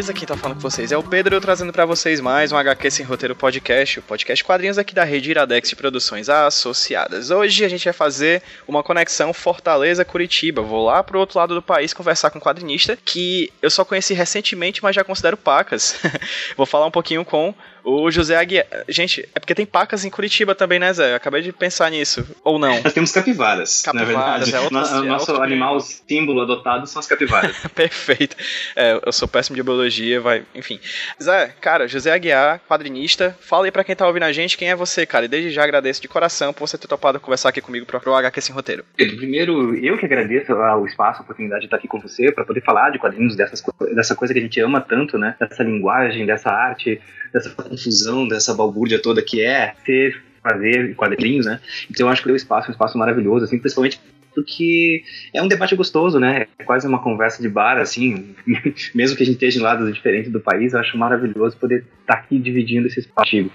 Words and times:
Beleza? 0.00 0.14
Quem 0.14 0.26
tá 0.26 0.34
falando 0.34 0.56
com 0.56 0.62
vocês 0.62 0.92
é 0.92 0.96
o 0.96 1.02
Pedro, 1.02 1.36
eu 1.36 1.40
trazendo 1.42 1.72
para 1.74 1.84
vocês 1.84 2.20
mais 2.20 2.52
um 2.52 2.56
HQ 2.56 2.90
Sem 2.90 3.04
Roteiro 3.04 3.36
Podcast, 3.36 3.98
o 3.98 4.02
podcast 4.02 4.42
quadrinhos 4.42 4.78
aqui 4.78 4.94
da 4.94 5.04
rede 5.04 5.30
Iradex 5.30 5.68
de 5.68 5.76
Produções 5.76 6.30
Associadas. 6.30 7.30
Hoje 7.30 7.66
a 7.66 7.68
gente 7.68 7.84
vai 7.84 7.92
fazer 7.92 8.42
uma 8.66 8.82
conexão 8.82 9.34
Fortaleza-Curitiba. 9.34 10.62
Vou 10.62 10.86
lá 10.86 11.02
pro 11.02 11.18
outro 11.18 11.38
lado 11.38 11.54
do 11.54 11.60
país 11.60 11.92
conversar 11.92 12.30
com 12.30 12.38
um 12.38 12.40
quadrinista 12.40 12.96
que 12.96 13.52
eu 13.60 13.68
só 13.68 13.84
conheci 13.84 14.14
recentemente, 14.14 14.82
mas 14.82 14.96
já 14.96 15.04
considero 15.04 15.36
pacas. 15.36 16.00
Vou 16.56 16.64
falar 16.64 16.86
um 16.86 16.90
pouquinho 16.90 17.22
com 17.22 17.54
o 17.84 18.10
José 18.10 18.36
Aguiar. 18.36 18.66
Gente, 18.88 19.28
é 19.34 19.40
porque 19.40 19.54
tem 19.54 19.66
pacas 19.66 20.04
em 20.04 20.10
Curitiba 20.10 20.54
também, 20.54 20.78
né, 20.78 20.92
Zé? 20.92 21.12
Eu 21.12 21.16
acabei 21.16 21.42
de 21.42 21.52
pensar 21.52 21.90
nisso. 21.90 22.26
Ou 22.44 22.58
não? 22.58 22.80
Nós 22.82 22.92
temos 22.92 23.12
capivaras. 23.12 23.82
Capivaras, 23.82 24.52
é 24.52 24.60
outro, 24.60 24.78
é 24.78 25.02
Nosso 25.02 25.34
é 25.34 25.42
animal 25.44 25.80
símbolo 25.80 26.42
adotado 26.42 26.86
são 26.86 27.00
as 27.00 27.06
capivaras. 27.06 27.56
Perfeito. 27.74 28.36
É, 28.76 28.98
eu 29.04 29.12
sou 29.12 29.28
péssimo 29.28 29.56
de 29.56 29.62
biologia, 29.62 30.20
vai. 30.20 30.44
Enfim. 30.54 30.80
Zé, 31.22 31.54
cara, 31.60 31.86
José 31.86 32.12
Aguiar, 32.12 32.60
quadrinista. 32.68 33.36
Fala 33.40 33.64
aí 33.64 33.70
pra 33.70 33.84
quem 33.84 33.96
tá 33.96 34.06
ouvindo 34.06 34.24
a 34.24 34.32
gente 34.32 34.56
quem 34.56 34.70
é 34.70 34.76
você, 34.76 35.06
cara. 35.06 35.24
E 35.24 35.28
desde 35.28 35.50
já 35.50 35.64
agradeço 35.64 36.02
de 36.02 36.08
coração 36.08 36.52
por 36.52 36.66
você 36.66 36.76
ter 36.78 36.86
topado 36.88 37.20
conversar 37.20 37.48
aqui 37.48 37.60
comigo 37.60 37.86
pro, 37.86 38.00
pro 38.00 38.14
HQ 38.14 38.40
Sem 38.40 38.54
Roteiro. 38.54 38.84
Primeiro, 38.96 39.74
eu 39.76 39.96
que 39.98 40.06
agradeço 40.06 40.52
o 40.52 40.86
espaço, 40.86 41.20
a 41.20 41.22
oportunidade 41.22 41.60
de 41.60 41.66
estar 41.66 41.76
aqui 41.76 41.88
com 41.88 42.00
você, 42.00 42.32
para 42.32 42.44
poder 42.44 42.62
falar 42.62 42.90
de 42.90 42.98
quadrinhos, 42.98 43.36
dessas, 43.36 43.62
dessa 43.94 44.14
coisa 44.14 44.32
que 44.32 44.40
a 44.40 44.42
gente 44.42 44.60
ama 44.60 44.80
tanto, 44.80 45.18
né? 45.18 45.36
Dessa 45.38 45.62
linguagem, 45.62 46.26
dessa 46.26 46.50
arte, 46.50 47.00
dessa 47.32 47.50
confusão, 47.50 48.26
dessa 48.26 48.54
balbúrdia 48.54 49.00
toda 49.00 49.22
que 49.22 49.40
é 49.40 49.74
ser 49.84 50.22
fazer 50.42 50.94
quadrinhos, 50.94 51.46
né? 51.46 51.60
Então 51.90 52.06
eu 52.06 52.12
acho 52.12 52.22
que 52.22 52.30
o 52.30 52.36
espaço 52.36 52.68
um 52.68 52.72
espaço 52.72 52.96
maravilhoso, 52.96 53.44
assim, 53.44 53.58
principalmente 53.58 54.00
porque 54.34 55.02
é 55.34 55.42
um 55.42 55.48
debate 55.48 55.74
gostoso, 55.74 56.18
né? 56.18 56.46
É 56.58 56.64
quase 56.64 56.86
uma 56.86 57.02
conversa 57.02 57.42
de 57.42 57.48
bar, 57.48 57.78
assim, 57.78 58.34
mesmo 58.94 59.16
que 59.16 59.22
a 59.22 59.26
gente 59.26 59.34
esteja 59.34 59.58
em 59.58 59.62
lados 59.62 59.92
diferentes 59.92 60.30
do 60.30 60.40
país, 60.40 60.72
eu 60.72 60.80
acho 60.80 60.96
maravilhoso 60.96 61.56
poder 61.56 61.84
estar 62.00 62.14
aqui 62.14 62.38
dividindo 62.38 62.86
esse 62.86 63.00
espaço. 63.00 63.50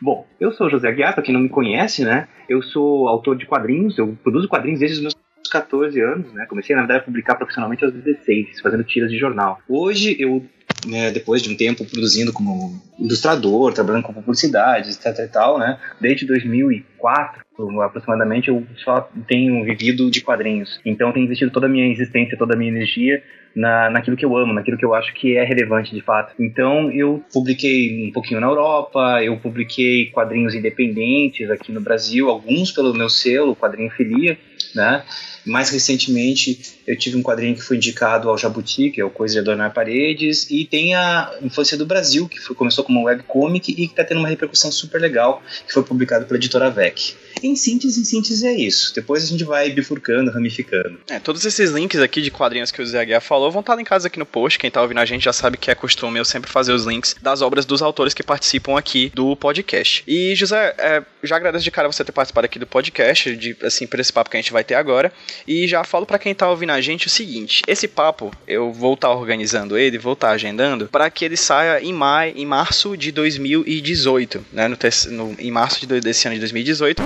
Bom, 0.00 0.26
eu 0.40 0.52
sou 0.52 0.68
José 0.68 0.88
Aguiar, 0.88 1.14
para 1.14 1.22
quem 1.22 1.32
não 1.32 1.40
me 1.40 1.48
conhece, 1.48 2.04
né? 2.04 2.28
Eu 2.48 2.62
sou 2.62 3.08
autor 3.08 3.36
de 3.36 3.46
quadrinhos, 3.46 3.96
eu 3.98 4.16
produzo 4.22 4.48
quadrinhos 4.48 4.80
desde 4.80 4.96
os 4.96 5.02
meus 5.02 5.16
14 5.50 6.00
anos, 6.00 6.32
né? 6.32 6.46
Comecei, 6.46 6.74
na 6.74 6.82
verdade, 6.82 7.00
a 7.00 7.04
publicar 7.04 7.36
profissionalmente 7.36 7.84
aos 7.84 7.92
16, 7.92 8.60
fazendo 8.60 8.84
tiras 8.84 9.10
de 9.10 9.18
jornal. 9.18 9.60
Hoje 9.68 10.16
eu 10.18 10.44
né, 10.86 11.10
depois 11.10 11.42
de 11.42 11.50
um 11.50 11.56
tempo 11.56 11.84
produzindo 11.84 12.32
como 12.32 12.80
ilustrador, 12.98 13.72
trabalhando 13.72 14.04
com 14.04 14.12
publicidade, 14.12 14.90
etc 14.90 15.18
e 15.18 15.28
tal, 15.28 15.58
né, 15.58 15.78
desde 16.00 16.26
2004 16.26 17.42
aproximadamente 17.84 18.48
eu 18.48 18.66
só 18.82 19.08
tenho 19.28 19.62
vivido 19.64 20.10
de 20.10 20.20
quadrinhos. 20.22 20.80
Então 20.84 21.12
tenho 21.12 21.24
investido 21.24 21.50
toda 21.50 21.66
a 21.66 21.68
minha 21.68 21.86
existência, 21.90 22.36
toda 22.36 22.54
a 22.54 22.56
minha 22.56 22.70
energia 22.70 23.22
na, 23.54 23.90
naquilo 23.90 24.16
que 24.16 24.24
eu 24.24 24.36
amo, 24.36 24.52
naquilo 24.52 24.78
que 24.78 24.84
eu 24.84 24.94
acho 24.94 25.12
que 25.14 25.36
é 25.36 25.44
relevante 25.44 25.94
de 25.94 26.00
fato. 26.00 26.34
Então 26.40 26.90
eu 26.90 27.22
publiquei 27.32 28.08
um 28.08 28.12
pouquinho 28.12 28.40
na 28.40 28.46
Europa, 28.46 29.22
eu 29.22 29.36
publiquei 29.36 30.06
quadrinhos 30.06 30.54
independentes 30.54 31.50
aqui 31.50 31.72
no 31.72 31.80
Brasil, 31.80 32.28
alguns 32.30 32.72
pelo 32.72 32.94
meu 32.94 33.08
selo, 33.08 33.54
Quadrinho 33.54 33.90
Filia, 33.90 34.38
né? 34.74 35.04
Mais 35.44 35.70
recentemente, 35.70 36.76
eu 36.86 36.96
tive 36.96 37.16
um 37.16 37.22
quadrinho 37.22 37.54
que 37.54 37.62
foi 37.62 37.76
indicado 37.76 38.28
ao 38.28 38.38
Jabuti, 38.38 38.90
que 38.90 39.00
é 39.00 39.04
o 39.04 39.10
Coisa 39.10 39.34
de 39.34 39.40
Adornar 39.40 39.72
Paredes, 39.72 40.48
e 40.50 40.64
tem 40.64 40.94
a 40.94 41.32
Infância 41.42 41.76
do 41.76 41.84
Brasil, 41.84 42.28
que 42.28 42.38
foi, 42.38 42.54
começou 42.54 42.84
como 42.84 43.04
webcomic 43.04 43.72
e 43.72 43.74
que 43.74 43.82
está 43.92 44.04
tendo 44.04 44.18
uma 44.18 44.28
repercussão 44.28 44.70
super 44.70 45.00
legal, 45.00 45.42
que 45.66 45.72
foi 45.72 45.82
publicado 45.82 46.26
pela 46.26 46.38
editora 46.38 46.70
VEC. 46.70 47.14
Em 47.42 47.56
síntese, 47.56 48.00
em 48.00 48.04
síntese 48.04 48.46
é 48.46 48.52
isso. 48.52 48.94
Depois 48.94 49.24
a 49.24 49.26
gente 49.26 49.44
vai 49.44 49.70
bifurcando, 49.70 50.30
ramificando. 50.30 50.98
É, 51.10 51.18
todos 51.18 51.44
esses 51.44 51.70
links 51.70 52.00
aqui 52.00 52.22
de 52.22 52.30
quadrinhos 52.30 52.70
que 52.70 52.80
o 52.80 52.98
Aguiar 52.98 53.20
falou 53.20 53.50
vão 53.50 53.60
estar 53.60 53.74
linkados 53.74 54.06
aqui 54.06 54.18
no 54.18 54.26
post. 54.26 54.58
Quem 54.58 54.68
está 54.68 54.80
ouvindo 54.80 54.98
a 54.98 55.04
gente 55.04 55.24
já 55.24 55.32
sabe 55.32 55.56
que 55.56 55.70
é 55.70 55.74
costume 55.74 56.18
eu 56.18 56.24
sempre 56.24 56.50
fazer 56.50 56.72
os 56.72 56.84
links 56.84 57.16
das 57.20 57.42
obras 57.42 57.64
dos 57.64 57.82
autores 57.82 58.14
que 58.14 58.22
participam 58.22 58.78
aqui 58.78 59.10
do 59.14 59.34
podcast. 59.36 60.04
E, 60.06 60.34
José, 60.34 60.74
é, 60.78 61.02
já 61.22 61.36
agradeço 61.36 61.64
de 61.64 61.70
cara 61.70 61.90
você 61.90 62.04
ter 62.04 62.12
participado 62.12 62.44
aqui 62.44 62.58
do 62.58 62.66
podcast, 62.66 63.34
de, 63.36 63.56
assim, 63.62 63.86
por 63.86 63.98
esse 63.98 64.12
papo 64.12 64.30
que 64.30 64.36
a 64.36 64.40
gente 64.40 64.52
vai 64.52 64.62
ter 64.62 64.74
agora. 64.74 65.12
E 65.46 65.66
já 65.66 65.82
falo 65.84 66.06
para 66.06 66.18
quem 66.18 66.34
tá 66.34 66.48
ouvindo 66.48 66.70
a 66.70 66.80
gente 66.80 67.06
o 67.06 67.10
seguinte: 67.10 67.62
esse 67.66 67.88
papo 67.88 68.32
eu 68.46 68.72
vou 68.72 68.94
estar 68.94 69.08
tá 69.08 69.14
organizando 69.14 69.76
ele, 69.76 69.98
vou 69.98 70.12
estar 70.12 70.28
tá 70.28 70.34
agendando 70.34 70.86
para 70.86 71.10
que 71.10 71.24
ele 71.24 71.36
saia 71.36 71.80
em 71.80 71.92
maio, 71.92 72.34
em 72.36 72.46
março 72.46 72.96
de 72.96 73.10
2018, 73.10 74.44
né? 74.52 74.68
No, 74.68 74.76
no, 75.10 75.36
em 75.38 75.50
março 75.50 75.86
de, 75.86 76.00
desse 76.00 76.26
ano 76.26 76.34
de 76.34 76.40
2018. 76.40 77.02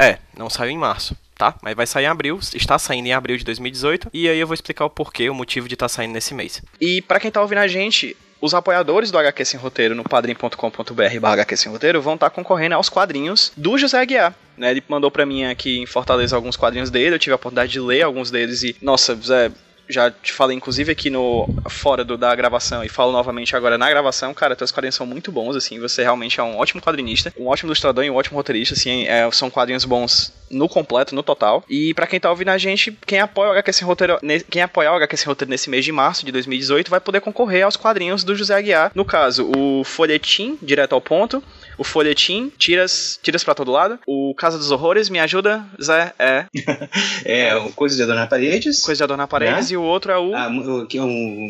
É, 0.00 0.18
não 0.36 0.48
saiu 0.50 0.70
em 0.70 0.78
março. 0.78 1.16
Tá? 1.36 1.54
Mas 1.62 1.74
vai 1.74 1.86
sair 1.86 2.04
em 2.04 2.08
abril, 2.08 2.38
está 2.54 2.78
saindo 2.78 3.06
em 3.06 3.14
abril 3.14 3.38
de 3.38 3.44
2018, 3.44 4.10
e 4.12 4.28
aí 4.28 4.38
eu 4.38 4.46
vou 4.46 4.52
explicar 4.52 4.84
o 4.84 4.90
porquê, 4.90 5.30
o 5.30 5.34
motivo 5.34 5.66
de 5.68 5.74
estar 5.74 5.86
tá 5.86 5.88
saindo 5.88 6.12
nesse 6.12 6.34
mês. 6.34 6.60
E 6.78 7.00
para 7.00 7.18
quem 7.18 7.30
tá 7.30 7.40
ouvindo 7.40 7.58
a 7.60 7.66
gente, 7.66 8.14
os 8.42 8.52
apoiadores 8.52 9.10
do 9.10 9.16
HQ 9.16 9.44
Sem 9.46 9.58
Roteiro 9.58 9.94
no 9.94 10.04
padrim.com.br 10.04 11.26
HQ 11.26 11.56
Sem 11.56 11.72
Roteiro 11.72 12.02
vão 12.02 12.14
estar 12.14 12.28
tá 12.28 12.34
concorrendo 12.34 12.74
aos 12.74 12.90
quadrinhos 12.90 13.52
do 13.56 13.78
José 13.78 13.98
Aguiar. 13.98 14.34
Né, 14.56 14.70
ele 14.70 14.84
mandou 14.86 15.10
para 15.10 15.24
mim 15.24 15.44
aqui 15.44 15.78
em 15.78 15.86
Fortaleza 15.86 16.36
alguns 16.36 16.56
quadrinhos 16.56 16.90
dele, 16.90 17.14
eu 17.14 17.18
tive 17.18 17.32
a 17.32 17.36
oportunidade 17.36 17.72
de 17.72 17.80
ler 17.80 18.02
alguns 18.02 18.30
deles 18.30 18.62
e, 18.62 18.76
nossa, 18.82 19.14
Zé, 19.14 19.50
já 19.90 20.10
te 20.10 20.32
falei 20.32 20.56
inclusive 20.56 20.92
aqui 20.92 21.10
no 21.10 21.48
fora 21.68 22.04
do, 22.04 22.16
da 22.16 22.34
gravação 22.34 22.84
e 22.84 22.88
falo 22.88 23.12
novamente 23.12 23.54
agora 23.56 23.76
na 23.76 23.88
gravação, 23.88 24.32
cara, 24.34 24.56
teus 24.56 24.70
quadrinhos 24.70 24.94
são 24.94 25.06
muito 25.06 25.32
bons, 25.32 25.56
assim, 25.56 25.78
você 25.78 26.02
realmente 26.02 26.40
é 26.40 26.42
um 26.42 26.58
ótimo 26.58 26.80
quadrinista, 26.80 27.32
um 27.38 27.46
ótimo 27.46 27.68
ilustrador 27.68 28.04
e 28.04 28.10
um 28.10 28.14
ótimo 28.14 28.36
roteirista, 28.36 28.74
assim, 28.74 29.06
é, 29.06 29.30
são 29.30 29.50
quadrinhos 29.50 29.84
bons 29.84 30.32
no 30.50 30.68
completo, 30.68 31.14
no 31.14 31.22
total. 31.22 31.64
E 31.68 31.94
para 31.94 32.06
quem 32.06 32.18
tá 32.18 32.28
ouvindo 32.28 32.48
a 32.48 32.58
gente, 32.58 32.96
quem 33.06 33.20
apoia 33.20 33.50
o 33.50 33.52
HQ 33.52 33.72
Sem 33.72 33.86
Roteiro, 33.86 34.18
quem 34.50 34.62
apoiar 34.62 34.92
o 34.92 34.96
HQ 34.96 35.16
Sem 35.16 35.26
Roteiro 35.26 35.50
nesse 35.50 35.70
mês 35.70 35.84
de 35.84 35.92
março 35.92 36.26
de 36.26 36.32
2018 36.32 36.90
vai 36.90 37.00
poder 37.00 37.20
concorrer 37.20 37.64
aos 37.64 37.76
quadrinhos 37.76 38.24
do 38.24 38.34
José 38.34 38.54
Aguiar. 38.54 38.90
No 38.94 39.04
caso, 39.04 39.50
o 39.56 39.84
folhetim, 39.84 40.58
direto 40.60 40.94
ao 40.94 41.00
ponto, 41.00 41.42
o 41.78 41.84
folhetim, 41.84 42.52
tiras, 42.58 43.18
tiras 43.22 43.44
para 43.44 43.54
todo 43.54 43.70
lado. 43.70 43.98
O 44.06 44.34
Casa 44.34 44.58
dos 44.58 44.70
Horrores, 44.70 45.08
me 45.08 45.18
ajuda, 45.18 45.64
Zé, 45.82 46.12
é. 46.18 46.46
é, 47.24 47.56
o 47.56 47.72
Coisa 47.72 47.96
de 47.96 48.02
Adornar 48.02 48.28
Paredes. 48.28 48.82
Coisa 48.82 48.98
de 48.98 49.04
Adornar 49.04 49.28
Paredes, 49.28 49.70
né? 49.70 49.74
e 49.74 49.76
o 49.76 49.82
outro 49.82 50.12
é 50.12 50.18
o. 50.18 50.34
Ah, 50.34 50.50
que 50.88 50.98
é 50.98 51.02
um. 51.02 51.48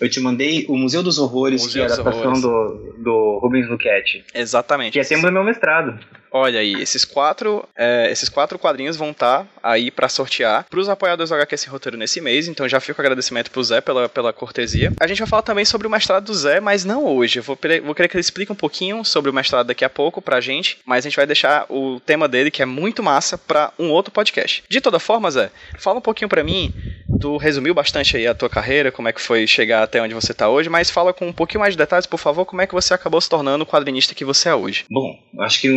Eu 0.00 0.08
te 0.08 0.20
mandei 0.20 0.66
o 0.68 0.76
Museu 0.76 1.02
dos 1.02 1.18
Horrores, 1.18 1.62
Museu 1.62 1.86
que 1.86 1.90
é 1.90 1.90
a 1.90 2.00
adaptação 2.00 2.40
do, 2.40 2.94
do 2.98 3.38
Rubens 3.42 3.68
Luquete. 3.68 4.24
Exatamente. 4.34 4.92
Que 4.92 5.00
é 5.00 5.04
tema 5.04 5.28
do 5.28 5.32
meu 5.32 5.44
mestrado. 5.44 5.98
Olha 6.30 6.60
aí, 6.60 6.74
esses 6.74 7.04
quatro, 7.04 7.66
é, 7.76 8.10
esses 8.10 8.28
quatro 8.28 8.58
quadrinhos 8.58 8.96
vão 8.96 9.10
estar 9.10 9.44
tá 9.44 9.48
aí 9.62 9.90
para 9.90 10.08
sortear 10.08 10.66
para 10.68 10.80
os 10.80 10.88
apoiadores 10.88 11.30
do 11.30 11.34
HQ 11.34 11.56
Sem 11.56 11.70
Roteiro 11.70 11.96
nesse 11.96 12.20
mês, 12.20 12.48
então 12.48 12.68
já 12.68 12.80
fica 12.80 13.00
o 13.00 13.02
agradecimento 13.02 13.50
pro 13.50 13.62
Zé 13.62 13.80
pela, 13.80 14.08
pela 14.08 14.32
cortesia. 14.32 14.92
A 15.00 15.06
gente 15.06 15.18
vai 15.18 15.28
falar 15.28 15.42
também 15.42 15.64
sobre 15.64 15.86
o 15.86 15.90
mestrado 15.90 16.24
do 16.24 16.34
Zé, 16.34 16.60
mas 16.60 16.84
não 16.84 17.04
hoje. 17.04 17.38
Eu 17.38 17.42
vou, 17.42 17.58
vou 17.84 17.94
querer 17.94 18.08
que 18.08 18.16
ele 18.16 18.20
explique 18.20 18.52
um 18.52 18.56
pouquinho 18.56 19.04
sobre 19.04 19.30
o 19.30 19.34
mestrado 19.34 19.66
daqui 19.66 19.84
a 19.84 19.90
pouco 19.90 20.20
pra 20.20 20.40
gente, 20.40 20.78
mas 20.84 21.04
a 21.04 21.08
gente 21.08 21.16
vai 21.16 21.26
deixar 21.26 21.66
o 21.68 22.00
tema 22.00 22.28
dele, 22.28 22.50
que 22.50 22.62
é 22.62 22.66
muito 22.66 23.02
massa, 23.02 23.38
para 23.38 23.72
um 23.78 23.90
outro 23.90 24.12
podcast. 24.12 24.62
De 24.68 24.80
toda 24.80 24.98
forma, 24.98 25.30
Zé, 25.30 25.50
fala 25.78 25.98
um 25.98 26.02
pouquinho 26.02 26.28
para 26.28 26.44
mim 26.44 26.72
Tu 27.20 27.36
resumiu 27.36 27.74
bastante 27.74 28.16
aí 28.16 28.26
a 28.26 28.34
tua 28.34 28.48
carreira, 28.48 28.92
como 28.92 29.08
é 29.08 29.12
que 29.12 29.20
foi 29.20 29.46
chegar 29.46 29.82
até 29.82 30.00
onde 30.00 30.14
você 30.14 30.32
está 30.32 30.48
hoje, 30.48 30.68
mas 30.68 30.90
fala 30.90 31.12
com 31.12 31.26
um 31.26 31.32
pouquinho 31.32 31.60
mais 31.60 31.74
de 31.74 31.78
detalhes, 31.78 32.06
por 32.06 32.18
favor, 32.18 32.44
como 32.44 32.60
é 32.60 32.66
que 32.66 32.74
você 32.74 32.94
acabou 32.94 33.20
se 33.20 33.28
tornando 33.28 33.64
o 33.64 33.66
quadrinista 33.66 34.14
que 34.14 34.24
você 34.24 34.50
é 34.50 34.54
hoje. 34.54 34.84
Bom, 34.90 35.18
acho 35.40 35.60
que 35.60 35.68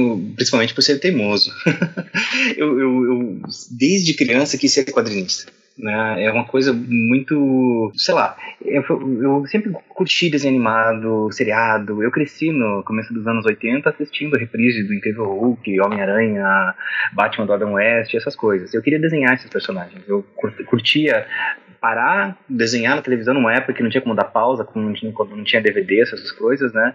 principalmente 0.42 0.74
por 0.74 0.82
ser 0.82 1.00
teimoso. 1.00 1.52
eu, 2.58 2.80
eu, 2.80 3.06
eu, 3.06 3.42
desde 3.70 4.16
criança, 4.16 4.58
quis 4.58 4.74
ser 4.74 4.86
quadrinista. 4.92 5.52
Né? 5.78 6.24
É 6.26 6.32
uma 6.32 6.46
coisa 6.46 6.74
muito. 6.74 7.92
sei 7.96 8.14
lá. 8.14 8.36
Eu, 8.64 8.84
eu, 9.22 9.46
sempre 9.48 9.72
curti 9.90 10.30
desenho 10.30 10.56
animado, 10.56 11.30
seriado. 11.32 12.04
Eu 12.04 12.12
cresci 12.12 12.52
no 12.52 12.84
começo 12.84 13.14
dos 13.14 13.26
anos 13.28 13.46
80 13.46 13.90
assistindo 13.90 14.36
a 14.36 14.40
reprise 14.40 14.84
do 14.84 14.94
Incrível 14.94 15.26
Hulk, 15.26 15.80
Homem-Aranha, 15.80 16.76
Batman 17.14 17.46
do 17.46 17.54
Adam 17.54 17.74
West, 17.74 18.14
essas 18.16 18.36
coisas. 18.36 18.74
Eu 18.74 18.82
queria 18.82 19.00
desenhar 19.00 19.34
esses 19.36 19.50
personagens. 19.50 20.04
Eu 20.08 20.26
curtia 20.66 21.26
parar, 21.80 22.38
desenhar 22.48 22.96
na 22.96 23.02
televisão 23.02 23.34
numa 23.34 23.54
época 23.54 23.74
que 23.74 23.82
não 23.82 23.90
tinha 23.90 24.02
como 24.02 24.14
dar 24.14 24.26
pausa, 24.26 24.64
quando 24.64 24.94
não 25.36 25.44
tinha 25.44 25.62
DVD, 25.62 26.02
essas 26.02 26.32
coisas, 26.32 26.74
né? 26.74 26.94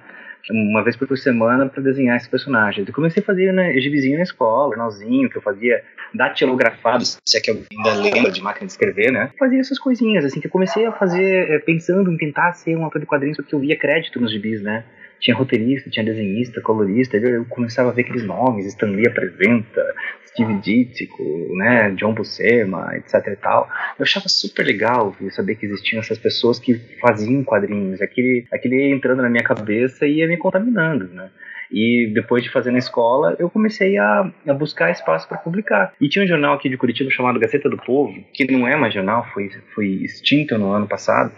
Uma 0.51 0.83
vez 0.83 0.97
por 0.97 1.17
semana 1.19 1.67
para 1.67 1.83
desenhar 1.83 2.17
esses 2.17 2.29
personagens. 2.29 2.87
Eu 2.87 2.95
comecei 2.95 3.23
a 3.23 3.27
fazer 3.27 3.53
né, 3.53 3.73
gibizinho 3.81 4.17
na 4.17 4.23
escola, 4.23 4.71
jornalzinho, 4.71 5.29
que 5.29 5.37
eu 5.37 5.43
fazia 5.43 5.83
datilografado, 6.15 7.05
se 7.05 7.37
é 7.37 7.41
que 7.41 7.51
alguém 7.51 7.67
ainda 7.73 7.95
lembra 8.01 8.31
de 8.31 8.41
máquina 8.41 8.67
de 8.67 8.73
escrever, 8.73 9.13
né? 9.13 9.31
Fazia 9.39 9.61
essas 9.61 9.79
coisinhas, 9.79 10.25
assim, 10.25 10.41
que 10.41 10.47
eu 10.47 10.51
comecei 10.51 10.87
a 10.87 10.93
fazer 10.93 11.51
é, 11.51 11.59
pensando 11.59 12.11
em 12.11 12.17
tentar 12.17 12.53
ser 12.53 12.77
um 12.77 12.85
autor 12.85 13.01
de 13.01 13.07
quadrinhos 13.07 13.37
porque 13.37 13.55
eu 13.55 13.59
via 13.59 13.77
crédito 13.77 14.21
nos 14.21 14.31
gibis, 14.31 14.63
né? 14.63 14.85
Tinha 15.21 15.37
roteirista, 15.37 15.91
tinha 15.91 16.05
desenhista, 16.05 16.61
colorista, 16.61 17.17
eu 17.17 17.45
começava 17.47 17.91
a 17.91 17.93
ver 17.93 18.03
aqueles 18.03 18.25
nomes, 18.25 18.67
Stan 18.67 18.87
Lee 18.87 19.09
apresenta, 19.09 19.95
Steve 20.27 20.55
Ditko, 20.55 21.57
né, 21.57 21.91
John 21.93 22.13
Buscema, 22.13 22.95
etc 22.97 23.27
e 23.29 23.37
tal. 23.37 23.69
Eu 23.99 24.03
achava 24.03 24.29
super 24.29 24.65
legal 24.67 25.17
saber 25.31 25.57
que 25.57 25.67
existiam 25.67 26.01
essas 26.01 26.19
pessoas 26.19 26.59
que 26.59 26.75
faziam 27.01 27.43
quadrinhos, 27.43 28.03
aquele, 28.03 28.47
aquele 28.53 28.77
ia 28.77 28.95
entrando 28.95 29.23
na 29.23 29.31
minha 29.31 29.43
cabeça 29.43 30.07
e 30.07 30.19
ia 30.19 30.29
me 30.29 30.37
contaminando, 30.37 31.09
né. 31.09 31.31
E 31.71 32.13
depois 32.15 32.45
de 32.45 32.51
fazer 32.51 32.71
na 32.71 32.79
escola, 32.79 33.35
eu 33.41 33.51
comecei 33.51 33.99
a, 33.99 34.31
a 34.47 34.55
buscar 34.55 34.91
espaço 34.91 35.29
para 35.29 35.39
publicar. 35.39 35.93
E 36.01 36.09
tinha 36.09 36.25
um 36.25 36.29
jornal 36.29 36.55
aqui 36.55 36.69
de 36.69 36.77
Curitiba 36.77 37.11
chamado 37.11 37.41
Gazeta 37.41 37.69
do 37.69 37.77
Povo, 37.77 38.15
que 38.33 38.47
não 38.51 38.69
é 38.69 38.77
mais 38.77 38.95
jornal, 38.95 39.27
foi, 39.33 39.51
foi 39.75 39.87
extinto 40.05 40.57
no 40.57 40.71
ano 40.71 40.87
passado, 40.87 41.33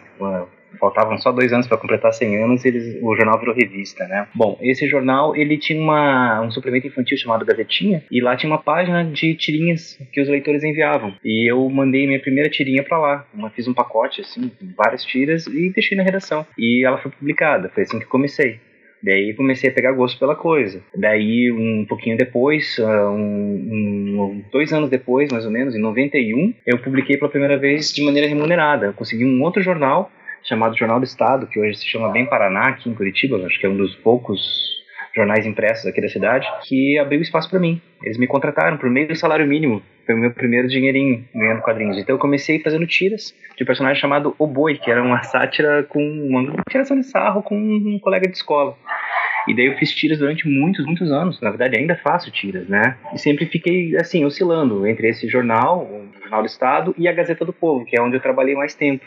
faltavam 0.79 1.19
só 1.19 1.33
dois 1.33 1.53
anos 1.53 1.67
para 1.67 1.79
completar 1.79 2.13
100 2.13 2.43
anos 2.43 2.65
eles, 2.65 2.99
o 3.03 3.17
jornal 3.17 3.39
virou 3.39 3.55
revista, 3.55 4.07
né? 4.07 4.29
Bom, 4.35 4.59
esse 4.61 4.87
jornal 4.87 5.35
ele 5.35 5.57
tinha 5.59 5.81
uma, 5.81 6.41
um 6.43 6.51
suplemento 6.51 6.87
infantil 6.87 7.17
chamado 7.17 7.45
Gazetinha 7.45 8.03
e 8.11 8.21
lá 8.21 8.37
tinha 8.37 8.51
uma 8.51 8.63
página 8.63 9.05
de 9.05 9.35
tirinhas 9.35 9.99
que 10.13 10.21
os 10.21 10.29
leitores 10.29 10.63
enviavam 10.65 11.15
e 11.25 11.51
eu 11.51 11.69
mandei 11.69 12.07
minha 12.07 12.21
primeira 12.21 12.51
tirinha 12.51 12.83
para 12.83 12.99
lá, 12.99 13.27
uma, 13.33 13.51
fiz 13.51 13.67
um 13.69 13.75
pacote 13.75 14.21
assim, 14.21 14.51
várias 14.77 15.05
tiras 15.05 15.47
e 15.47 15.71
deixei 15.71 15.97
na 15.97 16.03
redação 16.03 16.47
e 16.59 16.85
ela 16.85 16.99
foi 16.99 17.11
publicada, 17.11 17.71
foi 17.71 17.83
assim 17.83 17.99
que 17.99 18.07
comecei. 18.07 18.61
Daí 19.03 19.33
comecei 19.35 19.71
a 19.71 19.73
pegar 19.73 19.93
gosto 19.93 20.19
pela 20.19 20.35
coisa. 20.35 20.83
Daí, 20.95 21.51
um 21.53 21.85
pouquinho 21.89 22.17
depois, 22.17 22.79
ah, 22.81 23.11
um, 23.11 23.21
um, 23.21 24.45
dois 24.51 24.73
anos 24.73 24.91
depois, 24.91 25.31
mais 25.31 25.45
ou 25.45 25.51
menos, 25.51 25.75
em 25.75 25.81
91, 25.81 26.55
eu 26.67 26.79
publiquei 26.79 27.17
pela 27.17 27.31
primeira 27.31 27.57
vez 27.57 27.93
de 27.93 28.03
maneira 28.03 28.29
remunerada. 28.29 28.87
Eu 28.87 28.93
consegui 28.93 29.25
um 29.25 29.43
outro 29.43 29.63
jornal 29.63 30.11
chamado 30.49 30.77
Jornal 30.77 30.99
do 30.99 31.05
Estado, 31.05 31.47
que 31.47 31.61
hoje 31.61 31.79
se 31.79 31.87
chama 31.87 32.11
Bem 32.11 32.27
Paraná, 32.27 32.69
aqui 32.69 32.89
em 32.89 32.95
Curitiba, 32.95 33.37
acho 33.45 33.61
que 33.61 33.67
é 33.67 33.69
um 33.69 33.77
dos 33.77 33.95
poucos 33.97 34.41
jornais 35.15 35.47
impressos 35.47 35.87
aqui 35.87 36.01
da 36.01 36.09
cidade, 36.09 36.47
que 36.65 36.99
abriu 36.99 37.21
espaço 37.21 37.51
para 37.51 37.59
mim. 37.59 37.81
Eles 38.03 38.17
me 38.17 38.27
contrataram 38.27 38.77
por 38.77 38.89
meio 38.89 39.09
do 39.09 39.17
salário 39.17 39.47
mínimo. 39.47 39.83
Foi 40.07 40.15
o 40.15 40.19
meu 40.19 40.31
primeiro 40.31 40.69
dinheirinho 40.69 41.25
ganhando 41.35 41.61
quadrinhos. 41.61 41.99
Então 41.99 42.15
eu 42.15 42.21
comecei 42.21 42.61
fazendo 42.61 42.87
tiras 42.87 43.35
de 43.57 43.63
um 43.63 43.67
personagem 43.67 44.01
chamado 44.01 44.35
O 44.39 44.47
Boi, 44.47 44.79
que 44.79 44.91
era 44.91 45.03
uma 45.03 45.23
sátira 45.23 45.83
com 45.83 46.01
uma 46.01 46.63
tiração 46.71 46.99
de 46.99 47.05
sarro 47.05 47.43
com 47.43 47.57
um 47.57 47.99
colega 47.99 48.29
de 48.29 48.37
escola. 48.37 48.77
E 49.47 49.55
daí 49.55 49.67
eu 49.67 49.77
fiz 49.77 49.91
tiras 49.93 50.19
durante 50.19 50.49
muitos, 50.49 50.85
muitos 50.87 51.11
anos. 51.11 51.41
Na 51.41 51.51
verdade, 51.51 51.77
ainda 51.77 51.97
faço 51.97 52.31
tiras, 52.31 52.69
né? 52.69 52.97
E 53.13 53.19
sempre 53.19 53.47
fiquei, 53.47 53.97
assim, 53.97 54.25
oscilando 54.25 54.87
entre 54.87 55.09
esse 55.09 55.29
jornal, 55.29 55.85
o 55.85 56.09
Jornal 56.21 56.43
do 56.43 56.47
Estado, 56.47 56.95
e 56.99 57.09
a 57.09 57.13
Gazeta 57.13 57.45
do 57.45 57.53
Povo, 57.53 57.85
que 57.85 57.99
é 57.99 58.03
onde 58.03 58.17
eu 58.17 58.21
trabalhei 58.21 58.55
mais 58.55 58.75
tempo 58.75 59.05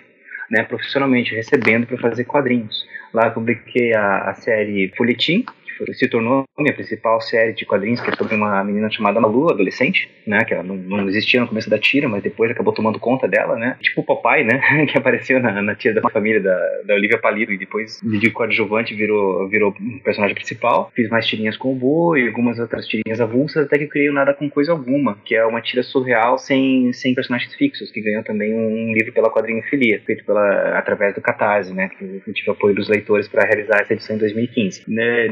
né, 0.51 0.63
profissionalmente, 0.63 1.33
recebendo 1.33 1.87
para 1.87 1.97
fazer 1.97 2.25
quadrinhos. 2.25 2.85
Lá 3.13 3.27
eu 3.27 3.31
publiquei 3.31 3.93
a, 3.93 4.29
a 4.29 4.33
série 4.33 4.91
Folhetim, 4.97 5.45
se 5.93 6.07
tornou 6.07 6.45
minha 6.57 6.73
principal 6.73 7.19
série 7.21 7.53
de 7.53 7.65
quadrinhos, 7.65 8.01
que 8.01 8.09
é 8.09 8.15
sobre 8.15 8.35
uma 8.35 8.63
menina 8.63 8.89
chamada 8.89 9.19
Malu, 9.19 9.49
adolescente, 9.49 10.09
né, 10.25 10.43
que 10.45 10.53
ela 10.53 10.63
não, 10.63 10.75
não, 10.75 11.09
existia 11.09 11.39
no 11.39 11.47
começo 11.47 11.69
da 11.69 11.77
tira, 11.77 12.07
mas 12.07 12.23
depois 12.23 12.51
acabou 12.51 12.73
tomando 12.73 12.99
conta 12.99 13.27
dela, 13.27 13.55
né, 13.55 13.77
tipo 13.81 14.01
o 14.01 14.05
papai, 14.05 14.43
né, 14.43 14.61
que 14.87 14.97
apareceu 14.97 15.39
na, 15.39 15.61
na 15.61 15.75
tira 15.75 15.99
da 15.99 16.09
família 16.09 16.39
da, 16.39 16.57
da 16.85 16.93
Olivia 16.93 17.17
Palito 17.17 17.51
e 17.51 17.57
depois 17.57 17.99
de 18.03 18.29
coadjuvante 18.31 18.93
virou, 18.93 19.47
virou 19.49 19.75
personagem 20.03 20.35
principal. 20.35 20.91
Fiz 20.95 21.09
mais 21.09 21.25
tirinhas 21.25 21.57
com 21.57 21.71
o 21.71 21.75
boi, 21.75 22.27
algumas 22.27 22.59
outras 22.59 22.87
tirinhas 22.87 23.19
avulsas, 23.19 23.65
até 23.65 23.77
que 23.77 23.85
eu 23.85 23.89
criei 23.89 24.11
Nada 24.11 24.33
com 24.33 24.49
Coisa 24.49 24.71
Alguma, 24.71 25.17
que 25.25 25.35
é 25.35 25.45
uma 25.45 25.61
tira 25.61 25.83
surreal 25.83 26.37
sem, 26.37 26.91
sem 26.93 27.15
personagens 27.15 27.53
fixos, 27.55 27.91
que 27.91 28.01
ganhou 28.01 28.23
também 28.23 28.53
um 28.53 28.93
livro 28.93 29.13
pela 29.13 29.31
quadrinhofilia, 29.31 30.01
feito 30.05 30.25
pela, 30.25 30.77
através 30.77 31.15
do 31.15 31.21
Catarse, 31.21 31.73
né, 31.73 31.89
que 31.89 32.21
eu 32.27 32.33
tive 32.33 32.51
apoio 32.51 32.75
dos 32.75 32.89
leitores 32.89 33.27
para 33.27 33.45
realizar 33.45 33.81
essa 33.81 33.93
edição 33.93 34.15
em 34.15 34.19
2015. 34.19 34.83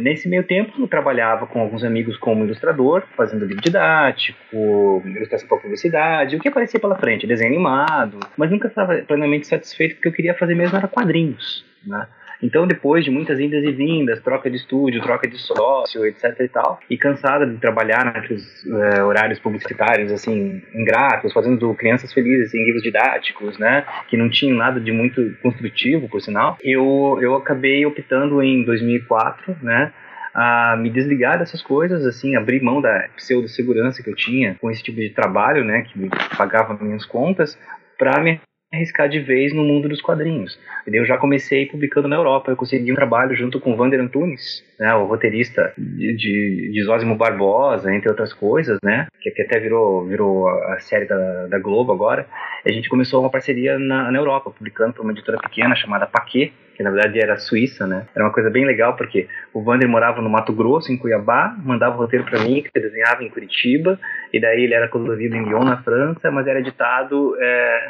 Nesse 0.02 0.28
meio 0.28 0.39
tempo, 0.44 0.74
eu 0.80 0.88
trabalhava 0.88 1.46
com 1.48 1.60
alguns 1.60 1.84
amigos 1.84 2.18
como 2.18 2.44
ilustrador, 2.44 3.04
fazendo 3.16 3.46
livro 3.46 3.62
didático, 3.62 5.02
ilustração 5.06 5.48
para 5.48 5.58
publicidade, 5.58 6.36
o 6.36 6.40
que 6.40 6.48
aparecia 6.48 6.80
pela 6.80 6.96
frente, 6.96 7.28
desenho 7.28 7.52
animado, 7.52 8.20
mas 8.38 8.50
nunca 8.50 8.68
estava 8.68 8.96
plenamente 9.08 9.48
satisfeito 9.48 9.96
porque 9.96 10.08
eu 10.08 10.14
queria 10.14 10.34
fazer 10.34 10.56
mesmo 10.56 10.78
era 10.78 10.88
quadrinhos, 10.88 11.66
né? 11.86 12.08
Então, 12.42 12.66
depois 12.66 13.04
de 13.04 13.12
muitas 13.12 13.40
indas 13.40 13.64
e 13.64 13.72
vindas, 13.72 14.22
troca 14.22 14.50
de 14.50 14.56
estúdio, 14.56 15.02
troca 15.02 15.28
de 15.28 15.38
sócio, 15.38 16.06
etc 16.06 16.40
e 16.40 16.48
tal, 16.48 16.80
e 16.90 16.98
cansada 16.98 17.46
de 17.46 17.58
trabalhar 17.58 18.06
naqueles 18.06 18.66
é, 18.66 19.04
horários 19.04 19.40
publicitários, 19.40 20.12
assim, 20.12 20.62
ingratos, 20.74 21.34
fazendo 21.34 21.74
crianças 21.76 22.14
felizes 22.14 22.54
em 22.54 22.64
livros 22.64 22.82
didáticos, 22.82 23.58
né, 23.58 23.86
que 24.08 24.16
não 24.16 24.30
tinham 24.30 24.56
nada 24.56 24.80
de 24.80 24.92
muito 24.92 25.36
construtivo, 25.42 26.08
por 26.08 26.22
sinal, 26.22 26.58
eu, 26.64 27.20
eu 27.22 27.36
acabei 27.36 27.86
optando 27.86 28.42
em 28.42 28.64
2004, 28.64 29.58
né, 29.62 29.92
a 30.34 30.76
me 30.78 30.90
desligar 30.90 31.40
dessas 31.40 31.62
coisas, 31.62 32.06
assim, 32.06 32.36
abrir 32.36 32.62
mão 32.62 32.82
da 32.82 33.08
pseudo-segurança 33.16 34.04
que 34.04 34.10
eu 34.10 34.16
tinha 34.16 34.56
com 34.60 34.70
esse 34.70 34.84
tipo 34.84 34.98
de 35.00 35.10
trabalho, 35.10 35.64
né, 35.64 35.82
que 35.82 35.98
me 35.98 36.10
pagava 36.38 36.78
minhas 36.82 37.06
contas, 37.06 37.58
para 37.98 38.22
me 38.22 38.40
arriscar 38.72 39.10
de 39.10 39.20
vez 39.20 39.54
no 39.54 39.64
mundo 39.64 39.90
dos 39.90 40.02
quadrinhos. 40.02 40.60
Eu 40.86 41.06
já 41.06 41.18
comecei 41.18 41.66
publicando 41.66 42.08
na 42.08 42.16
Europa. 42.16 42.52
Eu 42.52 42.56
consegui 42.56 42.92
um 42.92 42.96
trabalho 42.96 43.36
junto 43.36 43.60
com 43.60 43.76
Vander 43.76 44.00
Antunes, 44.00 44.64
né, 44.80 44.94
o 44.94 45.06
roteirista 45.06 45.74
de, 45.78 46.16
de, 46.16 46.72
de 46.72 46.84
Zósimo 46.84 47.16
Barbosa, 47.16 47.94
entre 47.94 48.10
outras 48.10 48.32
coisas, 48.32 48.78
né, 48.84 49.08
que, 49.22 49.32
que 49.32 49.42
até 49.42 49.60
virou, 49.60 50.06
virou 50.06 50.48
a 50.48 50.80
série 50.80 51.06
da, 51.06 51.48
da 51.48 51.60
Globo 51.60 51.92
agora. 51.92 52.28
A 52.66 52.72
gente 52.72 52.90
começou 52.90 53.22
uma 53.22 53.30
parceria 53.30 53.80
na, 53.80 54.12
na 54.12 54.20
Europa, 54.20 54.52
publicando 54.52 54.94
para 54.94 55.02
uma 55.02 55.14
editora 55.14 55.40
pequena 55.40 55.76
chamada 55.76 56.06
Paquet, 56.06 56.54
que 56.76 56.84
na 56.84 56.92
verdade 56.92 57.20
era 57.20 57.38
suíça, 57.38 57.86
né? 57.86 58.08
Era 58.16 58.24
uma 58.24 58.32
coisa 58.32 58.50
bem 58.50 58.66
legal 58.66 58.96
porque 58.96 59.28
o 59.54 59.62
Vander 59.62 59.90
morava 59.90 60.22
no 60.22 60.30
Mato 60.30 60.54
Grosso, 60.54 60.94
em 60.94 60.98
Cuiabá, 60.98 61.56
mandava 61.62 61.96
o 61.96 61.98
roteiro 61.98 62.24
para 62.24 62.40
mim, 62.40 62.62
que 62.62 62.70
eu 62.74 62.82
desenhava 62.82 63.24
em 63.24 63.30
Curitiba, 63.30 64.00
e 64.32 64.40
daí 64.40 64.64
ele 64.64 64.74
era 64.74 64.88
colorido 64.88 65.36
em 65.36 65.44
Lyon, 65.44 65.64
na 65.64 65.82
França, 65.84 66.32
mas 66.32 66.48
era 66.48 66.60
editado 66.60 67.36
é, 67.38 67.90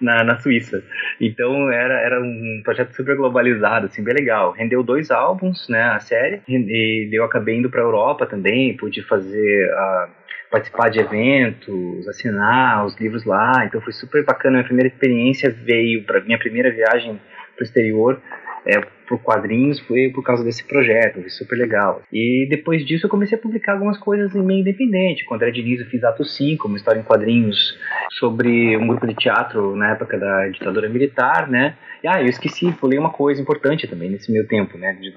na, 0.00 0.24
na 0.24 0.38
Suíça. 0.38 0.82
Então 1.20 1.70
era, 1.70 2.00
era 2.00 2.20
um 2.20 2.60
projeto 2.64 2.94
super 2.94 3.16
globalizado, 3.16 3.86
assim, 3.86 4.02
bem 4.02 4.14
legal. 4.14 4.52
Rendeu 4.52 4.82
dois 4.82 5.10
álbuns, 5.10 5.68
né, 5.68 5.82
a 5.82 6.00
série, 6.00 6.40
e 6.48 7.08
eu 7.12 7.24
acabei 7.24 7.58
indo 7.58 7.70
para 7.70 7.82
Europa 7.82 8.26
também, 8.26 8.76
pude 8.76 9.02
fazer 9.02 9.70
a 9.72 10.08
participar 10.50 10.88
de 10.90 10.98
eventos, 10.98 12.08
assinar 12.08 12.84
os 12.84 12.98
livros 12.98 13.24
lá, 13.24 13.64
então 13.64 13.80
foi 13.80 13.92
super 13.92 14.24
bacana. 14.24 14.56
Minha 14.56 14.64
primeira 14.64 14.88
experiência 14.88 15.48
veio 15.48 16.02
para 16.02 16.20
minha 16.20 16.38
primeira 16.38 16.72
viagem 16.72 17.20
para 17.54 17.62
o 17.62 17.64
exterior 17.64 18.20
é, 18.66 18.80
por 19.08 19.18
quadrinhos 19.18 19.80
foi 19.80 20.10
por 20.10 20.22
causa 20.22 20.44
desse 20.44 20.64
projeto, 20.64 21.20
foi 21.20 21.30
super 21.30 21.56
legal. 21.56 22.02
E 22.12 22.46
depois 22.48 22.86
disso 22.86 23.06
eu 23.06 23.10
comecei 23.10 23.36
a 23.36 23.40
publicar 23.40 23.72
algumas 23.72 23.98
coisas 23.98 24.34
em 24.34 24.42
meio 24.42 24.60
independente. 24.60 25.24
Com 25.24 25.34
André 25.34 25.50
Diniz 25.50 25.80
eu 25.80 25.86
fiz 25.86 26.04
Ato 26.04 26.24
5, 26.24 26.68
uma 26.68 26.76
história 26.76 27.00
em 27.00 27.04
quadrinhos 27.04 27.76
sobre 28.18 28.76
um 28.76 28.86
grupo 28.86 29.06
de 29.06 29.14
teatro 29.14 29.74
na 29.74 29.90
época 29.90 30.18
da 30.18 30.48
ditadura 30.48 30.88
militar, 30.88 31.48
né? 31.48 31.76
Ah, 32.06 32.22
eu 32.22 32.28
esqueci, 32.28 32.72
pulei 32.72 32.98
uma 32.98 33.10
coisa 33.10 33.42
importante 33.42 33.86
também 33.86 34.08
nesse 34.08 34.32
meu 34.32 34.46
tempo, 34.46 34.78
né? 34.78 34.94
De, 34.94 35.14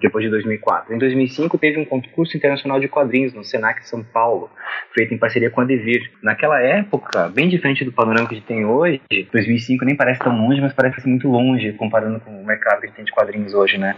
depois 0.00 0.24
de 0.24 0.30
2004. 0.30 0.94
Em 0.94 0.98
2005 0.98 1.58
teve 1.58 1.80
um 1.80 1.84
concurso 1.84 2.36
internacional 2.36 2.78
de 2.78 2.88
quadrinhos 2.88 3.32
no 3.32 3.42
Senac 3.42 3.86
São 3.86 4.04
Paulo, 4.04 4.50
feito 4.94 5.12
em 5.12 5.18
parceria 5.18 5.50
com 5.50 5.60
a 5.60 5.64
Devir. 5.64 6.10
Naquela 6.22 6.60
época, 6.60 7.28
bem 7.28 7.48
diferente 7.48 7.84
do 7.84 7.92
panorama 7.92 8.28
que 8.28 8.34
a 8.34 8.38
gente 8.38 8.46
tem 8.46 8.64
hoje, 8.64 9.00
2005 9.32 9.84
nem 9.84 9.96
parece 9.96 10.20
tão 10.20 10.36
longe, 10.36 10.60
mas 10.60 10.72
parece 10.72 11.06
muito 11.08 11.28
longe 11.28 11.72
comparando 11.72 12.20
com 12.20 12.30
o 12.30 12.46
mercado 12.46 12.80
que 12.80 12.86
a 12.86 12.88
gente 12.88 12.96
tem 12.96 13.04
de 13.04 13.12
quadrinhos 13.12 13.52
hoje, 13.52 13.76
né? 13.76 13.96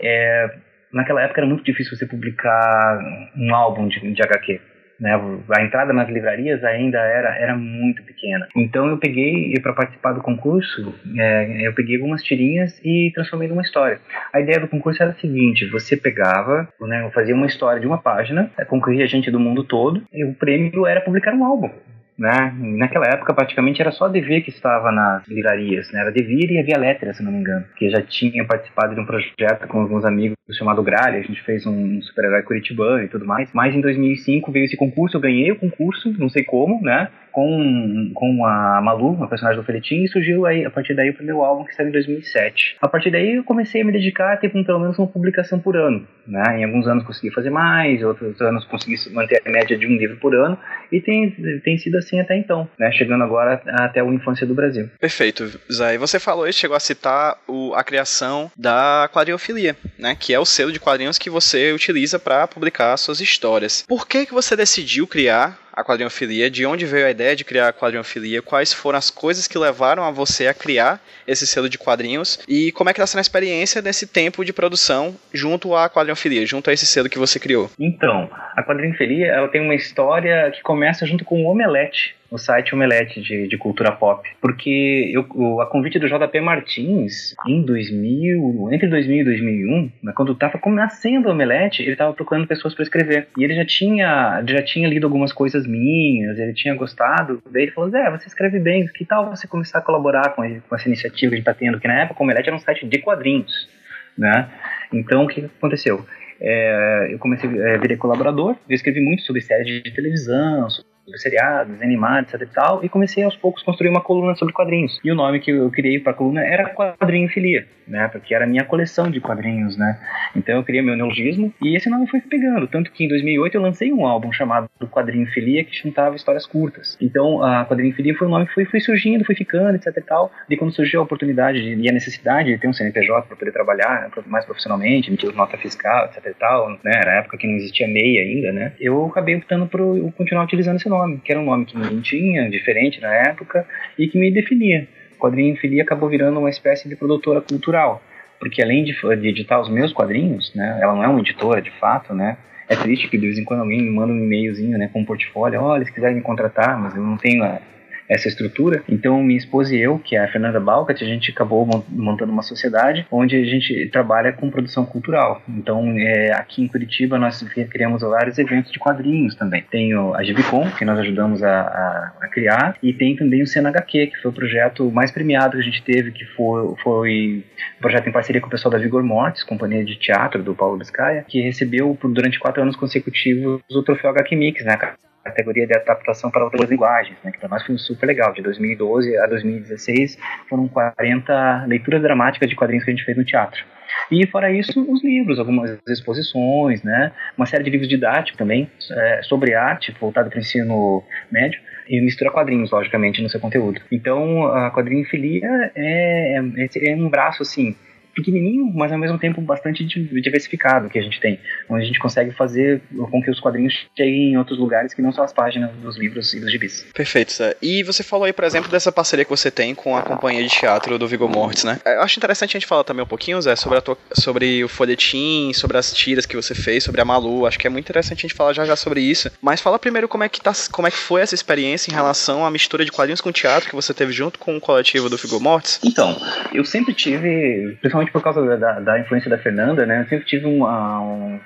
É, 0.00 0.54
naquela 0.92 1.22
época 1.22 1.40
era 1.40 1.48
muito 1.48 1.64
difícil 1.64 1.96
você 1.96 2.06
publicar 2.06 2.98
um 3.36 3.54
álbum 3.54 3.86
de, 3.88 4.00
de 4.12 4.22
HQ. 4.22 4.60
Né, 4.98 5.12
a 5.54 5.62
entrada 5.62 5.92
nas 5.92 6.08
livrarias 6.08 6.64
ainda 6.64 6.98
era, 6.98 7.36
era 7.36 7.54
muito 7.54 8.02
pequena. 8.02 8.48
Então 8.56 8.86
eu 8.86 8.96
peguei, 8.96 9.52
para 9.60 9.74
participar 9.74 10.12
do 10.12 10.22
concurso, 10.22 10.94
é, 11.18 11.66
eu 11.66 11.74
peguei 11.74 11.96
algumas 11.96 12.22
tirinhas 12.22 12.80
e 12.82 13.10
transformei 13.14 13.48
numa 13.48 13.62
história. 13.62 14.00
A 14.32 14.40
ideia 14.40 14.58
do 14.58 14.68
concurso 14.68 15.02
era 15.02 15.12
a 15.12 15.16
seguinte: 15.16 15.68
você 15.70 15.96
pegava, 15.96 16.68
né, 16.80 17.10
fazia 17.12 17.34
uma 17.34 17.46
história 17.46 17.80
de 17.80 17.86
uma 17.86 17.98
página, 17.98 18.50
concorria 18.68 19.06
gente 19.06 19.30
do 19.30 19.38
mundo 19.38 19.64
todo, 19.64 20.02
e 20.12 20.24
o 20.24 20.34
prêmio 20.34 20.86
era 20.86 21.00
publicar 21.00 21.34
um 21.34 21.44
álbum 21.44 21.70
né? 22.18 22.54
Naquela 22.58 23.06
época, 23.06 23.34
praticamente 23.34 23.80
era 23.80 23.90
só 23.90 24.06
a 24.06 24.08
Devir 24.08 24.42
que 24.42 24.50
estava 24.50 24.90
nas 24.90 25.26
livrarias, 25.28 25.90
né? 25.92 26.00
Era 26.00 26.12
Devir 26.12 26.50
e 26.50 26.58
a 26.58 26.62
Via 26.62 26.78
Letra, 26.78 27.12
se 27.12 27.22
não 27.22 27.32
me 27.32 27.38
engano, 27.38 27.64
que 27.76 27.90
já 27.90 28.00
tinha 28.02 28.44
participado 28.44 28.94
de 28.94 29.00
um 29.00 29.06
projeto 29.06 29.66
com 29.68 29.80
alguns 29.80 30.04
amigos 30.04 30.36
chamado 30.52 30.82
Gralha, 30.82 31.18
a 31.18 31.22
gente 31.22 31.42
fez 31.42 31.66
um 31.66 32.00
super-herói 32.02 32.42
curitibano 32.42 33.02
e 33.02 33.08
tudo 33.08 33.26
mais. 33.26 33.50
Mas 33.52 33.74
em 33.74 33.80
2005 33.80 34.50
veio 34.52 34.64
esse 34.64 34.76
concurso, 34.76 35.16
eu 35.16 35.20
ganhei 35.20 35.50
o 35.50 35.56
concurso, 35.56 36.12
não 36.18 36.28
sei 36.28 36.44
como, 36.44 36.80
né? 36.82 37.08
Com, 37.36 38.12
com 38.14 38.46
a 38.46 38.80
Malu, 38.80 39.22
a 39.22 39.26
personagem 39.26 39.60
do 39.60 39.66
Felitinho, 39.66 40.06
e 40.06 40.08
surgiu 40.08 40.46
aí, 40.46 40.64
a 40.64 40.70
partir 40.70 40.94
daí 40.94 41.10
o 41.10 41.14
primeiro 41.14 41.42
álbum 41.42 41.64
que 41.64 41.74
saiu 41.74 41.90
em 41.90 41.92
2007. 41.92 42.78
A 42.80 42.88
partir 42.88 43.10
daí 43.10 43.34
eu 43.36 43.44
comecei 43.44 43.82
a 43.82 43.84
me 43.84 43.92
dedicar 43.92 44.32
a 44.32 44.36
ter 44.38 44.48
pelo 44.48 44.80
menos 44.80 44.98
uma 44.98 45.06
publicação 45.06 45.58
por 45.58 45.76
ano. 45.76 46.08
Né? 46.26 46.60
Em 46.60 46.64
alguns 46.64 46.86
anos 46.86 47.04
consegui 47.04 47.30
fazer 47.34 47.50
mais, 47.50 48.02
outros 48.02 48.40
anos 48.40 48.64
consegui 48.64 48.96
manter 49.12 49.42
a 49.44 49.50
média 49.50 49.76
de 49.76 49.86
um 49.86 49.98
livro 49.98 50.16
por 50.16 50.34
ano, 50.34 50.58
e 50.90 50.98
tem, 50.98 51.30
tem 51.62 51.76
sido 51.76 51.98
assim 51.98 52.18
até 52.18 52.38
então, 52.38 52.66
né? 52.78 52.90
chegando 52.92 53.22
agora 53.22 53.60
até 53.66 54.02
o 54.02 54.14
Infância 54.14 54.46
do 54.46 54.54
Brasil. 54.54 54.88
Perfeito, 54.98 55.44
Zé. 55.70 55.98
Você 55.98 56.18
falou 56.18 56.48
e 56.48 56.54
chegou 56.54 56.74
a 56.74 56.80
citar 56.80 57.36
o, 57.46 57.74
a 57.74 57.84
criação 57.84 58.50
da 58.56 59.10
quadriofilia, 59.12 59.76
né? 59.98 60.16
que 60.18 60.32
é 60.32 60.40
o 60.40 60.46
selo 60.46 60.72
de 60.72 60.80
quadrinhos 60.80 61.18
que 61.18 61.28
você 61.28 61.70
utiliza 61.70 62.18
para 62.18 62.46
publicar 62.46 62.96
suas 62.96 63.20
histórias. 63.20 63.84
Por 63.86 64.08
que, 64.08 64.24
que 64.24 64.32
você 64.32 64.56
decidiu 64.56 65.06
criar 65.06 65.65
a 65.76 65.84
quadrinhofilia, 65.84 66.50
de 66.50 66.64
onde 66.64 66.86
veio 66.86 67.06
a 67.06 67.10
ideia 67.10 67.36
de 67.36 67.44
criar 67.44 67.68
a 67.68 67.72
quadrinhofilia, 67.72 68.40
quais 68.40 68.72
foram 68.72 68.98
as 68.98 69.10
coisas 69.10 69.46
que 69.46 69.58
levaram 69.58 70.02
a 70.02 70.10
você 70.10 70.46
a 70.46 70.54
criar 70.54 70.98
esse 71.26 71.46
selo 71.46 71.68
de 71.68 71.76
quadrinhos 71.76 72.40
e 72.48 72.72
como 72.72 72.88
é 72.88 72.94
que 72.94 72.98
está 72.98 73.06
sendo 73.06 73.18
a 73.18 73.20
experiência 73.20 73.82
desse 73.82 74.06
tempo 74.06 74.42
de 74.42 74.54
produção 74.54 75.14
junto 75.34 75.74
à 75.74 75.90
quadrinhofilia, 75.90 76.46
junto 76.46 76.70
a 76.70 76.72
esse 76.72 76.86
selo 76.86 77.10
que 77.10 77.18
você 77.18 77.38
criou. 77.38 77.70
Então, 77.78 78.30
a 78.56 78.62
quadrinhofilia 78.62 79.26
ela 79.26 79.48
tem 79.48 79.60
uma 79.60 79.74
história 79.74 80.50
que 80.50 80.62
começa 80.62 81.04
junto 81.04 81.24
com 81.24 81.44
o 81.44 81.50
Omelete, 81.50 82.16
o 82.30 82.38
site 82.38 82.74
Omelete 82.74 83.20
de, 83.20 83.46
de 83.46 83.56
cultura 83.56 83.92
pop. 83.92 84.28
Porque 84.40 85.12
eu, 85.12 85.60
a 85.60 85.66
convite 85.66 85.98
do 85.98 86.08
JP 86.08 86.40
Martins, 86.40 87.34
em 87.46 87.62
2000, 87.62 88.70
entre 88.72 88.88
2000 88.88 89.20
e 89.20 89.24
2001, 89.24 89.92
né, 90.02 90.12
quando 90.14 90.32
estava 90.32 90.60
nascendo 90.66 91.28
o 91.28 91.32
Omelete, 91.32 91.82
ele 91.82 91.92
estava 91.92 92.12
procurando 92.12 92.46
pessoas 92.46 92.74
para 92.74 92.82
escrever. 92.82 93.28
E 93.36 93.44
ele 93.44 93.54
já 93.54 93.64
tinha, 93.64 94.42
já 94.46 94.62
tinha 94.62 94.88
lido 94.88 95.06
algumas 95.06 95.32
coisas 95.32 95.66
minhas, 95.66 96.38
ele 96.38 96.52
tinha 96.52 96.74
gostado. 96.74 97.42
Daí 97.50 97.64
ele 97.64 97.72
falou: 97.72 97.90
Zé, 97.90 98.10
você 98.10 98.26
escreve 98.26 98.58
bem, 98.58 98.86
que 98.86 99.04
tal 99.04 99.30
você 99.30 99.46
começar 99.46 99.78
a 99.78 99.82
colaborar 99.82 100.30
com, 100.30 100.42
com 100.60 100.74
essa 100.74 100.88
iniciativa 100.88 101.30
que 101.30 101.34
a 101.34 101.38
gente 101.38 101.48
está 101.48 101.54
tendo? 101.54 101.80
Que 101.80 101.88
na 101.88 102.02
época 102.02 102.20
o 102.20 102.24
Omelete 102.24 102.48
era 102.48 102.56
um 102.56 102.60
site 102.60 102.86
de 102.86 102.98
quadrinhos. 102.98 103.68
Né? 104.16 104.48
Então 104.92 105.24
o 105.24 105.28
que 105.28 105.44
aconteceu? 105.58 106.04
É, 106.40 107.08
eu 107.10 107.18
comecei 107.18 107.48
a 107.48 107.68
é, 107.68 107.78
virar 107.78 107.96
colaborador, 107.96 108.56
eu 108.68 108.74
escrevi 108.74 109.00
muito 109.00 109.22
sobre 109.22 109.40
séries 109.40 109.82
de 109.82 109.90
televisão, 109.94 110.68
sobre 110.68 110.95
seriados, 111.14 111.80
animados, 111.80 112.32
etc 112.34 112.48
e 112.48 112.54
tal, 112.54 112.84
e 112.84 112.88
comecei 112.88 113.22
aos 113.22 113.36
poucos 113.36 113.62
a 113.62 113.66
construir 113.66 113.88
uma 113.88 114.00
coluna 114.00 114.34
sobre 114.34 114.52
quadrinhos. 114.52 114.98
E 115.04 115.10
o 115.10 115.14
nome 115.14 115.40
que 115.40 115.50
eu 115.50 115.70
criei 115.70 115.98
para 116.00 116.12
a 116.12 116.14
coluna 116.14 116.42
era 116.42 116.68
Quadrinho 116.70 117.28
Filia, 117.28 117.66
né, 117.86 118.08
porque 118.08 118.34
era 118.34 118.44
a 118.44 118.48
minha 118.48 118.64
coleção 118.64 119.10
de 119.10 119.20
quadrinhos, 119.20 119.76
né. 119.76 119.98
Então 120.34 120.56
eu 120.56 120.64
criei 120.64 120.82
meu 120.82 120.96
neologismo 120.96 121.52
e 121.62 121.76
esse 121.76 121.88
nome 121.88 122.06
foi 122.08 122.20
pegando, 122.20 122.66
tanto 122.66 122.90
que 122.90 123.04
em 123.04 123.08
2008 123.08 123.54
eu 123.54 123.62
lancei 123.62 123.92
um 123.92 124.06
álbum 124.06 124.32
chamado 124.32 124.68
Quadrinho 124.90 125.26
Filia 125.26 125.64
que 125.64 125.76
juntava 125.76 126.16
histórias 126.16 126.46
curtas. 126.46 126.96
Então 127.00 127.42
a 127.42 127.64
Quadrinho 127.64 127.94
Filia 127.94 128.14
foi 128.14 128.26
um 128.26 128.30
nome 128.30 128.46
que 128.46 128.54
foi, 128.54 128.64
foi 128.64 128.80
surgindo, 128.80 129.24
foi 129.24 129.34
ficando, 129.34 129.76
etc 129.76 129.94
e 129.96 130.00
tal. 130.00 130.32
E 130.48 130.56
quando 130.56 130.72
surgiu 130.72 131.00
a 131.00 131.04
oportunidade 131.04 131.58
e 131.58 131.88
a 131.88 131.92
necessidade 131.92 132.50
de 132.50 132.58
ter 132.58 132.68
um 132.68 132.72
CNPJ 132.72 133.26
para 133.26 133.36
poder 133.36 133.52
trabalhar 133.52 134.02
né, 134.02 134.10
mais 134.26 134.44
profissionalmente, 134.44 135.08
emitir 135.08 135.34
nota 135.34 135.56
fiscal, 135.56 136.06
etc 136.06 136.24
e 136.26 136.34
tal, 136.34 136.70
né, 136.70 136.92
era 136.94 137.12
a 137.12 137.14
época 137.16 137.38
que 137.38 137.46
não 137.46 137.54
existia 137.54 137.86
MEI 137.86 138.18
ainda, 138.18 138.52
né, 138.52 138.72
eu 138.80 139.06
acabei 139.06 139.36
optando 139.36 139.66
por 139.66 140.12
continuar 140.12 140.44
utilizando 140.44 140.76
esse 140.76 140.88
nome 140.88 140.95
nome, 140.98 141.20
que 141.24 141.32
era 141.32 141.40
um 141.40 141.44
nome 141.44 141.66
que 141.66 141.76
ninguém 141.76 142.00
tinha, 142.00 142.50
diferente 142.50 143.00
na 143.00 143.12
época, 143.12 143.66
e 143.98 144.08
que 144.08 144.18
me 144.18 144.30
definia. 144.30 144.88
Quadrinho 145.18 145.56
Filia 145.56 145.82
acabou 145.82 146.08
virando 146.08 146.38
uma 146.38 146.50
espécie 146.50 146.88
de 146.88 146.96
produtora 146.96 147.40
cultural, 147.40 148.02
porque 148.38 148.62
além 148.62 148.84
de, 148.84 148.92
de 148.92 149.28
editar 149.28 149.60
os 149.60 149.68
meus 149.68 149.92
quadrinhos, 149.92 150.54
né, 150.54 150.78
ela 150.80 150.94
não 150.94 151.02
é 151.02 151.08
uma 151.08 151.20
editora 151.20 151.60
de 151.62 151.70
fato, 151.70 152.14
né, 152.14 152.36
é 152.68 152.76
triste 152.76 153.08
que 153.08 153.16
de 153.16 153.26
vez 153.26 153.38
em 153.38 153.44
quando 153.44 153.60
alguém 153.60 153.80
me 153.80 153.90
manda 153.90 154.12
um 154.12 154.18
e-mailzinho, 154.18 154.76
né, 154.76 154.90
com 154.92 155.00
um 155.00 155.04
portfólio, 155.04 155.60
olha, 155.62 155.84
se 155.84 155.92
quiserem 155.92 156.16
me 156.16 156.22
contratar, 156.22 156.78
mas 156.78 156.94
eu 156.94 157.02
não 157.02 157.16
tenho 157.16 157.44
a, 157.44 157.60
essa 158.08 158.28
estrutura. 158.28 158.82
Então, 158.88 159.22
minha 159.22 159.38
esposa 159.38 159.74
e 159.74 159.80
eu, 159.80 159.98
que 159.98 160.16
é 160.16 160.24
a 160.24 160.28
Fernanda 160.28 160.60
Balcat, 160.60 161.02
a 161.02 161.06
gente 161.06 161.30
acabou 161.30 161.66
montando 161.88 162.32
uma 162.32 162.42
sociedade 162.42 163.06
onde 163.10 163.36
a 163.36 163.44
gente 163.44 163.88
trabalha 163.90 164.32
com 164.32 164.50
produção 164.50 164.84
cultural. 164.84 165.42
Então, 165.48 165.94
é, 165.98 166.32
aqui 166.32 166.62
em 166.62 166.68
Curitiba, 166.68 167.18
nós 167.18 167.42
criamos 167.70 168.02
vários 168.02 168.38
eventos 168.38 168.70
de 168.72 168.78
quadrinhos 168.78 169.34
também. 169.34 169.64
Tem 169.70 169.92
a 170.14 170.22
Gibicon, 170.22 170.70
que 170.70 170.84
nós 170.84 170.98
ajudamos 170.98 171.42
a, 171.42 171.60
a, 171.60 172.12
a, 172.22 172.28
criar, 172.28 172.76
e 172.82 172.92
tem 172.92 173.16
também 173.16 173.42
o 173.42 173.46
CNHQ, 173.46 174.08
que 174.08 174.22
foi 174.22 174.30
o 174.30 174.34
projeto 174.34 174.90
mais 174.90 175.10
premiado 175.10 175.56
que 175.56 175.62
a 175.62 175.64
gente 175.64 175.82
teve, 175.82 176.12
que 176.12 176.24
foi, 176.24 176.74
foi 176.82 177.44
um 177.78 177.80
projeto 177.80 178.08
em 178.08 178.12
parceria 178.12 178.40
com 178.40 178.46
o 178.48 178.50
pessoal 178.50 178.72
da 178.72 178.78
Vigor 178.78 179.02
Mortis, 179.02 179.42
companhia 179.42 179.84
de 179.84 179.96
teatro 179.96 180.42
do 180.42 180.54
Paulo 180.54 180.78
Biscaia, 180.78 181.24
que 181.26 181.40
recebeu 181.40 181.96
durante 182.02 182.38
quatro 182.38 182.62
anos 182.62 182.76
consecutivos 182.76 183.62
o 183.70 183.82
troféu 183.82 184.10
HQ 184.10 184.36
Mix, 184.36 184.64
né? 184.64 184.76
Categoria 185.26 185.66
de 185.66 185.76
adaptação 185.76 186.30
para 186.30 186.44
outras 186.44 186.68
linguagens, 186.70 187.16
né, 187.22 187.30
que 187.30 187.38
para 187.38 187.48
nós 187.48 187.64
foi 187.64 187.76
super 187.78 188.06
legal. 188.06 188.32
De 188.32 188.42
2012 188.42 189.16
a 189.18 189.26
2016 189.26 190.18
foram 190.48 190.68
40 190.68 191.64
leituras 191.66 192.02
dramáticas 192.02 192.48
de 192.48 192.56
quadrinhos 192.56 192.84
que 192.84 192.90
a 192.90 192.94
gente 192.94 193.04
fez 193.04 193.16
no 193.16 193.24
teatro. 193.24 193.64
E 194.10 194.26
fora 194.26 194.52
isso, 194.52 194.84
os 194.90 195.02
livros, 195.02 195.38
algumas 195.38 195.78
exposições, 195.88 196.82
né, 196.82 197.12
uma 197.36 197.46
série 197.46 197.64
de 197.64 197.70
livros 197.70 197.88
didáticos 197.88 198.38
também 198.38 198.70
é, 198.90 199.20
sobre 199.22 199.54
arte, 199.54 199.94
voltado 200.00 200.28
para 200.30 200.36
o 200.36 200.40
ensino 200.40 201.02
médio, 201.30 201.60
e 201.88 202.00
mistura 202.00 202.30
quadrinhos, 202.30 202.70
logicamente, 202.70 203.22
no 203.22 203.28
seu 203.28 203.40
conteúdo. 203.40 203.80
Então, 203.90 204.46
a 204.46 204.70
quadrinhofilia 204.70 205.72
é, 205.74 206.36
é, 206.36 206.90
é 206.90 206.96
um 206.96 207.08
braço, 207.08 207.42
assim, 207.42 207.76
pequenininho, 208.16 208.72
mas 208.74 208.90
ao 208.90 208.98
mesmo 208.98 209.18
tempo 209.18 209.40
bastante 209.40 209.84
diversificado 209.84 210.88
que 210.88 210.98
a 210.98 211.02
gente 211.02 211.20
tem, 211.20 211.38
onde 211.68 211.82
a 211.82 211.86
gente 211.86 211.98
consegue 211.98 212.32
fazer 212.32 212.80
com 213.10 213.22
que 213.22 213.30
os 213.30 213.38
quadrinhos 213.38 213.86
cheguem 213.96 214.32
em 214.32 214.36
outros 214.38 214.58
lugares 214.58 214.94
que 214.94 215.02
não 215.02 215.12
são 215.12 215.22
as 215.22 215.32
páginas 215.32 215.70
dos 215.76 215.98
livros 215.98 216.32
e 216.32 216.40
dos 216.40 216.50
gibis. 216.50 216.86
Perfeito, 216.94 217.32
Zé. 217.32 217.54
E 217.60 217.82
você 217.82 218.02
falou 218.02 218.24
aí, 218.24 218.32
por 218.32 218.44
exemplo, 218.44 218.70
dessa 218.70 218.90
parceria 218.90 219.24
que 219.24 219.30
você 219.30 219.50
tem 219.50 219.74
com 219.74 219.96
a 219.96 220.02
companhia 220.02 220.42
de 220.42 220.48
teatro 220.48 220.98
do 220.98 221.06
Vigor 221.06 221.28
Mortis, 221.28 221.64
né? 221.64 221.78
Eu 221.84 222.00
acho 222.00 222.18
interessante 222.18 222.56
a 222.56 222.58
gente 222.58 222.66
falar 222.66 222.84
também 222.84 223.04
um 223.04 223.08
pouquinho, 223.08 223.40
Zé, 223.40 223.54
sobre, 223.54 223.80
tua, 223.82 223.98
sobre 224.12 224.64
o 224.64 224.68
folhetim, 224.68 225.52
sobre 225.52 225.76
as 225.76 225.92
tiras 225.92 226.24
que 226.24 226.34
você 226.34 226.54
fez, 226.54 226.82
sobre 226.82 227.00
a 227.00 227.04
Malu. 227.04 227.46
Acho 227.46 227.58
que 227.58 227.66
é 227.66 227.70
muito 227.70 227.84
interessante 227.84 228.20
a 228.20 228.22
gente 228.28 228.34
falar 228.34 228.54
já 228.54 228.64
já 228.64 228.76
sobre 228.76 229.00
isso. 229.00 229.30
Mas 229.42 229.60
fala 229.60 229.78
primeiro 229.78 230.08
como 230.08 230.24
é 230.24 230.28
que, 230.28 230.40
tá, 230.40 230.52
como 230.72 230.88
é 230.88 230.90
que 230.90 230.96
foi 230.96 231.20
essa 231.20 231.34
experiência 231.34 231.90
em 231.90 231.94
relação 231.94 232.44
à 232.46 232.50
mistura 232.50 232.84
de 232.84 232.92
quadrinhos 232.92 233.20
com 233.20 233.30
teatro 233.30 233.68
que 233.68 233.74
você 233.74 233.92
teve 233.92 234.12
junto 234.12 234.38
com 234.38 234.56
o 234.56 234.60
coletivo 234.60 235.10
do 235.10 235.16
Vigor 235.16 235.40
Mortis. 235.40 235.78
Então, 235.84 236.16
eu 236.52 236.64
sempre 236.64 236.94
tive, 236.94 237.76
principalmente 237.80 238.05
principalmente 238.06 238.12
por 238.12 238.22
causa 238.22 238.56
da, 238.56 238.80
da 238.80 238.98
influência 239.00 239.30
da 239.30 239.38
Fernanda, 239.38 239.84
né? 239.84 240.00
Eu 240.00 240.06
sempre 240.06 240.24
tive 240.24 240.46
um, 240.46 240.64
um, 240.64 241.40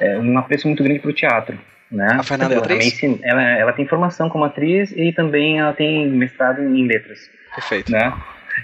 é, 0.00 0.18
um 0.18 0.38
apreço 0.38 0.66
muito 0.66 0.82
grande 0.82 1.00
pro 1.00 1.12
teatro. 1.12 1.58
Né? 1.90 2.08
A 2.18 2.22
Fernanda 2.22 2.54
é 2.54 2.58
atriz? 2.58 3.02
Ela, 3.22 3.42
ela 3.42 3.72
tem 3.72 3.86
formação 3.86 4.28
como 4.28 4.44
atriz 4.44 4.92
e 4.96 5.12
também 5.12 5.58
ela 5.58 5.74
tem 5.74 6.08
mestrado 6.08 6.62
em 6.62 6.86
letras. 6.86 7.30
Perfeito. 7.54 7.92
Né? 7.92 8.12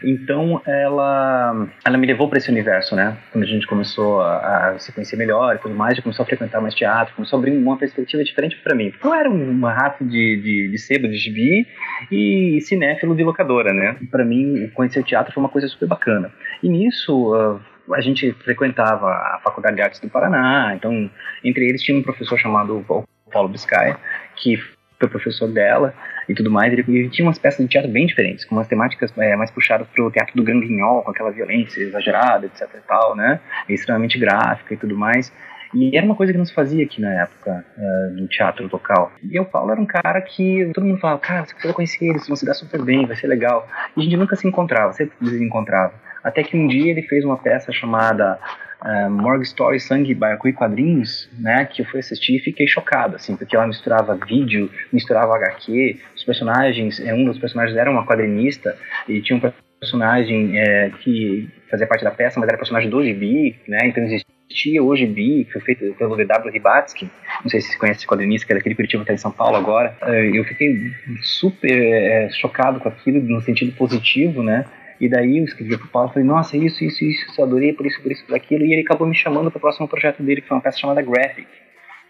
Então 0.02 0.60
ela, 0.66 1.68
ela 1.84 1.98
me 1.98 2.06
levou 2.06 2.28
para 2.28 2.38
esse 2.38 2.50
universo, 2.50 2.94
né? 2.94 3.16
Quando 3.32 3.44
a 3.44 3.46
gente 3.46 3.66
começou 3.66 4.20
a, 4.20 4.70
a, 4.70 4.78
se 4.78 4.92
conhecer 4.92 5.16
melhor 5.16 5.56
e 5.56 5.58
tudo 5.58 5.74
mais, 5.74 5.98
começou 6.00 6.22
a 6.22 6.26
frequentar 6.26 6.60
mais 6.60 6.74
teatro, 6.74 7.14
começou 7.14 7.36
a 7.36 7.40
abrir 7.40 7.56
uma 7.56 7.76
perspectiva 7.76 8.22
diferente 8.22 8.56
para 8.62 8.74
mim. 8.74 8.92
Eu 9.02 9.14
era 9.14 9.30
um 9.30 9.60
rato 9.64 10.04
de, 10.04 10.40
de, 10.40 10.68
de 10.70 10.78
sebo, 10.78 11.08
de 11.08 11.16
gibi 11.16 11.66
e 12.10 12.60
cinéfilo 12.62 13.14
de 13.14 13.24
locadora, 13.24 13.72
né? 13.72 13.96
Para 14.10 14.24
mim, 14.24 14.70
conhecer 14.74 15.00
o 15.00 15.04
teatro 15.04 15.32
foi 15.32 15.42
uma 15.42 15.48
coisa 15.48 15.68
super 15.68 15.88
bacana. 15.88 16.30
E 16.62 16.68
nisso, 16.68 17.34
uh, 17.34 17.60
a 17.92 18.00
gente 18.00 18.32
frequentava 18.44 19.06
a 19.06 19.40
Faculdade 19.42 19.76
de 19.76 19.82
Artes 19.82 20.00
do 20.00 20.08
Paraná, 20.08 20.74
então 20.74 21.10
entre 21.42 21.68
eles 21.68 21.82
tinha 21.82 21.98
um 21.98 22.02
professor 22.02 22.38
chamado 22.38 22.84
Paulo 23.30 23.48
Biscaia, 23.48 23.96
que 24.36 24.58
foi 24.98 25.08
professor 25.08 25.48
dela 25.48 25.94
e 26.28 26.34
tudo 26.34 26.50
mais, 26.50 26.72
ele, 26.72 26.84
ele, 26.88 27.08
tinha 27.08 27.26
umas 27.26 27.38
peças 27.38 27.64
de 27.64 27.70
teatro 27.70 27.90
bem 27.90 28.06
diferentes, 28.06 28.44
com 28.44 28.54
umas 28.54 28.66
temáticas 28.66 29.12
é, 29.16 29.36
mais 29.36 29.50
puxadas 29.50 29.86
pro 29.88 30.10
teatro 30.10 30.34
do 30.36 30.42
Grand 30.42 30.60
Guignol, 30.60 31.02
com 31.02 31.10
aquela 31.10 31.30
violência 31.30 31.80
exagerada, 31.80 32.46
etc 32.46 32.68
e 32.74 32.86
tal, 32.86 33.16
né, 33.16 33.40
extremamente 33.68 34.18
gráfica 34.18 34.74
e 34.74 34.76
tudo 34.76 34.96
mais. 34.96 35.32
E 35.74 35.96
era 35.96 36.04
uma 36.04 36.14
coisa 36.14 36.32
que 36.32 36.38
não 36.38 36.46
se 36.46 36.54
fazia 36.54 36.84
aqui 36.84 37.00
na 37.00 37.12
época 37.22 37.64
uh, 37.76 38.14
no 38.14 38.26
teatro 38.26 38.68
local. 38.72 39.12
E 39.22 39.38
o 39.38 39.44
Paulo 39.44 39.70
era 39.70 39.80
um 39.80 39.84
cara 39.84 40.20
que 40.22 40.70
todo 40.72 40.86
mundo 40.86 40.98
falava, 40.98 41.20
cara, 41.20 41.44
você 41.44 41.52
precisa 41.52 41.74
conhecer 41.74 42.06
ele, 42.06 42.18
você 42.18 42.26
vão 42.26 42.36
se 42.36 42.46
dar 42.46 42.54
super 42.54 42.82
bem, 42.82 43.06
vai 43.06 43.16
ser 43.16 43.26
legal. 43.26 43.68
E 43.94 44.00
a 44.00 44.04
gente 44.04 44.16
nunca 44.16 44.34
se 44.34 44.48
encontrava, 44.48 44.94
sempre 44.94 45.14
se 45.28 45.44
encontrava. 45.44 45.92
Até 46.24 46.42
que 46.42 46.56
um 46.56 46.66
dia 46.66 46.90
ele 46.90 47.02
fez 47.02 47.22
uma 47.22 47.36
peça 47.36 47.70
chamada 47.70 48.38
uh, 48.84 49.10
Morgue 49.10 49.44
Story, 49.44 49.80
Sangue, 49.80 50.14
Baiacu 50.14 50.48
e 50.48 50.52
Quadrinhos, 50.52 51.28
né, 51.38 51.64
que 51.64 51.82
eu 51.82 51.86
fui 51.86 52.00
assistir 52.00 52.36
e 52.36 52.40
fiquei 52.40 52.66
chocado, 52.66 53.16
assim, 53.16 53.36
porque 53.36 53.56
ela 53.56 53.66
misturava 53.66 54.14
vídeo, 54.14 54.70
misturava 54.92 55.34
HQ, 55.36 55.98
os 56.16 56.24
personagens, 56.24 57.00
é, 57.00 57.14
um 57.14 57.24
dos 57.24 57.38
personagens 57.38 57.76
era 57.76 57.90
uma 57.90 58.06
quadrinista 58.06 58.76
e 59.08 59.20
tinha 59.20 59.38
um 59.38 59.52
personagem 59.80 60.58
é, 60.58 60.90
que 61.00 61.48
fazia 61.70 61.86
parte 61.86 62.04
da 62.04 62.10
peça, 62.10 62.38
mas 62.40 62.48
era 62.48 62.58
personagem 62.58 62.90
do 62.90 63.02
Gibi, 63.02 63.56
né, 63.66 63.78
então 63.84 64.02
existia 64.04 64.82
o 64.82 64.96
Gibi, 64.96 65.44
que 65.44 65.52
foi 65.52 65.60
feito 65.60 65.94
pelo 65.94 66.16
W. 66.16 66.52
Ribatsky, 66.52 67.10
não 67.42 67.50
sei 67.50 67.60
se 67.60 67.68
você 67.68 67.78
conhece 67.78 68.00
esse 68.00 68.06
quadrinista, 68.06 68.46
que 68.46 68.52
era 68.52 68.60
aquele 68.60 68.74
Curitiba 68.74 69.04
que 69.04 69.10
está 69.10 69.14
em 69.14 69.22
São 69.22 69.30
Paulo 69.30 69.56
agora, 69.56 69.96
eu 70.32 70.42
fiquei 70.44 70.92
super 71.22 71.70
é, 71.70 72.30
chocado 72.30 72.80
com 72.80 72.88
aquilo, 72.88 73.20
no 73.20 73.40
sentido 73.42 73.72
positivo, 73.72 74.42
né, 74.42 74.64
e 75.00 75.08
daí 75.08 75.38
eu 75.38 75.44
escrevi 75.44 75.76
pro 75.76 75.88
Paulo, 75.88 76.10
falei, 76.10 76.26
nossa, 76.26 76.56
isso, 76.56 76.84
isso, 76.84 77.04
isso, 77.04 77.26
eu 77.38 77.44
adorei, 77.44 77.72
por 77.72 77.86
isso, 77.86 78.00
por 78.02 78.10
isso, 78.10 78.24
por 78.24 78.34
aquilo. 78.34 78.64
E 78.64 78.72
ele 78.72 78.82
acabou 78.82 79.06
me 79.06 79.14
chamando 79.14 79.50
para 79.50 79.58
o 79.58 79.60
próximo 79.60 79.88
projeto 79.88 80.22
dele, 80.22 80.40
que 80.40 80.48
foi 80.48 80.56
uma 80.56 80.62
peça 80.62 80.78
chamada 80.78 81.02
Graphic, 81.02 81.46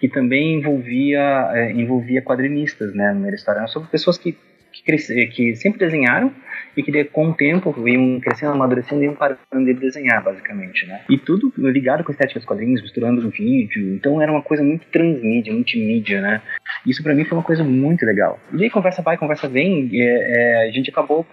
que 0.01 0.09
também 0.09 0.55
envolvia, 0.55 1.51
é, 1.53 1.73
envolvia 1.73 2.23
quadrinistas, 2.23 2.95
né, 2.95 3.13
na 3.13 3.31
história. 3.31 3.67
Sobre 3.67 3.89
pessoas 3.89 4.17
que 4.17 4.37
que, 4.73 4.83
cresce, 4.83 5.27
que 5.29 5.57
sempre 5.57 5.79
desenharam 5.79 6.33
e 6.77 6.83
que 6.83 7.05
com 7.05 7.31
o 7.31 7.35
tempo 7.35 7.75
iam 7.89 8.21
crescendo, 8.21 8.53
amadurecendo 8.53 9.03
e 9.03 9.07
iam 9.07 9.15
parando 9.15 9.39
de 9.65 9.75
desenhar, 9.75 10.23
basicamente, 10.23 10.87
né? 10.87 11.01
E 11.09 11.19
tudo 11.19 11.53
ligado 11.57 12.05
com 12.05 12.11
a 12.11 12.13
estética 12.13 12.39
dos 12.39 12.47
quadrinhos, 12.47 12.83
misturando 12.83 13.23
no 13.23 13.31
vídeo. 13.31 13.95
Então 13.95 14.21
era 14.23 14.31
uma 14.31 14.43
coisa 14.43 14.63
muito 14.63 14.87
transmídia, 14.87 15.53
multimídia, 15.53 16.21
né? 16.21 16.43
Isso 16.87 17.03
para 17.03 17.15
mim 17.15 17.25
foi 17.25 17.37
uma 17.37 17.45
coisa 17.45 17.65
muito 17.65 18.05
legal. 18.05 18.39
E 18.53 18.63
aí 18.63 18.71
conversa 18.71 19.03
vai, 19.03 19.17
conversa 19.17 19.49
vem, 19.49 19.91
é, 19.93 20.05
é, 20.05 20.69
a 20.69 20.71
gente 20.71 20.91
acabou 20.91 21.27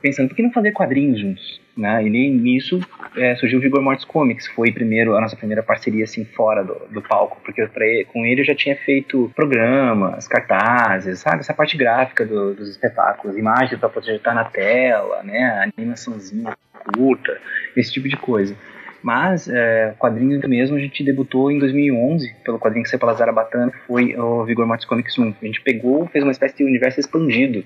pensando, 0.00 0.28
por 0.28 0.36
que 0.36 0.42
não 0.42 0.52
fazer 0.52 0.72
quadrinhos 0.72 1.20
juntos? 1.20 1.60
Né? 1.76 2.04
E 2.04 2.10
nisso 2.30 2.80
é, 3.16 3.36
surgiu 3.36 3.58
o 3.58 3.62
Vigor 3.62 3.82
Mortis 3.82 4.04
Comics, 4.04 4.46
foi 4.48 4.72
primeiro 4.72 5.16
a 5.16 5.20
nossa 5.20 5.36
primeira 5.36 5.62
parceria 5.62 6.04
assim 6.04 6.24
fora 6.24 6.64
do, 6.64 6.74
do 6.90 7.02
palco, 7.02 7.38
porque 7.44 7.64
pra, 7.66 7.86
com 8.12 8.24
ele 8.26 8.40
eu 8.40 8.44
já 8.44 8.54
tinha 8.54 8.74
feito 8.76 9.30
programas, 9.36 10.26
cartazes, 10.26 11.20
sabe, 11.20 11.40
essa 11.40 11.54
parte 11.54 11.76
gráfica 11.76 12.24
do, 12.24 12.54
dos 12.54 12.68
espetáculos, 12.68 13.36
imagens 13.36 13.78
para 13.78 13.88
projetar 13.88 14.34
na 14.34 14.44
tela, 14.44 15.22
né, 15.22 15.70
animaçãozinha 15.76 16.56
curta, 16.94 17.38
esse 17.76 17.92
tipo 17.92 18.08
de 18.08 18.16
coisa. 18.16 18.56
Mas 19.00 19.48
é, 19.48 19.94
quadrinhos 19.98 20.42
mesmo 20.48 20.76
a 20.76 20.80
gente 20.80 21.04
debutou 21.04 21.50
em 21.52 21.58
2011 21.58 22.34
pelo 22.44 22.58
quadrinho 22.58 22.82
que 22.82 22.90
saiu 22.90 22.98
pela 22.98 23.14
Zarabatana, 23.14 23.72
foi 23.86 24.16
o 24.16 24.44
Vigor 24.44 24.66
Mortis 24.66 24.86
Comics 24.86 25.16
1. 25.16 25.34
A 25.40 25.46
gente 25.46 25.60
pegou, 25.60 26.06
fez 26.08 26.24
uma 26.24 26.32
espécie 26.32 26.56
de 26.56 26.64
universo 26.64 26.98
expandido 26.98 27.64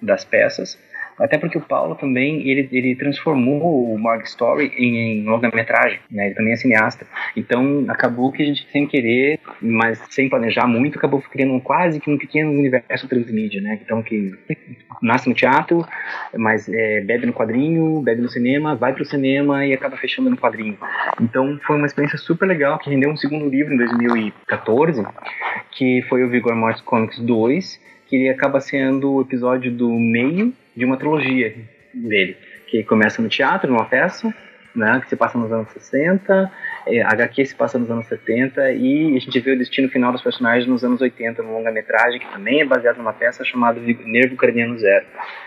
das 0.00 0.24
peças 0.24 0.76
até 1.18 1.38
porque 1.38 1.58
o 1.58 1.60
Paulo 1.60 1.94
também, 1.94 2.48
ele, 2.48 2.68
ele 2.72 2.94
transformou 2.94 3.92
o 3.92 3.98
Morgue 3.98 4.24
Story 4.24 4.72
em, 4.76 5.20
em 5.20 5.24
longa-metragem, 5.24 6.00
né? 6.10 6.26
Ele 6.26 6.34
também 6.34 6.52
é 6.52 6.56
cineasta. 6.56 7.06
Então, 7.36 7.84
acabou 7.88 8.32
que 8.32 8.42
a 8.42 8.46
gente, 8.46 8.66
sem 8.70 8.86
querer, 8.86 9.38
mas 9.60 10.02
sem 10.10 10.28
planejar 10.28 10.66
muito, 10.66 10.98
acabou 10.98 11.20
criando 11.20 11.60
quase 11.60 12.00
que 12.00 12.10
um 12.10 12.18
pequeno 12.18 12.50
universo 12.50 13.08
transmídia, 13.08 13.60
né? 13.60 13.78
Então, 13.82 14.02
que 14.02 14.32
nasce 15.00 15.28
no 15.28 15.34
teatro, 15.34 15.86
mas 16.36 16.68
é, 16.68 17.00
bebe 17.00 17.26
no 17.26 17.32
quadrinho, 17.32 18.00
bebe 18.00 18.22
no 18.22 18.28
cinema, 18.28 18.74
vai 18.74 18.92
pro 18.92 19.04
cinema 19.04 19.66
e 19.66 19.72
acaba 19.72 19.96
fechando 19.96 20.30
no 20.30 20.36
quadrinho. 20.36 20.78
Então, 21.20 21.58
foi 21.66 21.76
uma 21.76 21.86
experiência 21.86 22.18
super 22.18 22.46
legal, 22.46 22.78
que 22.78 22.90
rendeu 22.90 23.10
um 23.10 23.16
segundo 23.16 23.48
livro 23.48 23.74
em 23.74 23.76
2014, 23.76 25.04
que 25.72 26.02
foi 26.08 26.24
o 26.24 26.28
Vigor 26.28 26.54
Mortis 26.56 26.82
Comics 26.82 27.18
2, 27.18 27.80
que 28.08 28.16
ele 28.16 28.28
acaba 28.28 28.60
sendo 28.60 29.14
o 29.14 29.20
episódio 29.22 29.72
do 29.72 29.90
meio 29.90 30.52
de 30.76 30.84
uma 30.84 30.96
trilogia 30.96 31.54
dele, 31.94 32.36
que 32.66 32.82
começa 32.84 33.20
no 33.20 33.28
teatro, 33.28 33.70
numa 33.70 33.84
peça, 33.84 34.32
né, 34.74 35.00
que 35.02 35.08
se 35.08 35.16
passa 35.16 35.38
nos 35.38 35.52
anos 35.52 35.70
60, 35.70 36.50
é, 36.86 37.02
HQ 37.02 37.46
se 37.46 37.54
passa 37.54 37.78
nos 37.78 37.90
anos 37.90 38.06
70 38.06 38.72
e 38.72 39.16
a 39.16 39.20
gente 39.20 39.38
vê 39.40 39.52
o 39.52 39.58
destino 39.58 39.88
final 39.88 40.12
dos 40.12 40.22
personagens 40.22 40.66
nos 40.66 40.82
anos 40.82 41.00
80 41.00 41.42
no 41.42 41.52
longa-metragem, 41.52 42.20
que 42.20 42.32
também 42.32 42.60
é 42.60 42.64
baseado 42.64 42.96
numa 42.96 43.12
peça 43.12 43.44
chamada 43.44 43.78
Nervo 43.80 44.36
Craniano 44.36 44.78
Zero. 44.78 45.04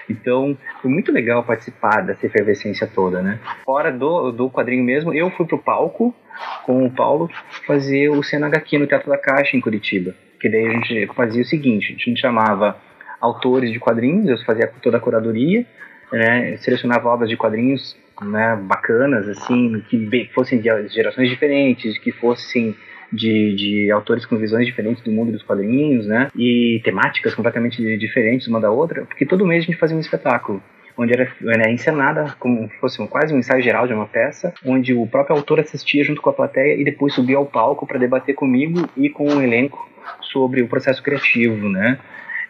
Então, 0.10 0.58
foi 0.82 0.92
muito 0.92 1.12
legal 1.12 1.44
participar 1.44 2.02
dessa 2.02 2.26
efervescência 2.26 2.88
toda, 2.88 3.22
né? 3.22 3.40
Fora 3.66 3.92
do, 3.92 4.32
do 4.32 4.50
quadrinho 4.50 4.84
mesmo, 4.84 5.14
eu 5.14 5.30
fui 5.32 5.46
pro 5.46 5.58
palco 5.58 6.16
com 6.64 6.86
o 6.86 6.92
Paulo 6.92 7.30
fazer 7.66 8.10
o 8.10 8.22
Cena 8.22 8.48
HQ 8.48 8.78
no 8.78 8.88
Teatro 8.88 9.10
da 9.10 9.18
Caixa 9.18 9.58
em 9.58 9.62
Curitiba. 9.62 10.14
Que 10.40 10.50
daí 10.50 10.68
a 10.68 10.72
gente 10.72 11.08
fazia 11.16 11.42
o 11.42 11.46
seguinte, 11.46 11.96
a 12.00 12.04
gente 12.04 12.20
chamava 12.20 12.78
autores 13.20 13.72
de 13.72 13.80
quadrinhos, 13.80 14.28
eu 14.28 14.38
fazia 14.46 14.72
toda 14.82 14.98
a 14.98 15.00
curadoria, 15.00 15.66
né, 16.12 16.58
selecionava 16.58 17.10
obras 17.10 17.30
de 17.30 17.38
quadrinhos 17.38 17.98
né, 18.22 18.56
bacanas, 18.62 19.28
assim, 19.28 19.84
que 19.90 20.30
fossem 20.34 20.60
de 20.60 20.88
gerações 20.90 21.30
diferentes, 21.30 21.98
que 21.98 22.12
fossem 22.12 22.76
de, 23.12 23.56
de, 23.56 23.92
autores 23.92 24.26
com 24.26 24.38
visões 24.38 24.66
diferentes 24.66 25.04
do 25.04 25.12
mundo 25.12 25.32
dos 25.32 25.44
quadrinhos, 25.44 26.08
né? 26.08 26.30
E 26.36 26.82
temáticas 26.84 27.34
completamente 27.34 27.82
diferentes 27.98 28.48
uma 28.48 28.60
da 28.60 28.72
outra, 28.72 29.06
porque 29.06 29.26
todo 29.26 29.46
mês 29.46 29.64
a 29.64 29.66
gente 29.68 29.78
fazia 29.78 29.96
um 29.96 30.00
espetáculo. 30.00 30.62
Onde 30.98 31.12
era 31.12 31.30
né, 31.42 31.74
encenada 31.74 32.34
como 32.40 32.70
se 32.70 32.78
fosse 32.78 33.02
um, 33.02 33.08
quase 33.08 33.34
um 33.34 33.38
ensaio 33.38 33.62
geral 33.62 33.86
de 33.86 33.94
uma 33.94 34.06
peça, 34.06 34.54
onde 34.66 34.94
o 34.94 35.06
próprio 35.06 35.36
autor 35.36 35.60
assistia 35.60 36.06
junto 36.06 36.22
com 36.22 36.30
a 36.30 36.34
plateia 36.34 36.80
e 36.80 36.86
depois 36.86 37.14
subia 37.14 37.36
ao 37.36 37.46
palco 37.46 37.86
para 37.86 38.00
debater 38.00 38.34
comigo 38.34 38.88
e 38.96 39.10
com 39.10 39.28
o 39.28 39.42
elenco 39.42 39.90
sobre 40.22 40.62
o 40.62 40.68
processo 40.70 41.04
criativo, 41.04 41.68
né? 41.68 42.00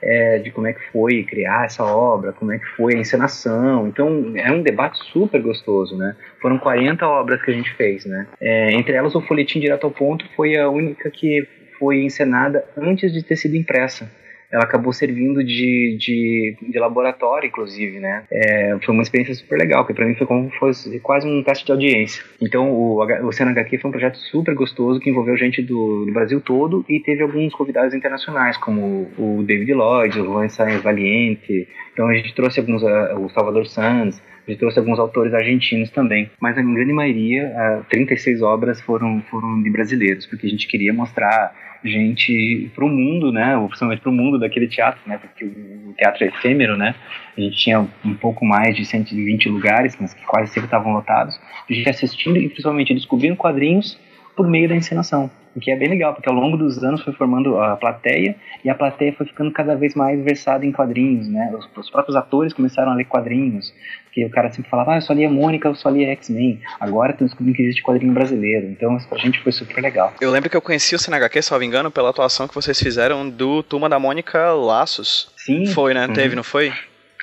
É, 0.06 0.38
de 0.38 0.52
como 0.52 0.68
é 0.68 0.74
que 0.74 0.82
foi 0.92 1.24
criar 1.24 1.66
essa 1.66 1.84
obra, 1.84 2.32
como 2.32 2.52
é 2.52 2.60
que 2.60 2.66
foi 2.78 2.96
a 2.96 3.00
encenação. 3.00 3.88
Então, 3.88 4.34
é 4.36 4.52
um 4.52 4.62
debate 4.62 5.00
super 5.12 5.42
gostoso, 5.42 5.98
né? 5.98 6.16
Foram 6.40 6.60
40 6.60 7.06
obras 7.08 7.42
que 7.42 7.50
a 7.50 7.54
gente 7.54 7.74
fez, 7.74 8.06
né? 8.06 8.28
É, 8.40 8.72
entre 8.72 8.94
elas, 8.94 9.16
o 9.16 9.22
Folhetim 9.22 9.60
Direto 9.60 9.86
ao 9.86 9.92
Ponto 9.92 10.26
foi 10.36 10.56
a 10.56 10.70
única 10.70 11.10
que 11.10 11.48
foi 11.80 12.04
encenada 12.04 12.64
antes 12.78 13.12
de 13.12 13.24
ter 13.24 13.36
sido 13.36 13.56
impressa 13.56 14.10
ela 14.52 14.64
acabou 14.64 14.94
servindo 14.94 15.44
de, 15.44 15.98
de, 16.00 16.58
de 16.62 16.80
laboratório, 16.80 17.48
inclusive, 17.48 18.00
né? 18.00 18.24
É, 18.32 18.78
foi 18.84 18.94
uma 18.94 19.04
experiência 19.04 19.36
super 19.36 19.58
legal, 19.58 19.84
porque 19.84 19.94
para 19.94 20.06
mim 20.06 20.16
foi 20.16 20.28
como 20.28 20.50
se 20.52 20.58
fosse 20.58 21.00
quase 21.00 21.28
um 21.28 21.44
teste 21.44 21.66
de 21.66 21.72
audiência. 21.72 22.24
Então, 22.42 22.72
o, 22.72 23.04
o 23.28 23.32
CNHQ 23.32 23.78
foi 23.80 23.90
um 23.90 23.92
projeto 23.92 24.18
super 24.18 24.54
gostoso 24.54 25.00
que 25.00 25.10
envolveu 25.10 25.36
gente 25.38 25.62
do, 25.62 26.06
do 26.06 26.14
Brasil 26.14 26.40
todo 26.40 26.86
e 26.88 27.00
teve 27.00 27.24
alguns 27.24 27.54
convidados 27.54 27.94
internacionais, 27.94 28.58
como 28.58 29.12
o 29.18 29.44
David 29.44 29.74
Lloyd, 29.74 30.20
o 30.20 30.26
Juan 30.26 30.50
Sainz 30.50 30.82
Valiente. 30.82 31.68
Então, 31.94 32.08
a 32.08 32.14
gente 32.14 32.34
trouxe 32.34 32.60
alguns, 32.60 32.84
uh, 32.84 33.20
o 33.20 33.30
Salvador 33.30 33.66
Sanz, 33.68 34.22
a 34.48 34.52
gente 34.52 34.60
trouxe 34.60 34.78
alguns 34.78 35.00
autores 35.00 35.34
argentinos 35.34 35.90
também, 35.90 36.30
mas 36.40 36.58
a 36.58 36.62
grande 36.62 36.94
maioria, 36.94 37.52
uh, 37.82 37.86
36 37.90 38.42
obras 38.44 38.80
foram, 38.80 39.22
foram 39.30 39.62
de 39.62 39.70
brasileiros, 39.72 40.28
porque 40.28 40.46
a 40.46 40.50
gente 40.50 40.68
queria 40.68 40.94
mostrar 40.94 41.52
gente 41.86 42.72
para 42.74 42.84
o 42.84 42.90
mundo, 42.90 43.32
né, 43.32 43.56
ou 43.58 43.68
principalmente 43.68 44.02
para 44.02 44.10
o 44.10 44.14
mundo 44.14 44.40
daquele 44.40 44.68
teatro, 44.68 45.00
né, 45.06 45.18
porque 45.18 45.46
o 45.46 45.94
teatro 45.98 46.24
é 46.24 46.28
efêmero, 46.28 46.76
né, 46.76 46.96
a 47.38 47.42
gente 47.42 47.58
tinha 47.58 47.88
um 48.04 48.14
pouco 48.16 48.46
mais 48.46 48.76
de 48.76 48.86
120 48.86 49.50
lugares, 49.50 49.98
mas 50.00 50.14
que 50.14 50.26
quase 50.26 50.52
sempre 50.52 50.66
estavam 50.66 50.94
lotados, 50.94 51.40
a 51.70 51.74
gente 51.74 51.90
assistindo 51.90 52.38
e 52.38 52.50
principalmente 52.50 52.94
descobrindo 52.94 53.36
quadrinhos 53.36 54.00
por 54.36 54.48
meio 54.48 54.68
da 54.68 54.76
encenação, 54.76 55.30
o 55.56 55.60
que 55.60 55.72
é 55.72 55.76
bem 55.76 55.88
legal, 55.88 56.14
porque 56.14 56.28
ao 56.28 56.36
longo 56.36 56.58
dos 56.58 56.84
anos 56.84 57.02
foi 57.02 57.14
formando 57.14 57.58
a 57.58 57.78
plateia 57.78 58.36
e 58.64 58.70
a 58.70 58.76
plateia 58.76 59.14
foi 59.14 59.26
ficando 59.26 59.50
cada 59.52 59.74
vez 59.74 59.96
mais 59.96 60.22
versada 60.22 60.66
em 60.66 60.72
quadrinhos, 60.72 61.30
né? 61.30 61.50
Os, 61.58 61.70
os 61.78 61.90
próprios 61.90 62.18
atores 62.18 62.52
começaram 62.52 62.92
a 62.92 62.96
ler 62.96 63.06
quadrinhos, 63.06 63.74
que 64.16 64.26
o 64.26 64.30
cara 64.30 64.50
sempre 64.50 64.72
falava, 64.72 64.94
ah, 64.94 64.98
eu 64.98 65.02
só 65.02 65.12
lia 65.12 65.30
Mônica, 65.30 65.68
eu 65.68 65.76
só 65.76 65.90
lia 65.90 66.08
X-Men. 66.14 66.62
Agora 66.80 67.12
estão 67.12 67.28
descobrindo 67.28 67.58
que 67.58 67.64
existe 67.64 67.84
quadrinho 67.84 68.14
brasileiro, 68.14 68.68
então 68.68 68.96
isso 68.96 69.06
pra 69.10 69.18
gente 69.18 69.42
foi 69.42 69.52
super 69.52 69.82
legal. 69.82 70.14
Eu 70.22 70.32
lembro 70.32 70.50
que 70.50 70.56
eu 70.56 70.62
conheci 70.62 70.96
o 70.96 71.00
CNHQ, 71.00 71.42
se 71.42 71.52
não 71.52 71.60
me 71.60 71.66
engano, 71.66 71.92
pela 71.92 72.12
atuação 72.12 72.48
que 72.48 72.56
vocês 72.56 72.80
fizeram 72.80 73.30
do 73.30 73.62
Turma 73.62 73.90
da 73.90 74.00
Mônica 74.00 74.54
Laços. 74.54 75.34
Sim. 75.36 75.66
Foi, 75.66 75.94
né? 75.94 76.08
Uhum. 76.08 76.14
Teve, 76.14 76.34
não 76.34 76.44
foi? 76.44 76.72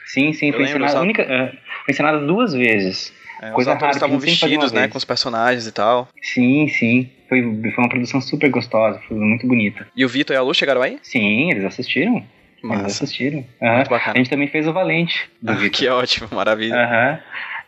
Sim, 0.04 0.34
sim, 0.34 0.52
foi 0.52 0.64
ensinado, 0.64 1.00
única, 1.00 1.22
uh, 1.22 1.56
foi 1.86 2.26
duas 2.26 2.52
vezes. 2.52 3.10
É, 3.40 3.50
Coisa 3.52 3.70
os 3.70 3.76
atores 3.76 3.96
estavam 3.96 4.18
vestidos, 4.18 4.70
né, 4.70 4.86
com 4.86 4.98
os 4.98 5.04
personagens 5.04 5.66
e 5.66 5.72
tal. 5.72 6.08
Sim, 6.22 6.68
sim. 6.68 7.10
Foi, 7.26 7.40
foi 7.40 7.84
uma 7.84 7.88
produção 7.88 8.20
super 8.20 8.50
gostosa, 8.50 9.00
foi 9.08 9.16
muito 9.16 9.46
bonita. 9.46 9.86
E 9.96 10.04
o 10.04 10.08
Vitor 10.08 10.36
e 10.36 10.38
a 10.38 10.42
Lu 10.42 10.52
chegaram 10.52 10.82
aí? 10.82 10.98
Sim, 11.02 11.50
eles 11.50 11.64
assistiram. 11.64 12.22
Massa. 12.62 12.82
Eles 12.82 13.02
assistiram. 13.02 13.38
Uhum. 13.60 13.96
A 14.06 14.16
gente 14.16 14.30
também 14.30 14.48
fez 14.48 14.66
o 14.66 14.72
Valente 14.72 15.30
ah, 15.46 15.56
Que 15.68 15.88
ótimo, 15.88 16.28
maravilha. 16.32 16.76
Aham. 16.76 17.12
Uhum. 17.12 17.18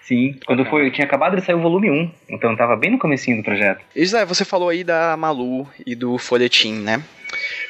Sim, 0.05 0.39
quando 0.45 0.67
foi, 0.67 0.91
tinha 0.91 1.07
acabado 1.07 1.35
de 1.35 1.43
sair 1.43 1.55
o 1.55 1.63
volume 1.63 1.91
1, 1.91 2.13
então 2.29 2.55
tava 2.55 2.77
bem 2.77 2.91
no 2.91 2.99
comecinho 2.99 3.39
do 3.39 3.43
projeto. 3.43 3.83
E 3.97 4.05
Zé, 4.05 4.27
você 4.27 4.45
falou 4.45 4.69
aí 4.69 4.85
da 4.85 5.17
Malu 5.17 5.67
e 5.87 5.95
do 5.95 6.19
Folhetim, 6.19 6.75
né? 6.75 7.03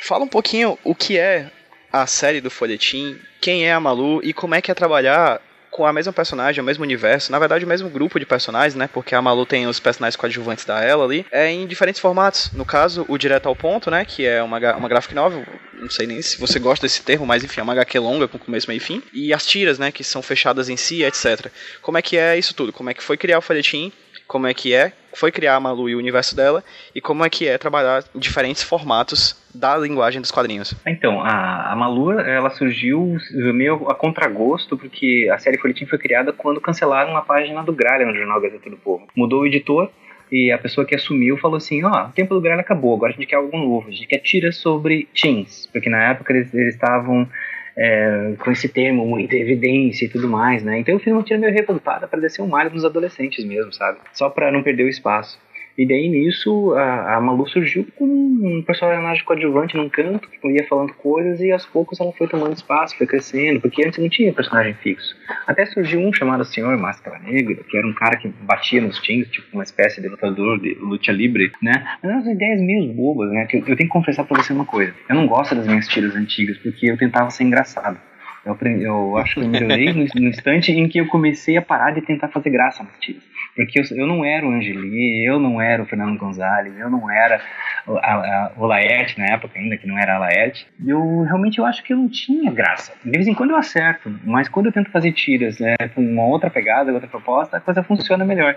Fala 0.03 0.25
um 0.25 0.29
pouquinho 0.29 0.77
o 0.83 0.97
que 0.97 1.17
é 1.17 1.49
a 1.93 2.09
série 2.09 2.41
do 2.41 2.51
Folhetim, 2.51 3.17
quem 3.41 3.65
é 3.67 3.73
a 3.73 3.79
Malu 3.79 4.21
e 4.25 4.33
como 4.33 4.53
é 4.53 4.61
que 4.61 4.69
é 4.69 4.75
trabalhar 4.75 5.41
com 5.75 5.85
a 5.85 5.93
mesma 5.93 6.13
personagem, 6.13 6.63
o 6.63 6.65
mesmo 6.65 6.85
universo, 6.85 7.33
na 7.33 7.39
verdade 7.41 7.65
o 7.65 7.69
mesmo 7.69 7.91
grupo 7.91 8.21
de 8.21 8.25
personagens, 8.25 8.77
né? 8.77 8.89
Porque 8.93 9.13
a 9.13 9.21
Malu 9.21 9.45
tem 9.45 9.67
os 9.67 9.81
personagens 9.81 10.15
coadjuvantes 10.15 10.65
da 10.65 10.81
ela 10.81 11.05
ali, 11.05 11.27
é 11.33 11.51
em 11.51 11.67
diferentes 11.67 12.01
formatos. 12.01 12.53
No 12.53 12.65
caso, 12.65 13.05
o 13.09 13.19
Direto 13.19 13.49
ao 13.49 13.57
Ponto, 13.57 13.91
né? 13.91 14.05
Que 14.05 14.25
é 14.25 14.41
uma, 14.41 14.57
uma 14.77 14.89
graphic 14.89 15.17
novel, 15.17 15.45
não 15.73 15.91
sei 15.91 16.07
nem 16.07 16.23
se 16.23 16.39
você 16.39 16.61
gosta 16.61 16.87
desse 16.87 17.03
termo, 17.03 17.27
mas 17.27 17.43
enfim, 17.43 17.59
é 17.59 17.65
uma 17.65 17.73
HQ 17.73 17.99
longa 17.99 18.29
com 18.29 18.39
começo, 18.39 18.69
meio 18.69 18.77
e 18.77 18.81
fim. 18.81 19.03
E 19.13 19.35
as 19.35 19.45
tiras, 19.45 19.77
né? 19.77 19.91
Que 19.91 20.05
são 20.05 20.23
fechadas 20.23 20.69
em 20.69 20.77
si, 20.77 21.03
etc. 21.03 21.51
Como 21.83 21.99
é 21.99 22.03
que 22.03 22.17
é 22.17 22.39
isso 22.39 22.55
tudo? 22.55 22.73
Como 22.73 22.89
é 22.91 22.95
que 22.95 23.03
foi 23.03 23.17
criar 23.17 23.39
o 23.39 23.43
folhetim? 23.43 23.93
Como 24.29 24.47
é 24.47 24.55
que 24.55 24.73
é 24.73 24.93
foi 25.15 25.31
criar 25.31 25.57
a 25.57 25.61
Malu 25.61 25.89
e 25.89 25.95
o 25.95 25.99
universo 25.99 26.37
dela 26.37 26.63
e 26.95 27.01
como 27.01 27.25
é 27.25 27.31
que 27.31 27.47
é 27.47 27.57
trabalhar 27.59 28.05
diferentes 28.15 28.63
formatos 28.63 29.41
da 29.55 29.77
linguagem 29.77 30.21
dos 30.21 30.31
quadrinhos. 30.31 30.75
Então, 30.87 31.21
a, 31.21 31.73
a 31.73 31.77
Malu, 31.77 32.13
ela 32.19 32.51
surgiu 32.51 33.17
meio 33.33 33.89
a 33.89 33.95
contragosto, 33.95 34.77
porque 34.77 35.31
a 35.33 35.39
série 35.39 35.59
Folhetim 35.59 35.87
foi 35.87 35.99
criada 35.99 36.33
quando 36.33 36.61
cancelaram 36.61 37.17
a 37.17 37.23
página 37.23 37.63
do 37.63 37.73
Gralha 37.73 38.05
no 38.07 38.15
jornal 38.15 38.41
Gazeta 38.41 38.69
do 38.69 38.77
Povo. 38.77 39.07
Mudou 39.17 39.43
o 39.43 39.47
editor 39.47 39.91
e 40.31 40.51
a 40.51 40.59
pessoa 40.59 40.85
que 40.85 40.95
assumiu 40.95 41.37
falou 41.39 41.57
assim: 41.57 41.85
ó, 41.85 41.91
oh, 41.91 42.09
o 42.09 42.13
tempo 42.13 42.35
do 42.35 42.41
Gralha 42.41 42.61
acabou, 42.61 42.95
agora 42.95 43.13
a 43.13 43.15
gente 43.15 43.27
quer 43.27 43.37
algo 43.37 43.57
novo, 43.57 43.89
a 43.89 43.91
gente 43.93 44.07
quer 44.07 44.19
tiras 44.19 44.57
sobre 44.57 45.09
teens, 45.15 45.69
porque 45.73 45.89
na 45.89 46.11
época 46.11 46.33
eles 46.33 46.53
estavam 46.53 47.29
é, 47.77 48.35
com 48.39 48.51
esse 48.51 48.69
termo, 48.69 49.07
muita 49.07 49.35
evidência 49.35 50.07
e 50.07 50.09
tudo 50.09 50.29
mais, 50.29 50.63
né? 50.63 50.79
Então 50.79 50.95
eu 50.95 51.01
fiz 51.01 51.13
uma 51.13 51.23
tira 51.23 51.39
meio 51.39 51.53
revoltada 51.53 52.07
para 52.07 52.21
descer 52.21 52.43
um 52.43 52.47
malho 52.47 52.71
nos 52.71 52.85
adolescentes 52.85 53.45
mesmo, 53.45 53.73
sabe? 53.73 53.99
Só 54.13 54.31
para 54.31 54.53
não 54.53 54.63
perder 54.63 54.85
o 54.85 54.89
espaço. 54.89 55.39
E 55.77 55.87
daí 55.87 56.09
nisso 56.09 56.73
a, 56.75 57.17
a 57.17 57.21
Malu 57.21 57.49
surgiu 57.49 57.87
como 57.97 58.13
um 58.13 58.63
personagem 58.63 59.25
coadjuvante 59.25 59.77
num 59.77 59.89
canto, 59.89 60.29
que 60.29 60.49
ia 60.49 60.67
falando 60.69 60.93
coisas 60.95 61.41
e 61.41 61.51
aos 61.51 61.67
poucos 61.67 62.01
ela 62.01 62.13
foi 62.13 62.29
tomando 62.29 62.55
espaço, 62.55 62.97
foi 62.97 63.07
crescendo, 63.07 63.61
porque 63.61 63.85
antes 63.85 63.99
não 63.99 64.09
tinha 64.09 64.33
personagem 64.33 64.75
fixo. 64.75 65.17
Até 65.47 65.67
surgiu 65.67 66.01
um 66.01 66.13
chamado 66.13 66.45
Senhor 66.45 66.77
Máscara 66.79 67.19
Negra, 67.19 67.63
que 67.69 67.77
era 67.77 67.87
um 67.87 67.93
cara 67.93 68.17
que 68.17 68.29
batia 68.29 68.81
nos 68.81 69.01
times, 69.01 69.29
tipo 69.31 69.47
uma 69.53 69.65
espécie 69.65 70.01
de 70.01 70.09
lutador 70.09 70.61
de 70.61 70.75
luta 70.75 71.11
livre, 71.11 71.51
né? 71.61 71.85
Mas 72.03 72.13
eram 72.13 72.33
ideias 72.33 72.61
meio 72.61 72.93
bobas, 72.93 73.31
né? 73.33 73.47
Que 73.47 73.57
eu, 73.57 73.61
eu 73.61 73.77
tenho 73.77 73.89
que 73.89 73.89
confessar 73.89 74.25
pra 74.25 74.43
você 74.43 74.53
uma 74.53 74.65
coisa. 74.65 74.95
Eu 75.09 75.17
não 75.17 75.27
gosto 75.27 75.55
das 75.55 75.67
minhas 75.67 75.89
tiras 75.89 76.15
antigas, 76.15 76.57
porque 76.59 76.91
eu 76.91 76.97
tentava 76.97 77.31
ser 77.31 77.45
engraçado. 77.45 77.99
Eu, 78.45 78.53
aprendi, 78.53 78.85
eu 78.85 79.17
acho 79.17 79.35
que 79.35 79.41
eu 79.41 79.49
melhorei 79.49 79.93
no, 79.93 80.05
no, 80.15 80.29
instante 80.29 80.71
em 80.71 80.87
que 80.87 80.99
eu 80.99 81.07
comecei 81.07 81.57
a 81.57 81.63
parar 81.63 81.93
de 81.93 82.03
tentar 82.03 82.29
fazer 82.29 82.51
graça 82.51 82.83
nas 82.83 82.99
tiras. 83.01 83.23
Porque 83.55 83.79
eu, 83.79 83.85
eu, 83.97 84.07
não 84.07 84.25
era 84.25 84.47
o 84.47 84.51
Angeli, 84.51 85.25
eu 85.25 85.39
não 85.39 85.61
era 85.61 85.83
o 85.83 85.87
Fernando 85.87 86.19
Gonzalez, 86.19 86.77
eu 86.79 86.91
não 86.91 87.11
era 87.11 87.41
a, 87.87 88.15
a, 88.15 88.53
o 88.57 88.67
Laerte 88.67 89.19
na 89.19 89.27
época 89.27 89.59
ainda, 89.59 89.77
que 89.77 89.87
não 89.87 89.99
era 89.99 90.17
a 90.17 90.19
Laerte. 90.19 90.67
Eu 90.85 91.23
realmente 91.23 91.59
eu 91.59 91.65
acho 91.65 91.83
que 91.83 91.93
eu 91.93 91.97
não 91.97 92.09
tinha 92.09 92.51
graça. 92.51 92.93
De 93.05 93.11
vez 93.11 93.29
em 93.29 93.35
quando 93.35 93.51
eu 93.51 93.57
acerto, 93.57 94.13
mas 94.25 94.49
quando 94.49 94.67
eu 94.67 94.73
tento 94.73 94.91
fazer 94.91 95.13
tiras 95.13 95.59
né, 95.59 95.77
com 95.95 96.01
uma 96.01 96.27
outra 96.27 96.51
pegada, 96.51 96.93
outra 96.93 97.09
proposta, 97.09 97.57
a 97.57 97.61
coisa 97.61 97.83
funciona 97.83 98.25
melhor. 98.25 98.57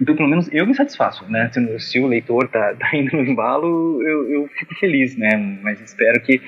Então, 0.00 0.16
pelo 0.16 0.28
menos 0.28 0.52
eu 0.52 0.66
me 0.66 0.74
satisfaço, 0.74 1.30
né? 1.30 1.48
Se, 1.52 1.78
se 1.78 2.00
o 2.00 2.06
leitor 2.06 2.48
tá, 2.48 2.74
tá 2.78 2.96
indo 2.96 3.16
no 3.16 3.22
embalo, 3.22 4.02
eu, 4.02 4.30
eu 4.30 4.48
fico 4.48 4.74
feliz, 4.76 5.16
né? 5.16 5.36
Mas 5.62 5.80
espero 5.80 6.20
que 6.20 6.42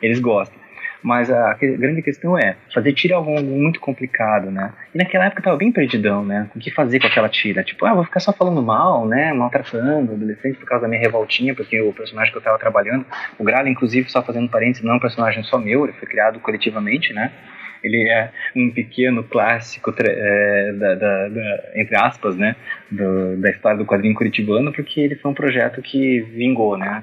eles 0.00 0.20
gostem. 0.20 0.59
Mas 1.02 1.30
a, 1.30 1.54
grande 1.54 2.02
questão 2.02 2.38
é, 2.38 2.56
fazer 2.74 2.92
tira 2.92 3.14
é 3.14 3.16
algo 3.16 3.40
muito 3.40 3.80
complicado, 3.80 4.50
né? 4.50 4.72
E 4.94 4.98
naquela 4.98 5.26
época 5.26 5.40
eu 5.40 5.44
tava 5.44 5.56
bem 5.56 5.72
perdidão, 5.72 6.24
né? 6.24 6.48
O 6.54 6.58
que 6.58 6.70
fazer 6.70 7.00
com 7.00 7.06
aquela 7.06 7.28
tira? 7.28 7.62
Tipo, 7.62 7.86
ah, 7.86 7.94
vou 7.94 8.04
ficar 8.04 8.20
só 8.20 8.32
falando 8.32 8.62
mal, 8.62 9.06
né? 9.06 9.32
Maltratando 9.32 10.12
adolescente 10.12 10.58
por 10.58 10.66
causa 10.66 10.82
da 10.82 10.88
minha 10.88 11.00
revoltinha, 11.00 11.54
porque 11.54 11.80
o 11.80 11.92
personagem 11.92 12.32
que 12.32 12.38
eu 12.38 12.42
tava 12.42 12.58
trabalhando, 12.58 13.06
o 13.38 13.44
Grala, 13.44 13.68
inclusive, 13.68 14.10
só 14.10 14.22
fazendo 14.22 14.48
parênteses, 14.48 14.82
não 14.82 14.92
é 14.92 14.96
um 14.96 15.00
personagem 15.00 15.42
só 15.44 15.58
meu, 15.58 15.84
ele 15.84 15.94
foi 15.94 16.08
criado 16.08 16.38
coletivamente, 16.40 17.12
né? 17.12 17.32
ele 17.82 18.08
é 18.08 18.30
um 18.54 18.70
pequeno 18.70 19.24
clássico 19.24 19.94
é, 19.98 20.72
da, 20.74 20.94
da, 20.94 21.28
da, 21.28 21.62
entre 21.76 21.96
aspas 21.96 22.36
né 22.36 22.54
do, 22.90 23.36
da 23.38 23.50
história 23.50 23.78
do 23.78 23.86
quadrinho 23.86 24.14
curitibano 24.14 24.72
porque 24.72 25.00
ele 25.00 25.16
foi 25.16 25.30
um 25.30 25.34
projeto 25.34 25.80
que 25.82 26.20
vingou 26.20 26.76
né 26.76 27.02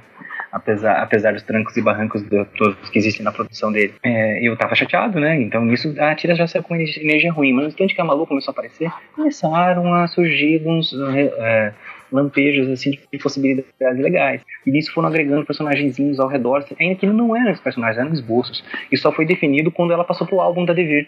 apesar, 0.52 1.02
apesar 1.02 1.34
dos 1.34 1.44
trancos 1.44 1.76
e 1.78 1.82
barrancos 1.82 2.22
de, 2.24 2.46
todos 2.58 2.90
que 2.90 2.98
existem 2.98 3.24
na 3.24 3.32
produção 3.32 3.72
dele. 3.72 3.94
É, 4.04 4.40
eu 4.42 4.56
tava 4.58 4.76
chateado, 4.76 5.20
né? 5.20 5.40
Então 5.42 5.64
nisso 5.66 5.94
a 6.00 6.16
tira 6.16 6.36
já 6.36 6.48
saiu 6.48 6.64
com 6.64 6.76
energia 6.76 7.32
ruim. 7.32 7.54
Mas 7.54 7.64
no 7.64 7.70
instante 7.70 7.96
que 7.96 8.02
a 8.02 8.06
Malu 8.06 8.26
começou 8.28 8.52
a 8.52 8.54
aparecer, 8.54 8.90
começaram 9.16 9.94
a 9.94 10.08
surgir 10.08 10.62
uns 10.66 10.94
é, 10.94 11.74
lampejos 12.12 12.70
assim 12.70 12.92
de 12.92 13.20
possibilidades 13.20 14.00
legais. 14.00 14.42
E 14.66 14.72
nisso 14.72 14.94
foram 14.94 15.10
agregando 15.10 15.46
personagenzinhos 15.46 16.20
ao 16.20 16.28
redor, 16.28 16.66
ainda 16.80 16.96
que 16.96 17.06
não 17.06 17.36
eram 17.36 17.52
os 17.52 17.60
personagens, 17.60 17.98
eram 17.98 18.14
esboços. 18.14 18.64
E 18.92 18.98
só 18.98 19.12
foi 19.12 19.26
definido 19.26 19.72
quando 19.72 19.94
ela 19.94 20.04
passou 20.04 20.26
pro 20.26 20.40
álbum 20.40 20.66
da 20.66 20.74
Devir. 20.74 21.08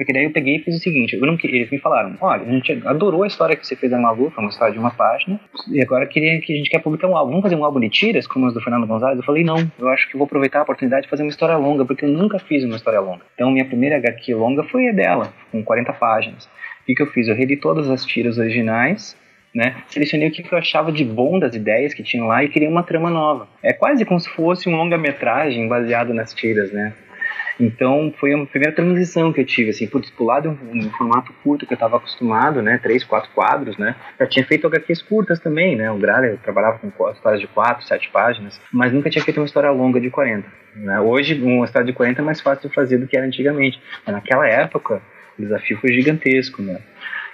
Porque 0.00 0.14
daí 0.14 0.24
eu 0.24 0.30
peguei 0.30 0.56
e 0.56 0.58
fiz 0.60 0.76
o 0.76 0.78
seguinte, 0.78 1.14
não, 1.18 1.36
eles 1.44 1.70
me 1.70 1.78
falaram, 1.78 2.16
olha, 2.22 2.42
a 2.42 2.50
gente 2.50 2.72
adorou 2.86 3.22
a 3.22 3.26
história 3.26 3.54
que 3.54 3.66
você 3.66 3.76
fez 3.76 3.92
da 3.92 3.98
Malu, 3.98 4.30
foi 4.30 4.42
uma 4.42 4.48
história 4.48 4.72
de 4.72 4.78
uma 4.78 4.90
página, 4.90 5.38
e 5.70 5.78
agora 5.82 6.06
queria 6.06 6.40
que 6.40 6.54
a 6.54 6.56
gente 6.56 6.70
quer 6.70 6.78
publicar 6.78 7.06
um 7.06 7.14
álbum. 7.14 7.32
Vamos 7.32 7.42
fazer 7.42 7.56
um 7.56 7.64
álbum 7.66 7.80
de 7.80 7.90
tiras, 7.90 8.26
como 8.26 8.46
os 8.46 8.54
do 8.54 8.62
Fernando 8.62 8.86
Gonzalez? 8.86 9.18
Eu 9.18 9.24
falei, 9.24 9.44
não, 9.44 9.70
eu 9.78 9.88
acho 9.90 10.08
que 10.08 10.16
vou 10.16 10.24
aproveitar 10.24 10.60
a 10.60 10.62
oportunidade 10.62 11.02
de 11.02 11.10
fazer 11.10 11.22
uma 11.22 11.28
história 11.28 11.54
longa, 11.58 11.84
porque 11.84 12.06
eu 12.06 12.08
nunca 12.08 12.38
fiz 12.38 12.64
uma 12.64 12.76
história 12.76 12.98
longa. 12.98 13.20
Então 13.34 13.50
minha 13.50 13.66
primeira 13.66 13.98
HQ 13.98 14.34
longa 14.36 14.62
foi 14.64 14.88
a 14.88 14.92
dela, 14.92 15.34
com 15.52 15.62
40 15.62 15.92
páginas. 15.92 16.46
O 16.46 16.86
que, 16.86 16.94
que 16.94 17.02
eu 17.02 17.06
fiz? 17.08 17.28
Eu 17.28 17.34
reli 17.34 17.58
todas 17.58 17.90
as 17.90 18.02
tiras 18.06 18.38
originais, 18.38 19.14
né? 19.54 19.82
Selecionei 19.88 20.28
o 20.28 20.32
que 20.32 20.50
eu 20.50 20.56
achava 20.56 20.90
de 20.90 21.04
bom 21.04 21.38
das 21.38 21.54
ideias 21.54 21.92
que 21.92 22.02
tinham 22.02 22.26
lá 22.26 22.42
e 22.42 22.48
criei 22.48 22.70
uma 22.70 22.82
trama 22.82 23.10
nova. 23.10 23.46
É 23.62 23.74
quase 23.74 24.06
como 24.06 24.18
se 24.18 24.30
fosse 24.30 24.66
um 24.66 24.76
longa-metragem 24.76 25.68
baseado 25.68 26.14
nas 26.14 26.32
tiras, 26.32 26.72
né? 26.72 26.94
Então 27.60 28.12
foi 28.18 28.32
a 28.32 28.46
primeira 28.46 28.74
transição 28.74 29.30
que 29.32 29.40
eu 29.42 29.44
tive, 29.44 29.68
assim, 29.68 29.86
putz, 29.86 30.08
pular 30.10 30.40
de 30.40 30.48
um, 30.48 30.56
um 30.72 30.90
formato 30.92 31.30
curto 31.44 31.66
que 31.66 31.74
eu 31.74 31.76
estava 31.76 31.98
acostumado, 31.98 32.62
né, 32.62 32.80
três, 32.82 33.04
quatro 33.04 33.30
quadros, 33.34 33.76
né, 33.76 33.94
já 34.18 34.26
tinha 34.26 34.46
feito 34.46 34.66
HQs 34.66 35.02
curtas 35.02 35.38
também, 35.38 35.76
né, 35.76 35.90
o 35.90 35.98
Gralha 35.98 36.38
trabalhava 36.42 36.78
com 36.78 37.10
histórias 37.10 37.40
de 37.40 37.46
quatro, 37.46 37.84
sete 37.84 38.08
páginas, 38.08 38.58
mas 38.72 38.92
nunca 38.92 39.10
tinha 39.10 39.22
feito 39.22 39.38
uma 39.38 39.46
história 39.46 39.70
longa 39.70 40.00
de 40.00 40.08
40. 40.08 40.48
Né? 40.74 41.00
Hoje 41.00 41.34
uma 41.42 41.66
história 41.66 41.86
de 41.86 41.92
40 41.92 42.22
é 42.22 42.24
mais 42.24 42.40
fácil 42.40 42.68
de 42.68 42.74
fazer 42.74 42.96
do 42.96 43.06
que 43.06 43.16
era 43.16 43.26
antigamente, 43.26 43.78
mas 44.06 44.14
naquela 44.14 44.48
época 44.48 45.02
o 45.38 45.42
desafio 45.42 45.78
foi 45.78 45.92
gigantesco, 45.92 46.62
né. 46.62 46.80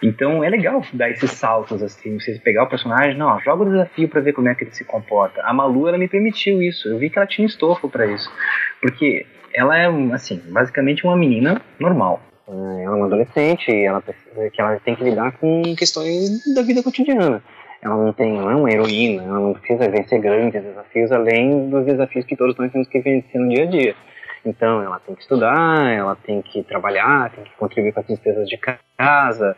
Então 0.02 0.44
é 0.44 0.50
legal 0.50 0.84
dar 0.92 1.08
esses 1.10 1.30
saltos 1.30 1.82
assim, 1.82 2.18
você 2.18 2.38
pegar 2.42 2.64
o 2.64 2.68
personagem, 2.68 3.16
não, 3.16 3.40
joga 3.40 3.62
o 3.62 3.70
desafio 3.70 4.08
para 4.08 4.20
ver 4.20 4.32
como 4.32 4.48
é 4.48 4.54
que 4.54 4.64
ele 4.64 4.72
se 4.72 4.84
comporta. 4.84 5.40
A 5.42 5.52
Malu 5.52 5.88
ela 5.88 5.96
me 5.96 6.08
permitiu 6.08 6.60
isso, 6.60 6.88
eu 6.88 6.98
vi 6.98 7.08
que 7.08 7.18
ela 7.18 7.26
tinha 7.26 7.46
estofo 7.46 7.88
para 7.88 8.06
isso, 8.06 8.30
porque 8.82 9.24
ela 9.56 9.76
é, 9.76 9.86
assim, 10.12 10.40
basicamente 10.50 11.04
uma 11.04 11.16
menina 11.16 11.60
normal. 11.80 12.20
É, 12.46 12.84
ela 12.84 12.94
é 12.94 12.98
uma 12.98 13.06
adolescente 13.06 13.72
ela, 13.72 14.02
que 14.02 14.60
ela 14.60 14.78
tem 14.80 14.94
que 14.94 15.02
lidar 15.02 15.32
com 15.38 15.62
questões 15.74 16.54
da 16.54 16.62
vida 16.62 16.82
cotidiana. 16.82 17.42
Ela 17.80 17.96
não 17.96 18.12
tem, 18.12 18.32
não 18.32 18.50
é 18.50 18.54
uma 18.54 18.70
heroína, 18.70 19.22
ela 19.22 19.40
não 19.40 19.54
precisa 19.54 19.88
vencer 19.88 20.20
grandes 20.20 20.62
desafios 20.62 21.10
além 21.10 21.70
dos 21.70 21.86
desafios 21.86 22.24
que 22.24 22.36
todos 22.36 22.56
nós 22.56 22.70
temos 22.70 22.88
que 22.88 23.00
vencer 23.00 23.40
no 23.40 23.48
dia 23.48 23.64
a 23.64 23.66
dia. 23.66 23.94
Então, 24.44 24.82
ela 24.82 25.00
tem 25.00 25.14
que 25.14 25.22
estudar, 25.22 25.90
ela 25.90 26.16
tem 26.16 26.40
que 26.40 26.62
trabalhar, 26.62 27.30
tem 27.30 27.44
que 27.44 27.50
contribuir 27.56 27.92
com 27.92 28.00
as 28.00 28.06
despesas 28.06 28.48
de 28.48 28.58
casa, 28.96 29.56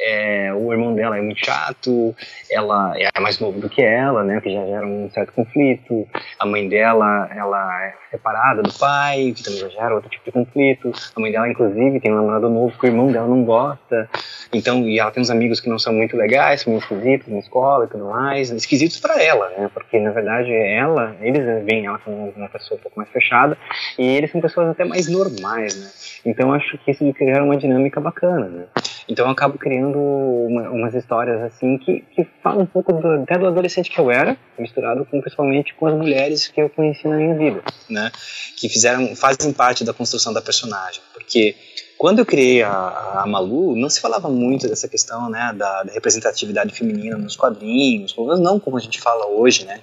é, 0.00 0.52
o 0.54 0.72
irmão 0.72 0.94
dela 0.94 1.18
é 1.18 1.20
muito 1.20 1.44
chato, 1.44 2.14
ela 2.50 2.94
é 2.96 3.20
mais 3.20 3.38
novo 3.38 3.60
do 3.60 3.68
que 3.68 3.82
ela, 3.82 4.24
né, 4.24 4.40
que 4.40 4.52
já 4.52 4.64
gera 4.64 4.86
um 4.86 5.10
certo 5.10 5.32
conflito. 5.32 6.06
A 6.38 6.46
mãe 6.46 6.68
dela, 6.68 7.28
ela 7.34 7.84
é 7.84 7.94
separada 8.10 8.62
do 8.62 8.72
pai, 8.72 9.32
que 9.34 9.42
também 9.42 9.60
já 9.60 9.68
gera 9.68 9.94
outro 9.94 10.10
tipo 10.10 10.24
de 10.24 10.32
conflito. 10.32 10.92
A 11.16 11.20
mãe 11.20 11.32
dela, 11.32 11.48
inclusive, 11.48 12.00
tem 12.00 12.12
um 12.12 12.16
namorado 12.16 12.48
novo 12.48 12.76
que 12.78 12.86
o 12.86 12.88
irmão 12.88 13.10
dela 13.10 13.26
não 13.26 13.44
gosta. 13.44 14.08
Então, 14.52 14.82
e 14.88 14.98
ela 14.98 15.10
tem 15.10 15.22
uns 15.22 15.30
amigos 15.30 15.60
que 15.60 15.68
não 15.68 15.78
são 15.78 15.92
muito 15.92 16.16
legais, 16.16 16.60
são 16.60 16.72
muito 16.72 16.84
esquisitos 16.84 17.28
na 17.28 17.38
escola 17.38 17.84
e 17.84 17.88
tudo 17.88 18.06
mais. 18.06 18.50
Esquisitos 18.50 19.00
para 19.00 19.22
ela, 19.22 19.48
né, 19.50 19.70
porque 19.72 19.98
na 19.98 20.10
verdade 20.10 20.52
ela, 20.52 21.16
eles 21.20 21.64
veem 21.64 21.86
ela 21.86 21.98
como 21.98 22.32
uma 22.36 22.48
pessoa 22.48 22.78
um 22.78 22.82
pouco 22.82 22.98
mais 22.98 23.10
fechada 23.10 23.56
e 23.98 24.16
eles 24.16 24.30
são 24.30 24.40
pessoas 24.40 24.68
até 24.68 24.84
mais 24.84 25.08
normais, 25.08 25.76
né. 25.76 25.88
Então, 26.24 26.52
acho 26.52 26.78
que 26.78 26.90
isso 26.90 27.12
gera 27.18 27.42
uma 27.42 27.56
dinâmica 27.56 28.00
bacana, 28.00 28.48
né. 28.48 28.64
Então 29.08 29.26
eu 29.26 29.32
acabo 29.32 29.58
criando 29.58 29.98
uma, 29.98 30.70
umas 30.70 30.94
histórias 30.94 31.40
assim 31.42 31.78
que, 31.78 32.04
que 32.14 32.26
falam 32.42 32.62
um 32.62 32.66
pouco 32.66 32.92
do, 32.92 33.08
até 33.22 33.38
do 33.38 33.46
adolescente 33.46 33.90
que 33.90 33.98
eu 33.98 34.10
era, 34.10 34.36
misturado 34.58 35.04
com 35.04 35.20
principalmente 35.20 35.74
com 35.74 35.86
as 35.86 35.94
mulheres 35.94 36.48
que 36.48 36.60
eu 36.60 36.70
conheci 36.70 37.06
na 37.06 37.16
minha 37.16 37.34
vida, 37.34 37.62
né? 37.88 38.10
Que 38.58 38.68
fizeram, 38.68 39.14
fazem 39.16 39.52
parte 39.52 39.84
da 39.84 39.92
construção 39.92 40.32
da 40.32 40.40
personagem, 40.40 41.02
porque 41.12 41.56
quando 41.98 42.18
eu 42.18 42.26
criei 42.26 42.62
a, 42.62 43.22
a, 43.22 43.26
Malu, 43.26 43.76
não 43.76 43.88
se 43.88 44.00
falava 44.00 44.28
muito 44.28 44.68
dessa 44.68 44.88
questão, 44.88 45.30
né, 45.30 45.52
da, 45.56 45.84
da 45.84 45.92
representatividade 45.92 46.74
feminina 46.74 47.16
nos 47.16 47.36
quadrinhos, 47.36 48.12
pelo 48.12 48.26
menos 48.26 48.40
não 48.40 48.58
como 48.58 48.76
a 48.76 48.80
gente 48.80 49.00
fala 49.00 49.26
hoje, 49.26 49.64
né? 49.64 49.80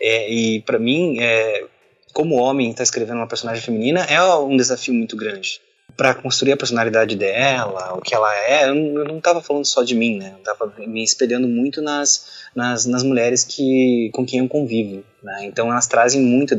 É, 0.00 0.32
e 0.32 0.62
para 0.62 0.78
mim, 0.78 1.18
é, 1.20 1.66
como 2.14 2.36
homem, 2.36 2.70
estar 2.70 2.78
tá 2.78 2.82
escrevendo 2.84 3.18
uma 3.18 3.26
personagem 3.26 3.62
feminina 3.62 4.00
é 4.04 4.22
um 4.22 4.56
desafio 4.56 4.94
muito 4.94 5.16
grande 5.16 5.60
para 6.00 6.14
construir 6.14 6.52
a 6.52 6.56
personalidade 6.56 7.14
dela, 7.14 7.92
o 7.92 8.00
que 8.00 8.14
ela 8.14 8.34
é, 8.34 8.70
eu 8.70 8.74
não 8.74 9.18
estava 9.18 9.42
falando 9.42 9.66
só 9.66 9.82
de 9.82 9.94
mim, 9.94 10.16
né? 10.16 10.32
Eu 10.32 10.38
estava 10.38 10.72
me 10.78 11.04
espelhando 11.04 11.46
muito 11.46 11.82
nas, 11.82 12.46
nas, 12.56 12.86
nas 12.86 13.02
mulheres 13.02 13.44
que, 13.44 14.10
com 14.14 14.24
quem 14.24 14.38
eu 14.38 14.48
convivo, 14.48 15.04
né? 15.22 15.44
Então 15.44 15.70
elas 15.70 15.86
trazem 15.86 16.22
muito 16.22 16.56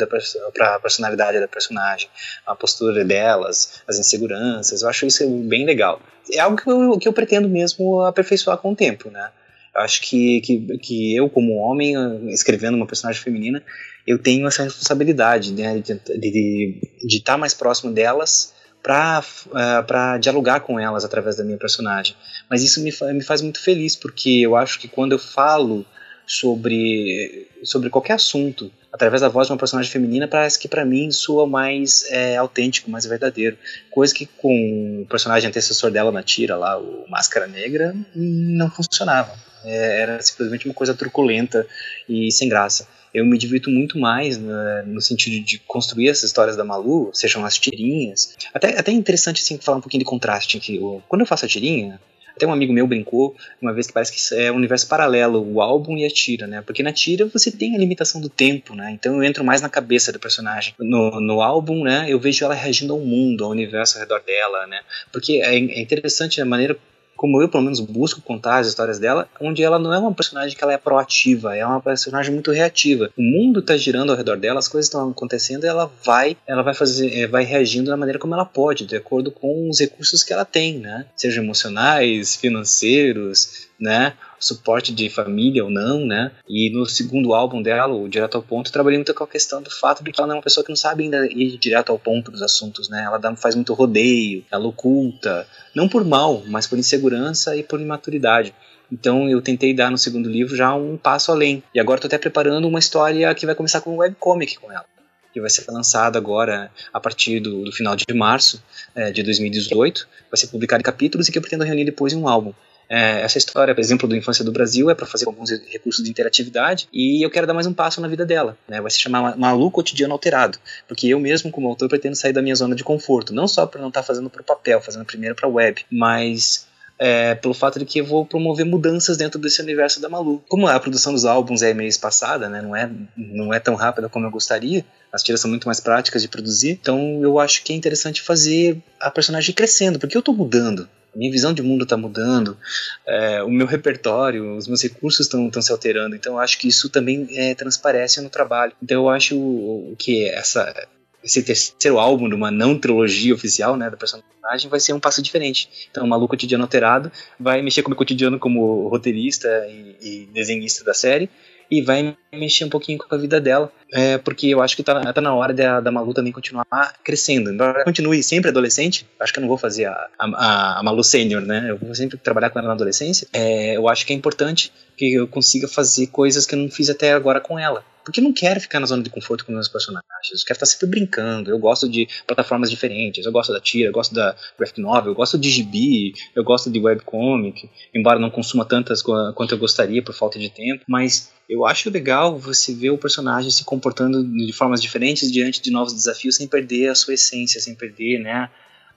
para 0.54 0.76
a 0.76 0.80
personalidade 0.80 1.40
da 1.40 1.48
personagem, 1.48 2.08
a 2.46 2.56
postura 2.56 3.04
delas, 3.04 3.82
as 3.88 3.98
inseguranças. 3.98 4.84
Eu 4.84 4.90
acho 4.90 5.08
isso 5.08 5.28
bem 5.28 5.66
legal. 5.66 6.00
É 6.32 6.40
algo 6.40 6.56
que 6.56 6.70
eu, 6.70 7.00
que 7.00 7.08
eu 7.08 7.14
pretendo 7.14 7.50
mesmo 7.50 8.00
aperfeiçoar 8.04 8.60
com 8.60 8.74
o 8.74 8.76
tempo, 8.76 9.10
né? 9.10 9.32
Eu 9.76 9.82
acho 9.82 10.02
que, 10.02 10.40
que, 10.42 10.78
que 10.78 11.16
eu, 11.16 11.28
como 11.28 11.56
homem, 11.56 11.96
escrevendo 12.30 12.76
uma 12.76 12.86
personagem 12.86 13.20
feminina, 13.20 13.64
eu 14.06 14.20
tenho 14.20 14.46
essa 14.46 14.62
responsabilidade 14.62 15.52
né, 15.52 15.80
de 15.80 15.94
estar 15.94 16.14
de, 16.14 16.76
de 17.04 17.24
tá 17.24 17.40
mais 17.40 17.56
próximo 17.56 17.92
delas 17.92 18.61
para 18.82 19.24
uh, 19.48 20.20
dialogar 20.20 20.62
com 20.62 20.80
elas 20.80 21.06
através 21.06 21.36
da 21.36 21.44
minha 21.44 21.58
personagem. 21.58 22.16
Mas 22.50 22.64
isso 22.64 22.82
me, 22.82 22.92
me 23.14 23.24
faz 23.24 23.42
muito 23.42 23.60
feliz, 23.60 23.96
porque 23.96 24.30
eu 24.42 24.56
acho 24.56 24.80
que 24.80 24.88
quando 24.88 25.12
eu 25.12 25.20
falo 25.20 25.86
sobre, 26.26 27.48
sobre 27.64 27.90
qualquer 27.90 28.14
assunto 28.14 28.72
através 28.92 29.22
da 29.22 29.30
voz 29.30 29.48
de 29.48 29.54
uma 29.54 29.60
personagem 29.60 29.92
feminina, 29.92 30.28
parece 30.28 30.60
que 30.60 30.68
para 30.68 30.86
mim 30.86 31.12
soa 31.12 31.48
mais 31.48 32.06
é, 32.10 32.36
autêntico, 32.36 32.90
mais 32.90 33.06
verdadeiro. 33.06 33.58
Coisa 33.90 34.14
que 34.14 34.26
com 34.26 35.04
o 35.04 35.06
personagem 35.08 35.48
antecessor 35.48 35.92
dela 35.92 36.12
na 36.12 36.24
tira, 36.24 36.58
lá, 36.58 36.78
o 36.78 37.06
Máscara 37.10 37.48
Negra, 37.48 37.96
não 38.16 38.70
funcionava. 38.70 39.34
É, 39.64 40.02
era 40.02 40.22
simplesmente 40.22 40.66
uma 40.66 40.74
coisa 40.74 40.94
truculenta 40.94 41.66
e 42.10 42.32
sem 42.32 42.50
graça 42.50 42.88
eu 43.14 43.26
me 43.26 43.38
divirto 43.38 43.70
muito 43.70 44.00
mais 44.00 44.38
né, 44.38 44.84
no 44.86 45.02
sentido 45.02 45.44
de 45.44 45.60
construir 45.60 46.10
essas 46.10 46.26
histórias 46.26 46.56
da 46.56 46.64
Malu, 46.64 47.10
sejam 47.14 47.46
as 47.46 47.58
tirinhas. 47.58 48.36
Até, 48.54 48.78
até 48.78 48.92
interessante 48.92 49.42
assim 49.42 49.58
falar 49.58 49.78
um 49.78 49.82
pouquinho 49.82 50.00
de 50.00 50.10
contraste, 50.10 50.60
que 50.60 50.78
eu, 50.78 51.04
quando 51.08 51.22
eu 51.22 51.28
faço 51.28 51.46
a 51.46 51.48
tirinha, 51.48 52.00
Até 52.36 52.48
um 52.48 52.54
amigo 52.54 52.72
meu 52.72 52.88
brincou 52.88 53.36
uma 53.62 53.74
vez 53.74 53.88
que 53.88 53.94
parece 53.94 54.12
que 54.14 54.36
é 54.36 54.52
um 54.52 54.56
universo 54.56 54.88
paralelo, 54.88 55.46
o 55.46 55.62
álbum 55.62 55.98
e 55.98 56.06
a 56.06 56.10
tira, 56.10 56.48
né? 56.48 56.62
Porque 56.62 56.82
na 56.82 56.94
tira 56.94 57.26
você 57.26 57.52
tem 57.52 57.76
a 57.76 57.78
limitação 57.78 58.22
do 58.22 58.30
tempo, 58.30 58.74
né? 58.74 58.92
Então 58.92 59.16
eu 59.16 59.24
entro 59.24 59.44
mais 59.44 59.62
na 59.62 59.70
cabeça 59.70 60.12
do 60.12 60.20
personagem. 60.20 60.74
No, 60.80 61.20
no 61.20 61.42
álbum, 61.42 61.84
né, 61.84 62.06
eu 62.08 62.20
vejo 62.20 62.46
ela 62.46 62.56
reagindo 62.56 62.94
ao 62.94 63.00
mundo, 63.00 63.44
ao 63.44 63.52
universo 63.52 63.98
ao 63.98 64.02
redor 64.02 64.22
dela, 64.24 64.66
né? 64.68 64.80
Porque 65.12 65.42
é, 65.44 65.56
é 65.56 65.82
interessante 65.82 66.42
a 66.42 66.46
maneira 66.46 66.78
como 67.22 67.40
eu 67.40 67.48
pelo 67.48 67.62
menos 67.62 67.80
busco 67.80 68.20
contar 68.20 68.58
as 68.58 68.68
histórias 68.68 68.98
dela, 68.98 69.30
onde 69.40 69.62
ela 69.62 69.78
não 69.78 69.94
é 69.94 70.00
uma 70.00 70.12
personagem 70.12 70.58
que 70.58 70.64
ela 70.64 70.74
é 70.74 70.78
proativa, 70.78 71.56
é 71.56 71.64
uma 71.64 71.80
personagem 71.80 72.34
muito 72.34 72.50
reativa. 72.50 73.12
O 73.16 73.22
mundo 73.22 73.60
está 73.60 73.78
girando 73.78 74.10
ao 74.10 74.18
redor 74.18 74.38
dela, 74.38 74.58
as 74.58 74.68
coisas 74.68 74.88
estão 74.88 75.08
acontecendo, 75.08 75.64
e 75.64 75.68
ela 75.68 75.92
vai, 76.04 76.36
ela 76.48 76.64
vai 76.64 76.74
fazer, 76.74 77.16
é, 77.16 77.28
vai 77.28 77.44
reagindo 77.44 77.92
da 77.92 77.96
maneira 77.96 78.18
como 78.18 78.34
ela 78.34 78.44
pode, 78.44 78.88
de 78.88 78.96
acordo 78.96 79.30
com 79.30 79.70
os 79.70 79.80
recursos 79.80 80.24
que 80.24 80.34
ela 80.34 80.44
tem, 80.44 80.80
né? 80.80 81.06
Sejam 81.16 81.44
emocionais, 81.44 82.36
financeiros, 82.38 83.68
né? 83.80 84.14
Suporte 84.42 84.92
de 84.92 85.10
família 85.10 85.64
ou 85.64 85.70
não, 85.70 86.06
né? 86.06 86.32
E 86.50 86.70
no 86.72 86.86
segundo 86.86 87.34
álbum 87.34 87.62
dela, 87.62 87.94
o 87.94 88.10
Direto 88.10 88.36
ao 88.36 88.44
Ponto, 88.44 88.72
trabalhei 88.72 88.98
muito 88.98 89.14
com 89.14 89.24
a 89.24 89.28
questão 89.28 89.62
do 89.62 89.70
fato 89.70 90.04
de 90.04 90.12
que 90.12 90.20
ela 90.20 90.34
é 90.34 90.36
uma 90.36 90.42
pessoa 90.42 90.64
que 90.64 90.70
não 90.72 90.76
sabe 90.76 91.04
ainda 91.04 91.26
ir 91.28 91.58
direto 91.58 91.92
ao 91.92 92.00
ponto 92.00 92.32
dos 92.32 92.42
assuntos, 92.42 92.90
né? 92.90 93.04
Ela 93.06 93.18
dá, 93.18 93.36
faz 93.36 93.56
muito 93.56 93.74
rodeio, 93.74 94.44
ela 94.52 94.68
oculta, 94.68 95.48
não 95.76 95.88
por 95.88 96.04
mal, 96.04 96.44
mas 96.48 96.68
por 96.68 96.78
insegurança 96.78 97.56
e 97.56 97.64
por 97.64 97.80
imaturidade. 97.80 98.54
Então 98.92 99.30
eu 99.30 99.42
tentei 99.42 99.74
dar 99.74 99.90
no 99.90 99.98
segundo 99.98 100.30
livro 100.30 100.56
já 100.56 100.74
um 100.74 100.98
passo 100.98 101.32
além. 101.32 101.64
E 101.74 101.80
agora 101.80 101.98
estou 101.98 102.10
até 102.10 102.18
preparando 102.18 102.68
uma 102.68 102.80
história 102.80 103.34
que 103.36 103.46
vai 103.46 103.56
começar 103.56 103.80
com 103.80 103.94
um 103.94 103.98
webcomic 103.98 104.60
com 104.60 104.72
ela 104.72 104.86
que 105.34 105.40
vai 105.40 105.50
ser 105.50 105.70
lançado 105.72 106.18
agora 106.18 106.70
a 106.94 107.00
partir 107.00 107.40
do, 107.40 107.64
do 107.64 107.72
final 107.72 107.96
de 107.96 108.04
março 108.14 108.62
é, 108.94 109.12
de 109.12 109.24
2018. 109.24 110.08
Vai 110.30 110.38
ser 110.38 110.48
publicado 110.48 110.82
em 110.82 110.84
capítulos 110.84 111.28
e 111.28 111.32
que 111.32 111.38
eu 111.38 111.42
pretendo 111.42 111.64
reunir 111.64 111.86
depois 111.86 112.14
em 112.14 112.18
um 112.18 112.28
álbum. 112.28 112.54
É, 112.94 113.22
essa 113.22 113.38
história, 113.38 113.74
por 113.74 113.80
exemplo, 113.80 114.06
do 114.06 114.18
Infância 114.18 114.44
do 114.44 114.52
Brasil 114.52 114.90
é 114.90 114.94
para 114.94 115.06
fazer 115.06 115.26
alguns 115.26 115.50
recursos 115.50 116.04
de 116.04 116.10
interatividade 116.10 116.90
e 116.92 117.26
eu 117.26 117.30
quero 117.30 117.48
dar 117.48 117.54
mais 117.54 117.66
um 117.66 117.74
passo 117.74 118.02
na 118.02 118.08
vida 118.10 118.26
dela. 118.26 118.58
Né? 118.68 118.82
Vai 118.82 118.92
se 118.92 119.00
chamar 119.00 119.38
Malu 119.38 119.72
Cotidiano 119.72 120.14
Alterado, 120.14 120.60
porque 120.90 121.08
eu 121.08 121.18
mesmo, 121.18 121.50
como 121.50 121.70
autor, 121.70 121.88
pretendo 121.88 122.18
sair 122.18 122.34
da 122.34 122.42
minha 122.42 122.54
zona 122.54 122.76
de 122.76 122.84
conforto, 122.84 123.34
não 123.34 123.48
só 123.48 123.66
para 123.66 123.80
não 123.80 123.88
estar 123.88 124.02
tá 124.02 124.06
fazendo 124.06 124.30
para 124.30 124.42
o 124.42 124.44
papel, 124.44 124.82
fazendo 124.82 125.06
primeiro 125.06 125.36
para 125.36 125.48
web, 125.48 125.86
mas 125.90 126.68
é, 127.00 127.34
pelo 127.34 127.54
fato 127.54 127.80
de 127.80 127.86
que 127.86 128.02
eu 128.02 128.06
vou 128.06 128.26
promover 128.26 128.66
mudanças 128.66 129.16
dentro 129.16 129.40
desse 129.40 129.62
universo 129.62 130.02
da 130.02 130.10
Malu. 130.10 130.44
Como 130.50 130.68
a 130.68 130.78
produção 130.78 131.14
dos 131.14 131.24
álbuns 131.24 131.62
é 131.62 131.74
meio 131.74 131.88
espaçada, 131.88 132.50
né, 132.50 132.62
não, 132.62 132.76
é, 132.76 132.92
não 133.16 133.54
é 133.54 133.60
tão 133.62 133.76
rápida 133.76 134.10
como 134.10 134.26
eu 134.26 134.32
gostaria, 134.32 134.84
as 135.14 135.24
tiras 135.24 135.40
são 135.40 135.50
muito 135.50 135.66
mais 135.66 135.80
práticas 135.80 136.22
de 136.22 136.28
produzir, 136.28 136.72
então 136.72 137.22
eu 137.24 137.40
acho 137.40 137.64
que 137.64 137.72
é 137.72 137.76
interessante 137.78 138.22
fazer 138.22 138.84
a 139.00 139.10
personagem 139.10 139.56
crescendo, 139.56 139.98
porque 139.98 140.18
eu 140.18 140.20
estou 140.20 140.36
mudando 140.36 140.90
minha 141.16 141.32
visão 141.32 141.54
de 141.54 141.62
mundo 141.62 141.84
está 141.84 141.98
mudando, 141.98 142.58
é, 143.06 143.44
o 143.44 143.50
meu 143.50 143.68
repertório, 143.68 144.56
os 144.56 144.68
meus 144.68 144.82
recursos 144.82 145.26
estão 145.26 145.62
se 145.62 145.72
alterando. 145.72 146.16
Então, 146.16 146.40
acho 146.40 146.58
que 146.58 146.68
isso 146.68 146.90
também 146.90 147.28
é, 147.32 147.54
transparece 147.54 148.22
no 148.22 148.30
trabalho. 148.30 148.74
Então, 148.82 149.04
eu 149.04 149.10
acho 149.10 149.96
que 149.98 150.26
essa, 150.30 150.88
esse 151.24 151.44
terceiro 151.44 152.00
álbum 152.00 152.30
de 152.30 152.36
uma 152.36 152.52
não 152.52 152.78
trilogia 152.78 153.34
oficial, 153.34 153.76
né, 153.76 153.90
da 153.90 153.98
personagem, 153.98 154.70
vai 154.70 154.80
ser 154.80 154.94
um 154.94 155.00
passo 155.00 155.22
diferente. 155.22 155.70
Então, 155.90 156.04
o 156.04 156.08
Maluco 156.08 156.30
Cotidiano 156.30 156.64
Alterado 156.64 157.12
vai 157.40 157.62
mexer 157.62 157.82
com 157.84 157.88
o 157.88 157.92
meu 157.92 157.98
cotidiano 157.98 158.40
como 158.40 158.88
roteirista 158.88 159.48
e, 159.70 159.96
e 160.02 160.30
desenhista 160.34 160.84
da 160.84 160.94
série, 160.94 161.30
e 161.72 161.82
vai 161.82 162.16
mexer 162.34 162.66
um 162.66 162.70
pouquinho 162.70 163.00
com 163.00 163.16
a 163.16 163.18
vida 163.18 163.40
dela, 163.40 163.72
é, 163.94 164.18
porque 164.18 164.48
eu 164.48 164.62
acho 164.62 164.76
que 164.76 164.84
tá, 164.84 165.14
tá 165.14 165.22
na 165.22 165.34
hora 165.34 165.54
da, 165.54 165.80
da 165.80 165.92
Malu 165.92 166.14
também 166.14 166.34
continuar 166.34 166.66
crescendo. 167.02 167.50
Embora 167.50 167.86
continue 167.86 168.22
sempre 168.22 168.50
adolescente, 168.50 169.08
acho 169.20 169.32
que 169.32 169.40
eu 169.40 169.42
não 169.42 169.48
vou 169.48 169.58
fazer 169.58 169.86
a, 169.86 170.10
a, 170.20 170.80
a 170.80 170.84
Malu 170.84 171.04
sênior, 171.04 171.42
né? 171.42 171.68
Eu 171.70 171.78
vou 171.78 171.96
sempre 171.96 172.18
trabalhar 172.18 172.50
com 172.50 172.60
ela 172.60 172.68
na 172.68 172.74
adolescência. 172.74 173.26
É, 173.32 173.78
eu 173.78 173.88
acho 173.88 174.06
que 174.06 174.12
é 174.12 174.16
importante 174.16 174.72
que 174.98 175.14
eu 175.14 175.28
consiga 175.28 175.68
fazer 175.68 176.08
coisas 176.08 176.46
que 176.46 176.56
eu 176.56 176.60
não 176.60 176.70
fiz 176.70 176.90
até 176.90 177.14
agora 177.14 177.40
com 177.40 177.58
ela. 177.58 177.84
Porque 178.04 178.20
eu 178.20 178.24
não 178.24 178.34
quero 178.34 178.60
ficar 178.60 178.80
na 178.80 178.86
zona 178.86 179.04
de 179.04 179.10
conforto 179.10 179.46
com 179.46 179.52
meus 179.52 179.68
personagens. 179.68 180.06
Eu 180.32 180.46
quero 180.46 180.58
estar 180.58 180.66
sempre 180.66 180.88
brincando. 180.88 181.50
Eu 181.50 181.60
gosto 181.60 181.88
de 181.90 182.08
plataformas 182.26 182.70
diferentes. 182.70 183.26
Eu 183.26 183.32
gosto 183.32 183.54
da 183.54 183.60
tira, 183.60 183.90
eu 183.90 183.94
gosto 183.94 184.14
da 184.14 184.36
graphic 184.58 184.80
novel, 184.82 185.12
eu 185.12 185.16
gosto 185.16 185.38
de 185.38 185.50
gibi, 185.50 186.14
eu 186.36 186.44
gosto 186.44 186.72
de 186.72 186.80
webcomic. 186.80 187.70
Embora 187.94 188.20
não 188.20 188.30
consuma 188.30 188.66
tantas 188.66 189.02
quanto 189.02 189.52
eu 189.54 189.58
gostaria 189.58 190.02
por 190.04 190.14
falta 190.14 190.40
de 190.40 190.50
tempo. 190.50 190.84
Mas 190.88 191.32
eu 191.50 191.66
acho 191.66 191.90
legal 191.90 192.38
você 192.38 192.74
ver 192.74 192.92
o 192.92 192.98
personagem 192.98 193.52
se 193.52 193.66
comportando 193.66 194.24
de 194.24 194.54
formas 194.54 194.82
diferentes 194.82 195.32
diante 195.32 195.62
de 195.62 195.70
novos 195.70 195.94
desafios 195.94 196.38
sem 196.38 196.48
perder 196.48 196.90
a 196.90 196.96
sua 196.96 197.14
essência, 197.14 197.60
sem 197.60 197.76
perder, 197.76 198.20
né? 198.20 198.50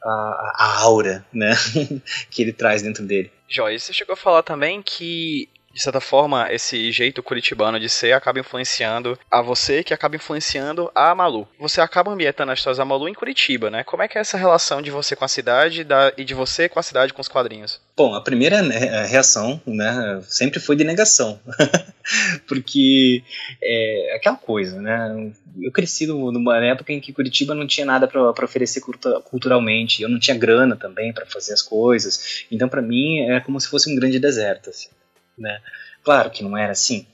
A, 0.02 0.52
a 0.56 0.80
aura, 0.82 1.24
né, 1.32 1.54
que 2.30 2.42
ele 2.42 2.52
traz 2.52 2.82
dentro 2.82 3.02
dele. 3.06 3.32
Joyce, 3.48 3.86
você 3.86 3.92
chegou 3.94 4.12
a 4.12 4.16
falar 4.16 4.42
também 4.42 4.82
que 4.82 5.48
de 5.74 5.82
certa 5.82 6.00
forma, 6.00 6.46
esse 6.52 6.92
jeito 6.92 7.20
curitibano 7.20 7.80
de 7.80 7.88
ser 7.88 8.12
acaba 8.12 8.38
influenciando 8.38 9.18
a 9.28 9.42
você, 9.42 9.82
que 9.82 9.92
acaba 9.92 10.14
influenciando 10.14 10.88
a 10.94 11.12
Malu. 11.14 11.48
Você 11.58 11.80
acaba 11.80 12.12
ambientando 12.12 12.52
as 12.52 12.60
histórias 12.60 12.78
da 12.78 12.84
Malu 12.84 13.08
em 13.08 13.14
Curitiba, 13.14 13.70
né? 13.70 13.82
Como 13.82 14.00
é 14.02 14.06
que 14.06 14.16
é 14.16 14.20
essa 14.20 14.38
relação 14.38 14.80
de 14.80 14.92
você 14.92 15.16
com 15.16 15.24
a 15.24 15.28
cidade 15.28 15.82
da, 15.82 16.12
e 16.16 16.24
de 16.24 16.32
você 16.32 16.68
com 16.68 16.78
a 16.78 16.82
cidade 16.82 17.12
com 17.12 17.20
os 17.20 17.26
quadrinhos? 17.26 17.80
Bom, 17.96 18.14
a 18.14 18.20
primeira 18.20 18.62
né, 18.62 19.06
reação, 19.06 19.60
né, 19.66 20.20
sempre 20.28 20.60
foi 20.60 20.76
de 20.76 20.84
negação. 20.84 21.40
Porque 22.46 23.24
é 23.60 24.14
aquela 24.14 24.36
coisa, 24.36 24.80
né? 24.80 25.32
Eu 25.60 25.72
cresci 25.72 26.06
numa 26.06 26.64
época 26.64 26.92
em 26.92 27.00
que 27.00 27.12
Curitiba 27.12 27.54
não 27.54 27.66
tinha 27.66 27.86
nada 27.86 28.06
para 28.06 28.44
oferecer 28.44 28.80
culturalmente, 29.24 30.02
eu 30.02 30.08
não 30.08 30.20
tinha 30.20 30.36
grana 30.36 30.76
também 30.76 31.12
para 31.12 31.26
fazer 31.26 31.52
as 31.52 31.62
coisas. 31.62 32.44
Então, 32.50 32.68
para 32.68 32.82
mim, 32.82 33.20
é 33.20 33.40
como 33.40 33.60
se 33.60 33.68
fosse 33.68 33.90
um 33.90 33.96
grande 33.96 34.20
deserto. 34.20 34.70
Assim 34.70 34.88
né? 35.36 35.60
Claro 36.02 36.30
que 36.30 36.42
não 36.42 36.56
era 36.56 36.72
assim, 36.72 37.06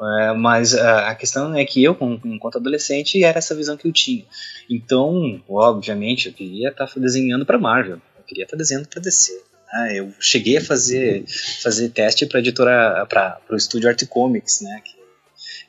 é, 0.00 0.32
mas 0.32 0.74
a, 0.74 1.10
a, 1.10 1.14
questão 1.14 1.54
é 1.54 1.64
que 1.64 1.84
eu, 1.84 1.96
enquanto 2.24 2.56
adolescente, 2.56 3.22
era 3.22 3.38
essa 3.38 3.54
visão 3.54 3.76
que 3.76 3.86
eu 3.86 3.92
tinha. 3.92 4.24
Então, 4.68 5.42
obviamente, 5.46 6.28
eu 6.28 6.32
queria 6.32 6.70
estar 6.70 6.86
tá 6.86 7.00
desenhando 7.00 7.44
para 7.44 7.58
Marvel, 7.58 8.00
eu 8.16 8.24
queria 8.26 8.44
estar 8.44 8.56
tá 8.56 8.58
desenhando 8.58 8.88
para 8.88 9.02
DC. 9.02 9.32
Né? 9.72 9.98
Eu 9.98 10.12
cheguei 10.18 10.56
a 10.56 10.64
fazer, 10.64 11.24
fazer 11.62 11.90
teste 11.90 12.24
para 12.24 12.40
editora, 12.40 13.04
para 13.06 13.40
o 13.50 13.56
estúdio 13.56 13.90
Art 13.90 14.02
Comics, 14.06 14.62
né? 14.62 14.80
Que, 14.82 14.96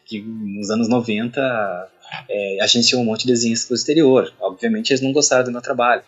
que 0.06 0.22
nos 0.22 0.70
anos 0.70 0.88
90 0.88 1.90
é, 2.30 2.58
agenciou 2.62 3.02
um 3.02 3.06
monte 3.06 3.26
de 3.26 3.34
desenhos 3.34 3.66
para 3.66 3.74
o 3.74 3.76
exterior. 3.76 4.34
Obviamente, 4.40 4.92
eles 4.92 5.02
não 5.02 5.12
gostaram 5.12 5.44
do 5.44 5.52
meu 5.52 5.62
trabalho, 5.62 6.04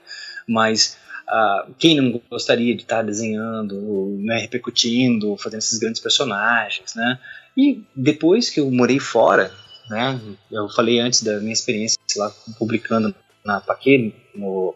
mas 0.47 0.97
Uh, 1.27 1.73
quem 1.79 1.95
não 1.95 2.21
gostaria 2.29 2.75
de 2.75 2.83
estar 2.83 3.01
desenhando, 3.01 4.17
né, 4.19 4.39
repercutindo, 4.39 5.37
fazendo 5.37 5.59
esses 5.59 5.79
grandes 5.79 6.01
personagens, 6.01 6.93
né? 6.95 7.19
E 7.55 7.81
depois 7.95 8.49
que 8.49 8.59
eu 8.59 8.69
morei 8.69 8.99
fora, 8.99 9.51
né, 9.89 10.19
eu 10.51 10.67
falei 10.69 10.99
antes 10.99 11.23
da 11.23 11.39
minha 11.39 11.53
experiência 11.53 11.97
lá 12.17 12.31
publicando 12.59 13.15
na 13.45 13.59
Paquê, 13.59 14.13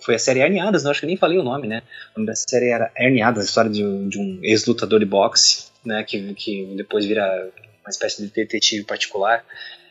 foi 0.02 0.16
a 0.16 0.20
série 0.20 0.40
Herniadas, 0.40 0.84
não 0.84 0.92
acho 0.92 1.00
que 1.00 1.06
nem 1.06 1.18
falei 1.18 1.38
o 1.38 1.44
nome, 1.44 1.68
né? 1.68 1.82
O 2.16 2.20
nome 2.20 2.28
da 2.28 2.36
série 2.36 2.70
era 2.70 2.92
Herniadas, 2.98 3.44
a 3.44 3.46
história 3.46 3.72
de 3.72 3.84
de 4.08 4.20
um 4.20 4.40
ex-lutador 4.42 5.00
de 5.00 5.06
boxe, 5.06 5.68
né, 5.86 6.04
que, 6.04 6.34
que 6.34 6.74
depois 6.76 7.06
vira 7.06 7.50
uma 7.82 7.90
espécie 7.90 8.22
de 8.22 8.30
detetive 8.30 8.84
particular. 8.84 9.44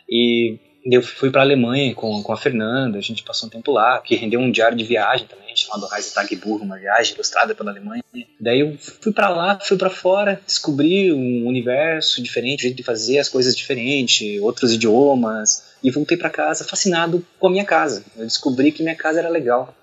E 0.08 0.58
eu 0.88 1.02
fui 1.02 1.30
para 1.30 1.40
a 1.40 1.44
Alemanha 1.44 1.94
com, 1.94 2.22
com 2.22 2.32
a 2.32 2.36
Fernanda, 2.36 2.98
a 2.98 3.02
gente 3.02 3.22
passou 3.22 3.48
um 3.48 3.50
tempo 3.50 3.72
lá, 3.72 3.98
que 4.00 4.14
rendeu 4.14 4.38
um 4.38 4.50
diário 4.50 4.76
de 4.76 4.84
viagem 4.84 5.26
também, 5.26 5.54
chamado 5.56 5.86
Reisetagbuch, 5.86 6.62
uma 6.62 6.78
viagem 6.78 7.14
ilustrada 7.14 7.54
pela 7.54 7.70
Alemanha. 7.70 8.04
Daí 8.38 8.60
eu 8.60 8.76
fui 8.78 9.12
para 9.12 9.28
lá, 9.28 9.58
fui 9.60 9.76
para 9.76 9.90
fora, 9.90 10.40
descobri 10.46 11.12
um 11.12 11.46
universo 11.46 12.22
diferente, 12.22 12.60
um 12.60 12.62
jeito 12.62 12.76
de 12.76 12.82
fazer 12.82 13.18
as 13.18 13.28
coisas 13.28 13.56
diferente, 13.56 14.38
outros 14.40 14.72
idiomas, 14.72 15.64
e 15.82 15.90
voltei 15.90 16.16
para 16.16 16.30
casa 16.30 16.64
fascinado 16.64 17.24
com 17.38 17.48
a 17.48 17.50
minha 17.50 17.64
casa. 17.64 18.04
Eu 18.16 18.24
descobri 18.24 18.70
que 18.70 18.82
minha 18.82 18.96
casa 18.96 19.18
era 19.18 19.28
legal, 19.28 19.74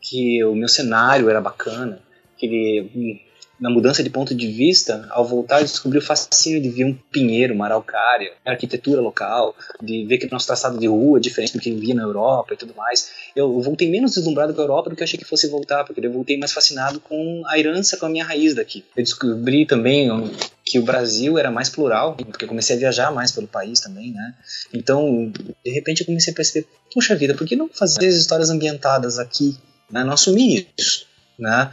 que 0.00 0.44
o 0.44 0.54
meu 0.54 0.68
cenário 0.68 1.28
era 1.28 1.40
bacana, 1.40 2.00
que 2.36 2.46
ele 2.46 3.20
na 3.64 3.70
mudança 3.70 4.02
de 4.02 4.10
ponto 4.10 4.34
de 4.34 4.46
vista, 4.46 5.06
ao 5.08 5.24
voltar, 5.24 5.60
eu 5.60 5.64
descobri 5.64 5.96
o 5.96 6.02
fascínio 6.02 6.60
de 6.60 6.68
ver 6.68 6.84
um 6.84 6.92
pinheiro, 6.92 7.54
uma 7.54 7.64
araucária, 7.64 8.34
arquitetura 8.44 9.00
local, 9.00 9.56
de 9.82 10.04
ver 10.04 10.18
que 10.18 10.26
o 10.26 10.30
nosso 10.30 10.46
traçado 10.46 10.78
de 10.78 10.86
rua 10.86 11.16
é 11.16 11.20
diferente 11.22 11.54
do 11.54 11.58
que 11.58 11.70
eu 11.70 11.78
via 11.78 11.94
na 11.94 12.02
Europa 12.02 12.52
e 12.52 12.58
tudo 12.58 12.74
mais. 12.74 13.08
Eu 13.34 13.58
voltei 13.62 13.88
menos 13.88 14.16
deslumbrado 14.16 14.52
com 14.52 14.60
a 14.60 14.64
Europa 14.64 14.90
do 14.90 14.96
que 14.96 15.02
eu 15.02 15.04
achei 15.04 15.18
que 15.18 15.24
fosse 15.24 15.48
voltar, 15.48 15.82
porque 15.82 16.06
eu 16.06 16.12
voltei 16.12 16.36
mais 16.36 16.52
fascinado 16.52 17.00
com 17.00 17.42
a 17.46 17.58
herança, 17.58 17.96
com 17.96 18.04
a 18.04 18.10
minha 18.10 18.22
raiz 18.22 18.54
daqui. 18.54 18.84
Eu 18.94 19.02
descobri 19.02 19.64
também 19.64 20.10
que 20.62 20.78
o 20.78 20.82
Brasil 20.82 21.38
era 21.38 21.50
mais 21.50 21.70
plural, 21.70 22.16
porque 22.16 22.44
eu 22.44 22.48
comecei 22.48 22.76
a 22.76 22.78
viajar 22.78 23.10
mais 23.12 23.32
pelo 23.32 23.48
país 23.48 23.80
também, 23.80 24.12
né? 24.12 24.34
Então, 24.74 25.32
de 25.64 25.70
repente 25.70 26.02
eu 26.02 26.06
comecei 26.06 26.34
a 26.34 26.36
perceber, 26.36 26.68
puxa 26.92 27.16
vida, 27.16 27.32
por 27.32 27.46
que 27.46 27.56
não 27.56 27.70
fazer 27.70 28.08
as 28.08 28.16
histórias 28.16 28.50
ambientadas 28.50 29.18
aqui, 29.18 29.56
né? 29.90 30.04
Não 30.04 30.12
assumir 30.12 30.68
isso 30.76 31.13
né? 31.38 31.70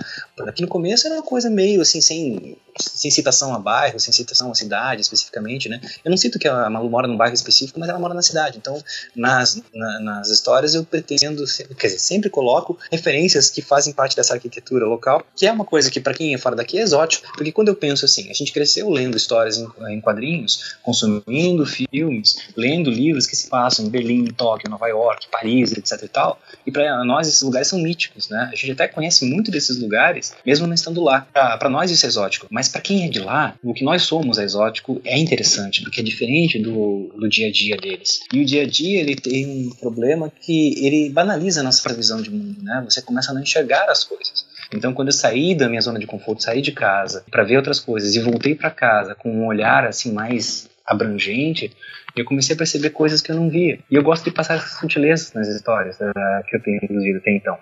Aqui 0.48 0.62
no 0.62 0.68
começo 0.68 1.08
era 1.08 1.16
uma 1.16 1.24
coisa 1.24 1.50
meio 1.50 1.82
assim, 1.82 2.02
sem 2.02 2.58
sem 2.80 3.12
citação 3.12 3.54
a 3.54 3.60
bairro, 3.60 4.00
sem 4.00 4.14
citação 4.14 4.52
a 4.52 4.56
cidade 4.56 5.02
especificamente, 5.02 5.70
né? 5.70 5.80
Eu 6.04 6.10
não 6.10 6.18
cito 6.18 6.40
que 6.40 6.48
a 6.48 6.70
Malu 6.70 6.90
mora 6.90 7.08
num 7.08 7.18
bairro 7.18 7.34
específico, 7.34 7.80
mas 7.80 7.90
ela 7.90 8.00
mora 8.00 8.14
na 8.14 8.22
cidade. 8.22 8.58
Então, 8.58 8.82
nas, 9.16 9.62
na, 9.74 10.00
nas 10.00 10.30
histórias 10.30 10.76
eu 10.76 10.84
pretendo, 10.84 11.44
quer 11.78 11.88
dizer, 11.88 12.00
sempre 12.00 12.30
coloco 12.30 12.78
referências 12.92 13.50
que 13.50 13.62
fazem 13.62 13.94
parte 13.94 14.16
dessa 14.16 14.34
arquitetura 14.34 14.86
local, 14.86 15.24
que 15.36 15.46
é 15.46 15.52
uma 15.52 15.66
coisa 15.66 15.90
que 15.90 16.00
para 16.00 16.14
quem 16.14 16.34
é 16.34 16.38
fora 16.38 16.56
daqui 16.56 16.78
é 16.78 16.82
exótico, 16.82 17.28
porque 17.36 17.52
quando 17.52 17.70
eu 17.70 17.76
penso 17.76 18.06
assim, 18.06 18.30
a 18.30 18.34
gente 18.34 18.52
cresceu 18.52 18.90
lendo 18.90 19.18
histórias 19.18 19.58
em, 19.58 19.68
em 19.90 20.02
quadrinhos, 20.02 20.76
consumindo 20.84 21.66
filmes, 21.66 22.38
lendo 22.56 22.90
livros 22.90 23.28
que 23.28 23.36
se 23.36 23.48
passam 23.48 23.86
em 23.86 23.90
Berlim, 23.90 24.26
Tóquio, 24.26 24.70
Nova 24.70 24.88
York, 24.88 25.28
Paris, 25.32 25.72
etc 25.72 26.04
e 26.04 26.08
tal, 26.08 26.40
e 26.66 26.72
para 26.72 27.04
nós 27.04 27.28
esses 27.28 27.42
lugares 27.42 27.68
são 27.68 27.80
míticos, 27.80 28.30
né? 28.30 28.50
A 28.52 28.56
gente 28.56 28.72
até 28.72 28.88
conhece 28.88 29.26
muito 29.26 29.52
desses 29.52 29.78
lugares, 29.80 30.34
mesmo 30.46 30.68
não 30.68 30.74
estando 30.74 31.02
lá. 31.04 31.28
Para 31.34 31.70
nós 31.70 31.92
isso 31.92 32.06
é 32.06 32.10
exótico, 32.10 32.48
mas 32.50 32.61
para 32.68 32.82
quem 32.82 33.06
é 33.06 33.10
de 33.10 33.20
lá, 33.20 33.56
o 33.64 33.74
que 33.74 33.84
nós 33.84 34.04
somos 34.04 34.38
é 34.38 34.44
exótico 34.44 35.02
é 35.04 35.18
interessante, 35.18 35.82
porque 35.82 36.02
é 36.02 36.04
diferente 36.04 36.60
do, 36.60 37.12
do 37.18 37.30
dia 37.30 37.48
a 37.48 37.52
dia 37.52 37.78
deles. 37.78 38.20
E 38.34 38.42
o 38.42 38.46
dia 38.46 38.64
a 38.64 38.68
dia 38.68 39.00
ele 39.00 39.16
tem 39.16 39.46
um 39.46 39.70
problema 39.80 40.32
que 40.42 40.86
ele 40.86 41.10
banaliza 41.10 41.62
a 41.62 41.64
nossa 41.64 41.82
previsão 41.82 42.22
de 42.22 42.30
mundo, 42.30 42.62
né? 42.62 42.82
Você 42.90 43.02
começa 43.02 43.32
a 43.32 43.34
não 43.34 43.42
enxergar 43.42 43.90
as 43.90 44.04
coisas. 44.04 44.46
Então, 44.74 44.94
quando 44.94 45.10
eu 45.10 45.14
saí 45.14 45.54
da 45.54 45.68
minha 45.68 45.82
zona 45.82 46.00
de 46.00 46.08
conforto, 46.08 46.44
saí 46.44 46.62
de 46.62 46.72
casa 46.72 47.26
para 47.30 47.44
ver 47.44 47.58
outras 47.58 47.80
coisas 47.80 48.16
e 48.16 48.20
voltei 48.20 48.56
para 48.56 48.70
casa 48.70 49.16
com 49.16 49.30
um 49.30 49.46
olhar 49.46 49.86
assim 49.86 50.14
mais 50.14 50.70
abrangente, 50.86 51.72
eu 52.16 52.26
comecei 52.26 52.56
a 52.56 52.58
perceber 52.58 52.90
coisas 52.90 53.22
que 53.22 53.32
eu 53.32 53.36
não 53.36 53.50
via. 53.50 53.80
E 53.90 53.96
eu 53.96 54.04
gosto 54.04 54.24
de 54.26 54.32
passar 54.32 54.56
essas 54.56 54.80
sutilezas 54.80 55.34
nas 55.34 55.48
histórias 55.48 56.00
uh, 56.00 56.44
que 56.48 56.58
eu 56.58 56.62
tenho 56.62 56.80
produzido 56.80 57.20
até 57.20 57.32
então. 57.32 57.58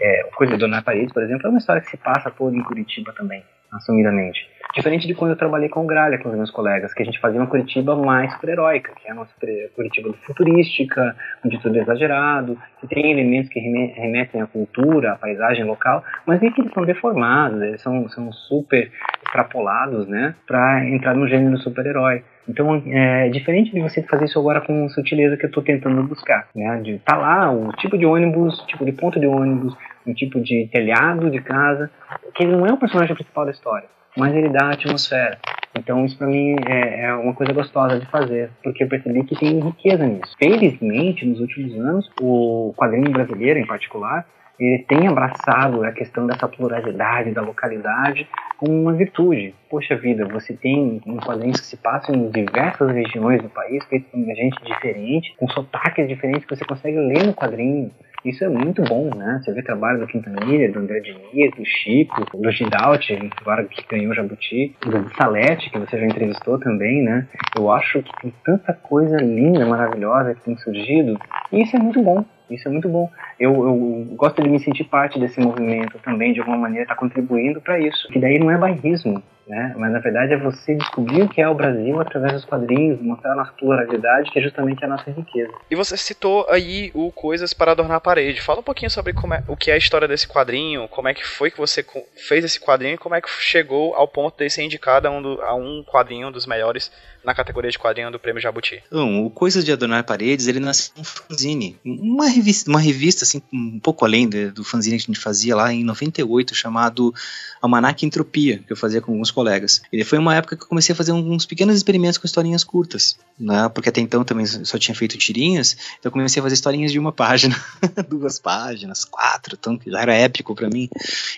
É, 0.00 0.24
coisa 0.34 0.52
do 0.52 0.58
Dona 0.58 0.82
Parede, 0.82 1.12
por 1.12 1.22
exemplo, 1.22 1.46
é 1.46 1.50
uma 1.50 1.58
história 1.58 1.80
que 1.80 1.90
se 1.90 1.96
passa 1.96 2.30
toda 2.30 2.56
em 2.56 2.62
Curitiba 2.62 3.12
também, 3.12 3.42
assumidamente. 3.72 4.48
Diferente 4.74 5.06
de 5.06 5.14
quando 5.14 5.30
eu 5.30 5.36
trabalhei 5.36 5.70
com 5.70 5.84
o 5.84 5.86
Gralha, 5.86 6.18
com 6.18 6.28
os 6.28 6.36
meus 6.36 6.50
colegas, 6.50 6.92
que 6.92 7.02
a 7.02 7.06
gente 7.06 7.18
fazia 7.18 7.40
uma 7.40 7.46
Curitiba 7.46 7.96
mais 7.96 8.30
super-heróica, 8.34 8.92
que 8.94 9.08
é 9.08 9.12
a 9.12 9.14
nossa 9.14 9.32
Curitiba 9.74 10.12
futurística, 10.26 11.16
onde 11.44 11.58
tudo 11.60 11.78
é 11.78 11.80
exagerado, 11.80 12.58
que 12.80 12.86
tem 12.86 13.10
elementos 13.10 13.48
que 13.48 13.58
remetem 13.58 14.42
à 14.42 14.46
cultura, 14.46 15.12
à 15.12 15.16
paisagem 15.16 15.64
local, 15.64 16.04
mas 16.26 16.42
nem 16.42 16.52
que 16.52 16.60
eles 16.60 16.74
são 16.74 16.84
deformados, 16.84 17.62
eles 17.62 17.80
são, 17.80 18.06
são 18.10 18.30
super 18.32 18.92
extrapolados, 19.36 20.08
né, 20.08 20.34
para 20.46 20.88
entrar 20.88 21.14
no 21.14 21.28
gênero 21.28 21.58
super-herói. 21.58 22.22
Então, 22.48 22.82
é 22.86 23.28
diferente 23.28 23.72
de 23.72 23.80
você 23.80 24.02
fazer 24.02 24.24
isso 24.24 24.38
agora 24.38 24.60
com 24.60 24.88
sutileza 24.88 25.36
que 25.36 25.44
eu 25.44 25.48
estou 25.48 25.62
tentando 25.62 26.02
buscar, 26.04 26.48
né? 26.54 26.80
De 26.80 26.98
tá 27.00 27.16
lá 27.16 27.50
o 27.50 27.72
tipo 27.72 27.98
de 27.98 28.06
ônibus, 28.06 28.64
tipo 28.66 28.84
de 28.84 28.92
ponto 28.92 29.18
de 29.18 29.26
ônibus, 29.26 29.76
um 30.06 30.14
tipo 30.14 30.40
de 30.40 30.68
telhado 30.72 31.28
de 31.28 31.40
casa, 31.40 31.90
que 32.34 32.44
ele 32.44 32.52
não 32.52 32.64
é 32.64 32.72
o 32.72 32.76
personagem 32.76 33.14
principal 33.16 33.44
da 33.44 33.50
história, 33.50 33.88
mas 34.16 34.32
ele 34.32 34.48
dá 34.48 34.66
a 34.66 34.72
atmosfera. 34.74 35.38
Então, 35.76 36.04
isso 36.04 36.16
para 36.16 36.28
mim 36.28 36.54
é, 36.68 37.06
é, 37.06 37.14
uma 37.14 37.34
coisa 37.34 37.52
gostosa 37.52 37.98
de 37.98 38.06
fazer, 38.06 38.50
porque 38.62 38.84
eu 38.84 38.88
percebi 38.88 39.24
que 39.24 39.36
tem 39.36 39.60
riqueza 39.60 40.06
nisso. 40.06 40.32
Felizmente, 40.38 41.26
nos 41.26 41.40
últimos 41.40 41.74
anos, 41.74 42.10
o 42.20 42.72
quadrinho 42.76 43.10
brasileiro, 43.10 43.58
em 43.58 43.66
particular, 43.66 44.24
ele 44.58 44.84
tem 44.84 45.06
abraçado 45.06 45.84
a 45.84 45.92
questão 45.92 46.26
dessa 46.26 46.48
pluralidade 46.48 47.32
da 47.32 47.42
localidade 47.42 48.26
como 48.56 48.72
uma 48.72 48.92
virtude. 48.92 49.54
Poxa 49.68 49.96
vida, 49.96 50.24
você 50.26 50.54
tem 50.54 51.00
um 51.06 51.16
quadrinhos 51.18 51.60
que 51.60 51.66
se 51.66 51.76
passam 51.76 52.14
em 52.14 52.30
diversas 52.30 52.90
regiões 52.90 53.42
do 53.42 53.48
país, 53.48 53.84
feitos 53.86 54.10
por 54.10 54.34
gente 54.34 54.64
diferente, 54.64 55.34
com 55.38 55.48
sotaques 55.48 56.08
diferentes 56.08 56.44
que 56.46 56.56
você 56.56 56.64
consegue 56.64 56.98
ler 56.98 57.26
no 57.26 57.34
quadrinho. 57.34 57.90
Isso 58.26 58.44
é 58.44 58.48
muito 58.48 58.82
bom, 58.82 59.08
né? 59.14 59.40
Você 59.40 59.52
vê 59.52 59.62
trabalho 59.62 60.00
do 60.00 60.06
Quintanilha, 60.08 60.72
do 60.72 60.80
André 60.80 60.98
Diniz, 60.98 61.54
do 61.54 61.64
Chico, 61.64 62.26
do 62.36 62.50
Gidalt, 62.50 63.08
agora 63.40 63.64
que 63.64 63.86
ganhou 63.88 64.12
Jabuti, 64.12 64.74
do 64.80 65.14
Salete, 65.16 65.70
que 65.70 65.78
você 65.78 65.96
já 65.96 66.04
entrevistou 66.04 66.58
também, 66.58 67.04
né? 67.04 67.28
Eu 67.56 67.70
acho 67.70 68.02
que 68.02 68.20
tem 68.20 68.34
tanta 68.44 68.72
coisa 68.72 69.16
linda, 69.18 69.64
maravilhosa 69.64 70.34
que 70.34 70.42
tem 70.42 70.56
surgido, 70.56 71.16
e 71.52 71.62
isso 71.62 71.76
é 71.76 71.78
muito 71.78 72.02
bom. 72.02 72.24
Isso 72.50 72.66
é 72.68 72.70
muito 72.70 72.88
bom. 72.88 73.08
Eu, 73.38 73.52
eu 73.52 74.16
gosto 74.16 74.42
de 74.42 74.48
me 74.48 74.58
sentir 74.58 74.84
parte 74.84 75.20
desse 75.20 75.40
movimento 75.40 75.96
também, 76.00 76.32
de 76.32 76.40
alguma 76.40 76.58
maneira, 76.58 76.82
estar 76.82 76.94
tá 76.94 77.00
contribuindo 77.00 77.60
para 77.60 77.78
isso. 77.78 78.08
Que 78.08 78.18
daí 78.18 78.40
não 78.40 78.50
é 78.50 78.58
bairrismo, 78.58 79.22
né? 79.46 79.74
Mas 79.76 79.92
na 79.92 79.98
verdade 80.00 80.32
é 80.32 80.36
você 80.36 80.74
descobrir 80.74 81.22
o 81.22 81.28
que 81.28 81.40
é 81.40 81.48
o 81.48 81.54
Brasil 81.54 82.00
através 82.00 82.32
dos 82.32 82.44
quadrinhos, 82.44 83.00
mostrar 83.00 83.32
a 83.32 83.36
nossa 83.36 83.52
pluralidade, 83.52 84.30
que 84.30 84.38
é 84.38 84.42
justamente 84.42 84.84
a 84.84 84.88
nossa 84.88 85.10
riqueza. 85.10 85.52
E 85.70 85.76
você 85.76 85.96
citou 85.96 86.46
aí 86.50 86.90
o 86.94 87.12
Coisas 87.12 87.54
para 87.54 87.72
Adornar 87.72 87.98
a 87.98 88.00
Parede. 88.00 88.40
Fala 88.40 88.60
um 88.60 88.64
pouquinho 88.64 88.90
sobre 88.90 89.12
como 89.12 89.34
é, 89.34 89.42
o 89.48 89.56
que 89.56 89.70
é 89.70 89.74
a 89.74 89.78
história 89.78 90.08
desse 90.08 90.26
quadrinho, 90.26 90.88
como 90.88 91.08
é 91.08 91.14
que 91.14 91.24
foi 91.24 91.50
que 91.50 91.58
você 91.58 91.84
fez 92.28 92.44
esse 92.44 92.60
quadrinho 92.60 92.94
e 92.94 92.98
como 92.98 93.14
é 93.14 93.20
que 93.20 93.28
chegou 93.28 93.94
ao 93.94 94.08
ponto 94.08 94.36
de 94.36 94.50
ser 94.50 94.62
indicado 94.62 95.06
a 95.06 95.10
um, 95.10 95.22
do, 95.22 95.42
a 95.42 95.54
um 95.54 95.84
quadrinho 95.84 96.30
dos 96.30 96.46
melhores 96.46 96.90
na 97.26 97.34
categoria 97.34 97.68
de 97.68 97.78
quadrinho 97.78 98.08
do 98.12 98.20
Prêmio 98.20 98.40
Jabuti. 98.40 98.80
Bom, 98.90 99.26
o 99.26 99.30
Coisas 99.30 99.64
de 99.64 99.72
Adornar 99.72 100.04
Paredes, 100.04 100.46
ele 100.46 100.60
nasceu 100.60 100.92
um 100.96 101.02
fanzine, 101.02 101.76
uma 101.84 102.28
revista, 102.28 102.70
uma 102.70 102.78
revista 102.78 103.24
assim, 103.24 103.42
um 103.52 103.80
pouco 103.80 104.04
além 104.04 104.28
do 104.28 104.62
fanzine 104.62 104.96
que 104.96 105.02
a 105.02 105.06
gente 105.12 105.18
fazia 105.18 105.56
lá 105.56 105.72
em 105.72 105.82
98, 105.82 106.54
chamado 106.54 107.12
Almanac 107.60 108.06
Entropia, 108.06 108.62
que 108.64 108.72
eu 108.72 108.76
fazia 108.76 109.00
com 109.00 109.10
alguns 109.10 109.32
colegas. 109.32 109.82
Ele 109.92 110.04
foi 110.04 110.18
uma 110.18 110.36
época 110.36 110.56
que 110.56 110.62
eu 110.62 110.68
comecei 110.68 110.92
a 110.92 110.96
fazer 110.96 111.10
alguns 111.10 111.44
pequenos 111.44 111.76
experimentos 111.76 112.16
com 112.16 112.26
historinhas 112.26 112.62
curtas, 112.62 113.18
né? 113.36 113.68
Porque 113.70 113.88
até 113.88 114.00
então 114.00 114.22
também 114.22 114.46
só 114.46 114.78
tinha 114.78 114.94
feito 114.94 115.18
tirinhas, 115.18 115.76
então 115.98 116.08
eu 116.08 116.12
comecei 116.12 116.38
a 116.38 116.44
fazer 116.44 116.54
historinhas 116.54 116.92
de 116.92 116.98
uma 116.98 117.10
página, 117.10 117.60
duas 118.08 118.38
páginas, 118.38 119.04
quatro, 119.04 119.56
então 119.58 119.80
já 119.84 120.00
era 120.00 120.14
épico 120.14 120.54
para 120.54 120.70
mim. 120.70 120.88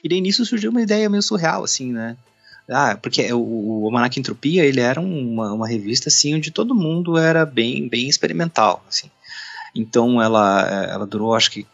E 0.05 0.09
daí 0.09 0.21
nisso 0.21 0.45
surgiu 0.45 0.71
uma 0.71 0.83
ideia 0.83 1.09
meio 1.09 1.23
surreal, 1.23 1.65
assim, 1.65 1.95
né? 1.95 2.15
Ah, 2.71 2.99
porque 3.01 3.33
o, 3.33 3.41
o 3.41 3.87
Almanac 3.87 4.19
Entropia, 4.19 4.65
ele 4.65 4.81
era 4.81 5.01
uma, 5.01 5.53
uma 5.53 5.69
revista, 5.69 6.09
assim, 6.09 6.35
onde 6.35 6.51
todo 6.51 6.75
mundo 6.75 7.17
era 7.17 7.47
bem, 7.47 7.89
bem 7.89 8.09
experimental, 8.09 8.85
assim. 8.89 9.11
Então 9.75 10.21
ela, 10.21 10.67
ela 10.91 11.07
durou, 11.07 11.35
acho 11.35 11.51
que, 11.51 11.67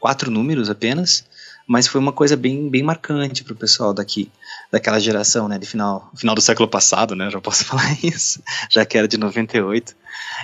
quatro 0.00 0.30
números 0.30 0.68
apenas, 0.68 1.24
mas 1.66 1.86
foi 1.86 2.00
uma 2.00 2.12
coisa 2.12 2.36
bem, 2.36 2.68
bem 2.68 2.82
marcante 2.82 3.44
para 3.44 3.52
o 3.52 3.56
pessoal 3.56 3.94
daqui, 3.94 4.30
daquela 4.70 4.98
geração, 4.98 5.46
né, 5.48 5.58
de 5.58 5.66
final, 5.66 6.10
final 6.16 6.34
do 6.34 6.40
século 6.40 6.68
passado, 6.68 7.14
né, 7.14 7.30
já 7.30 7.40
posso 7.40 7.64
falar 7.66 7.96
isso, 8.02 8.42
já 8.68 8.84
que 8.84 8.98
era 8.98 9.06
de 9.06 9.16
98. 9.16 9.94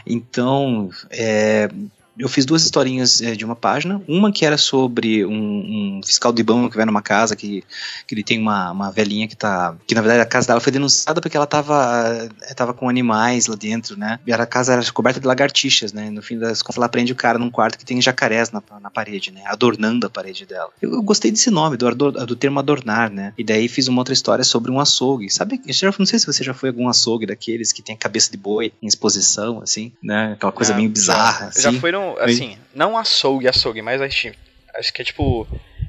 Então, 0.07 0.91
é, 1.11 1.69
eu 2.19 2.29
fiz 2.29 2.45
duas 2.45 2.65
historinhas 2.65 3.23
é, 3.23 3.35
de 3.35 3.45
uma 3.45 3.55
página. 3.55 4.03
Uma 4.09 4.33
que 4.33 4.45
era 4.45 4.59
sobre 4.59 5.25
um, 5.25 5.33
um, 5.33 6.01
fiscal 6.05 6.33
de 6.33 6.43
banco 6.43 6.71
que 6.71 6.77
vai 6.77 6.85
numa 6.85 7.01
casa 7.01 7.37
que, 7.37 7.63
que 8.07 8.15
ele 8.15 8.25
tem 8.25 8.41
uma, 8.41 8.73
uma 8.73 8.91
velhinha 8.91 9.29
que 9.29 9.37
tá. 9.37 9.77
Que 9.87 9.95
na 9.95 10.01
verdade 10.01 10.21
a 10.21 10.27
casa 10.27 10.49
dela 10.49 10.61
foi 10.61 10.73
denunciada 10.73 11.21
porque 11.21 11.37
ela 11.37 11.47
tava, 11.47 12.29
eh, 12.43 12.55
tava 12.55 12.75
com 12.75 12.89
animais 12.89 13.47
lá 13.47 13.55
dentro, 13.55 13.97
né? 13.97 14.19
E 14.27 14.33
a 14.33 14.47
casa 14.47 14.73
era 14.73 14.93
coberta 14.93 15.21
de 15.21 15.27
lagartixas, 15.27 15.93
né? 15.93 16.11
No 16.11 16.23
fim 16.23 16.39
das 16.39 16.61
contas, 16.61 16.79
ela 16.79 16.89
prende 16.89 17.13
o 17.13 17.17
cara 17.17 17.39
num 17.39 17.51
quarto 17.51 17.79
que 17.79 17.85
tem 17.85 18.01
jacarés 18.01 18.51
na, 18.51 18.63
na 18.81 18.91
parede, 18.91 19.31
né? 19.31 19.43
Adornando 19.47 20.07
a 20.07 20.11
parede 20.11 20.45
dela. 20.45 20.71
Eu, 20.83 20.95
eu 20.95 21.03
gostei 21.03 21.31
desse 21.31 21.51
nome, 21.51 21.77
do, 21.77 21.95
do 21.95 22.37
termo 22.37 22.59
adornar, 22.59 23.11
né? 23.11 23.33
E 23.39 23.45
daí 23.45 23.69
fiz 23.69 23.87
uma 23.87 24.01
outra 24.01 24.15
história 24.15 24.43
sobre 24.43 24.73
um 24.73 24.81
açougue. 24.81 25.31
Sabe? 25.31 25.61
Já, 25.69 25.93
não 25.97 26.07
sei 26.07 26.19
se 26.19 26.27
você 26.27 26.43
já 26.43 26.55
foi 26.55 26.71
algum 26.71 26.89
açougue 26.89 27.27
daqueles 27.27 27.73
que 27.73 27.83
tem 27.83 27.95
a 27.95 27.99
cabeça 27.99 28.31
de 28.31 28.37
boi 28.37 28.73
em 28.83 28.87
exposição, 28.87 29.61
assim, 29.63 29.93
né? 30.03 30.33
Aquela 30.33 30.53
coisa 30.53 30.75
meio 30.75 30.91
bizarra. 30.91 31.39
Já, 31.41 31.49
assim. 31.49 31.63
já 31.63 31.73
foi 31.75 31.93
num 31.93 32.08
assim, 32.19 32.59
não 32.75 32.97
açougue, 32.97 33.49
açougue, 33.49 33.83
mas 33.83 34.01
acho, 34.01 34.33
acho 34.75 34.93
que 34.93 35.03
é 35.03 35.05
tipo. 35.05 35.47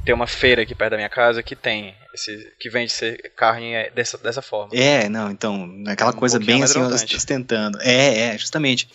Tem 0.10 0.16
uma 0.16 0.26
feira 0.26 0.64
aqui 0.64 0.74
perto 0.74 0.90
da 0.90 0.98
minha 0.98 1.08
casa 1.08 1.44
que 1.44 1.56
tem 1.56 1.94
esse, 2.12 2.52
que 2.60 2.68
vende 2.68 2.92
carne 3.36 3.74
é 3.74 3.92
dessa, 3.94 4.18
dessa 4.18 4.42
forma. 4.42 4.74
É, 4.74 5.08
não, 5.08 5.30
então, 5.30 5.72
aquela 5.86 6.10
um 6.10 6.16
coisa 6.16 6.40
bem 6.40 6.64
assim, 6.64 6.82
ostentando. 6.82 7.78
É, 7.80 8.34
é, 8.34 8.38
justamente. 8.40 8.90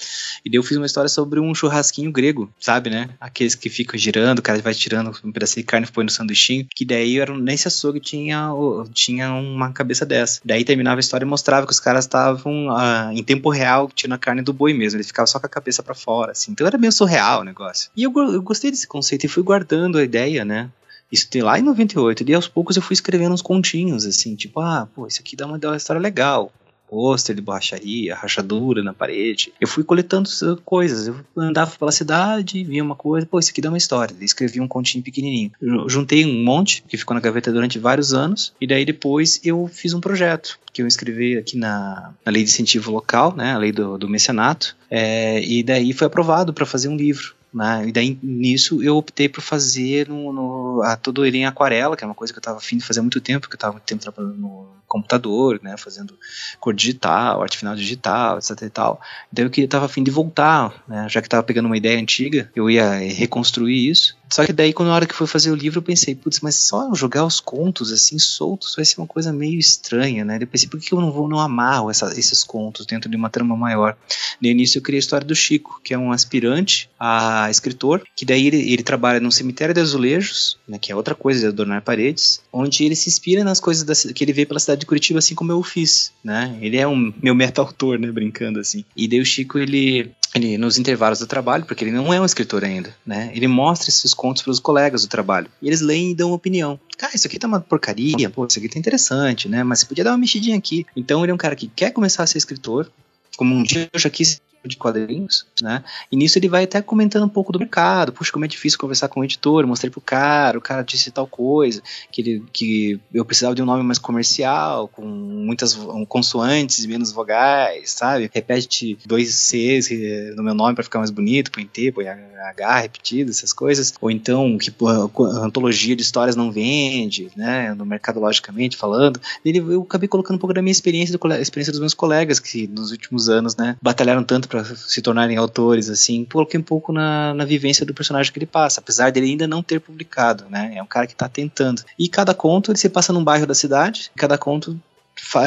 E 0.45 0.51
daí 0.51 0.57
eu 0.57 0.63
fiz 0.65 0.77
uma 0.77 0.87
história 0.87 1.09
sobre 1.09 1.39
um 1.39 1.55
churrasquinho 1.55 2.11
grego, 2.11 2.53
sabe, 2.59 2.91
né? 2.91 3.11
Aqueles 3.21 3.55
que 3.55 3.71
ficam 3.71 3.97
girando, 3.97 4.41
o 4.41 4.43
cara 4.43 4.61
vai 4.61 4.75
tirando 4.75 5.13
um 5.23 5.31
pedacinho 5.31 5.63
de 5.63 5.69
carne 5.69 5.87
e 5.89 5.93
põe 5.93 6.03
no 6.03 6.11
sanduichinho, 6.11 6.67
que 6.75 6.85
daí 6.85 7.21
era, 7.21 7.33
nesse 7.33 7.69
açougue 7.69 8.01
tinha, 8.01 8.49
tinha 8.93 9.33
uma 9.35 9.73
cabeça 9.73 10.05
dessa. 10.05 10.41
Daí 10.45 10.65
terminava 10.65 10.99
a 10.99 11.01
história 11.01 11.25
e 11.25 11.29
mostrava 11.29 11.65
que 11.65 11.73
os 11.73 11.79
caras 11.79 12.07
estavam 12.07 12.71
uh, 12.71 13.13
em 13.13 13.23
tempo 13.23 13.51
real 13.51 13.89
tirando 13.95 14.15
a 14.15 14.19
carne 14.19 14.43
do 14.43 14.53
boi 14.53 14.75
mesmo, 14.75 14.97
ele 14.97 15.07
ficava 15.07 15.29
só 15.29 15.39
com 15.39 15.47
a 15.47 15.49
cabeça 15.49 15.81
para 15.81 15.95
fora, 15.95 16.33
assim. 16.33 16.51
Então 16.51 16.67
era 16.67 16.77
meio 16.77 16.91
surreal 16.91 17.43
o 17.43 17.45
negócio. 17.45 17.89
E 17.97 18.03
eu, 18.03 18.13
eu 18.17 18.43
gostei 18.43 18.73
desse 18.73 18.89
conceito 18.89 19.27
e 19.27 19.29
fui 19.29 19.45
guardando 19.45 19.99
a 19.99 20.03
ideia, 20.03 20.45
né? 20.45 20.69
Isso 21.11 21.29
tem 21.29 21.43
lá 21.43 21.59
em 21.59 21.63
98. 21.63 22.25
E 22.29 22.35
aos 22.35 22.49
poucos 22.49 22.77
eu 22.77 22.83
fui 22.83 22.95
escrevendo 22.95 23.33
uns 23.33 23.43
continhos, 23.43 24.05
assim, 24.07 24.35
tipo, 24.35 24.61
ah, 24.61 24.89
pô, 24.95 25.07
isso 25.07 25.21
aqui 25.21 25.37
dá 25.37 25.47
uma, 25.47 25.59
dá 25.59 25.69
uma 25.69 25.77
história 25.77 26.01
legal. 26.01 26.53
Pôster 26.89 27.35
de 27.35 27.43
borracharia, 27.43 28.15
rachadura 28.15 28.83
na 28.83 28.93
parede. 28.93 29.53
Eu 29.61 29.67
fui 29.67 29.83
coletando 29.83 30.29
coisas. 30.65 31.09
Eu 31.09 31.17
andava 31.37 31.71
pela 31.77 31.91
cidade, 31.91 32.63
via 32.63 32.85
uma 32.85 32.95
coisa, 32.95 33.27
pô, 33.27 33.39
isso 33.39 33.51
aqui 33.51 33.61
dá 33.61 33.69
uma 33.69 33.79
história. 33.79 34.15
Escrevi 34.21 34.61
um 34.61 34.69
continho 34.69 35.03
pequenininho. 35.03 35.51
Juntei 35.89 36.25
um 36.25 36.45
monte, 36.45 36.85
que 36.87 36.97
ficou 36.97 37.15
na 37.15 37.21
gaveta 37.21 37.51
durante 37.51 37.79
vários 37.79 38.13
anos, 38.13 38.55
e 38.61 38.67
daí 38.67 38.85
depois 38.85 39.41
eu 39.43 39.67
fiz 39.67 39.95
um 39.95 40.01
projeto 40.01 40.59
que 40.73 40.83
eu 40.83 40.87
escrevi 40.87 41.39
aqui 41.39 41.57
na, 41.57 42.13
na 42.25 42.33
lei 42.33 42.45
de 42.45 42.51
incentivo 42.51 42.91
local, 42.91 43.35
né, 43.35 43.53
a 43.55 43.59
lei 43.59 43.73
do, 43.73 43.97
do 43.97 44.09
mecenato, 44.09 44.77
é, 44.91 45.43
e 45.43 45.63
daí 45.63 45.93
foi 45.93 46.07
aprovado 46.07 46.53
para 46.53 46.67
fazer 46.67 46.89
um 46.89 46.97
livro. 46.97 47.35
Né? 47.55 47.87
E 47.87 47.93
daí 47.93 48.19
nisso 48.21 48.83
eu 48.83 48.97
optei 48.97 49.29
por 49.29 49.41
fazer 49.41 50.09
no, 50.09 50.33
no, 50.33 50.83
a, 50.83 50.97
todo 50.97 51.25
ele 51.25 51.39
em 51.39 51.47
aquarela, 51.47 51.97
que 51.97 52.03
é 52.03 52.07
uma 52.07 52.15
coisa 52.15 52.33
que 52.33 52.39
eu 52.39 52.41
estava 52.41 52.59
afim 52.59 52.79
de 52.79 52.85
fazer 52.85 52.99
há 52.99 53.03
muito 53.03 53.21
tempo, 53.21 53.43
porque 53.43 53.55
eu 53.55 53.59
estava 53.59 53.75
muito 53.75 53.85
tempo 53.85 54.03
trabalhando 54.03 54.37
no, 54.37 54.67
computador, 54.87 55.61
né, 55.63 55.77
fazendo 55.77 56.19
cor 56.61 56.75
digital, 56.75 57.43
arte 57.43 57.59
final 57.59 57.75
digital, 57.75 58.39
etc 58.39 58.63
e 58.63 58.71
tal. 58.71 59.01
Então 59.33 59.45
eu 59.45 59.51
que 59.51 59.67
tava 59.67 59.87
afim 59.87 60.03
de 60.03 60.11
voltar, 60.11 60.85
né, 60.87 61.07
já 61.09 61.21
que 61.21 61.29
tava 61.29 61.43
pegando 61.43 61.67
uma 61.67 61.77
ideia 61.77 61.99
antiga, 61.99 62.51
eu 62.55 62.71
ia 62.71 62.91
reconstruir 63.13 63.91
isso. 63.91 64.17
Só 64.35 64.45
que 64.45 64.53
daí, 64.53 64.73
quando 64.73 64.89
na 64.89 64.97
hora 64.97 65.07
que 65.07 65.15
foi 65.15 65.29
fazer 65.29 65.53
o 65.53 65.55
livro, 65.55 65.79
eu 65.79 65.83
pensei, 65.83 66.13
putz, 66.13 66.41
mas 66.41 66.57
só 66.57 66.93
jogar 66.93 67.25
os 67.25 67.39
contos 67.39 67.93
assim 67.93 68.19
soltos 68.19 68.75
vai 68.75 68.85
ser 68.85 69.01
uma 69.01 69.07
coisa 69.07 69.33
meio 69.33 69.61
estranha, 69.61 70.25
né? 70.25 70.39
Eu 70.41 70.47
pensei, 70.49 70.69
por 70.69 70.81
que 70.81 70.93
eu 70.93 71.01
não 71.01 71.13
vou 71.13 71.29
não 71.29 71.39
amarro 71.39 71.89
essa, 71.89 72.13
esses 72.19 72.43
contos 72.43 72.85
dentro 72.85 73.09
de 73.09 73.17
uma 73.17 73.31
trama 73.31 73.57
maior? 73.57 73.97
No 74.41 74.49
início 74.49 74.79
eu 74.79 74.83
criei 74.83 74.99
a 74.99 75.01
história 75.01 75.25
do 75.25 75.37
Chico, 75.37 75.81
que 75.85 75.95
é 75.95 75.99
um 75.99 76.11
aspirante 76.11 76.91
a 76.99 77.49
escritor, 77.49 78.03
que 78.17 78.25
daí 78.25 78.49
ele, 78.49 78.73
ele 78.73 78.83
trabalha 78.83 79.21
num 79.21 79.31
cemitério 79.31 79.73
de 79.73 79.81
azulejos, 79.81 80.59
né, 80.67 80.79
que 80.79 80.91
é 80.91 80.97
outra 80.97 81.15
coisa 81.15 81.41
de 81.41 81.47
adornar 81.47 81.83
paredes, 81.83 82.41
onde 82.53 82.85
ele 82.85 82.97
se 82.97 83.09
inspira 83.09 83.45
nas 83.45 83.61
coisas 83.61 83.85
da, 83.85 84.13
que 84.13 84.25
ele 84.25 84.33
vê 84.33 84.45
pela 84.45 84.59
cidade 84.59 84.74
de 84.81 84.87
Curitiba, 84.87 85.19
assim 85.19 85.35
como 85.35 85.53
eu 85.53 85.63
fiz, 85.63 86.13
né? 86.23 86.57
Ele 86.61 86.77
é 86.77 86.87
um 86.87 87.13
meu 87.23 87.35
meta-autor, 87.35 87.99
né, 87.99 88.11
brincando 88.11 88.61
assim. 88.61 88.85
E 88.97 89.09
daí 89.09 89.21
o 89.21 89.27
Chico, 89.27 89.59
ele 89.59 90.11
ele 90.35 90.59
nos 90.59 90.79
intervalos 90.79 91.21
do 91.21 91.29
trabalho, 91.29 91.65
porque 91.65 91.85
ele 91.85 91.93
não 91.93 92.13
é 92.13 92.21
um 92.21 92.25
escritor 92.25 92.65
ainda, 92.65 92.95
né? 93.07 93.31
Ele 93.33 93.47
mostra 93.47 93.89
esses 93.89 94.13
contos 94.13 94.43
para 94.43 94.51
os 94.51 94.59
colegas 94.59 95.03
do 95.03 95.09
trabalho. 95.09 95.49
E 95.63 95.69
eles 95.69 95.81
leem 95.81 96.11
e 96.11 96.15
dão 96.15 96.33
opinião. 96.33 96.79
Cara, 96.99 97.15
isso 97.15 97.29
aqui 97.29 97.39
tá 97.39 97.47
uma 97.47 97.61
porcaria, 97.61 98.29
pô, 98.29 98.45
isso 98.45 98.59
aqui 98.59 98.69
tá 98.69 98.79
interessante, 98.79 99.49
né? 99.49 99.63
Mas 99.63 99.81
você 99.81 99.87
podia 99.87 100.03
dar 100.03 100.11
uma 100.11 100.19
mexidinha 100.19 100.57
aqui. 100.57 100.85
Então 100.97 101.23
ele 101.23 101.31
é 101.31 101.35
um 101.35 101.39
cara 101.39 101.55
que 101.55 101.69
quer 101.69 101.93
começar 101.93 102.25
a 102.25 102.27
ser 102.27 102.39
escritor, 102.39 102.91
como 103.37 103.55
um 103.55 103.63
dia 103.63 103.89
eu 103.93 104.01
já 104.01 104.11
quis 104.11 104.41
de 104.69 104.77
quadrinhos, 104.77 105.47
né? 105.61 105.85
E 106.11 106.17
nisso 106.17 106.39
ele 106.39 106.49
vai 106.49 106.65
até 106.65 106.81
comentando 106.81 107.25
um 107.25 107.29
pouco 107.29 107.53
do 107.53 107.59
mercado, 107.59 108.13
puxa, 108.13 108.33
como 108.33 108.45
é 108.45 108.49
difícil 108.49 108.79
conversar 108.79 109.09
com 109.09 109.21
o 109.21 109.25
editor, 109.25 109.67
mostrei 109.67 109.91
pro 109.91 110.01
cara, 110.01 110.59
o 110.59 110.61
cara 110.61 110.83
disse 110.83 111.11
tal 111.11 111.27
coisa, 111.27 111.83
que 112.11 112.21
ele 112.23 112.45
que 112.53 113.01
eu 113.13 113.25
precisava 113.25 113.55
de 113.55 113.63
um 113.63 113.67
nome 113.67 113.83
mais 113.83 113.99
comercial, 113.99 114.89
com 114.89 115.03
muitas 115.03 115.75
consoantes 116.09 116.85
e 116.85 116.89
menos 116.89 117.13
vogais, 117.13 117.91
sabe? 117.91 118.31
Repete 118.33 118.99
dois 119.07 119.35
Cs 119.35 119.91
no 120.37 120.43
meu 120.43 120.55
nome 120.55 120.75
para 120.75 120.85
ficar 120.85 120.99
mais 120.99 121.11
bonito, 121.11 121.51
põe 121.51 121.67
T, 121.67 121.93
põe 121.93 122.07
H 122.09 122.81
repetido, 122.81 123.31
essas 123.31 123.53
coisas. 123.53 123.95
Ou 124.01 124.11
então 124.11 124.57
que 124.59 124.73
a 124.87 125.45
antologia 125.45 125.97
de 125.97 126.03
histórias 126.03 126.37
não 126.37 126.51
vende, 126.51 127.31
né? 127.37 127.75
No 127.75 127.85
mercado 127.85 128.21
logicamente 128.21 128.77
falando. 128.77 129.21
Ele, 129.45 129.59
eu 129.59 129.83
acabei 129.83 130.09
colocando 130.09 130.37
um 130.37 130.39
pouco 130.39 130.55
da 130.55 130.63
minha 130.63 130.73
experiência, 130.73 131.19
da 131.19 131.41
experiência 131.41 131.73
dos 131.73 131.81
meus 131.81 131.95
colegas 131.95 132.39
que 132.39 132.67
nos 132.67 132.91
últimos 132.91 133.29
anos, 133.29 133.57
né, 133.57 133.77
batalharam 133.81 134.23
tanto 134.23 134.49
para 134.55 134.77
se 134.77 135.03
tornarem 135.03 135.37
autores, 135.37 135.91
assim, 135.91 136.25
coloquei 136.25 136.61
um 136.61 136.63
pouco 136.63 136.93
na, 136.93 137.35
na 137.35 137.45
vivência 137.45 137.85
do 137.85 137.93
personagem 137.93 138.33
que 138.33 138.39
ele 138.39 138.47
passa, 138.47 138.81
apesar 138.81 139.11
dele 139.11 139.27
ainda 139.27 139.49
não 139.49 139.63
ter 139.63 139.81
publicado, 139.81 140.45
né? 140.49 140.73
É 140.77 140.83
um 140.83 140.87
cara 140.87 141.09
que 141.09 141.13
está 141.13 141.29
tentando. 141.29 141.83
E 141.99 142.09
cada 142.09 142.33
conto 142.33 142.71
ele 142.71 142.79
se 142.79 142.89
passa 142.89 143.13
num 143.13 143.25
bairro 143.25 143.47
da 143.47 143.55
cidade, 143.55 144.13
cada 144.17 144.39
conto 144.39 144.79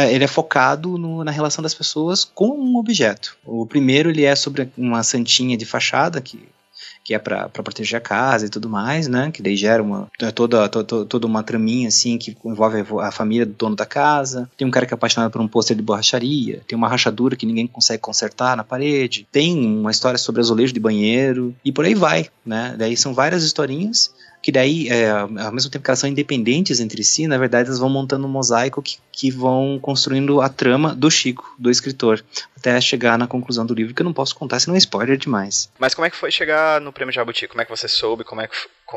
ele 0.09 0.23
é 0.23 0.27
focado 0.27 0.97
no, 0.97 1.23
na 1.23 1.31
relação 1.31 1.61
das 1.61 1.73
pessoas 1.73 2.25
com 2.25 2.49
um 2.49 2.77
objeto. 2.77 3.37
O 3.45 3.65
primeiro 3.65 4.09
ele 4.09 4.25
é 4.25 4.35
sobre 4.35 4.69
uma 4.77 5.03
santinha 5.03 5.55
de 5.55 5.65
fachada 5.65 6.19
que 6.19 6.47
que 7.07 7.13
é 7.13 7.19
para 7.19 7.47
proteger 7.47 7.97
a 7.97 8.01
casa 8.01 8.45
e 8.47 8.49
tudo 8.49 8.67
mais, 8.67 9.07
né? 9.07 9.31
Que 9.31 9.41
daí 9.41 9.55
gera 9.55 9.81
uma, 9.81 10.09
é 10.19 10.29
toda, 10.29 10.67
toda, 10.67 11.05
toda 11.05 11.25
uma 11.25 11.41
traminha 11.41 11.87
assim 11.87 12.17
que 12.17 12.35
envolve 12.43 12.83
a 12.99 13.11
família 13.13 13.45
do 13.45 13.53
dono 13.53 13.77
da 13.77 13.85
casa. 13.85 14.49
Tem 14.57 14.67
um 14.67 14.71
cara 14.71 14.85
que 14.85 14.93
é 14.93 14.95
apaixonado 14.95 15.31
por 15.31 15.39
um 15.39 15.47
pôster 15.47 15.77
de 15.77 15.81
borracharia. 15.81 16.61
Tem 16.67 16.77
uma 16.77 16.89
rachadura 16.89 17.37
que 17.37 17.45
ninguém 17.45 17.65
consegue 17.65 18.01
consertar 18.01 18.57
na 18.57 18.63
parede. 18.65 19.25
Tem 19.31 19.57
uma 19.57 19.89
história 19.89 20.17
sobre 20.17 20.41
azulejo 20.41 20.73
de 20.73 20.81
banheiro 20.81 21.55
e 21.63 21.71
por 21.71 21.85
aí 21.85 21.95
vai, 21.95 22.27
né? 22.45 22.75
Daí 22.77 22.97
são 22.97 23.13
várias 23.13 23.41
historinhas 23.41 24.13
que 24.47 24.51
daí, 24.53 24.87
é, 24.87 25.09
ao 25.09 25.51
mesmo 25.51 25.69
tempo 25.69 25.83
que 25.83 25.89
elas 25.91 25.99
são 25.99 26.09
independentes 26.09 26.79
entre 26.79 27.03
si, 27.03 27.27
na 27.27 27.37
verdade 27.37 27.67
elas 27.67 27.79
vão 27.79 27.89
montando 27.89 28.25
um 28.25 28.29
mosaico 28.29 28.81
que, 28.81 28.97
que 29.11 29.29
vão 29.29 29.77
construindo 29.77 30.39
a 30.39 30.47
trama 30.47 30.95
do 30.95 31.11
Chico, 31.11 31.53
do 31.59 31.69
escritor, 31.69 32.23
até 32.55 32.79
chegar 32.79 33.17
na 33.17 33.27
conclusão 33.27 33.65
do 33.65 33.73
livro, 33.73 33.93
que 33.93 34.01
eu 34.01 34.05
não 34.05 34.13
posso 34.13 34.33
contar, 34.33 34.61
senão 34.61 34.75
é 34.75 34.77
spoiler 34.77 35.17
demais. 35.17 35.69
Mas 35.77 35.93
como 35.93 36.05
é 36.05 36.09
que 36.09 36.15
foi 36.15 36.31
chegar 36.31 36.79
no 36.79 36.93
Prêmio 36.93 37.13
Jabuti? 37.13 37.45
Como 37.45 37.61
é 37.61 37.65
que 37.65 37.71
você 37.71 37.89
soube? 37.89 38.23
Como 38.23 38.39
é 38.39 38.47
que 38.47 38.55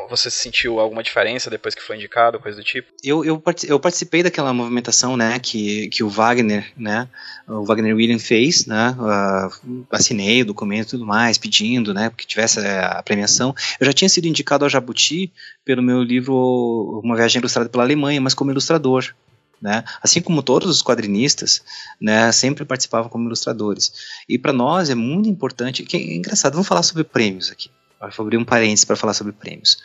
você 0.09 0.29
sentiu 0.29 0.79
alguma 0.79 1.03
diferença 1.03 1.49
depois 1.49 1.75
que 1.75 1.81
foi 1.81 1.97
indicado, 1.97 2.39
coisa 2.39 2.57
do 2.57 2.63
tipo? 2.63 2.87
Eu, 3.03 3.25
eu, 3.25 3.43
eu 3.67 3.79
participei 3.79 4.23
daquela 4.23 4.53
movimentação, 4.53 5.17
né, 5.17 5.37
que, 5.39 5.89
que 5.89 6.03
o 6.03 6.09
Wagner, 6.09 6.71
né, 6.77 7.09
o 7.47 7.65
Wagner 7.65 7.95
William 7.95 8.19
fez, 8.19 8.65
né, 8.65 8.95
uh, 8.97 9.85
assinei 9.91 10.41
o 10.41 10.45
documento 10.45 10.87
e 10.87 10.91
tudo 10.91 11.05
mais, 11.05 11.37
pedindo, 11.37 11.93
né, 11.93 12.11
que 12.15 12.25
tivesse 12.25 12.59
a 12.59 13.03
premiação. 13.03 13.53
Eu 13.79 13.85
já 13.85 13.93
tinha 13.93 14.09
sido 14.09 14.27
indicado 14.27 14.63
ao 14.63 14.69
Jabuti 14.69 15.31
pelo 15.65 15.81
meu 15.81 16.01
livro 16.01 17.01
Uma 17.03 17.15
Viagem 17.15 17.39
Ilustrada 17.39 17.69
pela 17.69 17.83
Alemanha, 17.83 18.21
mas 18.21 18.33
como 18.33 18.51
ilustrador, 18.51 19.13
né? 19.61 19.83
Assim 20.01 20.21
como 20.21 20.41
todos 20.41 20.69
os 20.69 20.81
quadrinistas, 20.81 21.61
né, 21.99 22.31
sempre 22.31 22.65
participavam 22.65 23.09
como 23.09 23.27
ilustradores. 23.27 23.93
E 24.27 24.37
para 24.37 24.51
nós 24.51 24.89
é 24.89 24.95
muito 24.95 25.29
importante, 25.29 25.83
que 25.83 25.97
é 25.97 26.15
engraçado, 26.15 26.53
vamos 26.53 26.67
falar 26.67 26.81
sobre 26.81 27.03
prêmios 27.03 27.51
aqui. 27.51 27.69
Abrir 28.01 28.37
um 28.37 28.45
parênteses 28.45 28.85
para 28.85 28.95
falar 28.95 29.13
sobre 29.13 29.33
prêmios. 29.33 29.77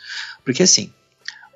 Porque 0.43 0.63
assim, 0.63 0.91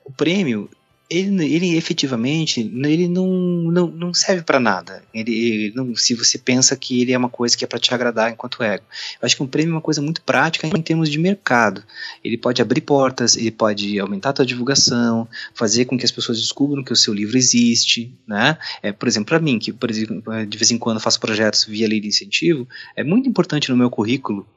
o 0.06 0.12
prêmio 0.12 0.70
ele, 1.12 1.54
ele 1.54 1.76
efetivamente 1.76 2.62
ele 2.62 3.08
não, 3.10 3.28
não, 3.28 3.88
não 3.88 4.14
serve 4.14 4.44
para 4.44 4.62
nada. 4.62 5.04
Ele, 5.14 5.34
ele, 5.34 5.74
não, 5.76 5.94
se 5.94 6.16
você 6.16 6.38
pensa 6.38 6.76
que 6.78 7.02
ele 7.02 7.12
é 7.12 7.18
uma 7.18 7.28
coisa 7.28 7.58
que 7.58 7.66
é 7.66 7.68
para 7.68 7.80
te 7.80 7.94
agradar 7.94 8.32
enquanto 8.32 8.64
ego. 8.64 8.86
Eu 9.22 9.26
acho 9.26 9.36
que 9.36 9.44
um 9.44 9.48
prêmio 9.48 9.72
é 9.72 9.76
uma 9.76 9.82
coisa 9.82 10.02
muito 10.02 10.22
prática 10.22 10.68
em 10.68 10.82
termos 10.82 11.10
de 11.10 11.20
mercado. 11.20 11.84
Ele 12.24 12.38
pode 12.38 12.62
abrir 12.62 12.80
portas, 12.80 13.36
ele 13.36 13.52
pode 13.52 14.00
aumentar 14.00 14.30
a 14.30 14.34
tua 14.34 14.46
divulgação, 14.46 15.28
fazer 15.54 15.84
com 15.84 15.98
que 15.98 16.06
as 16.06 16.12
pessoas 16.12 16.40
descubram 16.40 16.82
que 16.82 16.94
o 16.94 16.96
seu 16.96 17.14
livro 17.14 17.38
existe, 17.38 18.14
né? 18.26 18.58
É, 18.82 18.94
por 18.94 19.10
exemplo, 19.10 19.28
para 19.28 19.40
mim, 19.40 19.60
que 19.60 19.74
por 19.74 19.92
exemplo, 19.92 20.24
de 20.46 20.58
vez 20.58 20.72
em 20.72 20.78
quando 20.78 21.02
faço 21.02 21.20
projetos 21.20 21.66
via 21.66 21.90
lei 21.90 22.00
de 22.00 22.08
incentivo, 22.08 22.66
é 22.96 23.04
muito 23.04 23.28
importante 23.28 23.70
no 23.70 23.76
meu 23.76 23.90
currículo, 23.90 24.48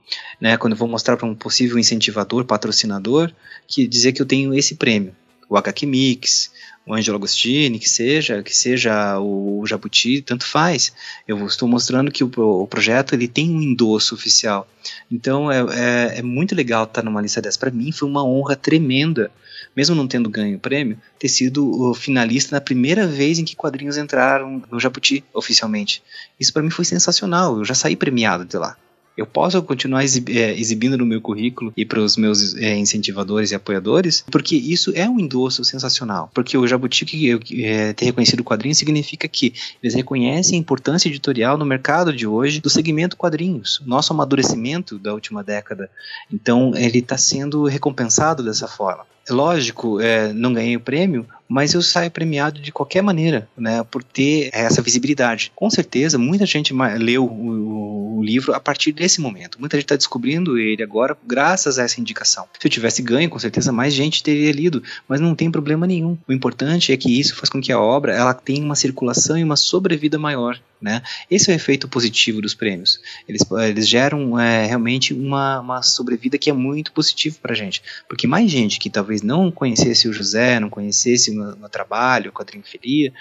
né, 0.41 0.57
quando 0.57 0.75
eu 0.75 0.77
vou 0.77 0.87
mostrar 0.87 1.17
para 1.17 1.27
um 1.27 1.35
possível 1.35 1.79
incentivador, 1.79 2.45
patrocinador, 2.45 3.33
que 3.67 3.89
dizer 3.89 4.13
que 4.13 4.23
eu 4.23 4.27
tenho 4.27 4.55
esse 4.55 4.77
prêmio 4.77 5.15
o 5.49 5.57
HQ 5.57 5.87
Mix, 5.87 6.51
o 6.87 6.95
Angelo 6.95 7.17
Agostini, 7.17 7.79
que 7.79 7.89
seja, 7.89 8.43
que 8.43 8.55
seja 8.55 9.19
o 9.19 9.65
Jabuti, 9.67 10.21
tanto 10.21 10.47
faz. 10.47 10.93
Eu 11.27 11.47
estou 11.47 11.67
mostrando 11.67 12.11
que 12.11 12.23
o, 12.23 12.31
o 12.37 12.67
projeto 12.67 13.15
ele 13.15 13.27
tem 13.27 13.51
um 13.51 13.61
endosso 13.61 14.15
oficial. 14.15 14.69
Então 15.11 15.51
é, 15.51 15.61
é, 15.61 16.19
é 16.19 16.23
muito 16.23 16.55
legal 16.55 16.85
estar 16.85 17.03
numa 17.03 17.23
lista 17.23 17.41
dessa. 17.41 17.59
Para 17.59 17.71
mim 17.71 17.91
foi 17.91 18.09
uma 18.09 18.25
honra 18.25 18.55
tremenda, 18.55 19.31
mesmo 19.75 19.95
não 19.95 20.07
tendo 20.07 20.29
ganho 20.29 20.57
o 20.57 20.61
prêmio, 20.61 20.99
ter 21.19 21.29
sido 21.29 21.91
o 21.91 21.95
finalista 21.95 22.55
na 22.55 22.61
primeira 22.61 23.07
vez 23.07 23.39
em 23.39 23.45
que 23.45 23.57
quadrinhos 23.57 23.97
entraram 23.97 24.63
no 24.71 24.79
Jabuti 24.79 25.25
oficialmente. 25.33 26.03
Isso 26.39 26.53
para 26.53 26.63
mim 26.63 26.71
foi 26.71 26.85
sensacional. 26.85 27.59
Eu 27.59 27.65
já 27.65 27.75
saí 27.75 27.97
premiado 27.97 28.45
de 28.45 28.59
lá 28.59 28.77
eu 29.17 29.27
posso 29.27 29.63
continuar 29.63 30.03
é, 30.03 30.59
exibindo 30.59 30.99
no 30.99 31.07
meu 31.07 31.21
currículo 31.21 31.73
e 31.77 31.85
para 31.85 32.01
os 32.01 32.17
meus 32.17 32.57
é, 32.57 32.77
incentivadores 32.77 33.51
e 33.51 33.55
apoiadores, 33.55 34.25
porque 34.31 34.57
isso 34.57 34.93
é 34.95 35.09
um 35.09 35.21
endosso 35.21 35.65
sensacional. 35.65 36.31
Porque 36.35 36.57
o 36.59 36.67
Jabuti 36.67 37.05
que, 37.05 37.65
é, 37.65 37.93
ter 37.93 38.07
reconhecido 38.07 38.41
o 38.41 38.45
quadrinho 38.45 38.75
significa 38.75 39.29
que 39.29 39.55
eles 39.83 39.95
reconhecem 39.95 40.59
a 40.59 40.61
importância 40.61 41.09
editorial 41.09 41.57
no 41.57 41.65
mercado 41.65 42.13
de 42.13 42.27
hoje 42.27 42.61
do 42.61 42.71
segmento 42.71 43.17
quadrinhos, 43.17 43.81
nosso 43.87 44.13
amadurecimento 44.13 44.99
da 44.99 45.15
última 45.15 45.45
década. 45.45 45.91
Então 46.33 46.73
ele 46.75 46.99
está 46.99 47.17
sendo 47.17 47.65
recompensado 47.65 48.43
dessa 48.43 48.67
forma. 48.67 49.05
Lógico, 49.31 50.01
é, 50.01 50.33
não 50.35 50.53
ganhei 50.53 50.77
o 50.77 50.81
prêmio, 50.81 51.27
mas 51.49 51.75
eu 51.75 51.83
saio 51.83 52.11
premiado 52.11 52.61
de 52.61 52.73
qualquer 52.73 53.03
maneira, 53.03 53.49
né, 53.57 53.85
por 53.85 54.03
ter 54.03 54.51
essa 54.53 54.83
visibilidade. 54.83 55.53
Com 55.55 55.71
certeza, 55.71 56.19
muita 56.19 56.47
gente 56.47 56.73
leu 56.99 57.25
o, 57.25 58.19
o 58.19 58.23
livro 58.23 58.55
a 58.55 58.61
partir 58.61 58.93
desse 58.93 59.21
momento. 59.21 59.61
Muita 59.61 59.77
gente 59.77 59.85
está 59.85 59.97
descobrindo 59.97 60.59
ele 60.59 60.83
agora 60.83 61.17
graças 61.27 61.79
a 61.79 61.85
essa 61.85 62.01
indicação. 62.01 62.47
Se 62.59 62.67
eu 62.67 62.71
tivesse 62.71 63.03
ganho, 63.03 63.31
com 63.31 63.39
certeza 63.39 63.73
mais 63.73 63.93
gente 63.93 64.23
teria 64.23 64.53
lido, 64.53 64.83
mas 65.09 65.21
não 65.21 65.35
tem 65.35 65.51
problema 65.51 65.87
nenhum. 65.87 66.17
O 66.27 66.33
importante 66.33 66.93
é 66.93 66.97
que 66.97 67.21
isso 67.21 67.37
faz 67.37 67.49
com 67.49 67.61
que 67.61 67.73
a 67.73 67.81
obra 67.81 68.15
ela 68.15 68.35
tenha 68.35 68.65
uma 68.65 68.75
circulação 68.75 69.37
e 69.39 69.45
uma 69.45 69.57
sobrevida 69.57 70.19
maior. 70.19 70.59
Né? 70.81 71.01
Esse 71.31 71.51
é 71.51 71.55
o 71.55 71.57
efeito 71.57 71.89
positivo 71.89 72.43
dos 72.43 72.55
prêmios. 72.55 73.01
Eles, 73.27 73.41
eles 73.67 73.89
geram 73.89 74.39
é, 74.39 74.67
realmente 74.67 75.15
uma, 75.15 75.61
uma 75.61 75.83
sobrevida 75.83 76.37
que 76.37 76.51
é 76.51 76.53
muito 76.53 76.93
positivo 76.93 77.39
para 77.41 77.53
a 77.53 77.57
gente. 77.57 77.83
Porque 78.07 78.27
mais 78.27 78.51
gente 78.51 78.79
que 78.79 78.91
talvez 78.91 79.23
não 79.23 79.51
conhecesse 79.51 80.07
o 80.09 80.13
José, 80.13 80.61
não 80.61 80.69
conhecesse 80.69 81.34
o 81.35 81.39
meu, 81.39 81.57
meu 81.57 81.69
trabalho, 81.69 82.31
o 82.31 82.33
quadrinho 82.33 82.65
Feria, 82.65 83.13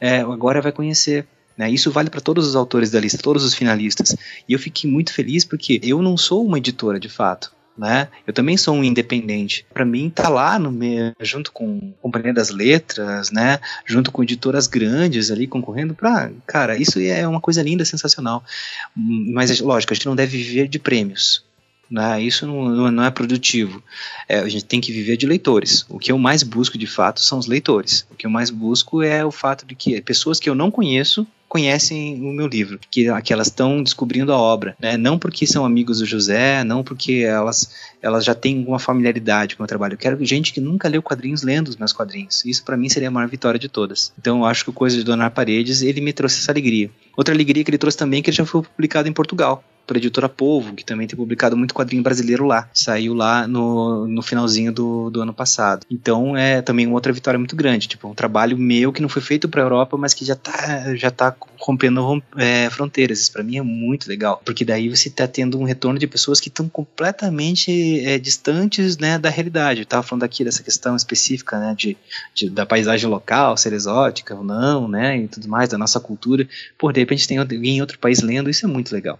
é, 0.00 0.20
agora 0.20 0.60
vai 0.60 0.72
conhecer. 0.72 1.26
Né? 1.56 1.70
Isso 1.70 1.90
vale 1.90 2.10
para 2.10 2.20
todos 2.20 2.46
os 2.46 2.56
autores 2.56 2.90
da 2.90 3.00
lista, 3.00 3.18
todos 3.22 3.44
os 3.44 3.54
finalistas. 3.54 4.16
E 4.48 4.52
eu 4.52 4.58
fiquei 4.58 4.90
muito 4.90 5.12
feliz 5.12 5.44
porque 5.44 5.80
eu 5.82 6.00
não 6.00 6.16
sou 6.16 6.44
uma 6.44 6.58
editora 6.58 6.98
de 6.98 7.08
fato 7.08 7.52
né? 7.76 8.08
Eu 8.26 8.32
também 8.32 8.56
sou 8.56 8.74
um 8.74 8.84
independente. 8.84 9.64
Para 9.72 9.84
mim, 9.84 10.10
tá 10.10 10.28
lá 10.28 10.58
no 10.58 10.70
meio, 10.70 11.12
junto 11.20 11.50
com 11.52 11.92
Companhia 12.00 12.32
das 12.32 12.50
Letras, 12.50 13.30
né? 13.30 13.58
Junto 13.86 14.10
com 14.10 14.22
editoras 14.22 14.66
grandes 14.66 15.30
ali 15.30 15.46
concorrendo 15.46 15.94
para, 15.94 16.30
cara, 16.46 16.76
isso 16.76 16.98
é 17.00 17.26
uma 17.26 17.40
coisa 17.40 17.62
linda, 17.62 17.84
sensacional. 17.84 18.44
Mas 18.94 19.60
lógico, 19.60 19.92
a 19.92 19.96
gente 19.96 20.06
não 20.06 20.16
deve 20.16 20.36
viver 20.36 20.68
de 20.68 20.78
prêmios. 20.78 21.44
Né? 21.92 22.22
Isso 22.22 22.46
não, 22.46 22.90
não 22.90 23.04
é 23.04 23.10
produtivo. 23.10 23.82
É, 24.26 24.38
a 24.38 24.48
gente 24.48 24.64
tem 24.64 24.80
que 24.80 24.90
viver 24.90 25.18
de 25.18 25.26
leitores. 25.26 25.84
O 25.90 25.98
que 25.98 26.10
eu 26.10 26.18
mais 26.18 26.42
busco 26.42 26.78
de 26.78 26.86
fato 26.86 27.20
são 27.20 27.38
os 27.38 27.46
leitores. 27.46 28.06
O 28.10 28.14
que 28.14 28.24
eu 28.24 28.30
mais 28.30 28.48
busco 28.48 29.02
é 29.02 29.22
o 29.22 29.30
fato 29.30 29.66
de 29.66 29.74
que 29.74 30.00
pessoas 30.00 30.40
que 30.40 30.48
eu 30.48 30.54
não 30.54 30.70
conheço 30.70 31.26
conhecem 31.46 32.18
o 32.22 32.32
meu 32.32 32.46
livro, 32.46 32.78
que, 32.90 33.08
que 33.20 33.30
elas 33.30 33.48
estão 33.48 33.82
descobrindo 33.82 34.32
a 34.32 34.38
obra, 34.38 34.74
né? 34.80 34.96
Não 34.96 35.18
porque 35.18 35.46
são 35.46 35.66
amigos 35.66 35.98
do 35.98 36.06
José, 36.06 36.64
não 36.64 36.82
porque 36.82 37.26
elas, 37.28 37.70
elas 38.00 38.24
já 38.24 38.34
têm 38.34 38.60
alguma 38.60 38.78
familiaridade 38.78 39.54
com 39.54 39.60
o 39.60 39.62
meu 39.62 39.68
trabalho. 39.68 39.92
Eu 39.92 39.98
quero 39.98 40.24
gente 40.24 40.50
que 40.50 40.62
nunca 40.62 40.88
leu 40.88 41.02
quadrinhos 41.02 41.42
lendo 41.42 41.68
os 41.68 41.76
meus 41.76 41.92
quadrinhos. 41.92 42.42
Isso 42.46 42.64
para 42.64 42.74
mim 42.74 42.88
seria 42.88 43.08
a 43.08 43.10
maior 43.10 43.28
vitória 43.28 43.60
de 43.60 43.68
todas. 43.68 44.14
Então 44.18 44.38
eu 44.38 44.44
acho 44.46 44.64
que 44.64 44.70
o 44.70 44.72
Coisa 44.72 44.96
de 44.96 45.04
Donar 45.04 45.30
Paredes, 45.32 45.82
ele 45.82 46.00
me 46.00 46.14
trouxe 46.14 46.38
essa 46.38 46.50
alegria. 46.50 46.90
Outra 47.14 47.34
alegria 47.34 47.62
que 47.62 47.68
ele 47.68 47.76
trouxe 47.76 47.98
também 47.98 48.20
é 48.20 48.22
que 48.22 48.30
ele 48.30 48.36
já 48.38 48.46
foi 48.46 48.62
publicado 48.62 49.06
em 49.06 49.12
Portugal 49.12 49.62
pela 49.86 49.98
editora 49.98 50.28
Povo, 50.28 50.74
que 50.74 50.84
também 50.84 51.06
tem 51.06 51.16
publicado 51.16 51.56
muito 51.56 51.74
quadrinho 51.74 52.02
brasileiro 52.02 52.46
lá. 52.46 52.68
Saiu 52.72 53.14
lá 53.14 53.46
no, 53.46 54.06
no 54.06 54.22
finalzinho 54.22 54.72
do, 54.72 55.10
do 55.10 55.20
ano 55.20 55.34
passado. 55.34 55.86
Então 55.90 56.36
é 56.36 56.62
também 56.62 56.86
uma 56.86 56.94
outra 56.94 57.12
vitória 57.12 57.38
muito 57.38 57.56
grande. 57.56 57.88
Tipo, 57.88 58.08
um 58.08 58.14
trabalho 58.14 58.56
meu 58.56 58.92
que 58.92 59.02
não 59.02 59.08
foi 59.08 59.22
feito 59.22 59.48
para 59.48 59.62
a 59.62 59.64
Europa, 59.64 59.96
mas 59.96 60.14
que 60.14 60.24
já 60.24 60.36
tá, 60.36 60.94
já 60.94 61.10
tá 61.10 61.34
rompendo 61.58 62.22
é, 62.36 62.68
fronteiras. 62.70 63.20
Isso 63.20 63.32
para 63.32 63.42
mim 63.42 63.58
é 63.58 63.62
muito 63.62 64.08
legal, 64.08 64.40
porque 64.44 64.64
daí 64.64 64.88
você 64.88 65.10
tá 65.10 65.26
tendo 65.26 65.58
um 65.58 65.64
retorno 65.64 65.98
de 65.98 66.06
pessoas 66.06 66.40
que 66.40 66.48
estão 66.48 66.68
completamente 66.68 68.00
é, 68.04 68.18
distantes 68.18 68.96
né, 68.98 69.18
da 69.18 69.30
realidade. 69.30 69.80
Eu 69.80 69.86
tava 69.86 70.02
falando 70.02 70.24
aqui 70.24 70.44
dessa 70.44 70.62
questão 70.62 70.96
específica 70.96 71.58
né, 71.58 71.74
de, 71.76 71.96
de, 72.34 72.50
da 72.50 72.66
paisagem 72.66 73.08
local, 73.08 73.56
ser 73.56 73.72
exótica 73.72 74.34
ou 74.34 74.44
não, 74.44 74.88
né, 74.88 75.18
e 75.18 75.28
tudo 75.28 75.48
mais, 75.48 75.68
da 75.68 75.78
nossa 75.78 76.00
cultura. 76.00 76.48
Por 76.78 76.92
de 76.92 77.00
repente 77.00 77.28
tem 77.28 77.38
alguém 77.38 77.76
em 77.76 77.80
outro 77.80 77.98
país 77.98 78.20
lendo, 78.20 78.50
isso 78.50 78.64
é 78.66 78.68
muito 78.68 78.92
legal. 78.92 79.18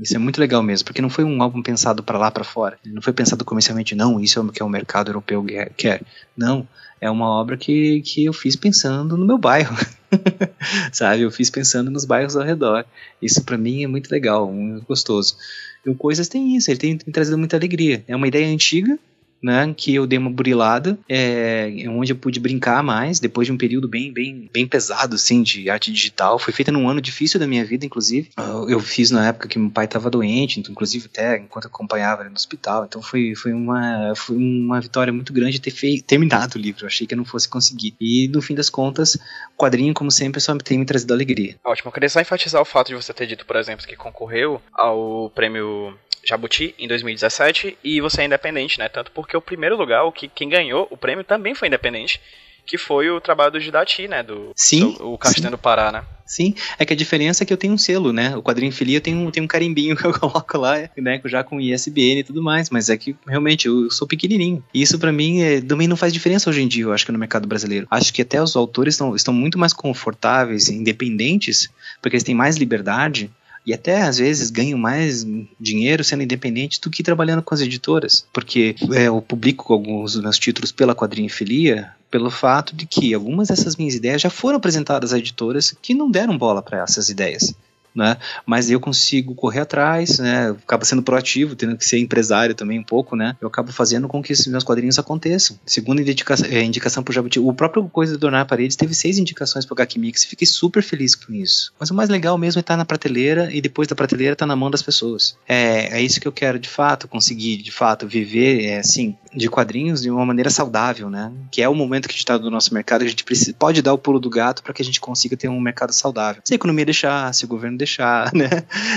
Isso 0.00 0.16
é 0.16 0.18
muito 0.18 0.40
legal 0.40 0.62
mesmo, 0.62 0.86
porque 0.86 1.02
não 1.02 1.10
foi 1.10 1.24
um 1.24 1.42
álbum 1.42 1.62
pensado 1.62 2.02
para 2.02 2.18
lá 2.18 2.30
para 2.30 2.42
fora. 2.44 2.78
Não 2.84 3.02
foi 3.02 3.12
pensado 3.12 3.44
comercialmente, 3.44 3.94
não, 3.94 4.20
isso 4.20 4.38
é 4.38 4.42
o 4.42 4.48
que 4.48 4.62
o 4.62 4.68
mercado 4.68 5.10
europeu 5.10 5.44
quer. 5.76 6.02
Não, 6.36 6.66
é 7.00 7.10
uma 7.10 7.28
obra 7.28 7.56
que, 7.56 8.00
que 8.02 8.24
eu 8.24 8.32
fiz 8.32 8.56
pensando 8.56 9.16
no 9.16 9.26
meu 9.26 9.38
bairro. 9.38 9.76
Sabe, 10.92 11.22
eu 11.22 11.30
fiz 11.30 11.50
pensando 11.50 11.90
nos 11.90 12.04
bairros 12.04 12.36
ao 12.36 12.44
redor. 12.44 12.84
Isso 13.20 13.44
para 13.44 13.58
mim 13.58 13.84
é 13.84 13.86
muito 13.86 14.10
legal, 14.10 14.50
muito 14.50 14.86
gostoso. 14.86 15.36
E 15.84 15.90
o 15.90 15.94
Coisas 15.94 16.28
tem 16.28 16.56
isso, 16.56 16.70
ele 16.70 16.78
tem, 16.78 16.96
tem 16.96 17.12
trazido 17.12 17.38
muita 17.38 17.56
alegria. 17.56 18.04
É 18.08 18.14
uma 18.14 18.28
ideia 18.28 18.46
antiga, 18.46 18.98
né, 19.42 19.72
que 19.76 19.94
eu 19.94 20.06
dei 20.06 20.18
uma 20.18 20.30
burilada, 20.30 20.98
é, 21.08 21.84
onde 21.88 22.12
eu 22.12 22.16
pude 22.16 22.40
brincar 22.40 22.82
mais, 22.82 23.20
depois 23.20 23.46
de 23.46 23.52
um 23.52 23.56
período 23.56 23.88
bem, 23.88 24.12
bem, 24.12 24.48
bem 24.52 24.66
pesado, 24.66 25.14
assim, 25.14 25.42
de 25.42 25.70
arte 25.70 25.92
digital. 25.92 26.38
Foi 26.38 26.52
feita 26.52 26.70
num 26.70 26.88
ano 26.88 27.00
difícil 27.00 27.40
da 27.40 27.46
minha 27.46 27.64
vida, 27.64 27.86
inclusive. 27.86 28.30
Eu 28.68 28.80
fiz 28.80 29.10
na 29.10 29.28
época 29.28 29.48
que 29.48 29.58
meu 29.58 29.70
pai 29.70 29.86
estava 29.86 30.10
doente, 30.10 30.60
então, 30.60 30.72
inclusive 30.72 31.06
até 31.06 31.38
enquanto 31.38 31.64
eu 31.64 31.70
acompanhava 31.70 32.22
ele 32.22 32.30
no 32.30 32.36
hospital. 32.36 32.84
Então 32.84 33.02
foi, 33.02 33.34
foi, 33.34 33.52
uma, 33.52 34.14
foi 34.14 34.36
uma 34.36 34.80
vitória 34.80 35.12
muito 35.12 35.32
grande 35.32 35.60
ter 35.60 35.70
feito, 35.70 36.04
terminado 36.04 36.58
o 36.58 36.60
livro. 36.60 36.84
Eu 36.84 36.88
achei 36.88 37.06
que 37.06 37.14
eu 37.14 37.18
não 37.18 37.24
fosse 37.24 37.48
conseguir. 37.48 37.94
E 38.00 38.28
no 38.28 38.42
fim 38.42 38.54
das 38.54 38.70
contas, 38.70 39.14
o 39.14 39.56
quadrinho, 39.56 39.94
como 39.94 40.10
sempre, 40.10 40.40
só 40.40 40.56
tem 40.56 40.78
me 40.78 40.84
trazido 40.84 41.14
alegria. 41.14 41.56
Ótimo. 41.64 41.88
Eu 41.88 41.92
queria 41.92 42.08
só 42.08 42.20
enfatizar 42.20 42.60
o 42.60 42.64
fato 42.64 42.88
de 42.88 42.94
você 42.94 43.12
ter 43.12 43.26
dito, 43.26 43.46
por 43.46 43.56
exemplo, 43.56 43.86
que 43.86 43.96
concorreu 43.96 44.60
ao 44.72 45.30
prêmio 45.34 45.96
Jabuti 46.24 46.74
em 46.78 46.86
2017 46.86 47.78
e 47.82 48.00
você 48.00 48.22
é 48.22 48.24
independente, 48.26 48.78
né? 48.78 48.88
Tanto 48.88 49.10
porque 49.12 49.36
o 49.36 49.40
primeiro 49.40 49.76
lugar, 49.76 50.04
o 50.04 50.12
que 50.12 50.28
quem 50.28 50.48
ganhou 50.48 50.86
o 50.90 50.96
prêmio 50.96 51.24
também 51.24 51.54
foi 51.54 51.68
independente, 51.68 52.20
que 52.66 52.78
foi 52.78 53.10
o 53.10 53.20
trabalho 53.20 53.52
do 53.52 53.60
Judati, 53.60 54.06
né? 54.06 54.22
Do, 54.22 54.52
sim, 54.54 54.92
do, 54.92 55.12
o 55.12 55.18
Castanho 55.18 55.50
do 55.50 55.58
Pará, 55.58 55.90
né? 55.90 56.04
Sim, 56.30 56.54
é 56.78 56.86
que 56.86 56.92
a 56.92 56.96
diferença 56.96 57.42
é 57.42 57.46
que 57.46 57.52
eu 57.52 57.56
tenho 57.56 57.72
um 57.72 57.78
selo, 57.78 58.12
né? 58.12 58.36
O 58.36 58.42
quadrinho 58.42 58.70
filia 58.70 59.00
tem 59.00 59.16
um, 59.16 59.32
tem 59.32 59.42
um 59.42 59.48
carimbinho 59.48 59.96
que 59.98 60.04
eu 60.04 60.12
coloco 60.12 60.58
lá, 60.58 60.88
né? 60.96 61.20
Já 61.24 61.42
com 61.42 61.60
ISBN 61.60 62.20
e 62.20 62.24
tudo 62.24 62.40
mais, 62.40 62.70
mas 62.70 62.88
é 62.88 62.96
que 62.96 63.16
realmente 63.26 63.66
eu 63.66 63.90
sou 63.90 64.06
pequenininho. 64.06 64.62
E 64.72 64.80
isso 64.80 64.96
para 64.96 65.10
mim 65.10 65.42
é, 65.42 65.60
também 65.60 65.88
não 65.88 65.96
faz 65.96 66.12
diferença 66.12 66.48
hoje 66.48 66.62
em 66.62 66.68
dia, 66.68 66.84
eu 66.84 66.92
acho 66.92 67.04
que 67.04 67.10
no 67.10 67.18
mercado 67.18 67.48
brasileiro. 67.48 67.88
Acho 67.90 68.12
que 68.14 68.22
até 68.22 68.40
os 68.40 68.54
autores 68.54 68.94
estão, 68.94 69.16
estão 69.16 69.34
muito 69.34 69.58
mais 69.58 69.72
confortáveis, 69.72 70.68
independentes, 70.68 71.68
porque 72.00 72.14
eles 72.14 72.24
têm 72.24 72.34
mais 72.34 72.56
liberdade 72.56 73.28
e 73.66 73.72
até 73.72 74.02
às 74.02 74.18
vezes 74.18 74.50
ganham 74.50 74.78
mais 74.78 75.26
dinheiro 75.58 76.02
sendo 76.02 76.22
independente 76.22 76.80
do 76.80 76.90
que 76.90 77.02
trabalhando 77.02 77.42
com 77.42 77.54
as 77.54 77.60
editoras, 77.60 78.26
porque 78.32 78.74
é, 78.92 79.08
eu 79.08 79.20
publico 79.20 79.72
alguns 79.72 80.14
dos 80.14 80.22
meus 80.22 80.38
títulos 80.38 80.72
pela 80.72 80.94
quadrinhofilia 80.94 81.92
pelo 82.10 82.30
fato 82.30 82.74
de 82.74 82.86
que 82.86 83.14
algumas 83.14 83.48
dessas 83.48 83.76
minhas 83.76 83.94
ideias 83.94 84.20
já 84.20 84.28
foram 84.28 84.56
apresentadas 84.56 85.12
a 85.12 85.18
editoras 85.18 85.74
que 85.80 85.94
não 85.94 86.10
deram 86.10 86.36
bola 86.36 86.60
para 86.60 86.82
essas 86.82 87.08
ideias 87.08 87.54
né? 87.94 88.16
Mas 88.46 88.70
eu 88.70 88.80
consigo 88.80 89.34
correr 89.34 89.60
atrás, 89.60 90.18
né? 90.18 90.50
Acaba 90.50 90.84
sendo 90.84 91.02
proativo, 91.02 91.56
tendo 91.56 91.76
que 91.76 91.84
ser 91.84 91.98
empresário 91.98 92.54
também 92.54 92.78
um 92.78 92.84
pouco, 92.84 93.16
né? 93.16 93.36
Eu 93.40 93.48
acabo 93.48 93.72
fazendo 93.72 94.08
com 94.08 94.22
que 94.22 94.32
esses 94.32 94.46
meus 94.46 94.64
quadrinhos 94.64 94.98
aconteçam. 94.98 95.58
Segunda 95.66 96.00
indicação, 96.00 96.48
é, 96.50 96.62
indicação 96.62 97.02
pro 97.02 97.12
Jabuti, 97.12 97.38
o 97.38 97.52
próprio 97.52 97.88
Coisa 97.88 98.14
de 98.14 98.18
Donar 98.18 98.46
Paredes 98.46 98.76
teve 98.76 98.94
seis 98.94 99.18
indicações 99.18 99.64
pro 99.64 99.74
HQ 99.74 99.98
Mix, 99.98 100.24
fiquei 100.24 100.46
super 100.46 100.82
feliz 100.82 101.14
com 101.14 101.32
isso. 101.32 101.72
Mas 101.78 101.90
o 101.90 101.94
mais 101.94 102.08
legal 102.08 102.36
mesmo 102.38 102.58
é 102.58 102.60
estar 102.60 102.76
na 102.76 102.84
prateleira 102.84 103.52
e 103.52 103.60
depois 103.60 103.88
da 103.88 103.94
prateleira 103.94 104.32
estar 104.32 104.44
tá 104.44 104.48
na 104.48 104.56
mão 104.56 104.70
das 104.70 104.82
pessoas. 104.82 105.36
É, 105.48 105.98
é 105.98 106.02
isso 106.02 106.20
que 106.20 106.28
eu 106.28 106.32
quero 106.32 106.58
de 106.58 106.68
fato, 106.68 107.08
conseguir 107.08 107.58
de 107.58 107.72
fato 107.72 108.06
viver, 108.06 108.64
é, 108.64 108.78
assim, 108.78 109.16
de 109.34 109.48
quadrinhos 109.48 110.02
de 110.02 110.10
uma 110.10 110.24
maneira 110.24 110.50
saudável, 110.50 111.08
né? 111.08 111.32
Que 111.50 111.62
é 111.62 111.68
o 111.68 111.74
momento 111.74 112.08
que 112.08 112.12
a 112.12 112.14
gente 112.14 112.20
está 112.20 112.38
no 112.38 112.50
nosso 112.50 112.74
mercado, 112.74 113.02
a 113.02 113.08
gente 113.08 113.24
precisa, 113.24 113.54
pode 113.58 113.82
dar 113.82 113.92
o 113.92 113.98
pulo 113.98 114.18
do 114.18 114.30
gato 114.30 114.62
para 114.62 114.72
que 114.72 114.82
a 114.82 114.84
gente 114.84 115.00
consiga 115.00 115.36
ter 115.36 115.48
um 115.48 115.60
mercado 115.60 115.92
saudável. 115.92 116.42
Se 116.44 116.54
a 116.54 116.56
economia 116.56 116.84
deixar, 116.84 117.32
se 117.32 117.44
o 117.44 117.48
governo 117.48 117.78
deixar, 117.78 118.32
né? 118.34 118.48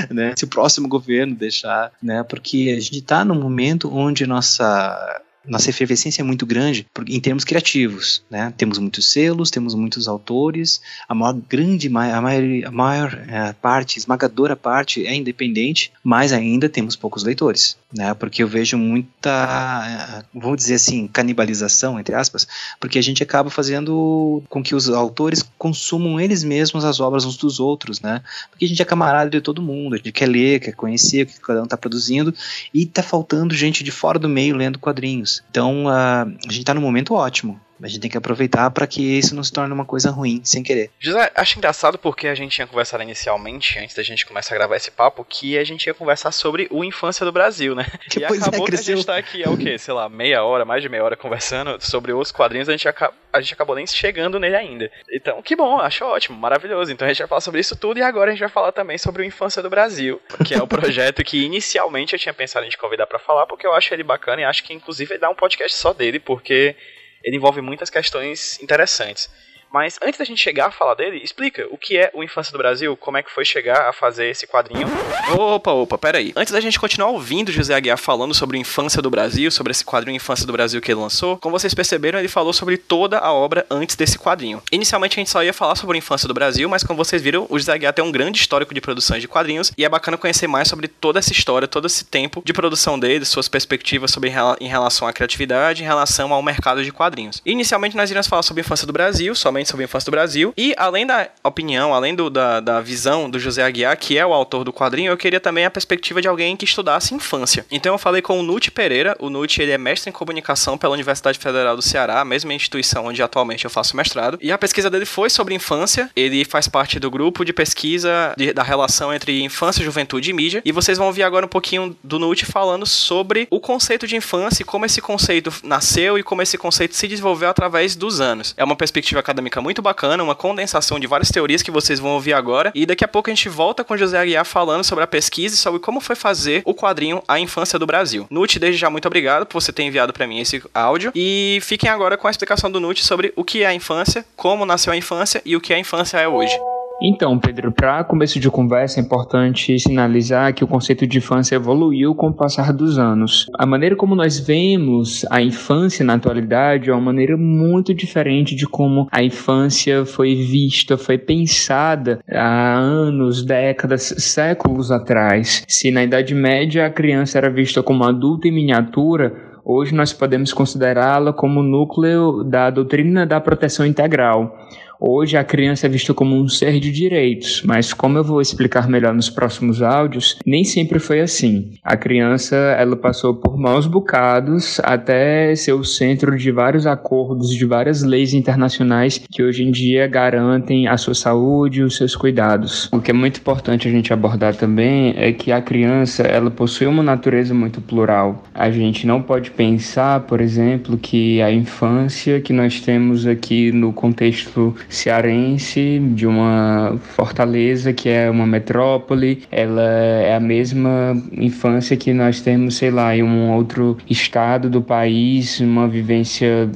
né? 0.09 0.33
Se 0.35 0.45
o 0.45 0.47
próximo 0.47 0.87
governo 0.87 1.35
deixar, 1.35 1.91
né? 2.01 2.23
Porque 2.23 2.73
a 2.75 2.79
gente 2.79 2.99
está 2.99 3.23
num 3.23 3.39
momento 3.39 3.93
onde 3.93 4.25
nossa 4.25 5.21
nossa 5.45 5.69
efervescência 5.69 6.21
é 6.21 6.23
muito 6.23 6.45
grande 6.45 6.87
em 7.07 7.19
termos 7.19 7.43
criativos, 7.43 8.23
né? 8.29 8.53
Temos 8.55 8.77
muitos 8.77 9.11
selos, 9.11 9.51
temos 9.51 9.75
muitos 9.75 10.07
autores, 10.07 10.81
a 11.07 11.13
maior 11.13 11.33
grande, 11.33 11.87
a 11.87 11.91
maior, 11.91 12.43
a 12.65 12.71
maior 12.71 13.23
é, 13.27 13.53
parte, 13.53 13.97
esmagadora 13.97 14.55
parte 14.55 15.05
é 15.05 15.13
independente, 15.13 15.91
mas 16.03 16.31
ainda 16.31 16.69
temos 16.69 16.95
poucos 16.95 17.23
leitores, 17.23 17.77
né? 17.93 18.13
Porque 18.13 18.41
eu 18.41 18.47
vejo 18.47 18.77
muita, 18.77 20.23
vamos 20.33 20.57
dizer 20.57 20.75
assim, 20.75 21.07
canibalização 21.07 21.99
entre 21.99 22.15
aspas, 22.15 22.47
porque 22.79 22.97
a 22.97 23.03
gente 23.03 23.21
acaba 23.21 23.49
fazendo 23.49 24.41
com 24.49 24.63
que 24.63 24.75
os 24.75 24.89
autores 24.89 25.43
consumam 25.57 26.19
eles 26.19 26.43
mesmos 26.43 26.85
as 26.85 26.99
obras 26.99 27.25
uns 27.25 27.37
dos 27.37 27.59
outros, 27.59 27.99
né? 27.99 28.21
Porque 28.49 28.65
a 28.65 28.67
gente 28.67 28.81
é 28.81 28.85
camarada 28.85 29.29
de 29.29 29.41
todo 29.41 29.61
mundo, 29.61 29.95
a 29.95 29.97
gente 29.97 30.11
quer 30.11 30.27
ler, 30.27 30.59
quer 30.59 30.73
conhecer 30.73 31.23
o 31.23 31.27
que 31.27 31.39
cada 31.39 31.61
um 31.61 31.65
está 31.65 31.77
produzindo 31.77 32.33
e 32.73 32.83
está 32.83 33.03
faltando 33.03 33.53
gente 33.53 33.83
de 33.83 33.91
fora 33.91 34.17
do 34.17 34.29
meio 34.29 34.55
lendo 34.55 34.79
quadrinhos. 34.79 35.32
Então 35.49 35.87
a, 35.87 36.23
a 36.23 36.51
gente 36.51 36.59
está 36.59 36.73
num 36.73 36.81
momento 36.81 37.13
ótimo. 37.13 37.59
A 37.83 37.87
gente 37.87 37.99
tem 37.99 38.11
que 38.11 38.17
aproveitar 38.17 38.71
para 38.71 38.87
que 38.87 39.01
isso 39.01 39.35
não 39.35 39.43
se 39.43 39.51
torne 39.51 39.73
uma 39.73 39.85
coisa 39.85 40.09
ruim, 40.09 40.41
sem 40.43 40.63
querer. 40.63 40.89
José, 40.99 41.31
acho 41.35 41.57
engraçado 41.57 41.97
porque 41.97 42.27
a 42.27 42.35
gente 42.35 42.51
tinha 42.53 42.65
conversado 42.65 43.03
inicialmente, 43.03 43.77
antes 43.77 43.95
da 43.95 44.03
gente 44.03 44.25
começar 44.25 44.55
a 44.55 44.57
gravar 44.57 44.75
esse 44.75 44.89
papo, 44.89 45.25
que 45.25 45.57
a 45.57 45.63
gente 45.63 45.85
ia 45.87 45.93
conversar 45.93 46.31
sobre 46.31 46.67
o 46.71 46.83
Infância 46.83 47.25
do 47.25 47.31
Brasil, 47.31 47.75
né? 47.75 47.85
Que 48.09 48.19
e 48.19 48.25
acabou 48.25 48.67
é, 48.67 48.71
que 48.71 48.75
a 48.75 48.81
gente 48.81 49.05
tá 49.05 49.17
aqui, 49.17 49.41
é 49.41 49.49
o 49.49 49.57
quê? 49.57 49.77
Sei 49.77 49.93
lá, 49.93 50.07
meia 50.07 50.43
hora, 50.43 50.65
mais 50.65 50.83
de 50.83 50.89
meia 50.89 51.03
hora 51.03 51.17
conversando 51.17 51.77
sobre 51.79 52.13
os 52.13 52.31
quadrinhos, 52.31 52.69
a 52.69 52.71
gente, 52.71 52.87
acaba, 52.87 53.13
a 53.31 53.41
gente 53.41 53.53
acabou 53.53 53.75
nem 53.75 53.87
chegando 53.87 54.39
nele 54.39 54.55
ainda. 54.55 54.91
Então, 55.11 55.41
que 55.41 55.55
bom, 55.55 55.79
acho 55.79 56.05
ótimo, 56.05 56.37
maravilhoso. 56.37 56.91
Então 56.91 57.07
a 57.07 57.09
gente 57.09 57.19
vai 57.19 57.27
falar 57.27 57.41
sobre 57.41 57.59
isso 57.59 57.75
tudo 57.75 57.99
e 57.99 58.03
agora 58.03 58.29
a 58.29 58.33
gente 58.33 58.41
vai 58.41 58.49
falar 58.49 58.71
também 58.71 58.97
sobre 58.97 59.23
o 59.23 59.25
Infância 59.25 59.61
do 59.61 59.69
Brasil, 59.69 60.21
que 60.45 60.53
é 60.53 60.61
o 60.61 60.67
projeto 60.67 61.23
que 61.23 61.43
inicialmente 61.43 62.13
eu 62.13 62.19
tinha 62.19 62.33
pensado 62.33 62.65
em 62.65 62.69
te 62.69 62.77
convidar 62.77 63.07
para 63.07 63.19
falar, 63.19 63.47
porque 63.47 63.65
eu 63.65 63.73
acho 63.73 63.93
ele 63.93 64.03
bacana 64.03 64.41
e 64.41 64.45
acho 64.45 64.63
que 64.63 64.73
inclusive 64.73 65.13
ele 65.13 65.19
dá 65.19 65.29
um 65.29 65.35
podcast 65.35 65.75
só 65.75 65.93
dele, 65.93 66.19
porque 66.19 66.75
ele 67.23 67.37
envolve 67.37 67.61
muitas 67.61 67.89
questões 67.89 68.61
interessantes. 68.61 69.29
Mas 69.73 69.97
antes 70.03 70.19
da 70.19 70.25
gente 70.25 70.39
chegar 70.39 70.67
a 70.67 70.71
falar 70.71 70.93
dele, 70.93 71.19
explica 71.23 71.67
o 71.71 71.77
que 71.79 71.97
é 71.97 72.11
o 72.13 72.23
Infância 72.23 72.51
do 72.51 72.59
Brasil, 72.59 72.95
como 72.95 73.17
é 73.17 73.23
que 73.23 73.31
foi 73.31 73.43
chegar 73.43 73.89
a 73.89 73.91
fazer 73.91 74.29
esse 74.29 74.45
quadrinho. 74.45 74.87
Opa, 75.35 75.71
opa, 75.71 75.97
peraí. 75.97 76.31
Antes 76.35 76.53
da 76.53 76.61
gente 76.61 76.79
continuar 76.79 77.09
ouvindo 77.09 77.51
José 77.51 77.73
Aguiar 77.73 77.97
falando 77.97 78.35
sobre 78.35 78.55
o 78.55 78.59
Infância 78.59 79.01
do 79.01 79.09
Brasil, 79.09 79.49
sobre 79.49 79.71
esse 79.71 79.83
quadrinho 79.83 80.15
Infância 80.15 80.45
do 80.45 80.53
Brasil 80.53 80.79
que 80.79 80.91
ele 80.91 80.99
lançou, 80.99 81.39
como 81.39 81.57
vocês 81.57 81.73
perceberam, 81.73 82.19
ele 82.19 82.27
falou 82.27 82.53
sobre 82.53 82.77
toda 82.77 83.17
a 83.17 83.33
obra 83.33 83.65
antes 83.67 83.95
desse 83.95 84.19
quadrinho. 84.19 84.61
Inicialmente 84.71 85.19
a 85.19 85.21
gente 85.21 85.31
só 85.31 85.43
ia 85.43 85.51
falar 85.51 85.75
sobre 85.75 85.97
Infância 85.97 86.27
do 86.27 86.35
Brasil, 86.35 86.69
mas 86.69 86.83
como 86.83 87.03
vocês 87.03 87.19
viram, 87.19 87.47
o 87.49 87.57
José 87.57 87.73
Aguiar 87.73 87.93
tem 87.93 88.05
um 88.05 88.11
grande 88.11 88.39
histórico 88.39 88.75
de 88.75 88.81
produções 88.81 89.23
de 89.23 89.27
quadrinhos 89.27 89.71
e 89.75 89.83
é 89.83 89.89
bacana 89.89 90.19
conhecer 90.19 90.45
mais 90.45 90.67
sobre 90.67 90.87
toda 90.87 91.17
essa 91.17 91.31
história, 91.31 91.67
todo 91.67 91.87
esse 91.87 92.05
tempo 92.05 92.43
de 92.45 92.53
produção 92.53 92.99
dele, 92.99 93.25
suas 93.25 93.47
perspectivas 93.47 94.11
sobre 94.11 94.31
em 94.59 94.67
relação 94.67 95.07
à 95.07 95.13
criatividade, 95.13 95.81
em 95.81 95.85
relação 95.85 96.31
ao 96.31 96.43
mercado 96.43 96.83
de 96.83 96.91
quadrinhos. 96.91 97.41
Inicialmente 97.43 97.97
nós 97.97 98.11
iríamos 98.11 98.27
falar 98.27 98.43
sobre 98.43 98.61
Infância 98.61 98.85
do 98.85 98.93
Brasil, 98.93 99.33
somente 99.33 99.62
sobre 99.67 99.83
a 99.83 99.85
infância 99.85 100.05
do 100.05 100.11
Brasil. 100.11 100.53
E 100.57 100.73
além 100.77 101.05
da 101.05 101.29
opinião, 101.43 101.93
além 101.93 102.15
do, 102.15 102.29
da, 102.29 102.59
da 102.59 102.81
visão 102.81 103.29
do 103.29 103.39
José 103.39 103.63
Aguiar, 103.63 103.97
que 103.97 104.17
é 104.17 104.25
o 104.25 104.33
autor 104.33 104.63
do 104.63 104.73
quadrinho, 104.73 105.11
eu 105.11 105.17
queria 105.17 105.39
também 105.39 105.65
a 105.65 105.71
perspectiva 105.71 106.21
de 106.21 106.27
alguém 106.27 106.55
que 106.55 106.65
estudasse 106.65 107.13
infância. 107.13 107.65
Então 107.71 107.93
eu 107.93 107.97
falei 107.97 108.21
com 108.21 108.39
o 108.39 108.43
Nute 108.43 108.71
Pereira. 108.71 109.15
O 109.19 109.29
Nute 109.29 109.61
ele 109.61 109.71
é 109.71 109.77
mestre 109.77 110.09
em 110.09 110.13
comunicação 110.13 110.77
pela 110.77 110.93
Universidade 110.93 111.39
Federal 111.39 111.75
do 111.75 111.81
Ceará, 111.81 112.21
a 112.21 112.25
mesma 112.25 112.53
instituição 112.53 113.05
onde 113.05 113.21
atualmente 113.21 113.65
eu 113.65 113.71
faço 113.71 113.95
mestrado. 113.95 114.37
E 114.41 114.51
a 114.51 114.57
pesquisa 114.57 114.89
dele 114.89 115.05
foi 115.05 115.29
sobre 115.29 115.53
infância. 115.53 116.09
Ele 116.15 116.45
faz 116.45 116.67
parte 116.67 116.99
do 116.99 117.09
grupo 117.09 117.43
de 117.43 117.53
pesquisa 117.53 118.33
de, 118.37 118.53
da 118.53 118.63
relação 118.63 119.13
entre 119.13 119.41
infância, 119.41 119.83
juventude 119.83 120.29
e 120.29 120.33
mídia. 120.33 120.61
E 120.65 120.71
vocês 120.71 120.97
vão 120.97 121.07
ouvir 121.07 121.23
agora 121.23 121.45
um 121.45 121.49
pouquinho 121.49 121.95
do 122.03 122.19
Nute 122.19 122.45
falando 122.45 122.85
sobre 122.85 123.47
o 123.49 123.59
conceito 123.59 124.07
de 124.07 124.15
infância 124.15 124.63
e 124.63 124.65
como 124.65 124.85
esse 124.85 125.01
conceito 125.01 125.53
nasceu 125.63 126.17
e 126.17 126.23
como 126.23 126.41
esse 126.41 126.57
conceito 126.57 126.95
se 126.95 127.07
desenvolveu 127.07 127.49
através 127.49 127.95
dos 127.95 128.21
anos. 128.21 128.53
É 128.57 128.63
uma 128.63 128.75
perspectiva 128.75 129.19
acadêmica 129.19 129.52
muito 129.61 129.81
bacana, 129.81 130.23
uma 130.23 130.35
condensação 130.35 130.99
de 130.99 131.07
várias 131.07 131.29
teorias 131.29 131.61
que 131.61 131.71
vocês 131.71 131.99
vão 131.99 132.11
ouvir 132.11 132.33
agora. 132.33 132.71
E 132.75 132.85
daqui 132.85 133.03
a 133.03 133.07
pouco 133.07 133.29
a 133.29 133.33
gente 133.33 133.49
volta 133.49 133.83
com 133.83 133.97
José 133.97 134.17
Aguiar 134.19 134.45
falando 134.45 134.83
sobre 134.83 135.03
a 135.03 135.07
pesquisa 135.07 135.55
e 135.55 135.57
sobre 135.57 135.79
como 135.79 135.99
foi 135.99 136.15
fazer 136.15 136.61
o 136.65 136.73
quadrinho 136.73 137.21
A 137.27 137.39
Infância 137.39 137.77
do 137.79 137.85
Brasil. 137.85 138.27
Nute, 138.29 138.59
desde 138.59 138.79
já 138.79 138.89
muito 138.89 139.07
obrigado 139.07 139.45
por 139.45 139.61
você 139.61 139.71
ter 139.71 139.83
enviado 139.83 140.13
para 140.13 140.27
mim 140.27 140.39
esse 140.39 140.61
áudio. 140.73 141.11
E 141.15 141.59
fiquem 141.61 141.89
agora 141.89 142.17
com 142.17 142.27
a 142.27 142.31
explicação 142.31 142.71
do 142.71 142.79
Nute 142.79 143.03
sobre 143.03 143.33
o 143.35 143.43
que 143.43 143.63
é 143.63 143.67
a 143.67 143.73
infância, 143.73 144.25
como 144.35 144.65
nasceu 144.65 144.93
a 144.93 144.97
infância 144.97 145.41
e 145.45 145.55
o 145.55 145.61
que 145.61 145.73
a 145.73 145.79
infância 145.79 146.17
é 146.17 146.27
hoje. 146.27 146.57
Então, 147.01 147.37
Pedro, 147.37 147.71
para 147.71 148.03
começo 148.03 148.39
de 148.39 148.49
conversa 148.49 148.99
é 148.99 149.03
importante 149.03 149.77
sinalizar 149.79 150.53
que 150.53 150.63
o 150.63 150.67
conceito 150.67 151.05
de 151.05 151.17
infância 151.17 151.55
evoluiu 151.55 152.15
com 152.15 152.27
o 152.27 152.33
passar 152.33 152.71
dos 152.71 152.97
anos. 152.97 153.47
A 153.57 153.65
maneira 153.65 153.95
como 153.95 154.15
nós 154.15 154.39
vemos 154.39 155.25
a 155.29 155.41
infância 155.41 156.05
na 156.05 156.13
atualidade 156.13 156.89
é 156.89 156.93
uma 156.93 157.01
maneira 157.01 157.35
muito 157.35 157.93
diferente 157.93 158.55
de 158.55 158.67
como 158.67 159.07
a 159.11 159.23
infância 159.23 160.05
foi 160.05 160.35
vista, 160.35 160.97
foi 160.97 161.17
pensada 161.17 162.19
há 162.29 162.77
anos, 162.77 163.43
décadas, 163.43 164.13
séculos 164.19 164.91
atrás. 164.91 165.63
Se 165.67 165.91
na 165.91 166.03
Idade 166.03 166.33
Média 166.33 166.85
a 166.85 166.89
criança 166.89 167.37
era 167.37 167.49
vista 167.49 167.83
como 167.83 168.03
adulta 168.05 168.47
em 168.47 168.51
miniatura, 168.51 169.33
hoje 169.65 169.93
nós 169.93 170.13
podemos 170.13 170.53
considerá-la 170.53 171.33
como 171.33 171.63
núcleo 171.63 172.43
da 172.43 172.69
doutrina 172.69 173.25
da 173.25 173.41
proteção 173.41 173.85
integral. 173.85 174.55
Hoje 174.99 175.37
a 175.37 175.43
criança 175.43 175.87
é 175.87 175.89
vista 175.89 176.13
como 176.13 176.35
um 176.35 176.47
ser 176.47 176.79
de 176.79 176.91
direitos, 176.91 177.61
mas 177.65 177.93
como 177.93 178.17
eu 178.17 178.23
vou 178.23 178.41
explicar 178.41 178.87
melhor 178.87 179.13
nos 179.13 179.29
próximos 179.29 179.81
áudios, 179.81 180.37
nem 180.45 180.63
sempre 180.63 180.99
foi 180.99 181.19
assim. 181.19 181.73
A 181.83 181.97
criança 181.97 182.55
ela 182.55 182.95
passou 182.95 183.33
por 183.35 183.57
maus 183.57 183.85
bocados 183.85 184.79
até 184.83 185.55
ser 185.55 185.73
o 185.73 185.83
centro 185.83 186.37
de 186.37 186.51
vários 186.51 186.87
acordos, 186.87 187.49
de 187.53 187.65
várias 187.65 188.03
leis 188.03 188.33
internacionais 188.33 189.21
que 189.29 189.43
hoje 189.43 189.63
em 189.63 189.71
dia 189.71 190.07
garantem 190.07 190.87
a 190.87 190.97
sua 190.97 191.13
saúde 191.13 191.81
e 191.81 191.83
os 191.83 191.97
seus 191.97 192.15
cuidados. 192.15 192.89
O 192.91 192.99
que 192.99 193.11
é 193.11 193.13
muito 193.13 193.39
importante 193.39 193.87
a 193.87 193.91
gente 193.91 194.13
abordar 194.13 194.55
também 194.55 195.13
é 195.17 195.31
que 195.31 195.51
a 195.51 195.61
criança 195.61 196.23
ela 196.23 196.51
possui 196.51 196.87
uma 196.87 197.03
natureza 197.03 197.53
muito 197.53 197.81
plural. 197.81 198.43
A 198.53 198.71
gente 198.71 199.05
não 199.05 199.21
pode 199.21 199.51
pensar, 199.51 200.21
por 200.21 200.39
exemplo, 200.39 200.97
que 200.97 201.41
a 201.41 201.51
infância 201.51 202.39
que 202.39 202.53
nós 202.53 202.79
temos 202.79 203.25
aqui 203.25 203.71
no 203.71 203.91
contexto 203.91 204.75
cearense, 204.93 205.99
de 206.13 206.27
uma 206.27 206.97
fortaleza 207.15 207.91
que 207.91 208.09
é 208.09 208.29
uma 208.29 208.45
metrópole. 208.45 209.43
Ela 209.51 209.81
é 209.81 210.35
a 210.35 210.39
mesma 210.39 211.15
infância 211.31 211.97
que 211.97 212.13
nós 212.13 212.41
temos, 212.41 212.75
sei 212.75 212.91
lá, 212.91 213.15
em 213.15 213.23
um 213.23 213.51
outro 213.51 213.97
estado 214.09 214.69
do 214.69 214.81
país, 214.81 215.59
uma 215.59 215.87
vivência 215.87 216.69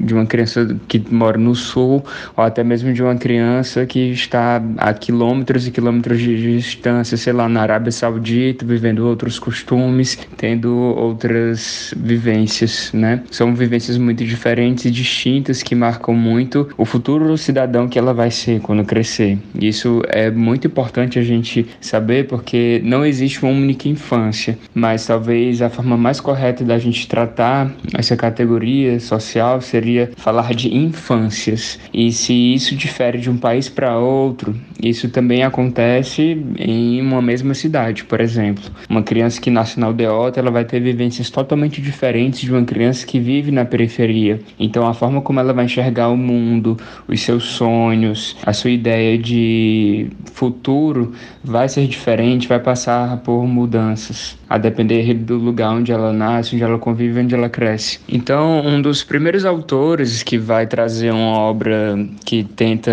de 0.00 0.14
uma 0.14 0.26
criança 0.26 0.76
que 0.88 1.02
mora 1.10 1.38
no 1.38 1.54
sul, 1.54 2.04
ou 2.36 2.44
até 2.44 2.64
mesmo 2.64 2.92
de 2.92 3.02
uma 3.02 3.14
criança 3.16 3.86
que 3.86 4.10
está 4.12 4.62
a 4.78 4.92
quilômetros 4.92 5.66
e 5.66 5.70
quilômetros 5.70 6.18
de 6.18 6.56
distância, 6.56 7.16
sei 7.16 7.32
lá, 7.32 7.48
na 7.48 7.62
Arábia 7.62 7.92
Saudita, 7.92 8.64
vivendo 8.64 9.06
outros 9.06 9.38
costumes, 9.38 10.18
tendo 10.36 10.74
outras 10.74 11.94
vivências, 11.96 12.90
né? 12.92 13.22
São 13.30 13.54
vivências 13.54 13.96
muito 13.98 14.24
diferentes 14.24 14.84
e 14.84 14.90
distintas 14.90 15.62
que 15.62 15.74
marcam 15.74 16.14
muito 16.14 16.68
o 16.76 16.84
futuro 16.84 17.36
cidadão 17.36 17.88
que 17.88 17.98
ela 17.98 18.14
vai 18.14 18.30
ser 18.30 18.60
quando 18.60 18.84
crescer. 18.84 19.38
Isso 19.54 20.02
é 20.08 20.30
muito 20.30 20.66
importante 20.66 21.18
a 21.18 21.22
gente 21.22 21.66
saber 21.80 22.26
porque 22.26 22.80
não 22.84 23.04
existe 23.04 23.42
uma 23.42 23.52
única 23.52 23.88
infância, 23.88 24.58
mas 24.74 25.06
talvez 25.06 25.62
a 25.62 25.70
forma 25.70 25.96
mais 25.96 26.20
correta 26.20 26.64
da 26.64 26.78
gente 26.78 27.06
tratar 27.06 27.72
essa 27.96 28.16
categoria 28.16 28.98
social 29.00 29.60
seria 29.60 29.83
poderia 29.84 30.10
falar 30.16 30.54
de 30.54 30.74
infâncias. 30.74 31.78
E 31.92 32.10
se 32.10 32.54
isso 32.54 32.74
difere 32.74 33.18
de 33.18 33.28
um 33.28 33.36
país 33.36 33.68
para 33.68 33.98
outro, 33.98 34.56
isso 34.82 35.10
também 35.10 35.42
acontece 35.42 36.42
em 36.58 37.00
uma 37.02 37.20
mesma 37.20 37.52
cidade, 37.52 38.04
por 38.04 38.20
exemplo. 38.20 38.64
Uma 38.88 39.02
criança 39.02 39.40
que 39.40 39.50
nasce 39.50 39.78
na 39.78 39.86
aldeota, 39.86 40.40
ela 40.40 40.50
vai 40.50 40.64
ter 40.64 40.80
vivências 40.80 41.28
totalmente 41.28 41.82
diferentes 41.82 42.40
de 42.40 42.50
uma 42.50 42.64
criança 42.64 43.06
que 43.06 43.18
vive 43.18 43.50
na 43.50 43.64
periferia. 43.64 44.40
Então 44.58 44.86
a 44.86 44.94
forma 44.94 45.20
como 45.20 45.38
ela 45.38 45.52
vai 45.52 45.66
enxergar 45.66 46.08
o 46.08 46.16
mundo, 46.16 46.78
os 47.06 47.20
seus 47.20 47.44
sonhos, 47.44 48.36
a 48.44 48.52
sua 48.52 48.70
ideia 48.70 49.18
de 49.18 50.08
futuro 50.32 51.12
vai 51.42 51.68
ser 51.68 51.86
diferente, 51.86 52.48
vai 52.48 52.58
passar 52.58 53.18
por 53.18 53.46
mudanças 53.46 54.36
a 54.54 54.58
depender 54.58 55.14
do 55.14 55.36
lugar 55.36 55.70
onde 55.70 55.90
ela 55.90 56.12
nasce, 56.12 56.54
onde 56.54 56.62
ela 56.62 56.78
convive, 56.78 57.20
onde 57.20 57.34
ela 57.34 57.48
cresce. 57.48 57.98
Então, 58.08 58.64
um 58.64 58.80
dos 58.80 59.02
primeiros 59.02 59.44
autores 59.44 60.22
que 60.22 60.38
vai 60.38 60.64
trazer 60.66 61.10
uma 61.12 61.38
obra 61.38 61.98
que 62.24 62.44
tenta, 62.44 62.92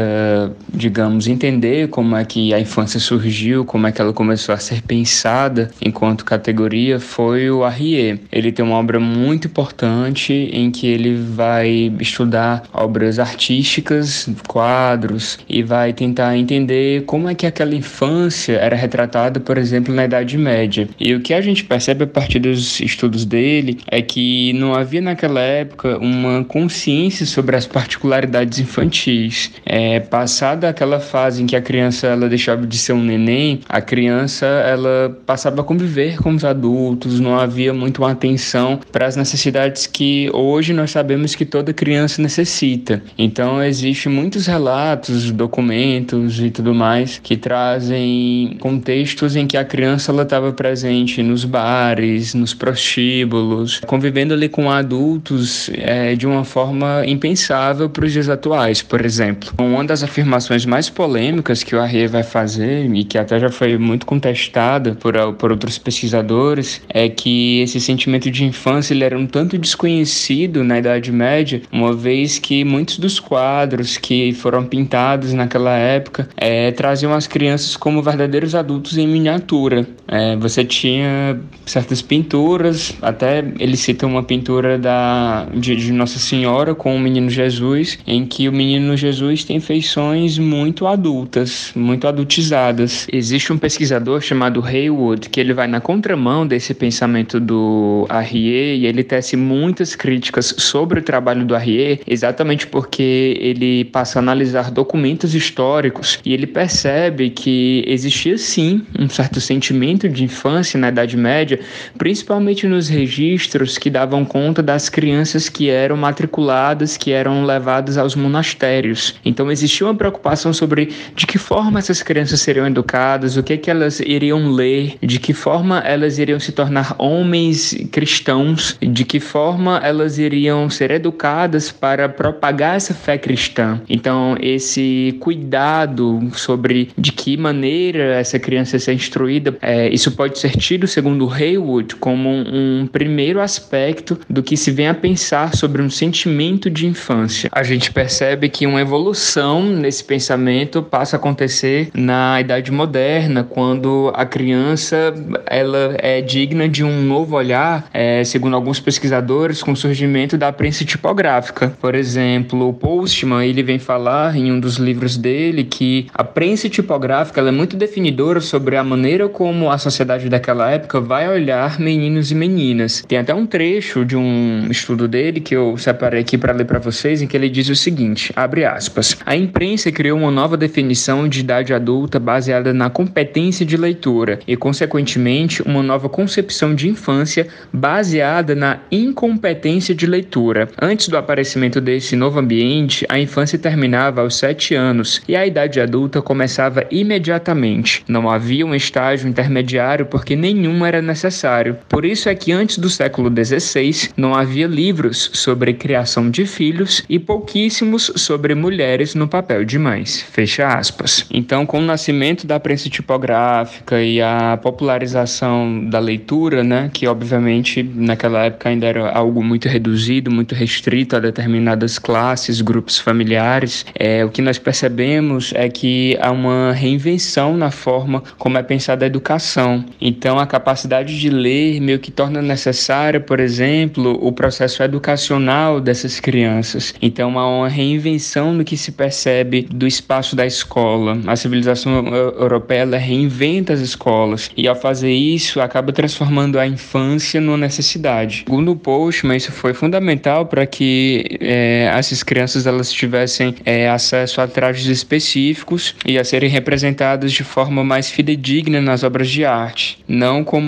digamos, 0.74 1.28
entender 1.28 1.88
como 1.90 2.16
é 2.16 2.26
que 2.26 2.52
a 2.52 2.60
infância 2.60 3.00
surgiu, 3.00 3.64
como 3.64 3.86
é 3.86 3.92
que 3.92 4.02
ela 4.02 4.12
começou 4.12 4.56
a 4.56 4.58
ser 4.58 4.82
pensada 4.82 5.70
enquanto 5.80 6.26
categoria 6.26 7.00
foi 7.00 7.52
o 7.52 7.64
Arrier. 7.64 8.20
Ele 8.32 8.52
tem 8.52 8.66
uma 8.66 8.78
obra 8.78 9.00
muito 9.00 9.48
importante 9.48 10.34
em 10.34 10.72
que 10.72 10.88
ele 10.88 11.16
vai 11.16 11.94
estudar 12.00 12.64
obras 12.74 13.20
artísticas, 13.20 14.28
quadros 14.48 15.38
e 15.48 15.62
vai 15.62 15.94
tentar 15.94 16.36
entender 16.36 17.04
como 17.04 17.30
é 17.30 17.36
que 17.36 17.46
aquela 17.46 17.76
infância 17.76 18.54
era 18.54 18.76
retratada, 18.76 19.40
por 19.40 19.60
exemplo, 19.60 19.94
na 19.94 20.06
Idade 20.06 20.38
Média. 20.40 20.90
E 21.00 21.14
o 21.14 21.20
que 21.20 21.34
a 21.34 21.42
a 21.42 21.51
gente 21.52 21.64
percebe 21.66 22.04
a 22.04 22.08
partir 22.08 22.40
dos 22.40 22.80
estudos 22.80 23.26
dele 23.26 23.80
é 23.88 24.02
que 24.02 24.54
não 24.54 24.74
havia 24.74 25.02
naquela 25.02 25.42
época 25.42 25.98
uma 25.98 26.44
consciência 26.44 27.26
sobre 27.26 27.56
as 27.56 27.66
particularidades 27.66 28.60
infantis. 28.60 29.52
É, 29.66 30.00
passada 30.00 30.70
aquela 30.70 31.00
fase 31.00 31.44
em 31.44 31.46
que 31.46 31.56
a 31.56 31.62
criança 31.62 32.08
ela 32.08 32.28
deixava 32.28 32.66
de 32.66 32.78
ser 32.78 32.94
um 32.94 33.04
neném, 33.04 33.60
a 33.68 33.82
criança 33.82 34.46
ela 34.46 35.18
passava 35.26 35.62
a 35.62 35.64
conviver 35.64 36.18
com 36.18 36.34
os 36.34 36.44
adultos, 36.44 37.20
não 37.20 37.38
havia 37.38 37.74
muito 37.74 38.00
uma 38.00 38.12
atenção 38.12 38.80
para 38.92 39.06
as 39.06 39.16
necessidades 39.16 39.88
que 39.88 40.30
hoje 40.34 40.74
nós 40.74 40.92
sabemos 40.92 41.36
que 41.36 41.46
toda 41.46 41.74
criança 41.74 42.22
necessita. 42.22 43.02
Então 43.18 43.64
existem 43.64 44.12
muitos 44.12 44.48
relatos, 44.48 45.32
documentos 45.32 46.40
e 46.40 46.50
tudo 46.50 46.74
mais 46.74 47.20
que 47.20 47.36
trazem 47.36 48.58
contextos 48.60 49.36
em 49.36 49.48
que 49.48 49.58
a 49.58 49.66
criança 49.66 50.12
ela 50.12 50.24
estava 50.24 50.52
presente 50.52 51.22
nos 51.32 51.46
bares, 51.46 52.34
nos 52.34 52.54
prostíbulos, 52.54 53.80
convivendo 53.88 54.34
ali 54.34 54.50
com 54.50 54.70
adultos 54.70 55.70
é, 55.74 56.14
de 56.16 56.28
uma 56.28 56.44
forma 56.44 57.04
impensável 57.08 57.90
para 57.90 58.06
os 58.06 58.12
dias 58.12 58.30
atuais, 58.30 58.82
por 58.82 59.04
exemplo. 59.04 59.52
Uma 59.58 59.84
das 59.84 60.04
afirmações 60.04 60.66
mais 60.66 60.90
polêmicas 60.90 61.64
que 61.64 61.76
o 61.76 61.80
Arrie 61.80 62.08
vai 62.08 62.24
fazer, 62.24 62.94
e 62.94 63.04
que 63.04 63.18
até 63.18 63.40
já 63.40 63.50
foi 63.50 63.78
muito 63.78 64.06
contestada 64.06 64.96
por, 64.96 65.14
por 65.34 65.52
outros 65.52 65.78
pesquisadores, 65.78 66.82
é 66.90 67.08
que 67.08 67.62
esse 67.62 67.80
sentimento 67.80 68.30
de 68.30 68.44
infância 68.44 68.94
ele 68.94 69.04
era 69.04 69.18
um 69.18 69.26
tanto 69.26 69.58
desconhecido 69.58 70.64
na 70.64 70.80
Idade 70.80 71.12
Média, 71.12 71.62
uma 71.72 71.94
vez 71.94 72.38
que 72.38 72.64
muitos 72.64 73.00
dos 73.00 73.20
quadros 73.20 73.98
que 73.98 74.34
foram 74.34 74.66
pintados 74.66 75.34
naquela 75.34 75.78
época 75.78 76.28
é, 76.36 76.72
traziam 76.72 77.14
as 77.14 77.28
crianças 77.28 77.78
como 77.78 78.02
verdadeiros 78.02 78.54
adultos 78.54 78.98
em 78.98 79.08
miniatura. 79.08 79.88
É, 80.08 80.36
você 80.36 80.66
tinha 80.66 81.21
certas 81.66 82.02
pinturas, 82.02 82.94
até 83.02 83.44
ele 83.60 83.78
cita 83.78 84.06
uma 84.06 84.24
pintura 84.24 84.78
da, 84.78 85.48
de, 85.54 85.76
de, 85.76 85.92
Nossa 85.92 86.20
Senhora 86.20 86.76
com 86.76 86.96
o 86.96 87.00
menino 87.00 87.30
Jesus, 87.30 88.00
em 88.06 88.26
que 88.26 88.48
o 88.50 88.52
menino 88.52 88.96
Jesus 88.98 89.44
tem 89.44 89.60
feições 89.60 90.38
muito 90.38 90.88
adultas, 90.88 91.72
muito 91.76 92.08
adultizadas. 92.08 93.08
Existe 93.12 93.54
um 93.54 93.58
pesquisador 93.58 94.22
chamado 94.22 94.64
Haywood 94.64 95.30
que 95.30 95.40
ele 95.40 95.54
vai 95.54 95.68
na 95.68 95.80
contramão 95.80 96.46
desse 96.46 96.74
pensamento 96.74 97.40
do 97.40 98.06
Arrier 98.10 98.78
e 98.78 98.86
ele 98.86 99.04
tece 99.04 99.36
muitas 99.38 99.96
críticas 99.96 100.54
sobre 100.58 101.00
o 101.00 101.04
trabalho 101.04 101.46
do 101.46 101.56
Arrier, 101.56 102.02
exatamente 102.06 102.68
porque 102.68 103.38
ele 103.40 103.86
passa 103.86 104.20
a 104.20 104.22
analisar 104.22 104.72
documentos 104.72 105.34
históricos 105.36 106.20
e 106.26 106.34
ele 106.34 106.48
percebe 106.48 107.30
que 107.30 107.84
existia 107.88 108.38
sim 108.38 108.82
um 109.00 109.10
certo 109.10 109.40
sentimento 109.40 110.08
de 110.10 110.24
infância 110.24 110.80
na 110.80 110.90
Idade 110.90 111.11
Idade 111.12 111.18
Média, 111.18 111.60
principalmente 111.98 112.68
nos 112.68 112.88
registros 112.88 113.78
que 113.78 113.90
davam 113.90 114.24
conta 114.24 114.62
das 114.62 114.90
crianças 114.90 115.50
que 115.50 115.70
eram 115.70 115.98
matriculadas, 115.98 116.98
que 116.98 117.12
eram 117.12 117.46
levadas 117.46 117.98
aos 117.98 118.16
monastérios. 118.16 119.16
Então 119.26 119.52
existia 119.52 119.88
uma 119.88 119.96
preocupação 119.96 120.54
sobre 120.54 120.90
de 121.16 121.26
que 121.26 121.38
forma 121.38 121.80
essas 121.80 122.02
crianças 122.02 122.42
seriam 122.42 122.68
educadas, 122.68 123.38
o 123.38 123.44
que, 123.44 123.58
que 123.58 123.70
elas 123.70 124.00
iriam 124.00 124.52
ler, 124.52 124.96
de 125.02 125.20
que 125.20 125.34
forma 125.34 125.80
elas 125.80 126.18
iriam 126.18 126.40
se 126.40 126.52
tornar 126.52 126.96
homens 126.98 127.76
cristãos, 127.92 128.78
de 128.82 129.04
que 129.04 129.20
forma 129.20 129.80
elas 129.84 130.18
iriam 130.18 130.70
ser 130.70 130.92
educadas 130.92 131.72
para 131.72 132.08
propagar 132.08 132.76
essa 132.76 132.94
fé 132.94 133.18
cristã. 133.18 133.82
Então, 133.90 134.38
esse 134.40 135.16
cuidado 135.20 136.30
sobre 136.34 136.90
de 136.98 137.12
que 137.12 137.38
maneira 137.38 138.16
essa 138.16 138.40
criança 138.40 138.78
ser 138.80 138.94
instruída, 138.94 139.58
é, 139.62 139.90
isso 139.90 140.12
pode 140.12 140.40
ser 140.40 140.52
tido, 140.52 140.88
segundo 141.02 141.28
Haywood, 141.28 141.96
como 141.96 142.30
um, 142.30 142.88
primeiro 142.92 143.42
aspecto 143.42 144.20
do 144.30 144.44
que 144.44 144.56
se 144.56 144.70
vem 144.70 144.88
a 144.88 144.94
pensar 144.94 145.56
sobre 145.56 145.82
um 145.82 145.90
sentimento 145.90 146.70
de 146.70 146.86
infância. 146.86 147.50
A 147.52 147.64
gente 147.64 147.92
percebe 147.92 148.48
que 148.50 148.68
uma 148.68 148.80
evolução 148.80 149.64
nesse 149.64 150.04
pensamento 150.04 150.84
passa 150.84 151.16
a 151.16 151.18
acontecer 151.18 151.90
na 151.96 152.40
idade 152.40 152.72
moderna, 152.72 153.44
quando 153.44 154.12
a 154.14 154.28
criança 154.28 155.12
ela 155.48 155.96
é 155.98 156.22
digna 156.22 156.70
de 156.70 156.84
um 156.84 157.02
novo 157.02 157.36
olhar, 157.36 157.90
é, 157.92 158.24
segundo 158.24 158.56
alguns 158.56 158.80
pesquisadores, 158.80 159.64
com 159.64 159.72
o 159.72 159.76
surgimento 159.76 160.38
da 160.38 160.52
prensa 160.52 160.86
tipográfica. 160.86 161.74
Por 161.82 161.96
exemplo, 161.96 162.70
o 162.70 162.74
Postman 162.74 163.44
ele 163.44 163.64
vem 163.64 163.80
falar 163.80 164.36
em 164.36 164.52
um 164.52 164.60
dos 164.60 164.76
livros 164.76 165.18
dele 165.18 165.64
que 165.64 166.06
a 166.14 166.24
prensa 166.24 166.70
tipográfica 166.70 167.42
é 167.42 167.50
muito 167.50 167.76
definidora 167.76 168.40
sobre 168.40 168.78
a 168.78 168.84
maneira 168.84 169.28
como 169.28 169.72
a 169.72 169.80
sociedade 169.80 170.30
daquela 170.30 170.70
época 170.70 170.91
vai 171.00 171.30
olhar 171.30 171.80
meninos 171.80 172.32
e 172.32 172.36
meninas. 172.36 173.04
Tem 173.08 173.18
até 173.18 173.34
um 173.34 173.46
trecho 173.46 174.04
de 174.04 174.18
um 174.18 174.68
estudo 174.70 175.08
dele 175.08 175.40
que 175.40 175.56
eu 175.56 175.78
separei 175.78 176.22
aqui 176.22 176.38
para 176.38 176.54
ler 176.54 176.66
para 176.66 176.80
vocês, 176.80 177.22
em 177.22 177.28
que 177.28 177.38
ele 177.38 177.50
diz 177.50 177.70
o 177.70 177.76
seguinte: 177.76 178.34
abre 178.36 178.66
aspas. 178.66 179.18
A 179.26 179.36
imprensa 179.36 179.92
criou 179.92 180.18
uma 180.18 180.32
nova 180.32 180.58
definição 180.58 181.28
de 181.28 181.40
idade 181.40 181.74
adulta 181.74 182.20
baseada 182.20 182.74
na 182.74 182.90
competência 182.90 183.66
de 183.66 183.78
leitura 183.78 184.40
e, 184.48 184.58
consequentemente, 184.58 185.62
uma 185.62 185.84
nova 185.84 186.10
concepção 186.10 186.74
de 186.74 186.90
infância 186.90 187.48
baseada 187.72 188.56
na 188.56 188.80
incompetência 188.92 189.94
de 189.94 190.06
leitura. 190.06 190.68
Antes 190.82 191.08
do 191.08 191.18
aparecimento 191.18 191.80
desse 191.80 192.16
novo 192.16 192.40
ambiente, 192.40 193.06
a 193.08 193.20
infância 193.20 193.58
terminava 193.58 194.22
aos 194.22 194.36
7 194.36 194.76
anos 194.76 195.22
e 195.28 195.36
a 195.36 195.46
idade 195.46 195.80
adulta 195.80 196.22
começava 196.22 196.86
imediatamente. 196.92 198.04
Não 198.08 198.30
havia 198.30 198.66
um 198.66 198.76
estágio 198.76 199.30
intermediário 199.30 200.06
porque 200.06 200.36
nenhum 200.36 200.81
era 200.86 201.02
necessário. 201.02 201.78
Por 201.88 202.06
isso 202.06 202.30
é 202.30 202.36
que 202.36 202.52
antes 202.52 202.78
do 202.78 202.90
século 202.90 203.30
XVI 203.30 204.10
não 204.18 204.34
havia 204.34 204.68
livros 204.68 205.30
sobre 205.34 205.74
criação 205.74 206.30
de 206.30 206.46
filhos 206.46 207.04
e 207.10 207.18
pouquíssimos 207.18 208.12
sobre 208.16 208.56
mulheres 208.56 209.16
no 209.16 209.28
papel 209.28 209.64
de 209.64 209.78
mães. 209.78 210.22
Fecha 210.22 210.68
aspas. 210.68 211.26
Então, 211.32 211.66
com 211.66 211.80
o 211.80 211.82
nascimento 211.82 212.46
da 212.46 212.60
prensa 212.60 212.90
tipográfica 212.90 214.02
e 214.02 214.22
a 214.22 214.58
popularização 214.62 215.90
da 215.90 216.00
leitura, 216.00 216.64
né, 216.64 216.90
que 216.94 217.08
obviamente 217.08 217.84
naquela 217.84 218.46
época 218.46 218.70
ainda 218.70 218.88
era 218.88 219.12
algo 219.12 219.44
muito 219.44 219.68
reduzido, 219.68 220.32
muito 220.32 220.56
restrito 220.56 221.16
a 221.16 221.20
determinadas 221.20 221.98
classes, 221.98 222.62
grupos 222.62 222.98
familiares, 222.98 223.86
é, 223.96 224.26
o 224.26 224.30
que 224.30 224.42
nós 224.42 224.58
percebemos 224.58 225.54
é 225.56 225.70
que 225.70 226.18
há 226.20 226.32
uma 226.32 226.74
reinvenção 226.74 227.56
na 227.56 227.72
forma 227.72 228.24
como 228.38 228.58
é 228.58 228.64
pensada 228.64 229.06
a 229.06 229.08
educação. 229.08 229.86
Então, 230.00 230.40
a 230.40 230.46
capacidade 230.46 230.71
de 231.14 231.30
ler 231.30 231.80
meio 231.80 232.00
que 232.00 232.12
torna 232.12 232.42
necessária, 232.42 233.20
por 233.20 233.40
exemplo, 233.40 234.18
o 234.22 234.32
processo 234.32 234.84
educacional 234.84 235.80
dessas 235.80 236.20
crianças. 236.20 236.94
Então, 237.02 237.38
há 237.38 237.48
uma 237.48 237.70
reinvenção 237.70 238.54
no 238.54 238.64
que 238.64 238.78
se 238.78 238.92
percebe 238.92 239.68
do 239.72 239.88
espaço 239.88 240.36
da 240.36 240.46
escola. 240.46 241.20
A 241.28 241.36
civilização 241.36 242.08
europeia 242.08 242.82
reinventa 242.98 243.74
as 243.74 243.80
escolas 243.80 244.50
e, 244.56 244.68
ao 244.68 244.76
fazer 244.76 245.12
isso, 245.12 245.60
acaba 245.62 245.92
transformando 245.92 246.60
a 246.60 246.68
infância 246.68 247.40
numa 247.40 247.58
necessidade. 247.58 248.44
Segundo 248.46 248.72
o 248.72 248.76
Postman, 248.76 249.38
isso 249.38 249.52
foi 249.52 249.74
fundamental 249.74 250.46
para 250.46 250.66
que 250.66 251.38
é, 251.40 251.92
essas 251.94 252.24
crianças 252.24 252.66
elas 252.66 252.92
tivessem 252.92 253.56
é, 253.66 253.90
acesso 253.90 254.42
a 254.42 254.48
trajes 254.48 254.86
específicos 254.86 255.96
e 256.06 256.18
a 256.18 256.24
serem 256.24 256.50
representadas 256.50 257.32
de 257.32 257.44
forma 257.44 257.84
mais 257.84 258.10
fidedigna 258.10 258.82
nas 258.82 259.04
obras 259.04 259.30
de 259.30 259.46
arte, 259.46 260.00
não 260.08 260.44
como 260.44 260.61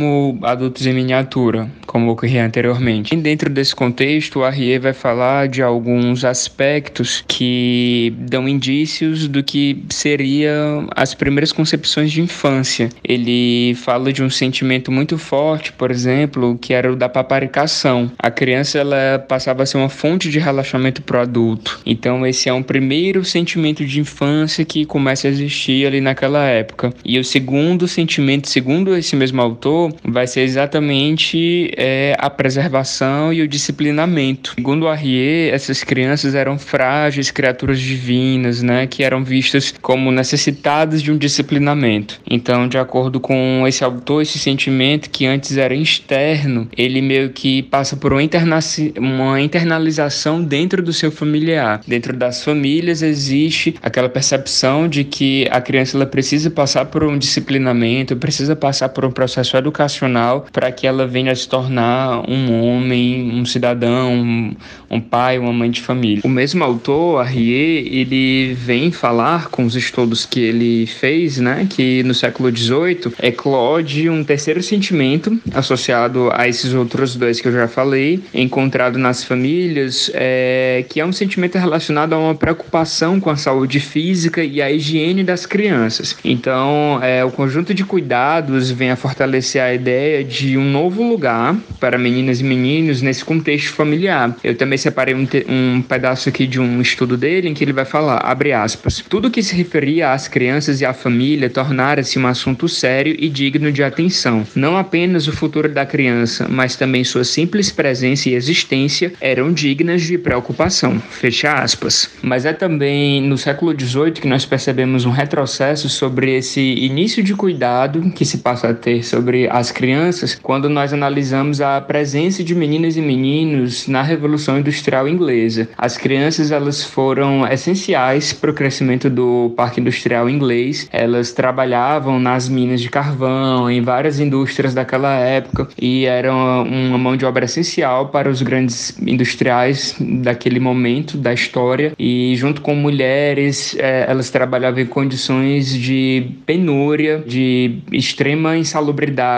adultos 0.44 0.86
em 0.86 0.94
miniatura, 0.94 1.70
como 1.86 2.12
ocorria 2.12 2.46
anteriormente. 2.46 3.14
E 3.14 3.18
dentro 3.18 3.50
desse 3.50 3.76
contexto, 3.76 4.40
o 4.40 4.44
Arrier 4.44 4.82
vai 4.82 4.94
falar 4.94 5.48
de 5.48 5.62
alguns 5.62 6.26
aspectos 6.26 7.24
que 7.28 8.14
dão 8.18 8.48
indícios 8.48 9.28
do 9.28 9.44
que 9.44 9.84
seriam 9.90 10.88
as 10.96 11.14
primeiras 11.14 11.52
concepções 11.52 12.12
de 12.12 12.22
infância. 12.22 12.90
Ele 13.04 13.76
fala 13.76 14.12
de 14.12 14.24
um 14.24 14.30
sentimento 14.30 14.92
muito 14.92 15.18
forte, 15.18 15.72
por 15.74 15.92
exemplo, 15.92 16.58
que 16.60 16.74
era 16.74 16.92
o 16.92 16.96
da 16.96 17.10
paparicação. 17.10 18.12
A 18.18 18.32
criança 18.32 18.80
ela 18.80 19.20
passava 19.20 19.64
a 19.64 19.66
ser 19.66 19.78
uma 19.78 19.90
fonte 19.90 20.30
de 20.30 20.40
relaxamento 20.40 21.02
para 21.02 21.18
o 21.18 21.22
adulto. 21.22 21.80
Então 21.86 22.26
esse 22.26 22.50
é 22.50 22.54
um 22.54 22.64
primeiro 22.64 23.24
sentimento 23.24 23.86
de 23.86 24.00
infância 24.00 24.66
que 24.66 24.86
começa 24.86 25.28
a 25.28 25.32
existir 25.32 25.86
ali 25.86 26.02
naquela 26.02 26.46
época. 26.46 26.94
E 27.04 27.20
o 27.20 27.24
segundo 27.24 27.88
sentimento, 27.88 28.50
segundo 28.50 28.96
esse 28.96 29.16
mesmo 29.16 29.42
autor, 29.42 29.73
vai 30.04 30.28
ser 30.28 30.42
exatamente 30.42 31.72
é, 31.78 32.16
a 32.20 32.30
preservação 32.30 33.34
e 33.34 33.42
o 33.42 33.48
disciplinamento. 33.48 34.54
Segundo 34.56 34.88
Arrier, 34.88 35.54
essas 35.54 35.84
crianças 35.84 36.36
eram 36.36 36.58
frágeis 36.58 37.32
criaturas 37.32 37.80
divinas, 37.80 38.62
né, 38.62 38.88
que 38.88 39.04
eram 39.04 39.24
vistas 39.24 39.74
como 39.82 40.12
necessitadas 40.12 41.02
de 41.02 41.12
um 41.12 41.18
disciplinamento. 41.18 42.20
Então, 42.30 42.68
de 42.68 42.78
acordo 42.78 43.20
com 43.20 43.64
esse 43.68 43.84
autor, 43.84 44.22
esse 44.22 44.40
sentimento 44.40 45.10
que 45.10 45.26
antes 45.26 45.58
era 45.58 45.74
externo, 45.74 46.68
ele 46.78 47.02
meio 47.02 47.30
que 47.30 47.64
passa 47.64 47.96
por 47.96 48.14
uma, 48.14 48.24
interna 48.24 48.60
uma 48.98 49.42
internalização 49.42 50.44
dentro 50.44 50.82
do 50.82 50.94
seu 50.94 51.12
familiar. 51.12 51.82
Dentro 51.88 52.16
das 52.16 52.44
famílias 52.44 53.02
existe 53.02 53.76
aquela 53.82 54.10
percepção 54.10 54.88
de 54.88 55.04
que 55.04 55.48
a 55.52 55.62
criança 55.62 55.98
ela 55.98 56.06
precisa 56.06 56.50
passar 56.50 56.86
por 56.86 57.04
um 57.04 57.18
disciplinamento, 57.18 58.16
precisa 58.16 58.56
passar 58.56 58.90
por 58.90 59.06
um 59.06 59.12
processo 59.12 59.58
educacional 59.64 60.46
para 60.52 60.72
que 60.72 60.86
ela 60.86 61.08
venha 61.08 61.32
a 61.32 61.36
se 61.36 61.48
tornar 61.48 62.30
um 62.30 62.64
homem, 62.64 63.32
um 63.34 63.46
cidadão, 63.46 64.14
um, 64.14 64.56
um 64.90 65.02
pai, 65.02 65.40
uma 65.40 65.54
mãe 65.54 65.72
de 65.72 65.82
família. 65.82 66.22
O 66.24 66.30
mesmo 66.30 66.64
autor, 66.64 67.22
Arrier, 67.22 67.88
ele 67.88 68.54
vem 68.54 68.92
falar 68.92 69.50
com 69.50 69.66
os 69.66 69.76
estudos 69.76 70.26
que 70.26 70.40
ele 70.40 70.86
fez, 70.86 71.38
né, 71.38 71.68
que 71.70 72.04
no 72.04 72.14
século 72.14 72.56
XVIII 72.56 73.14
eclode 73.22 74.10
um 74.10 74.24
terceiro 74.24 74.62
sentimento 74.62 75.40
associado 75.54 76.30
a 76.34 76.48
esses 76.48 76.74
outros 76.74 77.16
dois 77.16 77.40
que 77.40 77.48
eu 77.48 77.54
já 77.54 77.68
falei, 77.68 78.22
encontrado 78.34 78.98
nas 78.98 79.24
famílias, 79.24 80.12
é, 80.14 80.86
que 80.90 81.00
é 81.00 81.06
um 81.06 81.12
sentimento 81.12 81.58
relacionado 81.58 82.14
a 82.14 82.18
uma 82.18 82.36
preocupação 82.36 83.20
com 83.20 83.30
a 83.30 83.36
saúde 83.36 83.80
física 83.80 84.44
e 84.44 84.62
a 84.62 84.72
higiene 84.72 85.24
das 85.24 85.46
crianças. 85.46 86.16
Então, 86.24 87.00
é, 87.02 87.24
o 87.24 87.32
conjunto 87.32 87.74
de 87.74 87.84
cuidados 87.84 88.72
vem 88.72 88.92
a 88.92 88.96
fortalecer 88.96 89.53
a 89.62 89.74
ideia 89.74 90.24
de 90.24 90.58
um 90.58 90.64
novo 90.64 91.04
lugar 91.04 91.56
para 91.80 91.98
meninas 91.98 92.40
e 92.40 92.44
meninos 92.44 93.02
nesse 93.02 93.24
contexto 93.24 93.74
familiar. 93.74 94.36
Eu 94.44 94.56
também 94.56 94.78
separei 94.78 95.14
um, 95.14 95.28
um 95.48 95.82
pedaço 95.82 96.30
aqui 96.30 96.48
de 96.48 96.60
um 96.60 96.82
estudo 96.82 97.18
dele 97.18 97.50
em 97.50 97.54
que 97.54 97.64
ele 97.64 97.74
vai 97.74 97.86
falar, 97.86 98.18
abre 98.18 98.54
aspas, 98.54 99.04
tudo 99.08 99.32
que 99.32 99.44
se 99.44 99.56
referia 99.56 100.12
às 100.12 100.28
crianças 100.28 100.82
e 100.82 100.86
à 100.86 100.94
família 100.94 101.50
tornara-se 101.50 102.18
um 102.18 102.28
assunto 102.28 102.68
sério 102.68 103.16
e 103.18 103.30
digno 103.30 103.72
de 103.72 103.84
atenção. 103.84 104.46
Não 104.56 104.78
apenas 104.78 105.28
o 105.28 105.32
futuro 105.32 105.70
da 105.70 105.86
criança, 105.86 106.48
mas 106.50 106.76
também 106.76 107.04
sua 107.04 107.24
simples 107.24 107.72
presença 107.72 108.30
e 108.30 108.34
existência 108.34 109.14
eram 109.20 109.52
dignas 109.52 110.02
de 110.02 110.18
preocupação. 110.18 111.00
Fecha 111.00 111.54
aspas. 111.54 112.10
Mas 112.22 112.46
é 112.46 112.54
também 112.54 113.22
no 113.22 113.38
século 113.38 113.74
XVIII 113.78 114.14
que 114.14 114.28
nós 114.28 114.46
percebemos 114.46 115.06
um 115.06 115.12
retrocesso 115.12 115.90
sobre 115.90 116.36
esse 116.36 116.62
início 116.62 117.24
de 117.24 117.34
cuidado 117.34 118.12
que 118.12 118.26
se 118.26 118.40
passa 118.40 118.70
a 118.70 118.74
ter 118.74 119.04
sobre 119.04 119.43
as 119.50 119.72
crianças 119.72 120.36
quando 120.42 120.70
nós 120.70 120.94
analisamos 120.94 121.62
a 121.62 121.80
presença 121.82 122.44
de 122.44 122.56
meninas 122.56 122.98
e 122.98 123.02
meninos 123.02 123.88
na 123.88 124.02
Revolução 124.02 124.60
Industrial 124.60 125.08
Inglesa. 125.08 125.70
As 125.78 125.98
crianças 125.98 126.52
elas 126.52 126.84
foram 126.84 127.48
essenciais 127.48 128.34
para 128.34 128.52
o 128.52 128.54
crescimento 128.54 129.10
do 129.10 129.54
Parque 129.56 129.80
Industrial 129.80 130.30
Inglês. 130.30 130.88
Elas 130.92 131.32
trabalhavam 131.32 132.20
nas 132.20 132.48
minas 132.48 132.82
de 132.82 132.90
carvão, 132.90 133.70
em 133.70 133.82
várias 133.82 134.20
indústrias 134.20 134.74
daquela 134.74 135.16
época 135.16 135.68
e 135.80 136.06
eram 136.06 136.64
uma 136.64 136.98
mão 136.98 137.18
de 137.18 137.26
obra 137.26 137.46
essencial 137.46 138.08
para 138.08 138.30
os 138.30 138.42
grandes 138.42 138.96
industriais 139.02 139.96
daquele 140.00 140.60
momento 140.60 141.18
da 141.18 141.34
história. 141.34 141.94
E 141.98 142.36
junto 142.36 142.62
com 142.62 142.76
mulheres, 142.76 143.76
é, 143.78 144.06
elas 144.08 144.30
trabalhavam 144.30 144.82
em 144.82 144.86
condições 144.86 145.74
de 145.74 146.32
penúria, 146.46 147.24
de 147.26 147.80
extrema 147.92 148.58
insalubridade. 148.58 149.33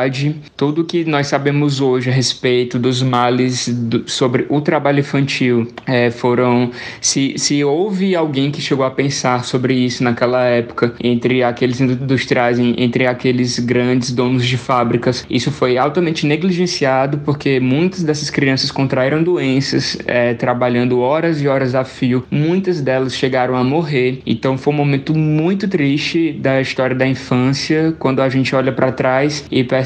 Tudo 0.55 0.83
que 0.83 1.05
nós 1.05 1.27
sabemos 1.27 1.79
hoje 1.79 2.09
a 2.09 2.13
respeito 2.13 2.77
dos 2.77 3.01
males 3.01 3.67
do, 3.67 4.09
sobre 4.09 4.45
o 4.49 4.61
trabalho 4.61 4.99
infantil 4.99 5.67
é, 5.85 6.11
foram. 6.11 6.71
Se, 6.99 7.35
se 7.37 7.63
houve 7.63 8.15
alguém 8.15 8.51
que 8.51 8.61
chegou 8.61 8.85
a 8.85 8.91
pensar 8.91 9.43
sobre 9.43 9.73
isso 9.73 10.03
naquela 10.03 10.43
época, 10.43 10.93
entre 11.01 11.43
aqueles 11.43 11.79
industriais, 11.79 12.59
entre 12.59 13.07
aqueles 13.07 13.59
grandes 13.59 14.11
donos 14.11 14.45
de 14.45 14.57
fábricas, 14.57 15.25
isso 15.29 15.51
foi 15.51 15.77
altamente 15.77 16.25
negligenciado 16.25 17.19
porque 17.19 17.59
muitas 17.59 18.03
dessas 18.03 18.29
crianças 18.29 18.71
contraíram 18.71 19.23
doenças 19.23 19.97
é, 20.05 20.33
trabalhando 20.33 20.99
horas 20.99 21.41
e 21.41 21.47
horas 21.47 21.73
a 21.75 21.83
fio. 21.83 22.25
Muitas 22.29 22.81
delas 22.81 23.15
chegaram 23.15 23.55
a 23.55 23.63
morrer. 23.63 24.21
Então 24.25 24.57
foi 24.57 24.73
um 24.73 24.77
momento 24.77 25.15
muito 25.15 25.67
triste 25.67 26.33
da 26.33 26.61
história 26.61 26.95
da 26.95 27.07
infância 27.07 27.95
quando 27.97 28.21
a 28.21 28.29
gente 28.29 28.55
olha 28.55 28.71
para 28.71 28.91
trás 28.91 29.45
e 29.49 29.63
percebe 29.63 29.84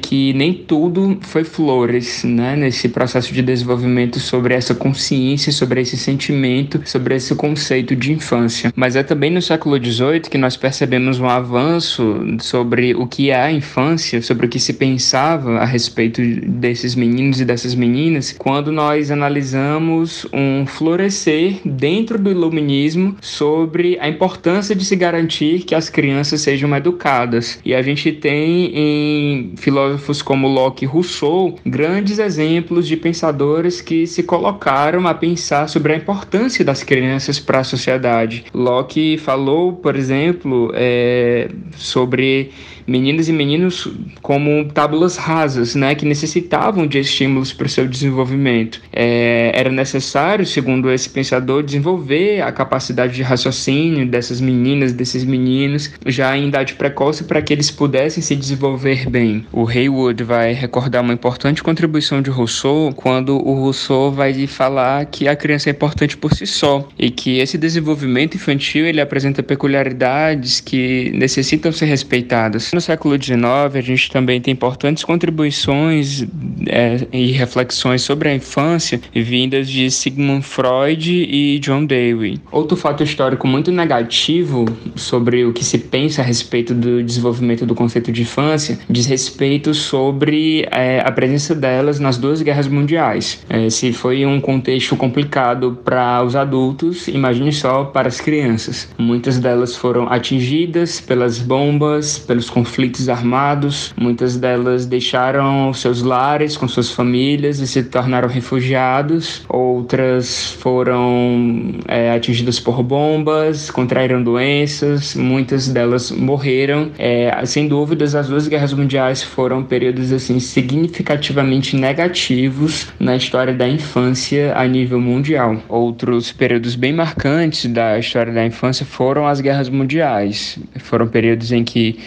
que 0.00 0.32
nem 0.32 0.52
tudo 0.52 1.18
foi 1.22 1.44
flores, 1.44 2.24
né? 2.24 2.56
Nesse 2.56 2.88
processo 2.88 3.32
de 3.32 3.42
desenvolvimento 3.42 4.18
sobre 4.18 4.54
essa 4.54 4.74
consciência, 4.74 5.52
sobre 5.52 5.80
esse 5.80 5.96
sentimento, 5.96 6.80
sobre 6.84 7.14
esse 7.14 7.34
conceito 7.34 7.96
de 7.96 8.12
infância. 8.12 8.72
Mas 8.76 8.96
é 8.96 9.02
também 9.02 9.30
no 9.30 9.42
século 9.42 9.76
XVIII 9.76 10.20
que 10.20 10.38
nós 10.38 10.56
percebemos 10.56 11.18
um 11.18 11.28
avanço 11.28 12.02
sobre 12.40 12.94
o 12.94 13.06
que 13.06 13.30
é 13.30 13.40
a 13.40 13.52
infância, 13.52 14.22
sobre 14.22 14.46
o 14.46 14.48
que 14.48 14.58
se 14.58 14.74
pensava 14.74 15.58
a 15.58 15.64
respeito 15.64 16.20
desses 16.46 16.94
meninos 16.94 17.40
e 17.40 17.44
dessas 17.44 17.74
meninas, 17.74 18.34
quando 18.36 18.70
nós 18.72 19.10
analisamos 19.10 20.26
um 20.32 20.66
florescer 20.66 21.60
dentro 21.64 22.18
do 22.18 22.30
iluminismo 22.30 23.16
sobre 23.20 23.98
a 24.00 24.08
importância 24.08 24.74
de 24.74 24.84
se 24.84 24.96
garantir 24.96 25.60
que 25.60 25.74
as 25.74 25.88
crianças 25.88 26.40
sejam 26.40 26.74
educadas. 26.76 27.58
E 27.64 27.74
a 27.74 27.82
gente 27.82 28.12
tem 28.12 28.70
em 28.74 29.39
filósofos 29.56 30.22
como 30.22 30.48
Locke 30.48 30.84
e 30.84 30.88
Rousseau 30.88 31.58
grandes 31.64 32.18
exemplos 32.18 32.86
de 32.86 32.96
pensadores 32.96 33.80
que 33.80 34.06
se 34.06 34.22
colocaram 34.22 35.06
a 35.06 35.14
pensar 35.14 35.68
sobre 35.68 35.92
a 35.92 35.96
importância 35.96 36.64
das 36.64 36.82
crianças 36.82 37.38
para 37.38 37.60
a 37.60 37.64
sociedade. 37.64 38.44
Locke 38.54 39.18
falou, 39.18 39.74
por 39.74 39.96
exemplo, 39.96 40.70
é, 40.74 41.48
sobre 41.76 42.52
meninas 42.90 43.28
e 43.28 43.32
meninos 43.32 43.88
como 44.20 44.64
tábulas 44.64 45.16
rasas, 45.16 45.76
né, 45.76 45.94
que 45.94 46.04
necessitavam 46.04 46.88
de 46.88 46.98
estímulos 46.98 47.52
para 47.52 47.66
o 47.66 47.70
seu 47.70 47.86
desenvolvimento. 47.86 48.82
É, 48.92 49.52
era 49.54 49.70
necessário, 49.70 50.44
segundo 50.44 50.90
esse 50.90 51.08
pensador, 51.08 51.62
desenvolver 51.62 52.40
a 52.40 52.50
capacidade 52.50 53.14
de 53.14 53.22
raciocínio 53.22 54.04
dessas 54.06 54.40
meninas, 54.40 54.92
desses 54.92 55.24
meninos, 55.24 55.92
já 56.04 56.36
em 56.36 56.48
idade 56.48 56.74
precoce, 56.74 57.22
para 57.22 57.40
que 57.40 57.52
eles 57.52 57.70
pudessem 57.70 58.20
se 58.20 58.34
desenvolver 58.34 59.08
bem. 59.08 59.46
O 59.52 59.68
Haywood 59.68 60.24
vai 60.24 60.52
recordar 60.52 61.02
uma 61.02 61.12
importante 61.12 61.62
contribuição 61.62 62.20
de 62.20 62.30
Rousseau 62.30 62.92
quando 62.94 63.36
o 63.36 63.54
Rousseau 63.54 64.10
vai 64.10 64.34
falar 64.48 65.06
que 65.06 65.28
a 65.28 65.36
criança 65.36 65.70
é 65.70 65.72
importante 65.72 66.16
por 66.16 66.34
si 66.34 66.46
só 66.46 66.88
e 66.98 67.10
que 67.10 67.38
esse 67.38 67.56
desenvolvimento 67.56 68.34
infantil 68.34 68.84
ele 68.84 69.00
apresenta 69.00 69.42
peculiaridades 69.42 70.60
que 70.60 71.12
necessitam 71.14 71.70
ser 71.70 71.86
respeitadas. 71.86 72.72
No 72.80 72.84
século 72.84 73.22
XIX, 73.22 73.44
a 73.74 73.80
gente 73.82 74.10
também 74.10 74.40
tem 74.40 74.52
importantes 74.52 75.04
contribuições 75.04 76.24
é, 76.66 77.06
e 77.12 77.30
reflexões 77.30 78.00
sobre 78.00 78.30
a 78.30 78.34
infância 78.34 78.98
vindas 79.14 79.68
de 79.68 79.90
Sigmund 79.90 80.42
Freud 80.42 81.12
e 81.12 81.58
John 81.58 81.84
Dewey. 81.84 82.40
Outro 82.50 82.78
fato 82.78 83.02
histórico 83.02 83.46
muito 83.46 83.70
negativo 83.70 84.64
sobre 84.96 85.44
o 85.44 85.52
que 85.52 85.62
se 85.62 85.76
pensa 85.76 86.22
a 86.22 86.24
respeito 86.24 86.72
do 86.72 87.02
desenvolvimento 87.02 87.66
do 87.66 87.74
conceito 87.74 88.10
de 88.10 88.22
infância 88.22 88.78
diz 88.88 89.04
respeito 89.04 89.74
sobre 89.74 90.66
é, 90.70 91.02
a 91.04 91.12
presença 91.12 91.54
delas 91.54 92.00
nas 92.00 92.16
duas 92.16 92.40
guerras 92.40 92.66
mundiais. 92.66 93.44
É, 93.50 93.68
se 93.68 93.92
foi 93.92 94.24
um 94.24 94.40
contexto 94.40 94.96
complicado 94.96 95.78
para 95.84 96.24
os 96.24 96.34
adultos, 96.34 97.08
imagine 97.08 97.52
só 97.52 97.84
para 97.84 98.08
as 98.08 98.22
crianças. 98.22 98.88
Muitas 98.96 99.38
delas 99.38 99.76
foram 99.76 100.10
atingidas 100.10 100.98
pelas 100.98 101.38
bombas, 101.38 102.18
pelos 102.18 102.48
conflitos 102.48 102.69
armados, 103.08 103.94
muitas 103.96 104.36
delas 104.36 104.86
deixaram 104.86 105.72
seus 105.72 106.02
lares 106.02 106.56
com 106.56 106.68
suas 106.68 106.90
famílias 106.90 107.58
e 107.58 107.66
se 107.66 107.82
tornaram 107.82 108.28
refugiados, 108.28 109.42
outras 109.48 110.52
foram 110.52 111.74
é, 111.88 112.12
atingidas 112.12 112.60
por 112.60 112.82
bombas, 112.82 113.70
contraíram 113.70 114.22
doenças, 114.22 115.14
muitas 115.14 115.68
delas 115.68 116.10
morreram. 116.10 116.90
É, 116.98 117.44
sem 117.44 117.68
dúvidas, 117.68 118.14
as 118.14 118.28
duas 118.28 118.48
guerras 118.48 118.72
mundiais 118.72 119.22
foram 119.22 119.62
períodos 119.62 120.12
assim 120.12 120.38
significativamente 120.40 121.76
negativos 121.76 122.88
na 122.98 123.16
história 123.16 123.54
da 123.54 123.68
infância 123.68 124.52
a 124.56 124.66
nível 124.66 125.00
mundial. 125.00 125.56
Outros 125.68 126.32
períodos 126.32 126.74
bem 126.74 126.92
marcantes 126.92 127.66
da 127.66 127.98
história 127.98 128.32
da 128.32 128.44
infância 128.44 128.84
foram 128.84 129.26
as 129.26 129.40
guerras 129.40 129.68
mundiais. 129.68 130.58
Foram 130.78 131.06
períodos 131.06 131.52
em 131.52 131.64
que 131.64 131.98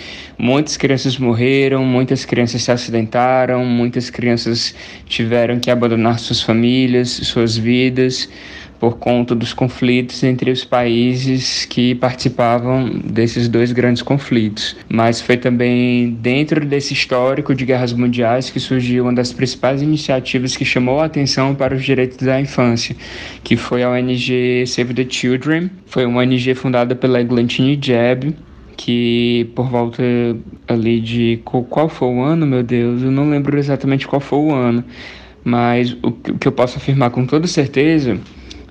Muitas 0.44 0.76
crianças 0.76 1.18
morreram, 1.18 1.86
muitas 1.86 2.26
crianças 2.26 2.64
se 2.64 2.70
acidentaram, 2.70 3.64
muitas 3.64 4.10
crianças 4.10 4.76
tiveram 5.06 5.58
que 5.58 5.72
abandonar 5.72 6.20
suas 6.20 6.42
famílias, 6.42 7.12
suas 7.12 7.56
vidas 7.56 8.28
por 8.78 8.98
conta 8.98 9.34
dos 9.34 9.54
conflitos 9.54 10.22
entre 10.22 10.52
os 10.52 10.66
países 10.66 11.64
que 11.64 11.96
participavam 11.96 12.90
desses 13.06 13.48
dois 13.48 13.72
grandes 13.72 14.02
conflitos. 14.02 14.76
Mas 14.90 15.22
foi 15.22 15.38
também 15.38 16.10
dentro 16.20 16.66
desse 16.66 16.92
histórico 16.92 17.56
de 17.56 17.64
guerras 17.64 17.94
mundiais 17.94 18.50
que 18.50 18.60
surgiu 18.60 19.06
uma 19.06 19.14
das 19.14 19.32
principais 19.32 19.82
iniciativas 19.82 20.58
que 20.58 20.66
chamou 20.66 21.00
a 21.00 21.06
atenção 21.06 21.56
para 21.56 21.74
os 21.74 21.82
direitos 21.86 22.18
da 22.18 22.42
infância, 22.42 22.94
que 23.46 23.56
foi 23.56 23.82
a 23.82 23.90
ONG 23.90 24.68
Save 24.68 24.94
the 24.94 25.06
Children. 25.10 25.72
Foi 25.86 26.06
uma 26.06 26.20
ONG 26.20 26.54
fundada 26.54 26.94
pela 26.94 27.22
Eglantine 27.22 27.80
Jebb, 27.82 28.36
que 28.76 29.52
por 29.56 29.68
volta 29.68 30.04
ali 30.68 31.00
de 31.00 31.40
qual 31.44 31.90
foi 31.90 32.08
o 32.08 32.22
ano, 32.22 32.46
meu 32.46 32.64
Deus, 32.64 33.02
eu 33.02 33.12
não 33.12 33.30
lembro 33.30 33.58
exatamente 33.58 34.08
qual 34.08 34.20
foi 34.20 34.40
o 34.40 34.54
ano, 34.54 34.84
mas 35.44 35.96
o 36.02 36.12
que 36.12 36.48
eu 36.48 36.52
posso 36.52 36.78
afirmar 36.78 37.10
com 37.12 37.26
toda 37.26 37.48
certeza 37.48 38.20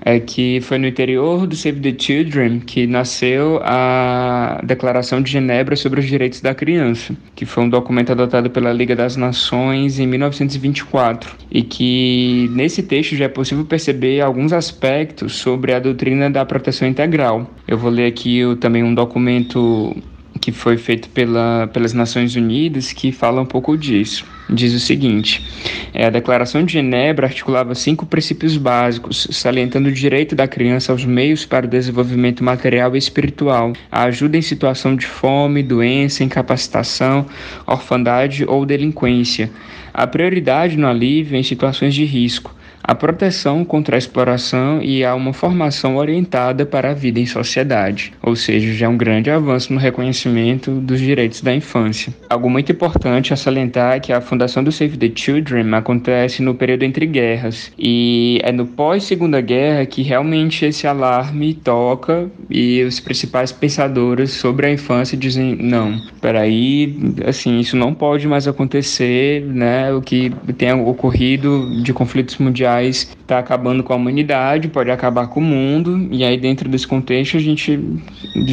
é 0.04 0.18
que 0.18 0.60
foi 0.60 0.78
no 0.78 0.86
interior 0.86 1.46
do 1.46 1.54
Save 1.54 1.80
the 1.80 1.94
Children 1.96 2.60
que 2.60 2.86
nasceu 2.86 3.60
a 3.62 4.60
Declaração 4.64 5.22
de 5.22 5.30
Genebra 5.30 5.76
sobre 5.76 6.00
os 6.00 6.06
Direitos 6.06 6.40
da 6.40 6.54
Criança, 6.54 7.16
que 7.34 7.46
foi 7.46 7.64
um 7.64 7.68
documento 7.68 8.10
adotado 8.12 8.50
pela 8.50 8.72
Liga 8.72 8.96
das 8.96 9.16
Nações 9.16 9.98
em 9.98 10.06
1924 10.06 11.36
e 11.50 11.62
que 11.62 12.50
nesse 12.52 12.82
texto 12.82 13.16
já 13.16 13.26
é 13.26 13.28
possível 13.28 13.64
perceber 13.64 14.20
alguns 14.20 14.52
aspectos 14.52 15.36
sobre 15.36 15.72
a 15.72 15.78
doutrina 15.78 16.28
da 16.28 16.44
proteção 16.44 16.88
integral. 16.88 17.48
Eu 17.66 17.78
vou 17.78 17.90
ler 17.90 18.06
aqui 18.06 18.40
também 18.60 18.82
um 18.82 18.94
documento 18.94 19.94
que 20.40 20.50
foi 20.50 20.76
feito 20.76 21.08
pela, 21.10 21.68
pelas 21.72 21.92
Nações 21.92 22.34
Unidas, 22.34 22.92
que 22.92 23.12
fala 23.12 23.40
um 23.40 23.46
pouco 23.46 23.76
disso. 23.78 24.24
Diz 24.48 24.74
o 24.74 24.80
seguinte: 24.80 25.46
é, 25.94 26.06
a 26.06 26.10
Declaração 26.10 26.64
de 26.64 26.72
Genebra 26.72 27.26
articulava 27.26 27.74
cinco 27.74 28.04
princípios 28.04 28.56
básicos, 28.56 29.28
salientando 29.30 29.88
o 29.88 29.92
direito 29.92 30.34
da 30.34 30.48
criança 30.48 30.92
aos 30.92 31.04
meios 31.04 31.44
para 31.44 31.66
o 31.66 31.68
desenvolvimento 31.68 32.42
material 32.42 32.94
e 32.94 32.98
espiritual, 32.98 33.72
a 33.90 34.04
ajuda 34.04 34.36
em 34.36 34.42
situação 34.42 34.96
de 34.96 35.06
fome, 35.06 35.62
doença, 35.62 36.24
incapacitação, 36.24 37.26
orfandade 37.66 38.44
ou 38.46 38.66
delinquência, 38.66 39.50
a 39.94 40.06
prioridade 40.06 40.76
no 40.76 40.88
alívio 40.88 41.36
em 41.36 41.42
situações 41.42 41.94
de 41.94 42.04
risco 42.04 42.54
a 42.82 42.94
proteção 42.94 43.64
contra 43.64 43.96
a 43.96 43.98
exploração 43.98 44.82
e 44.82 45.04
a 45.04 45.14
uma 45.14 45.32
formação 45.32 45.96
orientada 45.96 46.66
para 46.66 46.90
a 46.90 46.94
vida 46.94 47.20
em 47.20 47.26
sociedade, 47.26 48.12
ou 48.22 48.34
seja, 48.34 48.72
já 48.72 48.86
é 48.86 48.88
um 48.88 48.96
grande 48.96 49.30
avanço 49.30 49.72
no 49.72 49.78
reconhecimento 49.78 50.72
dos 50.72 50.98
direitos 50.98 51.40
da 51.40 51.54
infância. 51.54 52.12
Algo 52.28 52.50
muito 52.50 52.72
importante 52.72 53.32
a 53.32 53.36
salientar 53.36 53.96
é 53.96 54.00
que 54.00 54.12
a 54.12 54.20
fundação 54.20 54.64
do 54.64 54.72
Save 54.72 54.96
the 54.96 55.10
Children 55.14 55.74
acontece 55.74 56.42
no 56.42 56.54
período 56.54 56.82
entre 56.82 57.06
guerras 57.06 57.72
e 57.78 58.40
é 58.42 58.50
no 58.50 58.66
pós-segunda 58.66 59.40
guerra 59.40 59.86
que 59.86 60.02
realmente 60.02 60.64
esse 60.64 60.86
alarme 60.86 61.54
toca 61.54 62.30
e 62.50 62.82
os 62.82 62.98
principais 62.98 63.52
pensadores 63.52 64.32
sobre 64.32 64.66
a 64.66 64.72
infância 64.72 65.16
dizem 65.16 65.56
não, 65.56 66.00
peraí, 66.20 66.96
assim 67.26 67.60
isso 67.60 67.76
não 67.76 67.94
pode 67.94 68.26
mais 68.26 68.48
acontecer, 68.48 69.42
né? 69.42 69.92
O 69.92 70.00
que 70.00 70.32
tem 70.56 70.72
ocorrido 70.72 71.82
de 71.82 71.92
conflitos 71.92 72.38
mundiais 72.38 72.71
sociais 72.72 73.21
está 73.32 73.38
acabando 73.38 73.82
com 73.82 73.92
a 73.92 73.96
humanidade, 73.96 74.68
pode 74.68 74.90
acabar 74.90 75.26
com 75.26 75.40
o 75.40 75.42
mundo 75.42 76.08
e 76.10 76.22
aí 76.22 76.36
dentro 76.36 76.68
desse 76.68 76.86
contexto 76.86 77.36
a 77.38 77.40
gente 77.40 77.80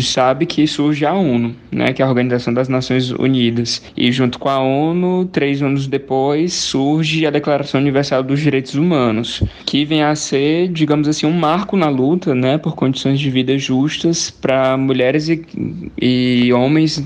sabe 0.02 0.46
que 0.46 0.66
surge 0.66 1.06
a 1.06 1.14
ONU, 1.14 1.54
né? 1.72 1.92
Que 1.92 2.02
é 2.02 2.06
a 2.06 2.08
Organização 2.08 2.54
das 2.54 2.70
Nações 2.70 3.12
Unidas 3.12 3.82
e 3.96 4.12
junto 4.12 4.40
com 4.40 4.48
a 4.48 4.60
ONU 4.60 5.26
três 5.26 5.62
anos 5.62 5.86
depois 5.86 6.54
surge 6.54 7.26
a 7.26 7.30
Declaração 7.30 7.82
Universal 7.82 8.24
dos 8.24 8.40
Direitos 8.40 8.76
Humanos, 8.76 9.44
que 9.66 9.84
vem 9.84 10.02
a 10.02 10.16
ser, 10.16 10.70
digamos 10.70 11.08
assim, 11.08 11.26
um 11.26 11.34
marco 11.34 11.76
na 11.76 11.90
luta, 11.90 12.34
né, 12.34 12.58
por 12.58 12.76
condições 12.76 13.20
de 13.20 13.30
vida 13.30 13.58
justas 13.58 14.32
para 14.32 14.78
mulheres 14.78 15.28
e, 15.28 15.42
e, 16.02 16.54
homens 16.54 17.04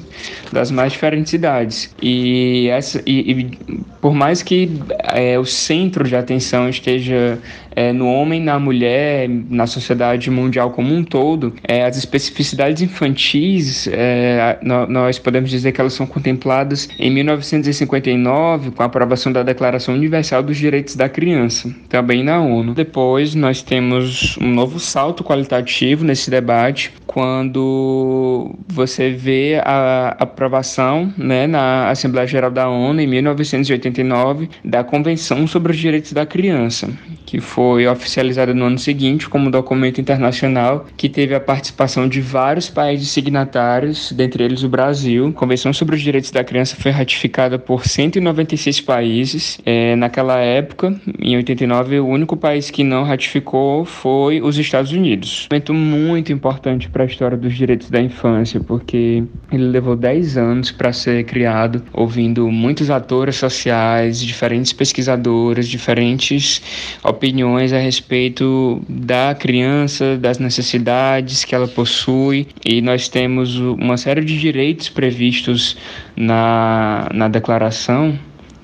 das 0.51 0.69
mais 0.69 0.93
diferentes 0.93 1.34
idades. 1.34 1.93
E, 2.01 2.67
essa, 2.69 3.01
e, 3.05 3.32
e 3.32 3.57
por 3.99 4.13
mais 4.13 4.43
que 4.43 4.69
é, 4.99 5.39
o 5.39 5.45
centro 5.45 6.03
de 6.03 6.15
atenção 6.15 6.69
esteja 6.69 7.39
é, 7.76 7.91
no 7.91 8.07
homem, 8.07 8.41
na 8.41 8.59
mulher, 8.59 9.28
na 9.49 9.67
sociedade 9.67 10.30
mundial 10.30 10.71
como 10.71 10.93
um 10.93 11.03
todo, 11.03 11.53
é, 11.67 11.84
as 11.84 11.97
especificidades 11.97 12.82
infantis, 12.82 13.88
é, 13.91 14.59
nós 14.61 15.19
podemos 15.19 15.49
dizer 15.49 15.71
que 15.71 15.82
elas 15.82 15.93
são 15.93 16.05
contempladas 16.05 16.89
em 16.99 17.09
1959 17.09 18.71
com 18.71 18.84
a 18.84 18.86
aprovação 18.86 19.32
da 19.32 19.43
Declaração 19.43 19.95
Universal 19.95 20.43
dos 20.43 20.57
Direitos 20.57 20.95
da 20.95 21.09
Criança, 21.09 21.74
também 21.89 22.24
na 22.24 22.41
ONU. 22.41 22.74
Depois 22.74 23.36
nós 23.36 23.61
temos 23.61 24.38
um 24.39 24.49
novo 24.49 24.80
salto 24.80 25.24
qualitativo 25.24 26.03
nesse 26.03 26.30
debate 26.30 26.93
quando 27.05 28.55
você 28.67 29.11
vê 29.11 29.61
a 29.63 30.15
aprovação 30.19 31.13
né, 31.17 31.47
na 31.47 31.89
Assembleia 31.89 32.28
Geral 32.28 32.51
da 32.51 32.67
ONU 32.69 33.01
em 33.01 33.07
1989 33.07 34.49
da 34.63 34.84
Convenção 34.84 35.45
sobre 35.47 35.71
os 35.71 35.78
Direitos 35.78 36.13
da 36.13 36.26
Criança, 36.26 36.89
que 37.26 37.39
foi 37.39 37.62
oficializada 37.91 38.53
no 38.53 38.66
ano 38.66 38.78
seguinte 38.78 39.30
como 39.30 39.49
documento 39.49 39.99
internacional 39.99 40.86
que 40.97 41.09
teve 41.09 41.34
a 41.34 41.39
participação 41.39 42.07
de 42.07 42.22
vários 42.22 42.70
países 42.70 43.09
signatários, 43.09 44.11
dentre 44.11 44.43
eles 44.43 44.64
o 44.64 44.70
Brasil. 44.70 45.28
A 45.28 45.32
Convenção 45.32 45.74
sobre 45.74 45.95
os 45.95 46.01
Direitos 46.01 46.32
da 46.32 46.43
Criança 46.43 46.76
foi 46.76 46.91
ratificada 46.91 47.57
por 47.57 47.86
196 47.86 48.82
países. 48.82 49.59
É, 49.66 49.95
naquela 49.95 50.39
época, 50.39 50.95
em 51.20 51.36
89, 51.36 51.99
o 51.99 52.07
único 52.07 52.36
país 52.36 52.70
que 52.70 52.84
não 52.84 53.03
ratificou 53.03 53.86
foi 53.86 54.41
os 54.41 54.57
Estados 54.57 54.91
Unidos. 54.91 55.47
Um 55.51 55.55
momento 55.55 55.74
muito 55.74 56.32
importante 56.32 56.89
para 56.89 57.03
a 57.03 57.05
história 57.05 57.38
dos 57.38 57.55
direitos 57.55 57.89
da 57.89 58.01
infância, 58.01 58.59
porque 58.59 59.24
ele 59.51 59.66
levou 59.66 59.95
10 59.95 60.38
anos 60.38 60.72
para 60.72 60.91
ser 60.93 61.24
criado, 61.26 61.84
ouvindo 61.93 62.49
muitos 62.49 62.89
atores 62.89 63.36
sociais, 63.36 64.20
diferentes 64.22 64.74
pesquisadores, 64.74 65.68
diferentes 65.68 66.61
opiniões 67.03 67.53
a 67.58 67.78
respeito 67.78 68.82
da 68.88 69.36
criança, 69.36 70.18
das 70.18 70.39
necessidades 70.39 71.43
que 71.43 71.54
ela 71.54 71.68
possui, 71.68 72.47
e 72.66 72.82
nós 72.82 73.08
temos 73.08 73.58
uma 73.58 73.97
série 73.97 74.24
de 74.24 74.39
direitos 74.39 74.89
previstos 74.89 75.78
na, 76.16 77.08
na 77.14 77.28
declaração 77.28 78.18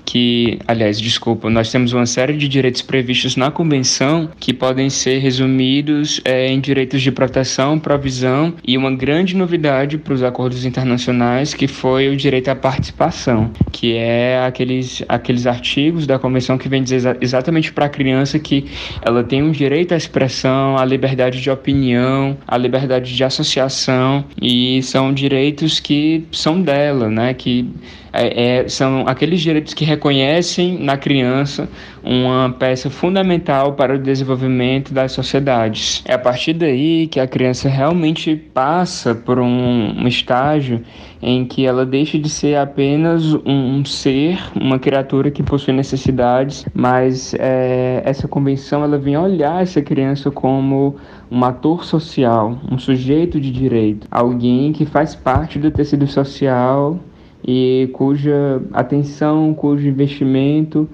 que, 0.06 0.60
aliás, 0.68 1.00
desculpa, 1.00 1.50
nós 1.50 1.72
temos 1.72 1.94
uma 1.94 2.06
série 2.06 2.34
de 2.34 2.48
direitos 2.48 2.82
previstos 2.82 3.36
na 3.36 3.52
Convenção 3.52 4.30
que 4.40 4.54
podem 4.54 4.90
ser 4.90 5.20
resumidos 5.20 6.20
é, 6.26 6.48
em 6.48 6.60
direitos 6.60 7.02
de 7.02 7.12
proteção, 7.12 7.80
provisão 7.80 8.54
e 8.66 8.78
uma 8.78 8.92
grande 8.92 9.36
novidade 9.36 9.98
para 9.98 10.14
os 10.14 10.24
acordos 10.24 10.66
internacionais 10.66 11.54
que 11.54 11.68
foi 11.68 12.10
o 12.10 12.16
direito 12.16 12.50
à 12.50 12.56
participação, 12.56 13.52
que 13.72 13.96
é 13.96 14.44
aqueles, 14.46 15.04
aqueles 15.08 15.46
artigos 15.46 16.08
da 16.08 16.18
Convenção 16.18 16.58
que 16.58 16.68
vem 16.68 16.84
dizer 16.84 17.18
exatamente 17.22 17.72
para 17.72 17.86
a 17.86 17.90
criança 17.90 18.40
que 18.40 18.66
ela 19.02 19.24
tem 19.24 19.42
um 19.44 19.52
direito 19.52 19.94
à 19.94 19.98
expressão, 19.98 20.78
à 20.78 20.86
liberdade 20.86 21.42
de 21.42 21.50
opinião, 21.50 22.38
à 22.48 22.58
liberdade 22.58 23.16
de 23.16 23.24
associação 23.24 24.26
e 24.42 24.82
são 24.84 25.14
direitos 25.14 25.80
que 25.80 26.26
são 26.32 26.62
dela, 26.62 27.10
né? 27.10 27.34
Que 27.34 27.70
é, 28.12 28.62
é, 28.62 28.68
são 28.68 29.04
aqueles 29.08 29.42
direitos 29.42 29.74
que 29.74 29.86
reconhecem 29.86 30.78
na 30.80 30.98
criança 30.98 31.70
uma 32.04 32.50
peça 32.52 32.90
fundamental 32.90 33.74
para 33.74 33.96
o 33.96 34.00
desenvolvimento 34.00 34.94
das 34.94 35.12
sociedades. 35.12 36.02
É 36.06 36.14
a 36.14 36.20
partir 36.20 36.54
daí 36.54 37.08
que 37.08 37.20
a 37.20 37.28
criança 37.28 37.70
realmente 37.70 38.36
passa 38.36 39.14
por 39.14 39.40
um, 39.40 40.02
um 40.02 40.08
estágio 40.08 40.82
em 41.22 41.46
que 41.46 41.66
ela 41.66 41.86
deixa 41.86 42.18
de 42.18 42.30
ser 42.30 42.56
apenas 42.56 43.34
um, 43.34 43.80
um 43.80 43.86
ser, 43.86 44.40
uma 44.56 44.80
criatura 44.80 45.30
que 45.30 45.44
possui 45.44 45.74
necessidades, 45.74 46.66
mas 46.74 47.36
é, 47.38 48.02
essa 48.06 48.28
convenção 48.28 48.84
ela 48.84 48.98
vem 48.98 49.18
olhar 49.18 49.62
essa 49.62 49.82
criança 49.82 50.32
como 50.32 50.96
um 51.30 51.44
ator 51.44 51.84
social, 51.84 52.58
um 52.72 52.80
sujeito 52.80 53.40
de 53.40 53.52
direito, 53.52 54.08
alguém 54.10 54.72
que 54.72 54.86
faz 54.86 55.14
parte 55.14 55.60
do 55.60 55.70
tecido 55.70 56.08
social 56.08 56.98
e 57.46 57.90
cuja 57.94 58.62
atenção, 58.74 59.54
cujo 59.54 59.88
investimento, 59.88 60.88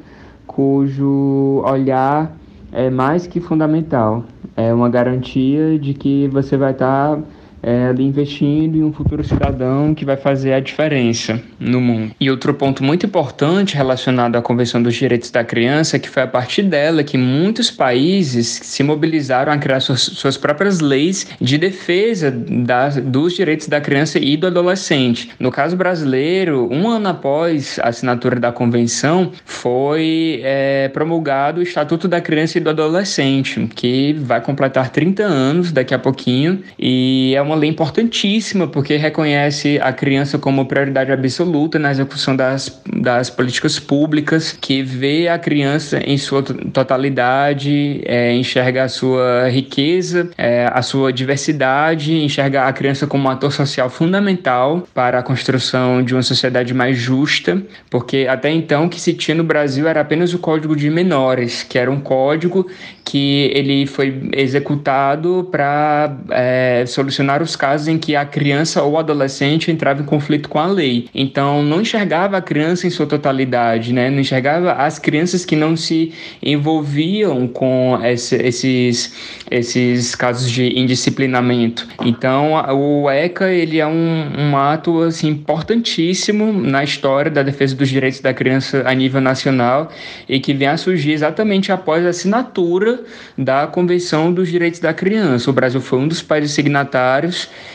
cujo 0.46 1.62
olhar 1.66 2.36
é 2.72 2.89
mais 2.89 3.28
que 3.28 3.39
fundamental. 3.39 4.24
É 4.56 4.74
uma 4.74 4.89
garantia 4.89 5.78
de 5.78 5.93
que 5.93 6.28
você 6.28 6.56
vai 6.56 6.72
estar 6.72 7.20
é, 7.66 7.91
investindo 7.99 8.78
em 8.78 8.84
um 8.84 8.93
futuro 8.93 9.24
cidadão 9.24 9.95
que 9.95 10.05
vai 10.05 10.16
fazer 10.16 10.53
a 10.53 10.59
diferença 10.59 11.41
no 11.59 11.82
mundo. 11.82 12.13
E 12.20 12.30
outro 12.30 12.53
ponto 12.53 12.84
muito 12.84 13.07
importante 13.07 13.76
relacionado 13.76 14.36
à 14.36 14.41
Convenção 14.41 14.82
dos 14.82 14.93
Direitos 14.93 15.32
da 15.32 15.43
Criança 15.43 15.97
que 15.97 16.07
foi 16.07 16.22
a 16.22 16.28
partir 16.28 16.61
dela 16.61 17.03
que 17.03 17.18
muitos 17.18 17.72
países 17.72 18.47
se 18.47 18.84
mobilizaram 18.84 19.51
a 19.51 19.57
criar 19.57 19.80
suas, 19.80 20.01
suas 20.01 20.38
próprias 20.38 20.80
leis 20.80 21.28
de 21.41 21.57
defesa 21.57 22.30
das, 22.32 22.97
dos 22.97 23.34
direitos 23.34 23.68
da 23.68 23.82
criança 23.82 24.20
e 24.20 24.38
do 24.38 24.45
adolescente. 24.45 25.32
No 25.39 25.51
caso 25.51 25.76
brasileiro, 25.76 26.70
um 26.72 26.88
ano 26.88 27.09
após 27.09 27.80
a 27.80 27.89
assinatura 27.89 28.39
da 28.39 28.51
Convenção, 28.51 29.32
foi 29.43 30.41
é, 30.43 30.89
promulgado 30.89 31.59
o 31.59 31.63
Estatuto 31.63 32.07
da 32.07 32.22
Criança 32.22 32.59
e 32.59 32.61
do 32.61 32.70
Adolescente, 32.70 33.68
que 33.74 34.13
vai 34.13 34.39
completar 34.39 34.89
30 34.89 35.24
anos 35.24 35.72
daqui 35.72 35.93
a 35.93 35.99
pouquinho 35.99 36.61
e 36.78 37.34
é 37.36 37.41
uma 37.41 37.55
uma 37.56 37.60
lei 37.60 37.70
importantíssima 37.70 38.68
porque 38.68 38.97
reconhece 38.97 39.80
a 39.82 39.91
criança 39.93 40.38
como 40.38 40.66
prioridade 40.66 41.12
absoluta 41.12 41.80
na 41.80 41.89
execução 41.89 42.36
das, 42.36 42.82
das 43.01 43.30
políticas 43.30 43.80
públicas, 43.80 44.58
que 44.60 44.84
vê 44.84 45.30
a 45.30 45.39
criança 45.39 45.99
em 46.06 46.18
sua 46.18 46.43
totalidade, 46.43 48.01
é, 48.06 48.34
enxerga 48.36 48.84
a 48.84 48.89
sua 48.89 49.47
riqueza, 49.49 50.30
é, 50.38 50.70
a 50.72 50.82
sua 50.82 51.14
diversidade, 51.14 52.14
enxerga 52.14 52.66
a 52.66 52.74
criança 52.74 53.08
como 53.08 53.28
um 53.28 53.32
ator 53.32 53.51
social 53.51 53.89
fundamental 53.89 54.86
para 54.93 55.20
a 55.20 55.24
construção 55.24 56.03
de 56.03 56.14
uma 56.14 56.24
sociedade 56.24 56.74
mais 56.74 56.97
justa, 56.97 57.62
porque 57.89 58.28
até 58.30 58.51
então 58.51 58.86
o 58.86 58.89
que 58.89 58.99
se 58.99 59.14
tinha 59.14 59.36
no 59.36 59.43
Brasil 59.43 59.88
era 59.88 60.01
apenas 60.01 60.34
o 60.34 60.39
Código 60.39 60.76
de 60.76 60.89
Menores, 60.89 61.64
que 61.64 61.80
era 61.80 61.89
um 61.89 61.99
código 61.99 62.68
que 63.06 63.51
ele 63.53 63.86
foi 63.86 64.30
executado 64.34 65.47
para 65.51 66.18
é, 66.32 66.84
solucionar 66.88 67.35
os 67.44 67.56
casos 67.56 67.88
em 67.88 67.98
que 67.98 68.16
a 68.16 68.26
criança 68.26 68.84
ou 68.84 68.98
adolescente 68.98 69.72
entrava 69.72 70.02
em 70.02 70.06
conflito 70.06 70.50
com 70.50 70.60
a 70.60 70.68
lei. 70.68 71.08
Então, 71.14 71.64
não 71.64 71.82
enxergava 71.82 72.38
a 72.38 72.42
criança 72.42 72.88
em 72.88 72.90
sua 72.90 73.06
totalidade, 73.06 73.94
né? 73.94 74.10
Não 74.10 74.20
enxergava 74.20 74.74
as 74.74 75.00
crianças 75.00 75.46
que 75.46 75.56
não 75.56 75.76
se 75.76 76.14
envolviam 76.42 77.48
com 77.48 78.00
esse, 78.04 78.36
esses, 78.36 79.14
esses 79.50 80.16
casos 80.16 80.50
de 80.50 80.80
indisciplinamento. 80.80 81.88
Então, 82.04 82.54
o 82.74 83.10
ECA 83.10 83.52
ele 83.52 83.80
é 83.80 83.88
um, 83.88 84.32
um 84.38 84.58
ato 84.58 85.02
assim, 85.02 85.30
importantíssimo 85.30 86.52
na 86.54 86.84
história 86.84 87.32
da 87.32 87.44
defesa 87.44 87.76
dos 87.76 87.90
direitos 87.90 88.20
da 88.20 88.34
criança 88.34 88.84
a 88.86 88.94
nível 88.94 89.22
nacional 89.22 89.90
e 90.28 90.40
que 90.40 90.54
vem 90.54 90.68
a 90.68 90.78
surgir 90.78 91.12
exatamente 91.12 91.72
após 91.72 92.06
a 92.06 92.10
assinatura 92.10 93.04
da 93.38 93.68
Convenção 93.68 94.32
dos 94.32 94.50
Direitos 94.50 94.80
da 94.80 94.94
Criança. 94.94 95.50
O 95.50 95.54
Brasil 95.54 95.82
foi 95.82 96.00
um 96.00 96.08
dos 96.08 96.22
países 96.22 96.52
signatários 96.52 97.24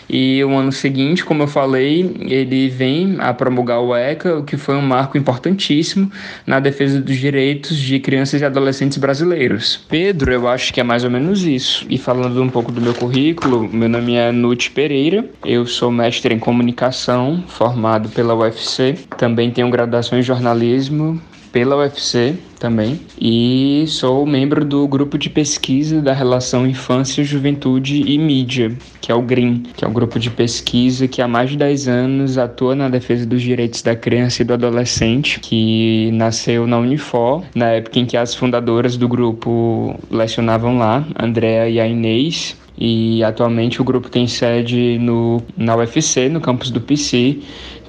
E 0.09 0.43
o 0.43 0.51
ano 0.51 0.73
seguinte, 0.73 1.25
como 1.25 1.45
eu 1.45 1.47
falei, 1.47 2.17
ele 2.21 2.69
vem 2.69 3.17
a 3.21 3.33
promulgar 3.33 3.81
o 3.81 3.95
ECA, 3.95 4.39
o 4.39 4.45
que 4.45 4.57
foi 4.57 4.75
um 4.75 4.83
marco 4.83 5.17
importantíssimo 5.17 6.11
na 6.47 6.59
defesa 6.59 7.01
dos 7.01 7.17
direitos 7.17 7.77
de 7.77 8.01
crianças 8.01 8.41
e 8.41 8.45
adolescentes 8.45 8.99
brasileiros. 8.99 9.77
Pedro, 9.89 10.33
eu 10.33 10.49
acho 10.49 10.73
que 10.73 10.81
é 10.81 10.83
mais 10.83 11.05
ou 11.05 11.11
menos 11.11 11.45
isso. 11.45 11.87
E 11.89 11.97
falando 11.97 12.43
um 12.43 12.49
pouco 12.49 12.73
do 12.73 12.81
meu 12.81 12.95
currículo, 12.95 13.69
meu 13.73 13.89
nome 13.89 14.15
é 14.15 14.33
Nute 14.33 14.71
Pereira, 14.71 15.25
eu 15.45 15.65
sou 15.67 15.91
mestre 15.91 16.35
em 16.35 16.39
comunicação, 16.39 17.45
formado 17.47 18.09
pela 18.09 18.35
UFC, 18.35 18.97
também 19.17 19.51
tenho 19.51 19.71
graduação 19.71 20.19
em 20.19 20.23
jornalismo 20.23 21.21
pela 21.53 21.77
UFC 21.77 22.37
também. 22.59 23.01
E 23.19 23.85
sou 23.89 24.27
membro 24.27 24.65
do 24.65 24.87
grupo 24.87 25.17
de 25.17 25.31
pesquisa 25.31 26.01
da 26.01 26.13
relação 26.13 26.67
infância, 26.67 27.25
juventude 27.25 28.03
e 28.07 28.19
mídia, 28.19 28.77
que 29.01 29.11
é 29.11 29.15
o 29.15 29.23
GRIM, 29.23 29.63
que 29.75 29.85
é 29.85 29.89
um 29.89 29.93
grupo 29.93 30.19
de 30.19 30.31
pesquisa 30.31 31.09
que 31.09 31.23
há 31.23 31.27
mais 31.27 31.51
de 31.51 31.57
10 31.57 31.89
anos 31.89 32.39
atua 32.39 32.75
na 32.75 32.89
defesa 32.89 33.25
dos 33.25 33.43
direitos 33.43 33.83
da 33.83 33.97
criança 33.97 34.43
e 34.43 34.45
do 34.45 34.53
adolescente, 34.53 35.41
que 35.41 36.11
nasceu 36.13 36.67
na 36.67 36.79
Unifor, 36.79 37.43
na 37.55 37.69
época 37.69 37.99
em 37.99 38.07
que 38.07 38.17
as 38.17 38.35
fundadoras 38.35 38.97
do 38.97 39.09
grupo 39.09 39.99
lecionavam 40.11 40.77
lá, 40.77 41.07
Andréa 41.19 41.69
e 41.69 41.81
a 41.81 41.87
Inês, 41.87 42.60
e 42.79 43.23
atualmente 43.23 43.81
o 43.81 43.85
grupo 43.85 44.09
tem 44.09 44.27
sede 44.27 44.99
no, 44.99 45.43
na 45.57 45.77
UFC, 45.77 46.29
no 46.29 46.41
campus 46.41 46.71
do 46.71 46.81
PC, 46.81 47.39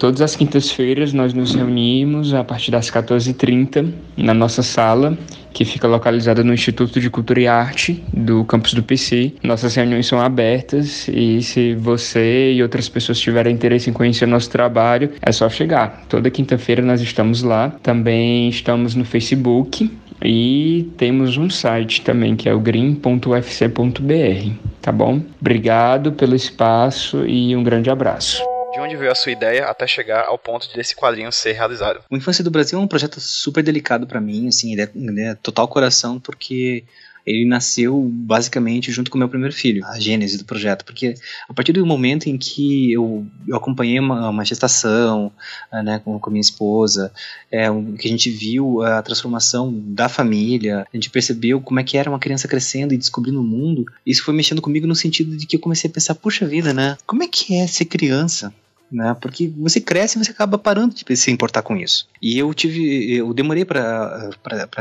Todas 0.02 0.20
as 0.20 0.36
quintas-feiras 0.36 1.14
nós 1.14 1.32
nos 1.32 1.54
reunimos 1.54 2.34
a 2.34 2.44
partir 2.44 2.72
das 2.72 2.90
14h30 2.90 3.94
na 4.18 4.34
nossa 4.34 4.64
sala, 4.64 5.16
que 5.54 5.64
fica 5.64 5.88
localizada 5.88 6.44
no 6.44 6.52
Instituto 6.52 7.00
de 7.00 7.08
Cultura 7.08 7.40
e 7.40 7.48
Arte 7.48 8.04
do 8.12 8.44
campus 8.46 8.74
do 8.74 8.82
PC. 8.82 9.34
Nossas 9.44 9.76
reuniões 9.76 10.08
são 10.08 10.20
abertas 10.20 11.08
e 11.08 11.44
se 11.44 11.76
você 11.76 12.52
e 12.52 12.64
outras 12.64 12.90
pessoas 12.90 13.20
tiverem 13.20 13.54
interesse 13.54 13.92
em 13.92 13.94
conhecer 13.94 14.26
nosso 14.26 14.50
trabalho, 14.50 15.12
é 15.22 15.32
só 15.32 15.48
chegar. 15.48 16.04
Toda 16.10 16.32
quinta-feira 16.32 16.82
nós 16.82 17.00
estamos 17.00 17.44
lá. 17.44 17.70
Também 17.84 18.50
estamos 18.50 18.96
no 18.96 19.06
Facebook 19.06 19.88
e 20.24 20.90
temos 20.98 21.38
um 21.38 21.48
site 21.48 22.02
também 22.02 22.36
que 22.36 22.50
é 22.50 22.54
o 22.56 22.60
green.ufc.br, 22.60 24.52
tá 24.82 24.92
bom? 24.92 25.22
Obrigado 25.40 26.12
pelo 26.12 26.36
espaço 26.36 27.26
e 27.26 27.56
um 27.56 27.64
grande 27.64 27.90
abraço 27.90 28.42
de 28.72 28.80
onde 28.80 28.96
veio 28.96 29.12
a 29.12 29.16
sua 29.16 29.32
ideia 29.32 29.66
até 29.66 29.86
chegar 29.86 30.26
ao 30.26 30.38
ponto 30.38 30.74
desse 30.74 30.96
quadrinho 30.96 31.32
ser 31.32 31.52
realizado? 31.52 32.02
O 32.10 32.16
Infância 32.16 32.44
do 32.44 32.50
Brasil 32.50 32.80
é 32.80 32.82
um 32.82 32.88
projeto 32.88 33.20
super 33.20 33.62
delicado 33.62 34.08
para 34.08 34.22
mim, 34.22 34.48
assim, 34.48 34.72
ele 34.72 34.82
é, 34.82 34.90
ele 34.96 35.22
é, 35.22 35.36
total 35.36 35.68
coração 35.68 36.20
porque 36.20 36.86
ele 37.26 37.46
nasceu 37.46 38.02
basicamente 38.02 38.92
junto 38.92 39.12
com 39.12 39.18
meu 39.18 39.30
primeiro 39.30 39.54
filho, 39.54 39.86
a 39.86 40.00
gênese 40.00 40.38
do 40.38 40.46
projeto, 40.46 40.84
porque 40.86 41.16
a 41.48 41.54
partir 41.54 41.74
do 41.74 41.86
momento 41.86 42.28
em 42.28 42.38
que 42.38 42.92
eu, 42.92 43.26
eu 43.48 43.56
acompanhei 43.56 44.00
uma, 44.00 44.30
uma 44.30 44.46
gestação 44.46 45.32
ah, 45.72 45.84
né, 45.84 46.02
com, 46.04 46.20
com 46.20 46.30
a 46.30 46.32
minha 46.32 46.42
esposa, 46.42 47.12
é, 47.52 47.68
que 47.98 48.08
a 48.08 48.12
gente 48.12 48.30
viu 48.30 48.82
a 48.82 49.02
transformação 49.02 49.74
da 49.74 50.10
família, 50.10 50.86
a 50.92 50.98
gente 50.98 51.10
percebeu 51.10 51.62
como 51.62 51.80
é 51.80 51.84
que 51.84 51.98
era 51.98 52.10
uma 52.10 52.20
criança 52.20 52.48
crescendo 52.48 52.94
e 52.94 52.98
descobrindo 52.98 53.40
o 53.40 53.44
mundo, 53.44 53.86
isso 54.06 54.24
foi 54.24 54.34
mexendo 54.34 54.62
comigo 54.62 54.88
no 54.88 54.96
sentido 54.96 55.36
de 55.36 55.46
que 55.46 55.56
eu 55.56 55.60
comecei 55.60 55.90
a 55.90 55.94
pensar, 55.94 56.16
puxa 56.16 56.46
vida, 56.46 56.74
né, 56.74 56.98
como 57.06 57.24
é 57.24 57.28
que 57.28 57.56
é 57.56 57.68
ser 57.68 57.86
criança? 57.86 58.54
né? 58.92 59.16
Porque 59.20 59.48
você 59.58 59.80
cresce 59.80 60.18
e 60.18 60.24
você 60.24 60.32
acaba 60.32 60.58
parando 60.58 60.94
de 60.94 61.16
se 61.16 61.32
importar 61.32 61.62
com 61.62 61.78
isso. 61.78 62.08
E 62.22 62.38
eu 62.38 62.54
tive, 62.54 63.16
eu 63.16 63.34
demorei 63.34 63.64
para 63.64 64.32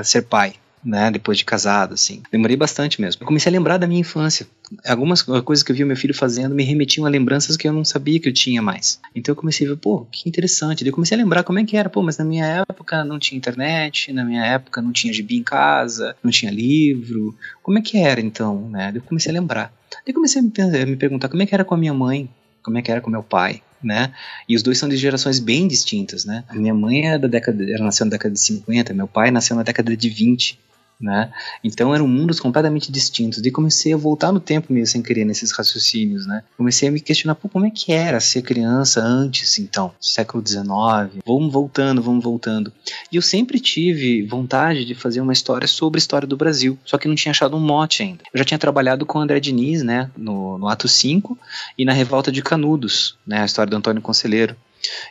ser 0.03 0.23
pai. 0.23 0.55
Né, 0.83 1.11
depois 1.11 1.37
de 1.37 1.45
casado, 1.45 1.93
assim. 1.93 2.23
Demorei 2.33 2.57
bastante 2.57 3.03
mesmo. 3.03 3.23
Eu 3.23 3.27
comecei 3.27 3.51
a 3.51 3.53
lembrar 3.53 3.77
da 3.77 3.87
minha 3.87 4.01
infância. 4.01 4.47
Algumas 4.87 5.21
coisas 5.21 5.63
que 5.63 5.71
eu 5.71 5.77
vi 5.77 5.85
meu 5.85 5.97
filho 5.97 6.15
fazendo 6.15 6.55
me 6.55 6.65
remetiam 6.65 7.05
a 7.05 7.09
lembranças 7.11 7.55
que 7.55 7.69
eu 7.69 7.73
não 7.73 7.85
sabia 7.85 8.19
que 8.19 8.31
eu 8.31 8.33
tinha 8.33 8.63
mais. 8.63 8.99
Então 9.15 9.33
eu 9.33 9.37
comecei 9.37 9.67
a 9.67 9.71
ver, 9.71 9.77
pô, 9.77 10.07
que 10.11 10.27
interessante. 10.27 10.83
Daí 10.83 10.89
eu 10.89 10.95
comecei 10.95 11.19
a 11.19 11.21
lembrar 11.21 11.43
como 11.43 11.59
é 11.59 11.65
que 11.65 11.77
era. 11.77 11.91
Pô, 11.91 12.03
mas 12.03 12.17
na 12.17 12.25
minha 12.25 12.47
época 12.47 13.05
não 13.05 13.19
tinha 13.19 13.37
internet, 13.37 14.11
na 14.11 14.25
minha 14.25 14.43
época 14.43 14.81
não 14.81 14.91
tinha 14.91 15.13
gibi 15.13 15.37
em 15.37 15.43
casa, 15.43 16.17
não 16.25 16.31
tinha 16.31 16.51
livro. 16.51 17.37
Como 17.63 17.79
é 17.79 17.83
que 17.83 17.99
era 17.99 18.19
então, 18.19 18.71
né? 18.71 18.87
Daí 18.91 18.97
eu 18.97 19.03
comecei 19.03 19.31
a 19.31 19.35
lembrar. 19.35 19.71
Daí 20.07 20.15
comecei 20.15 20.41
a 20.41 20.87
me 20.87 20.97
perguntar 20.97 21.29
como 21.29 21.43
é 21.43 21.47
que 21.47 21.55
era 21.55 21.63
com 21.63 21.75
a 21.75 21.79
minha 21.79 21.93
mãe, 21.93 22.27
como 22.63 22.79
é 22.79 22.83
que 22.83 22.91
era 22.91 23.03
com 23.03 23.11
meu 23.11 23.23
pai, 23.23 23.61
né? 23.83 24.15
E 24.49 24.57
os 24.57 24.63
dois 24.63 24.79
são 24.79 24.89
de 24.89 24.97
gerações 24.97 25.39
bem 25.39 25.69
distintas, 25.69 26.25
né? 26.25 26.43
A 26.49 26.55
minha 26.55 26.73
mãe 26.73 27.07
é 27.07 27.19
da 27.19 27.29
década, 27.29 27.63
ela 27.71 27.85
nasceu 27.85 28.07
na 28.07 28.11
década 28.13 28.33
de 28.33 28.41
50, 28.41 28.95
meu 28.95 29.07
pai 29.07 29.31
nasceu 29.31 29.55
na 29.55 29.63
década 29.63 29.95
de 29.95 30.09
20 30.09 30.59
né? 31.01 31.33
Então 31.65 31.95
eram 31.95 32.07
mundos 32.07 32.39
completamente 32.39 32.93
distintos. 32.93 33.39
E 33.39 33.51
comecei 33.51 33.93
a 33.93 33.97
voltar 33.97 34.33
no 34.33 34.41
tempo 34.41 34.73
meio 34.73 34.87
sem 34.87 35.03
querer 35.03 35.25
nesses 35.25 35.53
raciocínios, 35.53 36.27
né? 36.27 36.43
Comecei 36.57 36.89
a 36.89 36.93
me 36.93 37.01
questionar, 37.01 37.35
pô, 37.35 37.49
como 37.49 37.67
é 37.67 37.71
que 37.71 37.93
era 37.93 38.21
ser 38.21 38.43
criança 38.43 39.01
antes, 39.01 39.59
então, 39.59 39.93
século 40.01 40.47
XIX? 40.47 41.23
Vamos 41.27 41.53
voltando, 41.53 42.03
vamos 42.03 42.23
voltando. 42.23 42.73
E 43.11 43.17
eu 43.17 43.23
sempre 43.23 43.59
tive 43.59 44.23
vontade 44.27 44.85
de 44.85 44.95
fazer 44.95 45.21
uma 45.21 45.33
história 45.33 45.67
sobre 45.67 45.99
a 45.99 46.03
história 46.03 46.27
do 46.27 46.37
Brasil, 46.37 46.79
só 46.85 46.99
que 46.99 47.09
não 47.09 47.15
tinha 47.15 47.31
achado 47.31 47.57
um 47.57 47.61
mote 47.61 48.03
ainda. 48.03 48.23
Eu 48.33 48.39
já 48.39 48.45
tinha 48.45 48.59
trabalhado 48.59 49.07
com 49.07 49.19
André 49.19 49.41
Diniz, 49.41 49.83
né, 49.83 50.11
no, 50.17 50.59
no 50.59 50.69
Ato 50.69 50.89
5 50.89 51.39
e 51.79 51.85
na 51.85 51.93
Revolta 51.93 52.31
de 52.31 52.43
Canudos, 52.43 53.17
né, 53.27 53.41
a 53.41 53.45
história 53.45 53.71
do 53.71 53.77
Antônio 53.77 54.03
Conselheiro. 54.03 54.57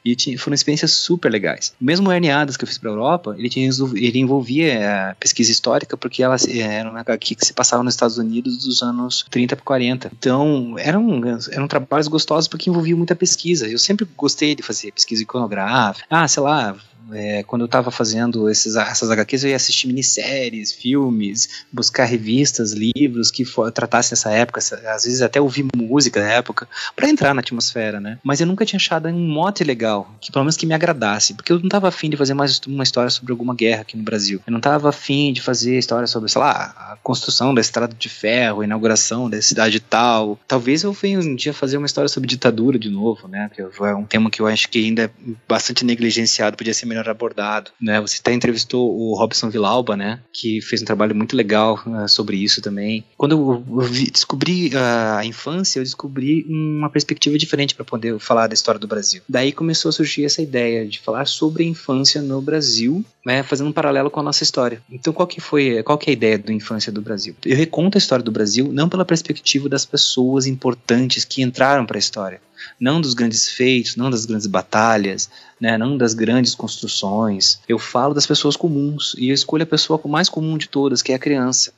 E 0.03 0.37
foram 0.37 0.55
experiências 0.55 0.91
super 0.91 1.31
legais. 1.31 1.73
Mesmo 1.79 2.09
o 2.09 2.11
Herniadas 2.11 2.57
que 2.57 2.63
eu 2.63 2.67
fiz 2.67 2.77
para 2.77 2.89
a 2.89 2.93
Europa, 2.93 3.35
ele, 3.37 3.49
tinha, 3.49 3.69
ele 3.95 4.19
envolvia 4.19 4.73
é, 4.73 5.15
pesquisa 5.19 5.51
histórica 5.51 5.97
porque 5.97 6.23
ela 6.23 6.35
é, 6.35 6.59
era 6.59 6.89
uma 6.89 6.99
HQ 6.99 7.35
que 7.35 7.45
se 7.45 7.53
passava 7.53 7.83
nos 7.83 7.93
Estados 7.93 8.17
Unidos 8.17 8.65
dos 8.65 8.81
anos 8.81 9.25
30 9.29 9.55
para 9.55 9.65
40. 9.65 10.11
Então, 10.17 10.75
eram, 10.77 11.21
eram 11.51 11.67
trabalhos 11.67 12.07
gostosos 12.07 12.47
porque 12.47 12.69
envolviam 12.69 12.97
muita 12.97 13.15
pesquisa. 13.15 13.67
Eu 13.67 13.79
sempre 13.79 14.07
gostei 14.17 14.55
de 14.55 14.63
fazer 14.63 14.91
pesquisa 14.91 15.23
iconográfica. 15.23 16.05
Ah, 16.09 16.27
sei 16.27 16.43
lá, 16.43 16.75
é, 17.13 17.43
quando 17.43 17.61
eu 17.61 17.65
estava 17.65 17.91
fazendo 17.91 18.49
esses, 18.49 18.75
essas 18.75 19.09
HQs, 19.09 19.43
eu 19.43 19.49
ia 19.49 19.55
assistir 19.55 19.87
minisséries, 19.87 20.73
filmes, 20.73 21.65
buscar 21.71 22.05
revistas, 22.05 22.73
livros 22.73 23.31
que 23.31 23.45
for, 23.45 23.71
tratassem 23.71 24.13
essa 24.13 24.31
época, 24.31 24.59
às 24.59 25.03
vezes 25.03 25.21
até 25.21 25.39
ouvir 25.39 25.65
música 25.75 26.19
da 26.19 26.27
época, 26.27 26.67
para 26.95 27.09
entrar 27.09 27.33
na 27.33 27.41
atmosfera, 27.41 27.99
né? 27.99 28.17
Mas 28.23 28.41
eu 28.41 28.47
nunca 28.47 28.65
tinha 28.65 28.77
achado 28.77 29.07
um 29.07 29.27
mote 29.27 29.63
legal, 29.63 30.13
que 30.19 30.31
pelo 30.31 30.45
menos 30.45 30.57
que 30.57 30.65
me 30.65 30.73
agradasse, 30.73 31.33
porque 31.33 31.51
eu 31.51 31.59
não 31.59 31.65
estava 31.65 31.87
afim 31.87 32.09
de 32.09 32.17
fazer 32.17 32.33
mais 32.33 32.59
uma 32.67 32.83
história 32.83 33.09
sobre 33.09 33.31
alguma 33.31 33.55
guerra 33.55 33.81
aqui 33.81 33.97
no 33.97 34.03
Brasil. 34.03 34.41
Eu 34.45 34.51
não 34.51 34.59
estava 34.59 34.89
afim 34.89 35.33
de 35.33 35.41
fazer 35.41 35.77
história 35.77 36.07
sobre, 36.07 36.29
sei 36.29 36.41
lá, 36.41 36.73
a 36.91 36.97
construção 37.01 37.53
da 37.53 37.61
estrada 37.61 37.95
de 37.97 38.09
ferro, 38.09 38.61
a 38.61 38.65
inauguração 38.65 39.29
da 39.29 39.41
cidade 39.41 39.79
tal. 39.79 40.39
Talvez 40.47 40.83
eu 40.83 40.93
venha 40.93 41.19
um 41.19 41.35
dia 41.35 41.53
fazer 41.53 41.77
uma 41.77 41.85
história 41.85 42.07
sobre 42.07 42.27
ditadura 42.27 42.77
de 42.77 42.89
novo, 42.89 43.27
né? 43.27 43.49
Que 43.53 43.61
é 43.61 43.95
um 43.95 44.05
tema 44.05 44.29
que 44.29 44.41
eu 44.41 44.47
acho 44.47 44.69
que 44.69 44.85
ainda 44.85 45.03
é 45.03 45.09
bastante 45.47 45.85
negligenciado, 45.85 46.57
podia 46.57 46.73
ser 46.73 46.85
melhor 46.85 46.98
melhor 46.99 47.09
abordado, 47.09 47.71
né? 47.81 47.99
Você 48.01 48.17
até 48.19 48.33
entrevistou 48.33 48.95
o 48.95 49.15
Robson 49.15 49.49
Vilauba, 49.49 49.95
né? 49.95 50.19
Que 50.33 50.61
fez 50.61 50.81
um 50.81 50.85
trabalho 50.85 51.15
muito 51.15 51.35
legal 51.35 51.81
uh, 51.85 52.07
sobre 52.07 52.37
isso 52.37 52.61
também. 52.61 53.03
Quando 53.17 53.31
eu, 53.31 53.89
descobri 54.11 54.69
uh, 54.69 55.17
a 55.17 55.25
infância, 55.25 55.79
eu 55.79 55.83
descobri 55.83 56.45
uma 56.49 56.89
perspectiva 56.89 57.37
diferente 57.37 57.75
para 57.75 57.85
poder 57.85 58.19
falar 58.19 58.47
da 58.47 58.53
história 58.53 58.79
do 58.79 58.87
Brasil. 58.87 59.21
Daí 59.27 59.51
começou 59.51 59.89
a 59.89 59.91
surgir 59.91 60.25
essa 60.25 60.41
ideia 60.41 60.85
de 60.85 60.99
falar 60.99 61.25
sobre 61.25 61.63
a 61.63 61.67
infância 61.67 62.21
no 62.21 62.41
Brasil, 62.41 63.03
né? 63.25 63.43
Fazendo 63.43 63.69
um 63.69 63.73
paralelo 63.73 64.11
com 64.11 64.19
a 64.19 64.23
nossa 64.23 64.43
história. 64.43 64.81
Então, 64.91 65.13
qual 65.13 65.27
que 65.27 65.39
foi, 65.41 65.81
qual 65.83 65.97
que 65.97 66.09
é 66.09 66.11
a 66.11 66.13
ideia 66.13 66.37
do 66.37 66.51
infância 66.51 66.91
do 66.91 67.01
Brasil? 67.01 67.35
Eu 67.45 67.55
reconto 67.55 67.97
a 67.97 67.99
história 67.99 68.23
do 68.23 68.31
Brasil 68.31 68.69
não 68.71 68.89
pela 68.89 69.05
perspectiva 69.05 69.69
das 69.69 69.85
pessoas 69.85 70.45
importantes 70.45 71.25
que 71.25 71.41
entraram 71.41 71.85
para 71.85 71.97
a 71.97 71.99
história, 71.99 72.41
não 72.79 73.01
dos 73.01 73.13
grandes 73.13 73.49
feitos, 73.49 73.95
não 73.95 74.09
das 74.09 74.25
grandes 74.25 74.47
batalhas, 74.47 75.29
né, 75.59 75.77
não 75.77 75.97
das 75.97 76.13
grandes 76.13 76.55
construções. 76.55 77.59
Eu 77.67 77.79
falo 77.79 78.13
das 78.13 78.27
pessoas 78.27 78.55
comuns 78.55 79.15
e 79.17 79.29
eu 79.29 79.33
escolho 79.33 79.63
a 79.63 79.67
pessoa 79.67 79.99
mais 80.05 80.29
comum 80.29 80.57
de 80.57 80.69
todas, 80.69 81.01
que 81.01 81.11
é 81.11 81.15
a 81.15 81.19
criança. 81.19 81.73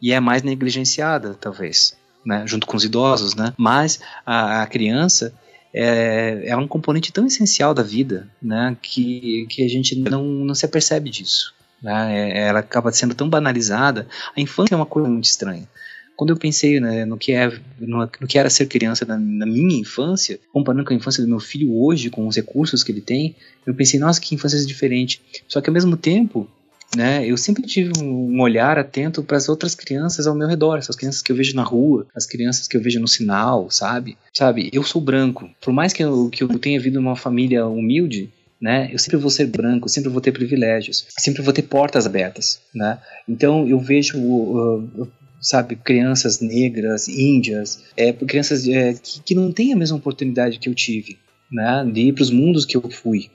E 0.00 0.12
é 0.12 0.20
mais 0.20 0.42
negligenciada, 0.42 1.34
talvez, 1.40 1.96
né, 2.24 2.44
junto 2.46 2.66
com 2.66 2.76
os 2.76 2.84
idosos, 2.84 3.34
né? 3.34 3.54
Mas 3.56 4.00
a, 4.24 4.62
a 4.62 4.66
criança 4.66 5.32
é, 5.72 6.44
é, 6.46 6.56
um 6.56 6.68
componente 6.68 7.12
tão 7.12 7.26
essencial 7.26 7.74
da 7.74 7.82
vida, 7.82 8.28
né, 8.42 8.76
que, 8.80 9.46
que 9.48 9.64
a 9.64 9.68
gente 9.68 9.96
não, 9.96 10.24
não 10.24 10.54
se 10.54 10.64
apercebe 10.64 11.10
disso. 11.10 11.54
Né? 11.82 12.30
É, 12.30 12.48
ela 12.48 12.60
acaba 12.60 12.92
sendo 12.92 13.14
tão 13.14 13.28
banalizada. 13.28 14.06
A 14.36 14.40
infância 14.40 14.74
é 14.74 14.76
uma 14.76 14.86
coisa 14.86 15.08
muito 15.08 15.24
estranha 15.24 15.68
quando 16.16 16.30
eu 16.30 16.36
pensei 16.36 16.80
né, 16.80 17.04
no, 17.04 17.16
que 17.18 17.32
é, 17.32 17.48
no, 17.78 17.98
no, 17.98 18.26
que 18.26 18.38
era 18.38 18.48
ser 18.48 18.66
criança 18.66 19.04
na, 19.04 19.18
na, 19.18 19.46
minha 19.46 19.78
infância, 19.78 20.40
comparando 20.52 20.84
com 20.84 20.92
a 20.92 20.96
infância 20.96 21.22
do 21.22 21.28
meu 21.28 21.38
filho 21.38 21.74
hoje, 21.76 22.10
com 22.10 22.26
os 22.26 22.34
recursos 22.34 22.82
que 22.82 22.90
ele 22.90 23.02
tem, 23.02 23.36
eu 23.66 23.74
pensei, 23.74 24.00
nossa, 24.00 24.20
que 24.20 24.34
infância 24.34 24.64
diferente. 24.64 25.20
Só 25.46 25.60
que 25.60 25.68
ao 25.68 25.74
mesmo 25.74 25.96
tempo, 25.96 26.48
né, 26.96 27.26
eu 27.26 27.36
sempre 27.36 27.62
tive 27.62 27.92
um 28.02 28.40
olhar 28.40 28.78
atento 28.78 29.22
para 29.22 29.36
as 29.36 29.48
outras 29.48 29.74
crianças 29.74 30.26
ao 30.26 30.34
meu 30.34 30.48
redor, 30.48 30.78
essas 30.78 30.96
crianças 30.96 31.20
que 31.20 31.30
eu 31.30 31.36
vejo 31.36 31.54
na 31.54 31.62
rua, 31.62 32.06
as 32.14 32.24
crianças 32.24 32.66
que 32.66 32.76
eu 32.76 32.82
vejo 32.82 32.98
no 32.98 33.08
sinal, 33.08 33.70
sabe? 33.70 34.16
Sabe, 34.32 34.70
eu 34.72 34.82
sou 34.82 35.02
branco. 35.02 35.50
Por 35.60 35.72
mais 35.72 35.92
que 35.92 36.02
eu, 36.02 36.30
que 36.30 36.42
eu 36.42 36.48
tenha 36.58 36.80
vindo 36.80 37.00
numa 37.00 37.16
família 37.16 37.66
humilde, 37.66 38.30
né? 38.58 38.88
Eu 38.90 38.98
sempre 38.98 39.18
vou 39.18 39.30
ser 39.30 39.46
branco, 39.46 39.88
sempre 39.88 40.08
vou 40.08 40.20
ter 40.20 40.32
privilégios, 40.32 41.06
sempre 41.18 41.42
vou 41.42 41.52
ter 41.52 41.62
portas 41.62 42.06
abertas, 42.06 42.60
né? 42.74 42.98
Então 43.28 43.68
eu 43.68 43.78
vejo 43.78 44.18
uh, 44.18 45.08
sabe, 45.46 45.76
crianças 45.76 46.40
negras, 46.40 47.06
índias, 47.06 47.80
é, 47.96 48.12
crianças 48.12 48.66
é, 48.66 48.94
que, 48.94 49.20
que 49.20 49.34
não 49.34 49.52
têm 49.52 49.72
a 49.72 49.76
mesma 49.76 49.96
oportunidade 49.96 50.58
que 50.58 50.68
eu 50.68 50.74
tive, 50.74 51.18
né, 51.52 51.88
de 51.92 52.08
ir 52.08 52.12
para 52.12 52.22
os 52.22 52.30
mundos 52.30 52.64
que 52.64 52.76
eu 52.76 52.90
fui, 52.90 53.30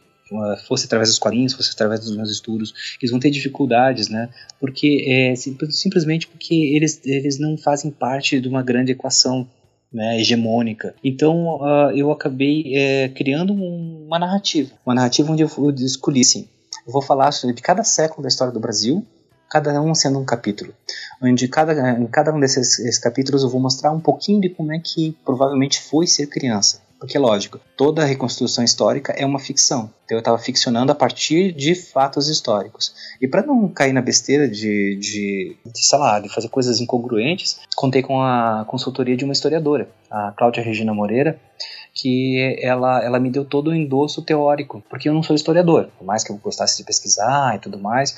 fosse 0.68 0.86
através 0.86 1.10
dos 1.10 1.20
quadrinhos, 1.20 1.54
fosse 1.54 1.72
através 1.74 2.02
dos 2.02 2.16
meus 2.16 2.30
estudos, 2.30 2.74
eles 3.02 3.12
vão 3.12 3.20
ter 3.20 3.30
dificuldades, 3.30 4.08
né? 4.08 4.30
Porque 4.60 5.06
é, 5.08 5.36
simplesmente 5.36 6.28
porque 6.28 6.54
eles, 6.54 7.02
eles 7.06 7.38
não 7.38 7.58
fazem 7.58 7.92
parte 7.92 8.40
de 8.40 8.48
uma 8.48 8.64
grande 8.64 8.94
equação 8.94 9.50
né, 9.92 10.20
hegemônica. 10.20 10.96
Então 11.04 11.58
uh, 11.58 11.92
eu 11.94 12.12
acabei 12.12 12.76
é, 12.76 13.10
criando 13.10 13.52
um, 13.54 14.06
uma 14.06 14.18
narrativa, 14.18 14.72
uma 14.86 14.96
narrativa 14.96 15.32
onde 15.32 15.44
eu, 15.44 15.50
escolhi 15.80 16.22
assim, 16.22 16.48
eu 16.86 16.94
vou 16.94 17.02
falar 17.02 17.30
de 17.30 17.62
cada 17.62 17.84
século 17.84 18.24
da 18.24 18.30
história 18.30 18.54
do 18.54 18.60
Brasil, 18.60 19.06
cada 19.52 19.82
um 19.82 19.94
sendo 19.94 20.18
um 20.18 20.24
capítulo, 20.24 20.74
onde 21.22 21.46
cada, 21.50 21.92
em 21.92 22.08
cada 22.08 22.34
um 22.34 22.40
desses 22.40 22.98
capítulos 22.98 23.44
eu 23.44 23.50
vou 23.50 23.60
mostrar 23.60 23.92
um 23.92 24.00
pouquinho 24.00 24.40
de 24.40 24.48
como 24.48 24.72
é 24.72 24.80
que 24.80 25.16
provavelmente 25.26 25.82
foi 25.82 26.08
ser 26.08 26.28
criança. 26.28 26.82
Porque, 26.98 27.18
lógico, 27.18 27.60
toda 27.76 28.06
reconstrução 28.06 28.64
histórica 28.64 29.12
é 29.14 29.26
uma 29.26 29.40
ficção. 29.40 29.92
Então 30.06 30.18
eu 30.18 30.20
estava 30.20 30.38
ficcionando 30.38 30.92
a 30.92 30.96
partir 30.96 31.52
de 31.52 31.74
fatos 31.74 32.30
históricos. 32.30 32.94
E 33.20 33.28
para 33.28 33.42
não 33.42 33.68
cair 33.68 33.92
na 33.92 34.04
besteira 34.04 34.48
de, 34.48 34.98
de, 34.98 35.58
de, 35.66 35.88
sei 35.88 35.98
lá, 35.98 36.20
de 36.20 36.30
fazer 36.30 36.48
coisas 36.48 36.80
incongruentes, 36.80 37.60
contei 37.76 38.04
com 38.04 38.22
a 38.22 38.66
consultoria 38.68 39.18
de 39.18 39.26
uma 39.26 39.34
historiadora, 39.34 39.90
a 40.12 40.32
Cláudia 40.38 40.64
Regina 40.64 40.94
Moreira, 40.94 41.40
que 41.92 42.56
ela, 42.62 43.04
ela 43.04 43.20
me 43.20 43.32
deu 43.32 43.44
todo 43.44 43.72
o 43.72 43.76
endosso 43.76 44.22
teórico, 44.22 44.84
porque 44.88 45.10
eu 45.10 45.14
não 45.14 45.24
sou 45.24 45.36
historiador, 45.36 45.90
por 45.98 46.06
mais 46.06 46.24
que 46.24 46.32
eu 46.32 46.38
gostasse 46.38 46.78
de 46.78 46.84
pesquisar 46.84 47.56
e 47.56 47.60
tudo 47.60 47.80
mais, 47.80 48.16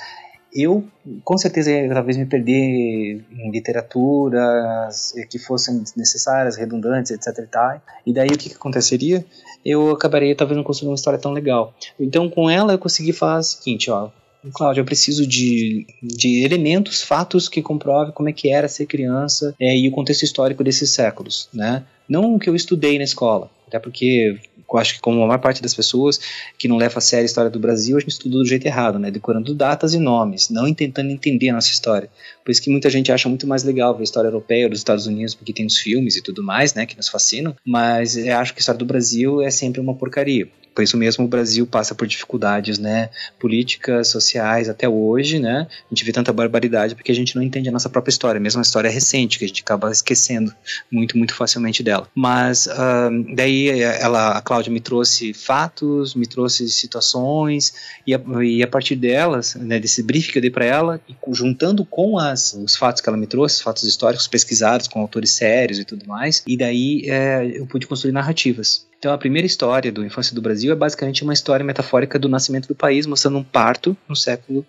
eu 0.55 0.83
com 1.23 1.37
certeza 1.37 1.71
ia 1.71 1.93
talvez 1.93 2.17
me 2.17 2.25
perder 2.25 3.23
em 3.31 3.51
literaturas 3.51 5.13
que 5.29 5.39
fossem 5.39 5.83
necessárias, 5.95 6.55
redundantes, 6.55 7.11
etc 7.11 7.39
e 7.39 7.47
tal. 7.47 7.81
E 8.05 8.13
daí 8.13 8.29
o 8.29 8.37
que, 8.37 8.49
que 8.49 8.55
aconteceria? 8.55 9.25
Eu 9.65 9.91
acabaria 9.91 10.35
talvez 10.35 10.55
não 10.57 10.63
construindo 10.63 10.91
uma 10.91 10.95
história 10.95 11.19
tão 11.19 11.31
legal. 11.31 11.73
Então 11.99 12.29
com 12.29 12.49
ela 12.49 12.73
eu 12.73 12.79
consegui 12.79 13.13
falar 13.13 13.39
o 13.39 13.43
seguinte, 13.43 13.89
ó, 13.89 14.09
Cláudio, 14.51 14.81
eu 14.81 14.85
preciso 14.85 15.25
de, 15.25 15.87
de 16.01 16.43
elementos, 16.43 17.01
fatos 17.01 17.47
que 17.47 17.61
comprovem 17.61 18.13
como 18.13 18.27
é 18.27 18.33
que 18.33 18.49
era 18.49 18.67
ser 18.67 18.85
criança 18.85 19.55
é, 19.59 19.75
e 19.77 19.87
o 19.87 19.91
contexto 19.91 20.23
histórico 20.23 20.63
desses 20.63 20.89
séculos, 20.89 21.47
né? 21.53 21.83
Não 22.09 22.35
o 22.35 22.39
que 22.39 22.49
eu 22.49 22.55
estudei 22.55 22.97
na 22.97 23.05
escola, 23.05 23.49
até 23.67 23.79
porque 23.79 24.37
eu 24.77 24.81
acho 24.81 24.95
que 24.95 25.01
como 25.01 25.21
a 25.23 25.27
maior 25.27 25.39
parte 25.39 25.61
das 25.61 25.73
pessoas 25.73 26.19
que 26.57 26.67
não 26.67 26.77
leva 26.77 26.97
a 26.97 27.01
sério 27.01 27.23
a 27.23 27.25
história 27.25 27.49
do 27.49 27.59
Brasil, 27.59 27.97
a 27.97 27.99
gente 27.99 28.11
estuda 28.11 28.37
do 28.37 28.45
jeito 28.45 28.65
errado, 28.65 28.99
né? 28.99 29.11
Decorando 29.11 29.53
datas 29.53 29.93
e 29.93 29.99
nomes, 29.99 30.49
não 30.49 30.71
tentando 30.73 31.11
entender 31.11 31.49
a 31.49 31.53
nossa 31.53 31.69
história. 31.69 32.09
Por 32.43 32.51
isso 32.51 32.61
que 32.61 32.69
muita 32.69 32.89
gente 32.89 33.11
acha 33.11 33.29
muito 33.29 33.47
mais 33.47 33.63
legal 33.63 33.93
ver 33.93 34.01
a 34.01 34.03
história 34.03 34.27
europeia 34.27 34.69
dos 34.69 34.79
Estados 34.79 35.07
Unidos, 35.07 35.35
porque 35.35 35.53
tem 35.53 35.65
os 35.65 35.77
filmes 35.77 36.15
e 36.15 36.21
tudo 36.21 36.43
mais, 36.43 36.73
né? 36.73 36.85
Que 36.85 36.97
nos 36.97 37.09
fascinam. 37.09 37.55
Mas 37.65 38.17
eu 38.17 38.37
acho 38.37 38.53
que 38.53 38.59
a 38.59 38.61
história 38.61 38.79
do 38.79 38.85
Brasil 38.85 39.41
é 39.41 39.51
sempre 39.51 39.79
uma 39.79 39.95
porcaria. 39.95 40.47
Por 40.73 40.83
isso 40.83 40.97
mesmo 40.97 41.25
o 41.25 41.27
Brasil 41.27 41.65
passa 41.67 41.93
por 41.93 42.07
dificuldades, 42.07 42.77
né, 42.77 43.09
políticas, 43.39 44.07
sociais 44.07 44.69
até 44.69 44.87
hoje, 44.87 45.39
né? 45.39 45.67
A 45.69 45.93
gente 45.93 46.03
vê 46.03 46.11
tanta 46.11 46.33
barbaridade 46.33 46.95
porque 46.95 47.11
a 47.11 47.15
gente 47.15 47.35
não 47.35 47.43
entende 47.43 47.69
a 47.69 47.71
nossa 47.71 47.89
própria 47.89 48.11
história, 48.11 48.39
mesmo 48.39 48.59
a 48.59 48.61
história 48.61 48.89
recente 48.89 49.37
que 49.37 49.45
a 49.45 49.47
gente 49.47 49.61
acaba 49.61 49.91
esquecendo 49.91 50.53
muito, 50.91 51.17
muito 51.17 51.33
facilmente 51.35 51.83
dela. 51.83 52.07
Mas 52.15 52.67
uh, 52.67 53.35
daí 53.35 53.81
ela, 53.81 54.37
a 54.37 54.41
Cláudia 54.41 54.71
me 54.71 54.79
trouxe 54.79 55.33
fatos, 55.33 56.15
me 56.15 56.25
trouxe 56.25 56.69
situações 56.69 57.73
e 58.05 58.13
a, 58.13 58.21
e 58.43 58.63
a 58.63 58.67
partir 58.67 58.95
delas, 58.95 59.55
né, 59.55 59.79
desse 59.79 60.01
briefing 60.03 60.31
que 60.31 60.37
eu 60.37 60.41
dei 60.41 60.51
para 60.51 60.65
ela, 60.65 61.01
e 61.07 61.15
juntando 61.33 61.85
com 61.85 62.17
as, 62.17 62.53
os 62.53 62.75
fatos 62.75 63.01
que 63.01 63.09
ela 63.09 63.17
me 63.17 63.27
trouxe, 63.27 63.63
fatos 63.63 63.83
históricos 63.83 64.27
pesquisados 64.27 64.87
com 64.87 64.99
autores 64.99 65.31
sérios 65.31 65.79
e 65.79 65.85
tudo 65.85 66.05
mais, 66.07 66.43
e 66.47 66.57
daí 66.57 67.03
é, 67.07 67.45
eu 67.57 67.65
pude 67.65 67.87
construir 67.87 68.11
narrativas. 68.11 68.85
Então 69.03 69.11
a 69.11 69.17
primeira 69.17 69.45
história 69.45 69.91
do 69.91 70.05
Infância 70.05 70.33
do 70.33 70.41
Brasil 70.41 70.71
é 70.71 70.75
basicamente 70.77 71.25
uma 71.25 71.33
história 71.33 71.65
metafórica 71.65 72.17
do 72.17 72.29
nascimento 72.29 72.69
do 72.69 72.73
país, 72.73 73.05
mostrando 73.05 73.37
um 73.37 73.43
parto 73.43 73.97
no 74.07 74.15
século 74.15 74.65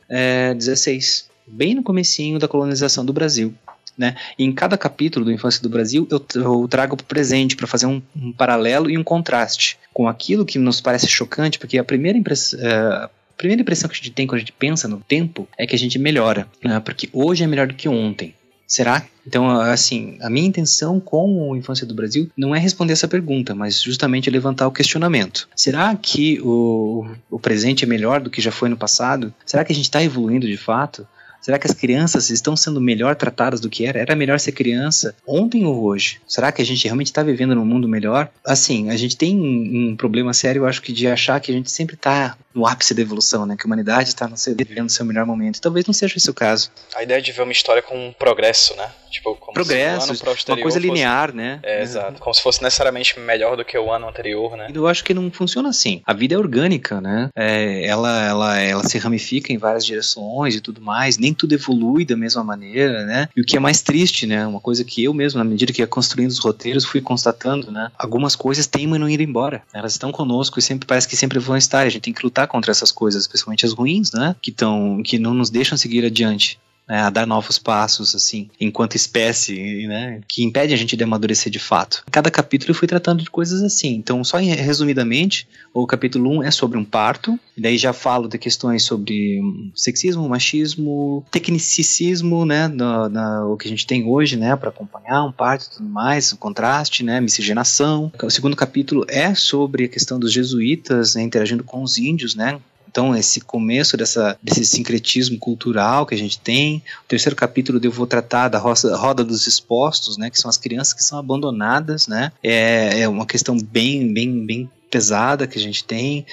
XVI, 0.61 0.99
é, 0.99 1.03
bem 1.47 1.73
no 1.73 1.85
comecinho 1.85 2.37
da 2.37 2.49
colonização 2.49 3.07
do 3.07 3.13
Brasil. 3.13 3.55
Né? 3.97 4.17
E 4.37 4.43
em 4.43 4.51
cada 4.53 4.77
capítulo 4.77 5.25
do 5.25 5.31
Infância 5.31 5.63
do 5.63 5.69
Brasil 5.69 6.09
eu, 6.11 6.21
eu 6.35 6.67
trago 6.67 6.97
para 6.97 7.05
o 7.05 7.07
presente 7.07 7.55
para 7.55 7.69
fazer 7.69 7.87
um, 7.87 8.03
um, 8.17 8.33
paralelo 8.33 8.91
e 8.91 8.99
um 8.99 9.05
contraste 9.05 9.79
com 9.93 10.09
aquilo 10.09 10.45
que 10.45 10.59
nos 10.59 10.81
parece 10.81 11.07
chocante, 11.07 11.57
porque 11.57 11.79
a 11.79 11.85
primeira 11.85 12.19
impressão. 12.19 12.59
Uh, 12.59 13.05
a 13.05 13.37
primeira 13.37 13.63
impressão 13.63 13.89
que 13.89 13.95
a 13.95 13.97
gente 13.97 14.11
tem 14.11 14.27
quando 14.27 14.37
a 14.37 14.41
gente 14.41 14.53
pensa 14.53 14.89
no 14.89 14.99
tempo 14.99 15.47
é 15.57 15.65
que 15.65 15.77
a 15.77 15.79
gente 15.79 15.97
melhora, 15.97 16.49
né? 16.63 16.81
porque 16.81 17.09
hoje 17.13 17.45
é 17.45 17.47
melhor 17.47 17.69
do 17.69 17.75
que 17.75 17.89
ontem. 17.89 18.35
Será? 18.75 19.05
Então, 19.25 19.49
assim, 19.61 20.19
a 20.21 20.29
minha 20.29 20.49
intenção 20.49 20.99
com 20.99 21.49
o 21.49 21.57
Infância 21.57 21.87
do 21.87 21.95
Brasil 21.95 22.29
não 22.37 22.53
é 22.53 22.59
responder 22.59 22.93
essa 22.93 23.07
pergunta, 23.07 23.55
mas 23.55 23.81
justamente 23.81 24.29
levantar 24.29 24.67
o 24.67 24.73
questionamento. 24.73 25.49
Será 25.55 25.95
que 25.95 26.41
o, 26.43 27.07
o 27.31 27.39
presente 27.39 27.85
é 27.85 27.87
melhor 27.87 28.21
do 28.21 28.29
que 28.29 28.43
já 28.43 28.51
foi 28.51 28.69
no 28.69 28.77
passado? 28.77 29.33
Será 29.47 29.65
que 29.65 29.71
a 29.71 29.75
gente 29.77 29.85
está 29.85 30.03
evoluindo 30.03 30.49
de 30.49 30.57
fato? 30.57 31.07
Será 31.41 31.57
que 31.57 31.69
as 31.69 31.75
crianças 31.75 32.31
estão 32.31 32.57
sendo 32.57 32.81
melhor 32.81 33.15
tratadas 33.15 33.61
do 33.61 33.71
que 33.71 33.87
era? 33.87 34.01
Era 34.01 34.17
melhor 34.17 34.41
ser 34.41 34.51
criança 34.51 35.15
ontem 35.25 35.65
ou 35.65 35.85
hoje? 35.85 36.19
Será 36.27 36.51
que 36.51 36.61
a 36.61 36.65
gente 36.65 36.83
realmente 36.85 37.09
está 37.09 37.23
vivendo 37.23 37.55
num 37.55 37.65
mundo 37.65 37.87
melhor? 37.87 38.29
Assim, 38.45 38.91
a 38.91 38.97
gente 38.97 39.17
tem 39.17 39.39
um 39.39 39.95
problema 39.95 40.35
sério, 40.35 40.63
eu 40.63 40.67
acho 40.67 40.83
que 40.83 40.93
de 40.93 41.07
achar 41.07 41.39
que 41.39 41.53
a 41.53 41.55
gente 41.55 41.71
sempre 41.71 41.95
está 41.95 42.37
no 42.55 42.67
ápice 42.67 42.95
da 42.95 43.03
evolução, 43.03 43.45
né? 43.45 43.57
Que 43.57 43.65
a 43.65 43.67
humanidade 43.67 44.09
está 44.09 44.31
vivendo 44.57 44.89
seu 44.91 45.05
melhor 45.05 45.27
momento. 45.27 45.61
Talvez 45.61 45.87
não 45.87 45.93
seja 45.93 46.17
esse 46.17 46.31
o 46.31 46.35
caso. 46.35 46.71
A 46.95 47.03
ideia 47.03 47.21
de 47.21 47.33
ver 47.33 47.43
uma 47.43 47.53
história 47.53 47.83
com 47.83 48.09
um 48.09 48.13
progresso, 48.13 48.77
né? 48.77 48.91
Tipo, 49.11 49.37
como 49.37 49.55
progresso, 49.55 50.13
se 50.15 50.25
uma 50.49 50.61
coisa 50.61 50.79
linear, 50.79 51.29
fosse... 51.29 51.37
né? 51.37 51.61
É, 51.63 51.83
exato. 51.83 52.21
Como 52.21 52.35
se 52.35 52.43
fosse 52.43 52.61
necessariamente 52.61 53.19
melhor 53.21 53.57
do 53.57 53.65
que 53.65 53.79
o 53.79 53.93
ano 53.93 54.09
anterior, 54.09 54.57
né? 54.57 54.67
Eu 54.75 54.89
acho 54.89 55.05
que 55.05 55.15
não 55.15 55.31
funciona 55.31 55.69
assim. 55.69 56.03
A 56.05 56.13
vida 56.13 56.35
é 56.35 56.39
orgânica, 56.39 57.01
né? 57.01 57.29
É, 57.37 57.87
ela, 57.87 58.25
ela, 58.25 58.59
ela 58.59 58.85
se 58.85 58.99
ramifica 58.99 59.53
em 59.53 59.59
várias 59.59 59.87
direções 59.87 60.57
e 60.57 60.61
tudo 60.61 60.81
mais. 60.81 61.17
Nem 61.17 61.33
tudo 61.33 61.55
evolui 61.55 62.05
da 62.05 62.17
mesma 62.17 62.43
maneira, 62.43 63.05
né? 63.05 63.29
E 63.37 63.41
o 63.41 63.45
que 63.45 63.57
é 63.57 63.61
mais 63.61 63.81
triste, 63.83 64.27
né? 64.27 64.45
Uma 64.47 64.61
coisa 64.61 64.85
que 64.85 65.05
eu 65.05 65.15
mesmo, 65.15 65.39
na 65.39 65.45
medida 65.45 65.73
que 65.73 65.81
ia 65.81 65.87
construindo 65.87 66.31
os 66.31 66.41
roteiros, 66.41 66.85
fui 66.85 67.01
constatando, 67.01 67.71
né? 67.71 67.93
Algumas 67.97 68.35
coisas 68.35 68.67
teimam 68.67 68.97
em 68.97 68.99
não 68.99 69.09
ir 69.09 69.21
embora. 69.21 69.63
Elas 69.73 69.93
estão 69.93 70.11
conosco 70.11 70.59
e 70.59 70.63
sempre 70.63 70.87
parece 70.87 71.07
que 71.07 71.17
sempre 71.17 71.39
vão 71.39 71.57
estar. 71.57 71.81
A 71.81 71.89
gente 71.89 72.03
tem 72.03 72.13
que 72.13 72.25
lutar 72.25 72.44
contra 72.47 72.71
essas 72.71 72.91
coisas, 72.91 73.27
principalmente 73.27 73.67
as 73.67 73.73
ruins, 73.73 74.13
né? 74.13 74.35
Que, 74.41 74.53
tão, 74.53 75.03
que 75.03 75.19
não 75.19 75.35
nos 75.35 75.51
deixam 75.51 75.77
seguir 75.77 76.05
adiante 76.05 76.59
né, 76.89 77.01
a 77.01 77.11
dar 77.11 77.27
novos 77.27 77.59
passos, 77.59 78.15
assim, 78.15 78.49
enquanto 78.61 78.95
espécie, 78.95 79.87
né, 79.87 80.21
que 80.29 80.45
impede 80.45 80.75
a 80.75 80.77
gente 80.77 80.97
de 80.97 81.05
amadurecer 81.05 81.51
de 81.51 81.59
fato. 81.59 82.05
Cada 82.11 82.31
capítulo 82.31 82.71
eu 82.71 82.75
fui 82.75 82.87
tratando 82.87 83.23
de 83.23 83.31
coisas 83.31 83.63
assim. 83.63 83.95
Então, 83.95 84.23
só 84.23 84.39
resumidamente, 84.39 85.49
o 85.73 85.87
capítulo 85.87 86.39
1 86.39 86.43
é 86.45 86.51
sobre 86.51 86.79
um 86.79 86.85
parto, 86.85 87.39
e 87.57 87.61
daí 87.61 87.79
já 87.79 87.93
falo 87.93 88.29
de 88.29 88.39
questões 88.39 88.83
sobre 88.83 89.41
sexismo, 89.75 90.29
machismo, 90.29 91.25
tecnicismo, 91.31 92.45
né, 92.45 92.69
no, 92.69 93.53
o 93.53 93.57
que 93.57 93.67
a 93.67 93.71
gente 93.71 93.87
tem 93.87 94.07
hoje, 94.07 94.37
né, 94.37 94.55
para 94.57 94.69
acompanhar 94.69 95.25
um 95.25 95.33
parto 95.33 95.67
e 95.67 95.71
tudo 95.77 95.89
mais, 95.89 96.33
o 96.33 96.37
contraste, 96.37 97.03
né, 97.03 97.21
miscigenação. 97.21 98.13
O 98.23 98.31
segundo 98.31 98.57
capítulo 98.57 99.05
é 99.09 99.35
sobre 99.35 99.85
a 99.85 99.89
questão 99.89 100.19
dos 100.19 100.33
jesuítas 100.33 101.15
né, 101.15 101.23
interagindo 101.23 101.65
com 101.65 101.83
os 101.83 101.99
índios, 101.99 102.35
né, 102.35 102.61
então, 102.95 103.13
esse 103.17 103.41
começo 103.41 103.97
dessa, 103.97 104.39
desse 104.41 104.65
sincretismo 104.65 105.37
cultural 105.37 106.07
que 106.07 106.15
a 106.15 106.19
gente 106.19 106.39
tem. 106.39 106.77
O 107.05 107.09
terceiro 107.09 107.35
capítulo 107.35 107.81
eu 107.83 107.91
vou 107.91 108.07
tratar 108.07 108.47
da 108.47 108.57
roda, 108.57 108.97
roda 108.97 109.25
dos 109.25 109.49
expostos, 109.49 110.17
né, 110.17 110.31
que 110.31 110.39
são 110.39 110.49
as 110.49 110.57
crianças 110.57 110.95
que 110.95 111.03
são 111.03 111.19
abandonadas, 111.19 112.07
né. 112.07 112.31
É, 112.41 113.01
é 113.01 113.09
uma 113.09 113.27
questão 113.27 113.59
bem, 113.59 114.13
bem, 114.15 114.47
bem 114.47 114.71
pesada 114.95 115.49
que 115.49 115.59
a 115.59 115.61
gente 115.61 115.83
tem. 115.83 116.25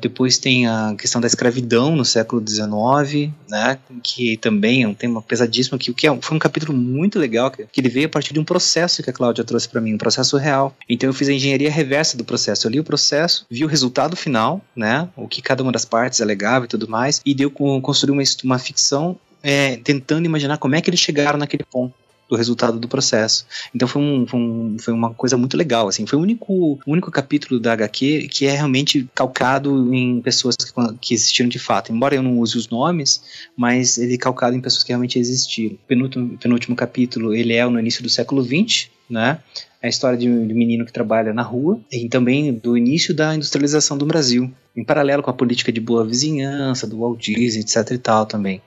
Depois 0.00 0.36
tem 0.36 0.66
a 0.66 0.92
questão 0.98 1.20
da 1.20 1.28
escravidão 1.28 1.94
no 1.94 2.04
século 2.04 2.42
XIX, 2.44 3.32
né, 3.48 3.78
que 4.02 4.36
também 4.36 4.82
é 4.82 4.88
um 4.88 4.92
tema 4.92 5.22
pesadíssimo, 5.22 5.78
que, 5.78 5.94
que 5.94 6.08
é, 6.08 6.18
foi 6.20 6.36
um 6.36 6.40
capítulo 6.40 6.76
muito 6.76 7.16
legal, 7.16 7.48
que, 7.48 7.64
que 7.64 7.80
ele 7.80 7.88
veio 7.88 8.06
a 8.06 8.08
partir 8.08 8.34
de 8.34 8.40
um 8.40 8.44
processo 8.44 9.04
que 9.04 9.08
a 9.08 9.12
Cláudia 9.12 9.44
trouxe 9.44 9.68
para 9.68 9.80
mim, 9.80 9.94
um 9.94 9.98
processo 9.98 10.36
real. 10.36 10.76
Então 10.88 11.08
eu 11.08 11.14
fiz 11.14 11.28
a 11.28 11.32
engenharia 11.32 11.70
reversa 11.70 12.16
do 12.18 12.24
processo. 12.24 12.66
Eu 12.66 12.72
li 12.72 12.80
o 12.80 12.84
processo, 12.84 13.46
vi 13.48 13.64
o 13.64 13.68
resultado 13.68 14.16
final, 14.16 14.60
né, 14.74 15.08
o 15.16 15.28
que 15.28 15.40
cada 15.40 15.62
uma 15.62 15.70
das 15.70 15.84
partes 15.84 16.20
alegava 16.20 16.64
e 16.64 16.68
tudo 16.68 16.88
mais, 16.88 17.20
e 17.24 17.32
deu 17.32 17.50
construir 17.50 18.10
uma, 18.10 18.22
uma 18.42 18.58
ficção 18.58 19.16
é, 19.44 19.76
tentando 19.76 20.26
imaginar 20.26 20.58
como 20.58 20.74
é 20.74 20.80
que 20.80 20.90
eles 20.90 21.00
chegaram 21.00 21.38
naquele 21.38 21.64
ponto 21.64 22.01
do 22.32 22.36
resultado 22.36 22.78
do 22.78 22.88
processo. 22.88 23.46
Então 23.74 23.86
foi, 23.86 24.00
um, 24.00 24.26
foi, 24.26 24.40
um, 24.40 24.76
foi 24.80 24.94
uma 24.94 25.12
coisa 25.12 25.36
muito 25.36 25.54
legal, 25.54 25.86
assim, 25.86 26.06
foi 26.06 26.18
o 26.18 26.22
único, 26.22 26.78
único 26.86 27.10
capítulo 27.10 27.60
da 27.60 27.74
HQ 27.74 28.28
que 28.28 28.46
é 28.46 28.52
realmente 28.52 29.06
calcado 29.14 29.92
em 29.92 30.20
pessoas 30.22 30.56
que, 30.56 30.72
que 31.00 31.14
existiram 31.14 31.48
de 31.48 31.58
fato, 31.58 31.92
embora 31.92 32.14
eu 32.14 32.22
não 32.22 32.38
use 32.38 32.56
os 32.56 32.70
nomes, 32.70 33.22
mas 33.54 33.98
ele 33.98 34.14
é 34.14 34.18
calcado 34.18 34.56
em 34.56 34.60
pessoas 34.60 34.82
que 34.82 34.88
realmente 34.88 35.18
existiram. 35.18 35.74
O 35.74 35.86
penúltimo, 35.86 36.38
penúltimo 36.38 36.74
capítulo, 36.74 37.34
ele 37.34 37.52
é 37.52 37.68
no 37.68 37.78
início 37.78 38.02
do 38.02 38.08
século 38.08 38.42
XX, 38.42 38.88
né? 39.12 39.38
É 39.80 39.88
a 39.88 39.90
história 39.90 40.16
de 40.16 40.28
um 40.28 40.46
menino 40.46 40.86
que 40.86 40.92
trabalha 40.92 41.32
na 41.34 41.42
rua 41.42 41.80
e 41.90 42.08
também 42.08 42.52
do 42.52 42.76
início 42.76 43.12
da 43.12 43.34
industrialização 43.34 43.98
do 43.98 44.06
Brasil, 44.06 44.50
em 44.76 44.84
paralelo 44.84 45.22
com 45.22 45.30
a 45.30 45.34
política 45.34 45.72
de 45.72 45.80
boa 45.80 46.06
vizinhança, 46.06 46.86
do 46.86 47.00
Walt 47.00 47.20
Disney, 47.20 47.60
etc 47.60 47.90
e 47.90 47.98
tal 47.98 48.24
também. 48.24 48.62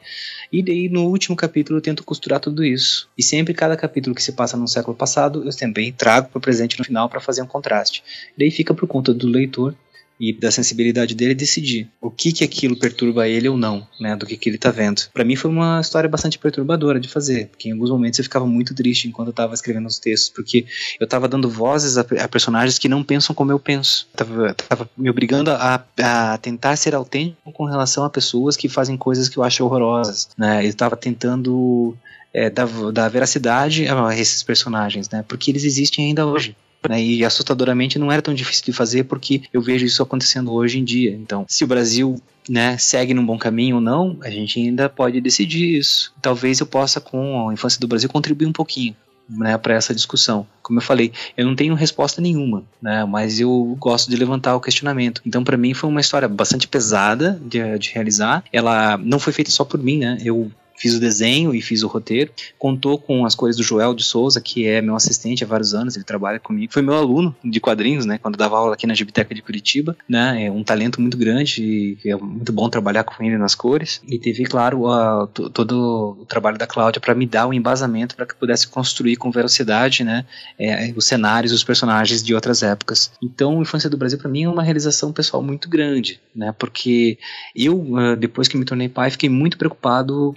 E 0.51 0.61
daí 0.61 0.89
no 0.89 1.05
último 1.05 1.35
capítulo 1.35 1.79
eu 1.79 1.81
tento 1.81 2.03
costurar 2.03 2.39
tudo 2.39 2.63
isso. 2.63 3.09
E 3.17 3.23
sempre 3.23 3.53
cada 3.53 3.75
capítulo 3.75 4.15
que 4.15 4.21
se 4.21 4.33
passa 4.33 4.55
no 4.57 4.67
século 4.67 4.95
passado, 4.95 5.43
eu 5.45 5.55
também 5.55 5.91
trago 5.91 6.29
para 6.29 6.37
o 6.37 6.41
presente 6.41 6.77
no 6.77 6.85
final 6.85 7.09
para 7.09 7.21
fazer 7.21 7.41
um 7.41 7.47
contraste. 7.47 8.03
E 8.35 8.39
daí 8.39 8.51
fica 8.51 8.73
por 8.73 8.87
conta 8.87 9.13
do 9.13 9.27
leitor 9.27 9.73
e 10.19 10.33
da 10.33 10.51
sensibilidade 10.51 11.13
dele 11.13 11.33
decidir 11.33 11.89
o 12.01 12.09
que 12.09 12.31
que 12.31 12.43
aquilo 12.43 12.77
perturba 12.77 13.27
ele 13.27 13.49
ou 13.49 13.57
não, 13.57 13.87
né, 13.99 14.15
do 14.15 14.25
que 14.25 14.37
que 14.37 14.49
ele 14.49 14.57
tá 14.57 14.71
vendo. 14.71 15.03
Para 15.13 15.23
mim 15.23 15.35
foi 15.35 15.51
uma 15.51 15.79
história 15.81 16.09
bastante 16.09 16.39
perturbadora 16.39 16.99
de 16.99 17.07
fazer, 17.07 17.47
porque 17.47 17.69
em 17.69 17.73
alguns 17.73 17.89
momentos 17.89 18.19
eu 18.19 18.23
ficava 18.23 18.45
muito 18.45 18.73
triste 18.73 19.07
enquanto 19.07 19.29
eu 19.29 19.33
tava 19.33 19.53
escrevendo 19.53 19.87
os 19.87 19.99
textos, 19.99 20.29
porque 20.29 20.65
eu 20.99 21.07
tava 21.07 21.27
dando 21.27 21.49
vozes 21.49 21.97
a, 21.97 22.05
a 22.21 22.27
personagens 22.27 22.79
que 22.79 22.89
não 22.89 23.03
pensam 23.03 23.35
como 23.35 23.51
eu 23.51 23.59
penso. 23.59 24.07
Eu 24.13 24.25
tava, 24.25 24.53
tava 24.53 24.89
me 24.97 25.09
obrigando 25.09 25.51
a, 25.51 25.83
a, 26.01 26.37
tentar 26.37 26.75
ser 26.75 26.95
autêntico 26.95 27.51
com 27.51 27.65
relação 27.65 28.03
a 28.03 28.09
pessoas 28.09 28.55
que 28.55 28.69
fazem 28.69 28.97
coisas 28.97 29.29
que 29.29 29.37
eu 29.37 29.43
acho 29.43 29.63
horrorosas, 29.63 30.29
né? 30.37 30.65
Eu 30.65 30.73
tava 30.73 30.95
tentando 30.95 31.95
é, 32.33 32.49
dar, 32.49 32.67
dar 32.91 33.09
veracidade 33.09 33.87
a 33.87 34.17
esses 34.17 34.43
personagens, 34.43 35.09
né? 35.09 35.23
Porque 35.27 35.51
eles 35.51 35.63
existem 35.63 36.05
ainda 36.05 36.25
hoje. 36.25 36.55
Né, 36.89 37.01
e 37.01 37.25
assustadoramente 37.25 37.97
não 37.97 38.11
era 38.11 38.21
tão 38.21 38.33
difícil 38.33 38.65
de 38.65 38.73
fazer 38.73 39.05
porque 39.05 39.43
eu 39.51 39.61
vejo 39.61 39.85
isso 39.85 40.03
acontecendo 40.03 40.53
hoje 40.53 40.79
em 40.79 40.83
dia. 40.83 41.11
Então, 41.11 41.45
se 41.47 41.63
o 41.63 41.67
Brasil 41.67 42.21
né, 42.49 42.77
segue 42.77 43.13
num 43.13 43.25
bom 43.25 43.37
caminho 43.37 43.77
ou 43.77 43.81
não, 43.81 44.17
a 44.21 44.29
gente 44.29 44.59
ainda 44.59 44.87
pode 44.89 45.19
decidir 45.19 45.77
isso. 45.77 46.13
Talvez 46.21 46.59
eu 46.59 46.65
possa, 46.65 47.01
com 47.01 47.49
a 47.49 47.53
infância 47.53 47.79
do 47.79 47.87
Brasil, 47.87 48.09
contribuir 48.09 48.47
um 48.47 48.53
pouquinho. 48.53 48.95
Né, 49.27 49.57
para 49.57 49.73
essa 49.73 49.95
discussão. 49.95 50.45
Como 50.61 50.77
eu 50.77 50.83
falei, 50.83 51.11
eu 51.35 51.47
não 51.47 51.55
tenho 51.55 51.73
resposta 51.73 52.21
nenhuma, 52.21 52.61
né, 52.79 53.03
mas 53.05 53.39
eu 53.39 53.75
gosto 53.79 54.07
de 54.07 54.15
levantar 54.15 54.55
o 54.55 54.61
questionamento. 54.61 55.19
Então, 55.25 55.43
para 55.43 55.57
mim, 55.57 55.73
foi 55.73 55.89
uma 55.89 55.99
história 55.99 56.27
bastante 56.27 56.67
pesada 56.67 57.41
de, 57.43 57.79
de, 57.79 57.91
realizar. 57.91 58.43
Ela 58.53 58.97
não 58.97 59.17
foi 59.17 59.33
feita 59.33 59.49
só 59.49 59.65
por 59.65 59.81
mim, 59.81 59.97
né? 59.97 60.19
Eu 60.23 60.51
fiz 60.77 60.93
o 60.93 60.99
desenho 60.99 61.53
e 61.53 61.61
fiz 61.61 61.83
o 61.83 61.87
roteiro. 61.87 62.31
Contou 62.57 62.97
com 62.97 63.25
as 63.25 63.35
cores 63.35 63.55
do 63.55 63.63
Joel 63.63 63.93
de 63.93 64.03
Souza, 64.03 64.41
que 64.41 64.67
é 64.67 64.81
meu 64.81 64.95
assistente 64.95 65.43
há 65.43 65.47
vários 65.47 65.73
anos, 65.73 65.95
ele 65.95 66.05
trabalha 66.05 66.39
comigo. 66.39 66.73
Foi 66.73 66.81
meu 66.81 66.95
aluno 66.95 67.35
de 67.43 67.59
quadrinhos, 67.59 68.05
né, 68.05 68.17
quando 68.17 68.37
dava 68.37 68.57
aula 68.57 68.73
aqui 68.73 68.85
na 68.87 68.93
Gibiteca 68.93 69.33
de 69.33 69.41
Curitiba, 69.41 69.95
né, 70.07 70.45
é 70.45 70.51
um 70.51 70.63
talento 70.63 71.01
muito 71.01 71.17
grande 71.17 71.97
e 72.03 72.09
é 72.09 72.15
muito 72.15 72.51
bom 72.51 72.69
trabalhar 72.69 73.03
com 73.03 73.23
ele 73.23 73.37
nas 73.37 73.55
cores. 73.55 74.01
E 74.07 74.19
teve, 74.19 74.43
claro, 74.45 74.87
a, 74.87 75.27
todo 75.27 76.17
o 76.21 76.25
trabalho 76.25 76.57
da 76.57 76.67
Cláudia 76.67 76.99
para 76.99 77.15
me 77.15 77.25
dar 77.25 77.45
o 77.47 77.49
um 77.49 77.53
embasamento 77.53 78.15
para 78.15 78.25
que 78.25 78.33
eu 78.33 78.37
pudesse 78.37 78.67
construir 78.67 79.15
com 79.15 79.31
velocidade, 79.31 80.03
né, 80.03 80.25
é, 80.59 80.93
os 80.95 81.05
cenários, 81.05 81.51
os 81.51 81.63
personagens 81.63 82.23
de 82.23 82.33
outras 82.33 82.63
épocas. 82.63 83.11
Então, 83.21 83.61
Infância 83.61 83.89
do 83.89 83.97
Brasil 83.97 84.17
para 84.17 84.29
mim 84.29 84.43
é 84.43 84.49
uma 84.49 84.63
realização 84.63 85.11
pessoal 85.11 85.41
muito 85.41 85.69
grande, 85.69 86.19
né, 86.35 86.53
porque 86.57 87.17
eu, 87.55 87.97
ah, 87.97 88.15
depois 88.15 88.47
que 88.47 88.57
me 88.57 88.65
tornei 88.65 88.89
pai, 88.89 89.09
fiquei 89.09 89.29
muito 89.29 89.57
preocupado 89.57 90.33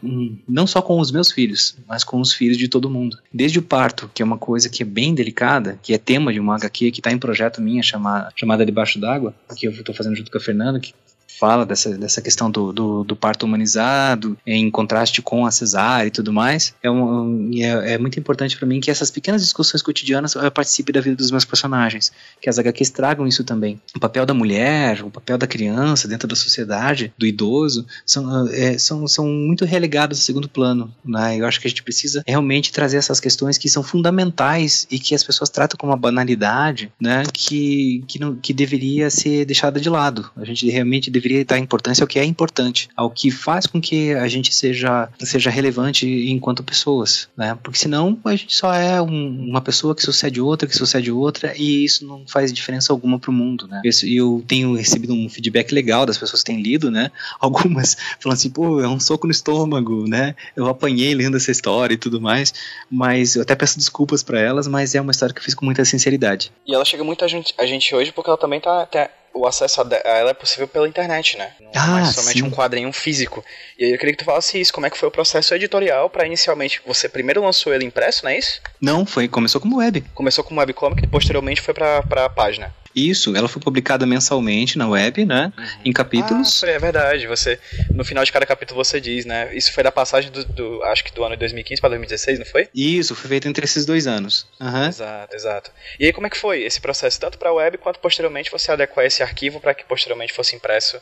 não 0.48 0.66
só 0.66 0.82
com 0.82 0.98
os 1.00 1.10
meus 1.10 1.30
filhos, 1.30 1.76
mas 1.86 2.05
com 2.05 2.20
os 2.20 2.32
filhos 2.32 2.56
de 2.56 2.68
todo 2.68 2.90
mundo. 2.90 3.18
Desde 3.32 3.59
o 3.59 3.62
parto, 3.62 4.10
que 4.12 4.22
é 4.22 4.24
uma 4.24 4.38
coisa 4.38 4.68
que 4.68 4.82
é 4.82 4.86
bem 4.86 5.14
delicada, 5.14 5.78
que 5.82 5.94
é 5.94 5.98
tema 5.98 6.32
de 6.32 6.40
uma 6.40 6.56
HQ 6.56 6.90
que 6.90 7.00
está 7.00 7.10
em 7.12 7.18
projeto 7.18 7.60
minha 7.60 7.82
chamada, 7.82 8.32
chamada 8.34 8.66
Debaixo 8.66 8.98
d'Água, 8.98 9.34
que 9.56 9.66
eu 9.66 9.72
estou 9.72 9.94
fazendo 9.94 10.16
junto 10.16 10.30
com 10.30 10.38
a 10.38 10.40
Fernanda, 10.40 10.80
que 10.80 10.92
fala 11.39 11.65
dessa, 11.65 11.97
dessa 11.97 12.20
questão 12.20 12.51
do, 12.51 12.73
do, 12.73 13.05
do, 13.05 13.16
parto 13.16 13.44
humanizado, 13.44 14.36
em 14.47 14.70
contraste 14.70 15.23
com 15.23 15.47
a 15.47 15.51
cesárea 15.51 16.09
e 16.09 16.10
tudo 16.10 16.32
mais, 16.32 16.74
é, 16.82 16.90
um, 16.90 17.51
é, 17.55 17.94
é 17.94 17.98
muito 17.98 18.19
importante 18.19 18.56
para 18.56 18.66
mim 18.66 18.81
que 18.81 18.90
essas 18.90 19.10
pequenas 19.10 19.43
discussões 19.43 19.82
cotidianas 19.82 20.35
participem 20.52 20.93
da 20.93 21.01
vida 21.01 21.16
dos 21.16 21.31
meus 21.31 21.44
personagens, 21.44 22.12
que 22.40 22.48
as 22.48 22.59
HQs 22.59 22.90
tragam 22.90 23.27
isso 23.27 23.44
também. 23.44 23.81
O 23.94 24.01
papel 24.01 24.27
da 24.27 24.35
mulher, 24.35 25.05
o 25.05 25.10
papel 25.10 25.39
da 25.39 25.47
criança 25.47 26.09
dentro 26.09 26.27
da 26.27 26.36
sociedade, 26.36 27.12
do 27.16 27.27
idoso, 27.27 27.86
são, 28.05 28.48
é, 28.48 28.78
são, 28.78 29.06
são 29.06 29.27
muito 29.27 29.65
relegados 29.65 30.19
a 30.19 30.23
segundo 30.23 30.48
plano. 30.48 30.93
Né? 31.05 31.36
Eu 31.39 31.47
acho 31.47 31.60
que 31.60 31.66
a 31.66 31.70
gente 31.70 31.82
precisa 31.82 32.23
realmente 32.27 32.73
trazer 32.73 32.97
essas 32.97 33.20
questões 33.20 33.59
que 33.59 33.69
são 33.69 33.82
fundamentais 33.82 34.86
e 34.90 34.98
que 34.98 35.15
as 35.15 35.23
pessoas 35.23 35.51
tratam 35.51 35.77
como 35.78 35.93
uma 35.93 35.98
banalidade, 35.98 36.93
né? 37.01 37.23
que, 37.32 38.05
que, 38.06 38.19
não, 38.19 38.35
que 38.35 38.52
deveria 38.52 39.10
ser 39.10 39.44
deixada 39.44 39.81
de 39.81 39.89
lado. 39.89 40.31
A 40.36 40.44
gente 40.44 40.69
realmente 40.69 41.10
deveria 41.10 41.27
deveria 41.28 41.44
dar 41.44 41.59
importância 41.59 42.02
ao 42.02 42.09
que 42.09 42.18
é 42.18 42.24
importante, 42.24 42.88
ao 42.96 43.10
que 43.10 43.30
faz 43.30 43.66
com 43.66 43.80
que 43.80 44.12
a 44.14 44.26
gente 44.26 44.55
seja, 44.55 45.09
seja 45.20 45.50
relevante 45.50 46.06
enquanto 46.30 46.62
pessoas, 46.62 47.28
né? 47.36 47.56
Porque 47.62 47.78
senão 47.78 48.18
a 48.24 48.34
gente 48.34 48.55
só 48.56 48.72
é 48.72 49.00
um, 49.00 49.48
uma 49.48 49.60
pessoa 49.60 49.94
que 49.94 50.02
sucede 50.02 50.40
outra, 50.40 50.66
que 50.66 50.76
sucede 50.76 51.12
outra, 51.12 51.55
e 51.56 51.84
isso 51.84 52.06
não 52.06 52.24
faz 52.26 52.52
diferença 52.52 52.92
alguma 52.92 53.18
pro 53.18 53.32
mundo, 53.32 53.68
né? 53.68 53.82
E 53.84 54.16
eu 54.16 54.42
tenho 54.46 54.74
recebido 54.74 55.12
um 55.12 55.28
feedback 55.28 55.72
legal 55.72 56.06
das 56.06 56.16
pessoas 56.16 56.42
que 56.42 56.46
têm 56.46 56.62
lido, 56.62 56.90
né? 56.90 57.10
Algumas 57.38 57.96
falando 58.18 58.38
assim, 58.38 58.50
pô, 58.50 58.80
é 58.80 58.88
um 58.88 58.98
soco 58.98 59.26
no 59.26 59.32
estômago, 59.32 60.09
né? 60.09 60.34
Eu 60.56 60.66
apanhei 60.68 61.14
lendo 61.14 61.36
essa 61.36 61.50
história 61.50 61.94
e 61.94 61.98
tudo 61.98 62.20
mais, 62.20 62.55
mas 62.90 63.36
eu 63.36 63.42
até 63.42 63.55
peço 63.55 63.78
desculpas 63.78 64.22
para 64.22 64.40
elas, 64.40 64.66
mas 64.66 64.94
é 64.94 65.00
uma 65.00 65.10
história 65.10 65.34
que 65.34 65.40
eu 65.40 65.44
fiz 65.44 65.55
com 65.55 65.64
muita 65.64 65.84
sinceridade. 65.84 66.50
E 66.66 66.74
ela 66.74 66.84
chega 66.84 67.05
muito 67.05 67.24
a 67.24 67.28
gente, 67.28 67.55
a 67.59 67.66
gente 67.66 67.94
hoje 67.94 68.12
porque 68.12 68.30
ela 68.30 68.38
também 68.38 68.60
tá, 68.60 68.86
tá 68.86 69.10
o 69.34 69.46
acesso 69.46 69.80
a 69.80 69.86
ela 70.05 70.30
é 70.30 70.34
possível 70.34 70.66
pela 70.66 70.88
internet, 70.88 71.36
né? 71.36 71.52
Não 71.60 71.68
é 71.68 71.72
ah, 71.76 71.86
mais 71.86 72.14
somente 72.14 72.38
sim. 72.38 72.44
um 72.44 72.50
quadrinho 72.50 72.92
físico. 72.92 73.44
E 73.78 73.84
aí 73.84 73.92
eu 73.92 73.98
queria 73.98 74.12
que 74.12 74.18
tu 74.18 74.24
falasse 74.24 74.60
isso, 74.60 74.72
como 74.72 74.86
é 74.86 74.90
que 74.90 74.98
foi 74.98 75.09
o 75.09 75.12
processo 75.12 75.55
editorial 75.55 76.10
para 76.10 76.26
inicialmente, 76.26 76.80
você 76.86 77.09
primeiro 77.09 77.42
lançou 77.42 77.72
ele 77.72 77.84
impresso, 77.84 78.24
não 78.24 78.30
é 78.30 78.38
isso? 78.38 78.60
Não, 78.80 79.06
foi, 79.06 79.28
começou 79.28 79.60
como 79.60 79.78
web. 79.78 80.05
Começou 80.14 80.42
como 80.44 80.60
webcomic 80.60 81.05
e 81.05 81.06
posteriormente 81.06 81.60
foi 81.60 81.74
pra, 81.74 82.02
pra 82.02 82.28
página. 82.28 82.74
Isso, 82.98 83.36
ela 83.36 83.48
foi 83.48 83.62
publicada 83.62 84.04
mensalmente 84.04 84.76
na 84.76 84.88
web, 84.88 85.24
né? 85.24 85.52
Em 85.84 85.92
capítulos. 85.92 86.62
Ah, 86.64 86.70
é 86.70 86.78
verdade. 86.78 87.26
Você, 87.26 87.58
no 87.90 88.04
final 88.04 88.24
de 88.24 88.32
cada 88.32 88.44
capítulo 88.44 88.82
você 88.82 89.00
diz, 89.00 89.24
né? 89.24 89.54
Isso 89.54 89.72
foi 89.72 89.82
da 89.82 89.92
passagem 89.92 90.30
do, 90.30 90.44
do 90.44 90.82
acho 90.84 91.04
que 91.04 91.12
do 91.12 91.22
ano 91.22 91.34
de 91.34 91.40
2015 91.40 91.80
para 91.80 91.90
2016, 91.90 92.38
não 92.38 92.46
foi? 92.46 92.68
Isso, 92.74 93.14
foi 93.14 93.28
feito 93.28 93.48
entre 93.48 93.64
esses 93.64 93.86
dois 93.86 94.06
anos. 94.06 94.46
Uhum. 94.60 94.86
Exato, 94.86 95.36
exato. 95.36 95.70
E 95.98 96.06
aí 96.06 96.12
como 96.12 96.26
é 96.26 96.30
que 96.30 96.38
foi 96.38 96.62
esse 96.62 96.80
processo, 96.80 97.20
tanto 97.20 97.38
para 97.38 97.50
a 97.50 97.52
web 97.52 97.78
quanto 97.78 98.00
posteriormente 98.00 98.50
você 98.50 98.72
adequar 98.72 99.06
esse 99.06 99.22
arquivo 99.22 99.60
para 99.60 99.74
que 99.74 99.84
posteriormente 99.84 100.32
fosse 100.32 100.56
impresso 100.56 100.98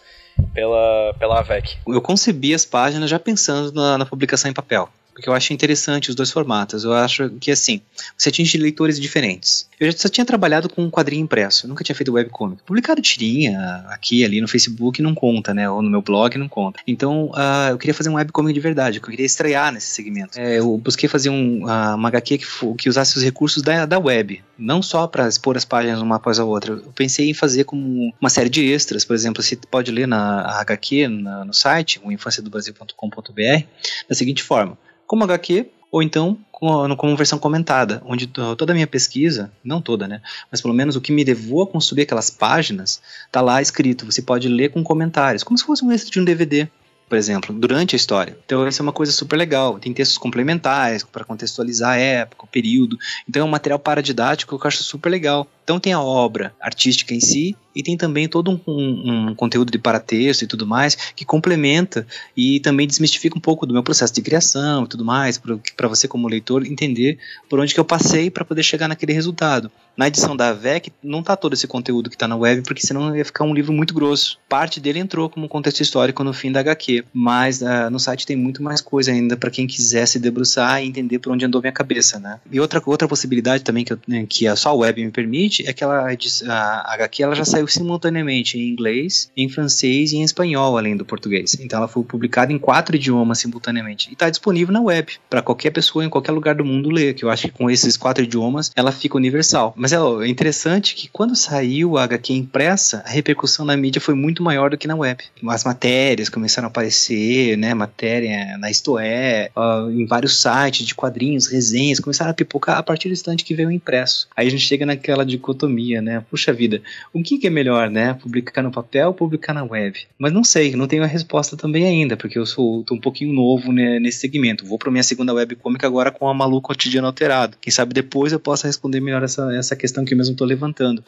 pela, 0.53 1.15
pela 1.19 1.41
AVEC? 1.41 1.77
Eu 1.87 2.03
concebi 2.03 2.55
as 2.55 2.65
páginas 2.65 3.09
já 3.09 3.19
pensando 3.19 3.73
na, 3.73 3.99
na 3.99 4.07
publicação 4.07 4.51
em 4.51 4.55
papel 4.55 4.91
porque 5.17 5.31
eu 5.31 5.33
acho 5.33 5.55
interessante 5.55 6.11
os 6.11 6.15
dois 6.15 6.31
formatos. 6.31 6.85
Eu 6.85 6.93
acho 6.93 7.31
que, 7.41 7.51
assim, 7.51 7.81
você 8.19 8.29
atinge 8.29 8.59
leitores 8.59 9.01
diferentes. 9.01 9.67
Eu 9.81 9.91
já 9.91 9.97
só 9.97 10.11
tinha 10.11 10.27
trabalhado 10.27 10.69
com 10.69 10.83
um 10.83 10.91
quadrinho 10.91 11.23
impresso, 11.23 11.67
nunca 11.67 11.83
tinha 11.83 11.97
feito 11.97 12.13
webcomic. 12.13 12.63
Publicado 12.67 13.01
tirinha 13.01 13.83
aqui, 13.89 14.27
ali 14.27 14.43
no 14.43 14.47
Facebook 14.47 15.01
não 15.01 15.15
conta, 15.15 15.55
né? 15.55 15.71
Ou 15.71 15.81
no 15.81 15.89
meu 15.89 16.03
blog 16.03 16.37
não 16.37 16.51
conta. 16.51 16.81
Então, 16.87 17.31
uh, 17.31 17.71
eu 17.71 17.79
queria 17.79 17.95
fazer 17.95 18.11
um 18.11 18.17
webcomic 18.17 18.53
de 18.53 18.61
verdade, 18.61 18.99
eu 18.99 19.03
queria 19.03 19.25
estrear 19.25 19.73
nesse 19.73 19.87
segmento. 19.87 20.39
É, 20.39 20.59
eu 20.59 20.77
busquei 20.77 21.09
fazer 21.09 21.31
um, 21.31 21.65
uh, 21.65 21.95
uma 21.95 22.09
HQ 22.09 22.37
que, 22.37 22.47
que 22.77 22.89
usasse 22.91 23.17
os 23.17 23.25
recursos 23.25 23.63
da, 23.63 23.87
da 23.87 23.99
web, 23.99 24.43
não 24.59 24.83
só 24.83 25.07
para 25.07 25.27
expor 25.27 25.57
as 25.57 25.65
páginas 25.65 26.03
uma 26.03 26.17
após 26.17 26.39
a 26.39 26.45
outra. 26.45 26.75
Eu 26.75 26.93
pensei 26.95 27.31
em 27.31 27.35
fazer 27.35 27.65
como 27.65 28.13
uma 28.21 28.29
série 28.29 28.51
de 28.51 28.71
extras, 28.71 29.03
por 29.03 29.15
exemplo, 29.15 29.43
você 29.43 29.57
pode 29.57 29.91
ler 29.91 30.07
na 30.07 30.43
HQ, 30.61 31.09
na, 31.09 31.43
no 31.43 31.55
site, 31.55 31.99
o 32.05 32.13
infanciadobrasil.com.br, 32.13 33.65
da 34.07 34.15
seguinte 34.15 34.43
forma 34.43 34.77
como 35.07 35.25
HQ 35.25 35.71
ou 35.91 36.03
então 36.03 36.39
como 36.51 37.17
versão 37.17 37.39
comentada, 37.39 38.03
onde 38.07 38.27
toda 38.27 38.73
a 38.73 38.75
minha 38.75 38.87
pesquisa, 38.87 39.53
não 39.63 39.81
toda, 39.81 40.09
né, 40.09 40.23
mas 40.51 40.61
pelo 40.61 40.73
menos 40.73 40.97
o 40.97 41.01
que 41.01 41.13
me 41.13 41.23
levou 41.23 41.63
a 41.63 41.67
construir 41.67 42.03
aquelas 42.03 42.31
páginas, 42.31 43.01
tá 43.31 43.43
lá 43.43 43.61
escrito, 43.61 44.07
você 44.07 44.23
pode 44.23 44.49
ler 44.49 44.71
com 44.71 44.83
comentários, 44.83 45.43
como 45.43 45.59
se 45.59 45.65
fosse 45.65 45.85
um 45.85 45.93
extra 45.93 46.11
de 46.11 46.21
um 46.21 46.25
DVD 46.25 46.67
por 47.09 47.17
exemplo, 47.17 47.55
durante 47.55 47.95
a 47.95 47.97
história. 47.97 48.37
Então, 48.45 48.67
isso 48.67 48.83
é 48.83 48.85
uma 48.85 48.93
coisa 48.93 49.13
super 49.13 49.37
legal. 49.37 49.79
Tem 49.79 49.93
textos 49.93 50.19
complementares 50.19 51.05
para 51.05 51.25
contextualizar 51.25 51.93
a 51.93 51.97
época, 51.97 52.45
o 52.45 52.49
período. 52.49 52.99
Então, 53.29 53.43
é 53.43 53.45
um 53.45 53.49
material 53.49 53.79
paradidático 53.79 54.59
que 54.59 54.65
eu 54.65 54.69
acho 54.69 54.83
super 54.83 55.09
legal. 55.09 55.47
Então, 55.67 55.81
tem 55.81 55.93
a 55.93 56.01
obra 56.01 56.55
artística 56.61 57.13
em 57.13 57.19
si 57.19 57.57
e 57.75 57.83
tem 57.83 57.97
também 57.97 58.29
todo 58.29 58.53
um, 58.53 58.61
um, 58.69 59.31
um 59.31 59.35
conteúdo 59.35 59.73
de 59.73 59.79
paratexto 59.79 60.45
e 60.45 60.47
tudo 60.47 60.65
mais 60.65 60.95
que 60.95 61.25
complementa 61.25 62.07
e 62.37 62.61
também 62.61 62.87
desmistifica 62.87 63.37
um 63.37 63.41
pouco 63.41 63.67
do 63.67 63.75
meu 63.75 63.83
processo 63.83 64.15
de 64.15 64.23
criação 64.23 64.85
e 64.85 64.87
tudo 64.87 65.05
mais, 65.05 65.43
para 65.77 65.89
você, 65.89 66.07
como 66.07 66.29
leitor, 66.29 66.65
entender 66.65 67.19
por 67.51 67.59
onde 67.59 67.75
que 67.75 67.81
eu 67.81 67.85
passei 67.85 68.31
para 68.31 68.45
poder 68.45 68.63
chegar 68.63 68.87
naquele 68.87 69.13
resultado. 69.13 69.71
Na 69.97 70.09
edição 70.09 70.37
da 70.37 70.53
VEC 70.53 70.93
não 71.03 71.23
tá 71.23 71.35
todo 71.35 71.55
esse 71.55 71.67
conteúdo 71.67 72.11
que 72.11 72.19
tá 72.19 72.29
na 72.29 72.37
web, 72.37 72.63
porque 72.63 72.87
senão 72.87 73.17
ia 73.17 73.25
ficar 73.25 73.45
um 73.45 73.55
livro 73.55 73.73
muito 73.73 73.95
grosso. 73.95 74.39
Parte 74.47 74.79
dele 74.79 74.99
entrou 74.99 75.31
como 75.31 75.49
contexto 75.49 75.81
histórico 75.81 76.23
no 76.23 76.35
fim 76.35 76.53
da 76.53 76.61
HQ, 76.61 77.05
mas 77.15 77.63
uh, 77.63 77.91
no 77.91 77.99
site 77.99 78.27
tem 78.27 78.37
muito 78.37 78.63
mais 78.63 78.83
coisa 78.83 79.11
ainda 79.11 79.39
para 79.39 79.51
quem 79.51 79.67
quiser 79.67 80.07
se 80.07 80.19
debruçar 80.19 80.83
e 80.83 80.87
entender 80.87 81.19
por 81.19 81.33
onde 81.33 81.47
andou 81.47 81.63
minha 81.63 81.73
cabeça, 81.73 82.19
né? 82.19 82.39
E 82.53 82.61
outra, 82.61 82.83
outra 82.85 83.09
possibilidade 83.09 83.65
também 83.65 83.85
que, 83.85 83.93
eu, 83.95 83.99
né, 84.07 84.27
que 84.29 84.47
a 84.47 84.55
só 84.55 84.77
web 84.77 85.03
me 85.03 85.11
permite 85.11 85.56
interessante 85.57 85.69
é 85.69 85.73
que 85.73 85.83
ela, 85.83 86.09
a 86.49 86.95
HQ 86.95 87.23
ela 87.23 87.35
já 87.35 87.45
saiu 87.45 87.67
simultaneamente 87.67 88.59
em 88.59 88.69
inglês, 88.69 89.31
em 89.37 89.49
francês 89.49 90.13
e 90.13 90.17
em 90.17 90.23
espanhol, 90.23 90.77
além 90.77 90.97
do 90.97 91.05
português. 91.05 91.57
Então 91.61 91.79
ela 91.79 91.89
foi 91.89 92.03
publicada 92.03 92.53
em 92.53 92.59
quatro 92.59 92.97
idiomas 92.97 93.39
simultaneamente. 93.39 94.11
E 94.11 94.13
está 94.13 94.29
disponível 94.29 94.73
na 94.73 94.81
web, 94.81 95.13
para 95.31 95.43
qualquer 95.43 95.71
pessoa 95.71 96.05
em 96.05 96.09
qualquer 96.11 96.33
lugar 96.33 96.55
do 96.55 96.65
mundo 96.65 96.91
ler, 96.91 97.15
que 97.15 97.25
eu 97.25 97.31
acho 97.31 97.49
que 97.49 97.53
com 97.53 97.71
esses 97.71 97.97
quatro 97.97 98.25
idiomas 98.25 98.71
ela 98.75 98.93
fica 98.93 99.17
universal. 99.17 99.73
Mas 99.77 99.93
é, 99.93 99.97
é 99.97 100.29
interessante 100.29 100.95
que 100.95 101.09
quando 101.09 101.35
saiu 101.37 101.97
a 101.97 102.05
HQ 102.05 102.33
impressa, 102.33 103.03
a 103.07 103.11
repercussão 103.11 103.65
na 103.65 103.77
mídia 103.77 104.01
foi 104.01 104.15
muito 104.15 104.43
maior 104.43 104.71
do 104.71 104.79
que 104.79 104.89
na 104.89 104.97
web. 104.97 105.23
As 105.49 105.65
matérias 105.65 106.29
começaram 106.29 106.67
a 106.67 106.71
aparecer, 106.71 107.57
né, 107.57 107.75
matéria 107.75 108.57
na 108.59 108.71
Isto 108.71 108.99
É, 108.99 109.51
em 109.91 110.07
vários 110.07 110.41
sites 110.41 110.87
de 110.87 110.95
quadrinhos, 110.95 111.47
resenhas, 111.47 112.01
começaram 112.01 112.31
a 112.31 112.35
pipocar 112.35 112.79
a 112.79 112.83
partir 112.83 113.09
do 113.09 113.13
instante 113.13 113.45
que 113.45 113.55
veio 113.55 113.69
o 113.69 113.73
impresso. 113.73 114.29
Aí 114.37 114.47
a 114.47 114.51
gente 114.51 114.63
chega 114.63 114.87
naquela 114.87 115.25
dicotomia, 115.47 116.03
né? 116.03 116.25
Puxa 116.29 116.53
vida, 116.53 116.83
o 117.13 117.23
que, 117.23 117.39
que 117.39 117.47
é 117.47 117.51
melhor, 117.51 117.89
né? 117.89 118.15
Publicar 118.15 118.63
no 118.63 118.73
papel 118.73 119.09
ou 119.09 119.15
publicar 119.15 119.55
na 119.55 119.63
web? 119.63 120.07
Mas 120.19 120.33
não 120.33 120.43
sei, 120.43 120.75
não 120.75 120.89
tenho 120.89 121.05
a 121.05 121.07
resposta 121.07 121.57
também 121.57 121.87
ainda, 121.87 122.17
porque 122.17 122.39
eu 122.39 122.45
sou 122.45 122.83
tô 122.83 122.95
um 122.95 123.01
pouquinho 123.01 123.33
novo 123.33 123.73
né, 123.73 124.01
nesse 124.01 124.19
segmento. 124.19 124.67
Vou 124.67 124.79
para 124.79 124.91
minha 124.91 125.05
segunda 125.05 125.33
webcomic 125.33 125.85
agora 125.87 126.11
com 126.11 126.29
a 126.29 126.35
Malu 126.35 126.61
Cotidiano 126.61 127.07
Alterado. 127.07 127.57
Quem 127.61 127.73
sabe 127.73 127.95
depois 127.95 128.33
eu 128.33 128.41
possa 128.41 128.67
responder 128.67 129.01
melhor 129.01 129.23
essa, 129.23 129.55
essa 129.55 129.77
questão 129.77 130.05
que 130.05 130.15
eu 130.15 130.19
mesmo 130.19 130.33
estou 130.33 130.47
levantando 130.47 131.05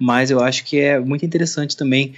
mas 0.00 0.30
eu 0.30 0.40
acho 0.40 0.64
que 0.64 0.80
é 0.80 0.98
muito 0.98 1.26
interessante 1.26 1.76
também 1.76 2.14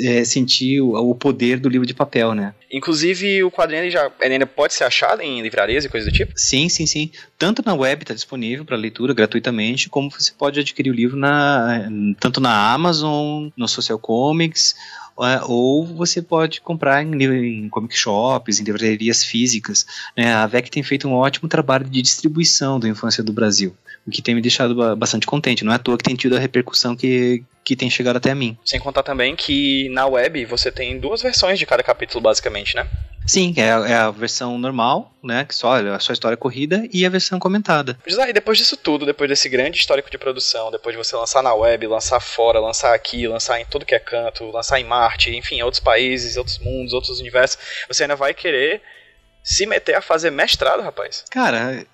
é, 0.00 0.22
sentir 0.24 0.82
o, 0.82 0.92
o, 0.92 1.14
poder 1.14 1.58
do 1.58 1.70
livro 1.70 1.86
de 1.86 1.94
papel, 1.94 2.34
né? 2.34 2.54
Inclusive, 2.70 3.42
o 3.42 3.50
quadrinho 3.50 3.90
já 3.90 4.12
ainda 4.20 4.46
pode 4.46 4.74
ser 4.74 4.84
achado 4.84 5.22
em 5.22 5.40
livrarias 5.40 5.86
e 5.86 5.88
coisas 5.88 6.12
do 6.12 6.14
tipo? 6.14 6.34
Sim, 6.36 6.68
sim, 6.68 6.84
sim. 6.84 7.10
Tanto 7.38 7.62
na 7.64 7.74
web 7.74 8.02
está 8.02 8.12
disponível 8.12 8.64
para 8.64 8.76
leitura 8.76 9.14
gratuitamente, 9.14 9.88
como 9.88 10.10
você 10.10 10.32
pode 10.36 10.60
adquirir 10.60 10.90
o 10.90 10.94
livro 10.94 11.03
na, 11.12 11.88
tanto 12.18 12.40
na 12.40 12.72
Amazon, 12.72 13.48
no 13.56 13.68
Social 13.68 13.98
Comics, 13.98 14.74
é, 15.20 15.40
ou 15.44 15.86
você 15.86 16.20
pode 16.20 16.60
comprar 16.60 17.02
em, 17.02 17.22
em 17.22 17.68
comic 17.68 17.96
shops, 17.96 18.58
em 18.58 18.64
livrarias 18.64 19.22
físicas. 19.22 19.86
Né? 20.16 20.34
A 20.34 20.46
VEC 20.46 20.70
tem 20.70 20.82
feito 20.82 21.06
um 21.06 21.12
ótimo 21.12 21.48
trabalho 21.48 21.84
de 21.84 22.02
distribuição 22.02 22.80
da 22.80 22.88
infância 22.88 23.22
do 23.22 23.32
Brasil 23.32 23.76
o 24.06 24.10
que 24.10 24.22
tem 24.22 24.34
me 24.34 24.40
deixado 24.40 24.96
bastante 24.96 25.26
contente. 25.26 25.64
Não 25.64 25.72
é 25.72 25.76
à 25.76 25.78
toa 25.78 25.96
que 25.96 26.04
tem 26.04 26.14
tido 26.14 26.36
a 26.36 26.38
repercussão 26.38 26.94
que, 26.94 27.42
que 27.64 27.74
tem 27.74 27.88
chegado 27.88 28.16
até 28.16 28.34
mim. 28.34 28.56
Sem 28.64 28.80
contar 28.80 29.02
também 29.02 29.34
que 29.34 29.88
na 29.90 30.06
web 30.06 30.44
você 30.44 30.70
tem 30.70 30.98
duas 30.98 31.22
versões 31.22 31.58
de 31.58 31.66
cada 31.66 31.82
capítulo, 31.82 32.20
basicamente, 32.20 32.76
né? 32.76 32.88
Sim, 33.26 33.54
é, 33.56 33.62
é 33.62 33.94
a 33.94 34.10
versão 34.10 34.58
normal, 34.58 35.10
né? 35.22 35.46
Que 35.46 35.54
só, 35.54 35.76
a 35.76 35.98
sua 35.98 36.12
história 36.12 36.36
corrida 36.36 36.86
e 36.92 37.06
a 37.06 37.08
versão 37.08 37.38
comentada. 37.38 37.98
José, 38.06 38.28
e 38.28 38.32
depois 38.34 38.58
disso 38.58 38.76
tudo, 38.76 39.06
depois 39.06 39.30
desse 39.30 39.48
grande 39.48 39.78
histórico 39.78 40.10
de 40.10 40.18
produção, 40.18 40.70
depois 40.70 40.94
de 40.94 41.02
você 41.02 41.16
lançar 41.16 41.42
na 41.42 41.54
web, 41.54 41.86
lançar 41.86 42.20
fora, 42.20 42.60
lançar 42.60 42.94
aqui, 42.94 43.26
lançar 43.26 43.58
em 43.58 43.64
tudo 43.64 43.86
que 43.86 43.94
é 43.94 43.98
canto, 43.98 44.50
lançar 44.50 44.78
em 44.78 44.84
Marte, 44.84 45.34
enfim, 45.34 45.62
outros 45.62 45.80
países, 45.80 46.36
outros 46.36 46.58
mundos, 46.58 46.92
outros 46.92 47.18
universos, 47.18 47.58
você 47.88 48.02
ainda 48.02 48.16
vai 48.16 48.34
querer 48.34 48.82
se 49.42 49.66
meter 49.66 49.94
a 49.94 50.00
fazer 50.00 50.30
mestrado, 50.30 50.82
rapaz? 50.82 51.24
Cara, 51.30 51.84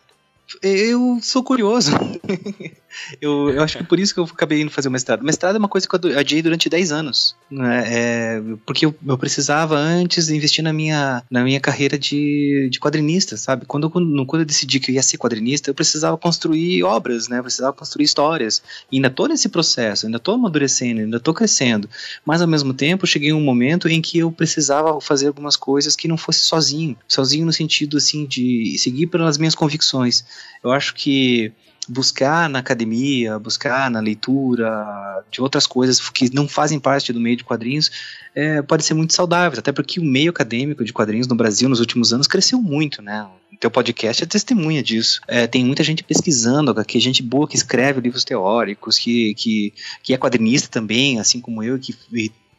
eu 0.62 1.18
sou 1.22 1.42
curioso. 1.42 1.92
eu, 3.20 3.50
eu 3.50 3.62
acho 3.62 3.78
que 3.78 3.84
por 3.84 3.98
isso 3.98 4.12
que 4.12 4.20
eu 4.20 4.24
acabei 4.24 4.60
indo 4.60 4.70
fazer 4.70 4.88
o 4.88 4.90
mestrado. 4.90 5.20
O 5.20 5.24
mestrado 5.24 5.56
é 5.56 5.58
uma 5.58 5.68
coisa 5.68 5.88
que 5.88 5.94
eu 5.94 6.18
adiei 6.18 6.42
durante 6.42 6.68
10 6.68 6.92
anos. 6.92 7.36
Né? 7.50 7.84
É, 7.86 8.42
porque 8.66 8.86
eu, 8.86 8.94
eu, 9.06 9.18
precisava 9.18 9.76
antes 9.76 10.28
investir 10.30 10.62
na 10.62 10.72
minha, 10.72 11.22
na 11.30 11.42
minha 11.44 11.60
carreira 11.60 11.98
de, 11.98 12.68
de 12.70 12.80
quadrinista, 12.80 13.36
sabe? 13.36 13.66
Quando, 13.66 13.90
quando, 13.90 14.26
quando 14.26 14.42
eu 14.42 14.46
decidi 14.46 14.80
que 14.80 14.90
eu 14.90 14.94
ia 14.94 15.02
ser 15.02 15.18
quadrinista, 15.18 15.70
eu 15.70 15.74
precisava 15.74 16.16
construir 16.16 16.82
obras, 16.82 17.28
né? 17.28 17.38
Eu 17.38 17.42
precisava 17.42 17.72
construir 17.72 18.04
histórias. 18.04 18.62
E 18.90 18.96
ainda 18.96 19.10
tô 19.10 19.26
nesse 19.26 19.48
processo, 19.48 20.06
ainda 20.06 20.18
tô 20.18 20.32
amadurecendo, 20.32 21.00
ainda 21.00 21.20
tô 21.20 21.32
crescendo. 21.32 21.88
Mas 22.24 22.42
ao 22.42 22.48
mesmo 22.48 22.74
tempo, 22.74 23.04
eu 23.04 23.08
cheguei 23.08 23.32
um 23.32 23.40
momento 23.40 23.88
em 23.88 24.00
que 24.00 24.18
eu 24.18 24.30
precisava 24.30 25.00
fazer 25.00 25.28
algumas 25.28 25.56
coisas 25.56 25.96
que 25.96 26.08
não 26.08 26.16
fosse 26.16 26.40
sozinho. 26.40 26.96
Sozinho 27.08 27.46
no 27.46 27.52
sentido, 27.52 27.96
assim, 27.96 28.26
de 28.26 28.76
seguir 28.78 29.06
pelas 29.06 29.38
minhas 29.38 29.54
convicções. 29.54 30.24
Eu 30.62 30.72
acho 30.72 30.94
que 30.94 31.52
buscar 31.88 32.48
na 32.48 32.58
academia, 32.58 33.38
buscar 33.38 33.90
na 33.90 34.00
leitura 34.00 35.24
de 35.30 35.40
outras 35.40 35.66
coisas 35.66 36.08
que 36.10 36.32
não 36.34 36.48
fazem 36.48 36.78
parte 36.78 37.12
do 37.12 37.20
meio 37.20 37.36
de 37.36 37.44
quadrinhos 37.44 37.90
é, 38.34 38.62
pode 38.62 38.84
ser 38.84 38.94
muito 38.94 39.14
saudável, 39.14 39.58
até 39.58 39.72
porque 39.72 39.98
o 39.98 40.04
meio 40.04 40.30
acadêmico 40.30 40.84
de 40.84 40.92
quadrinhos 40.92 41.26
no 41.26 41.34
Brasil 41.34 41.68
nos 41.68 41.80
últimos 41.80 42.12
anos 42.12 42.26
cresceu 42.26 42.60
muito, 42.60 43.02
né? 43.02 43.26
O 43.52 43.56
teu 43.56 43.70
podcast 43.70 44.22
é 44.22 44.26
testemunha 44.26 44.82
disso. 44.82 45.20
É, 45.26 45.46
tem 45.46 45.64
muita 45.64 45.82
gente 45.82 46.04
pesquisando, 46.04 46.72
que 46.84 47.00
gente 47.00 47.22
boa 47.22 47.48
que 47.48 47.56
escreve 47.56 48.00
livros 48.00 48.24
teóricos, 48.24 48.96
que, 48.96 49.34
que, 49.34 49.74
que 50.02 50.14
é 50.14 50.18
quadrinista 50.18 50.68
também, 50.68 51.18
assim 51.18 51.40
como 51.40 51.62
eu, 51.62 51.78
que 51.78 51.94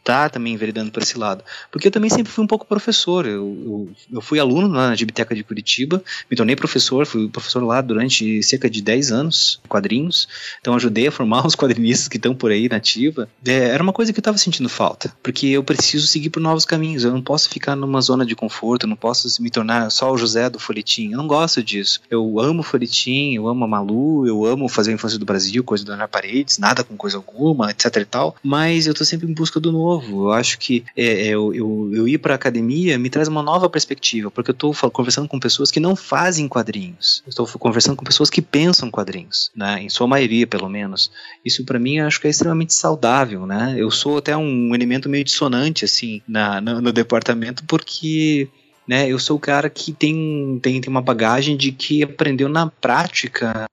tá 0.03 0.30
também 0.30 0.53
enveredando 0.53 0.91
por 0.91 1.02
esse 1.02 1.18
lado. 1.18 1.44
Porque 1.72 1.88
eu 1.88 1.91
também 1.91 2.10
sempre 2.10 2.32
fui 2.32 2.44
um 2.44 2.48
pouco 2.48 2.65
professor. 2.65 3.26
Eu, 3.26 3.32
eu, 3.65 3.90
eu 4.14 4.22
fui 4.22 4.40
aluno 4.40 4.68
na 4.68 4.95
Gibiteca 4.95 5.36
de 5.36 5.44
Curitiba, 5.44 6.03
me 6.30 6.36
tornei 6.36 6.56
professor, 6.56 7.06
fui 7.06 7.30
professor 7.30 7.64
lá 7.64 7.82
durante 7.82 8.41
cerca 8.44 8.69
de 8.69 8.82
10 8.82 9.11
anos, 9.11 9.60
quadrinhos. 9.68 10.28
Então 10.60 10.76
ajudei 10.76 11.07
a 11.07 11.11
formar 11.11 11.45
os 11.48 11.56
quadrinistas 11.56 12.07
que 12.07 12.18
estão 12.18 12.36
por 12.36 12.52
aí 12.52 12.68
na 12.68 12.78
ativa. 12.78 13.30
É, 13.45 13.69
era 13.69 13.84
uma 13.84 13.94
coisa 13.94 14.11
que 14.11 14.19
eu 14.19 14.22
estava 14.22 14.38
sentindo 14.38 14.69
falta, 14.69 15.14
porque 15.22 15.48
eu 15.48 15.64
preciso 15.64 16.07
seguir 16.07 16.30
por 16.30 16.41
novos 16.41 16.65
caminhos. 16.65 17.03
Eu 17.03 17.11
não 17.11 17.22
posso 17.22 17.49
ficar 17.49 17.76
numa 17.76 18.02
zona 18.02 18.26
de 18.26 18.36
conforto, 18.36 18.84
eu 18.86 18.90
não 18.90 18.95
posso 18.95 19.41
me 19.41 19.49
tornar 19.49 19.90
só 19.91 20.11
o 20.11 20.18
José 20.18 20.49
do 20.49 20.60
folhetim. 20.60 21.11
Eu 21.11 21.18
não 21.18 21.28
gosto 21.28 21.64
disso. 21.64 22.02
Eu 22.10 22.40
amo 22.40 22.64
folhetim, 22.64 23.34
eu 23.36 23.48
amo 23.48 23.65
a 23.65 23.68
Malu, 23.68 24.28
eu 24.28 24.45
amo 24.45 24.68
fazer 24.68 24.91
a 24.91 24.94
infância 24.94 25.19
do 25.19 25.26
Brasil, 25.26 25.64
coisa 25.64 25.86
do 25.86 25.91
Ana 25.91 26.07
Paredes, 26.07 26.57
nada 26.57 26.84
com 26.84 26.98
coisa 26.98 27.18
alguma, 27.18 27.72
etc 27.72 27.95
e 27.98 28.06
tal. 28.06 28.36
Mas 28.44 28.88
eu 28.88 28.94
tô 28.94 29.06
sempre 29.06 29.30
em 29.30 29.34
busca 29.34 29.60
do 29.60 29.72
novo 29.72 29.90
novo. 29.91 30.27
Eu 30.27 30.31
acho 30.34 30.57
que 30.57 30.84
é, 30.95 31.05
é, 31.05 31.27
eu, 31.27 31.53
eu, 31.53 31.91
eu 31.93 32.07
ir 32.07 32.18
para 32.18 32.35
academia 32.35 32.97
me 32.97 33.09
traz 33.09 33.27
uma 33.27 33.43
nova 33.43 33.69
perspectiva, 33.69 34.31
porque 34.31 34.51
eu 34.51 34.53
estou 34.53 34.73
conversando 34.91 35.27
com 35.27 35.39
pessoas 35.39 35.72
que 35.72 35.80
não 35.80 35.95
fazem 35.95 36.47
quadrinhos. 36.47 37.23
Estou 37.27 37.47
conversando 37.47 37.95
com 37.95 38.05
pessoas 38.05 38.30
que 38.30 38.41
pensam 38.41 38.89
quadrinhos, 38.89 39.51
né? 39.55 39.81
Em 39.81 39.89
sua 39.89 40.07
maioria, 40.07 40.47
pelo 40.47 40.69
menos. 40.69 41.11
Isso 41.43 41.63
para 41.65 41.80
mim 41.80 41.97
eu 41.97 42.07
acho 42.07 42.19
que 42.19 42.27
é 42.27 42.30
extremamente 42.30 42.73
saudável, 42.73 43.45
né? 43.45 43.76
Eu 43.77 43.91
sou 43.91 44.18
até 44.18 44.35
um 44.35 44.73
elemento 44.73 45.09
meio 45.09 45.23
dissonante 45.23 45.85
assim 45.85 46.22
na, 46.27 46.61
no, 46.61 46.81
no 46.81 46.91
departamento 46.91 47.63
porque 47.65 48.49
né, 48.88 49.07
eu 49.07 49.19
sou 49.19 49.38
o 49.38 49.39
cara 49.39 49.69
que 49.69 49.93
tem, 49.93 50.59
tem, 50.61 50.81
tem 50.81 50.89
uma 50.89 51.01
bagagem 51.01 51.55
de 51.55 51.72
que 51.72 52.03
aprendeu 52.03 52.49
na 52.49 52.68
prática 52.68 53.65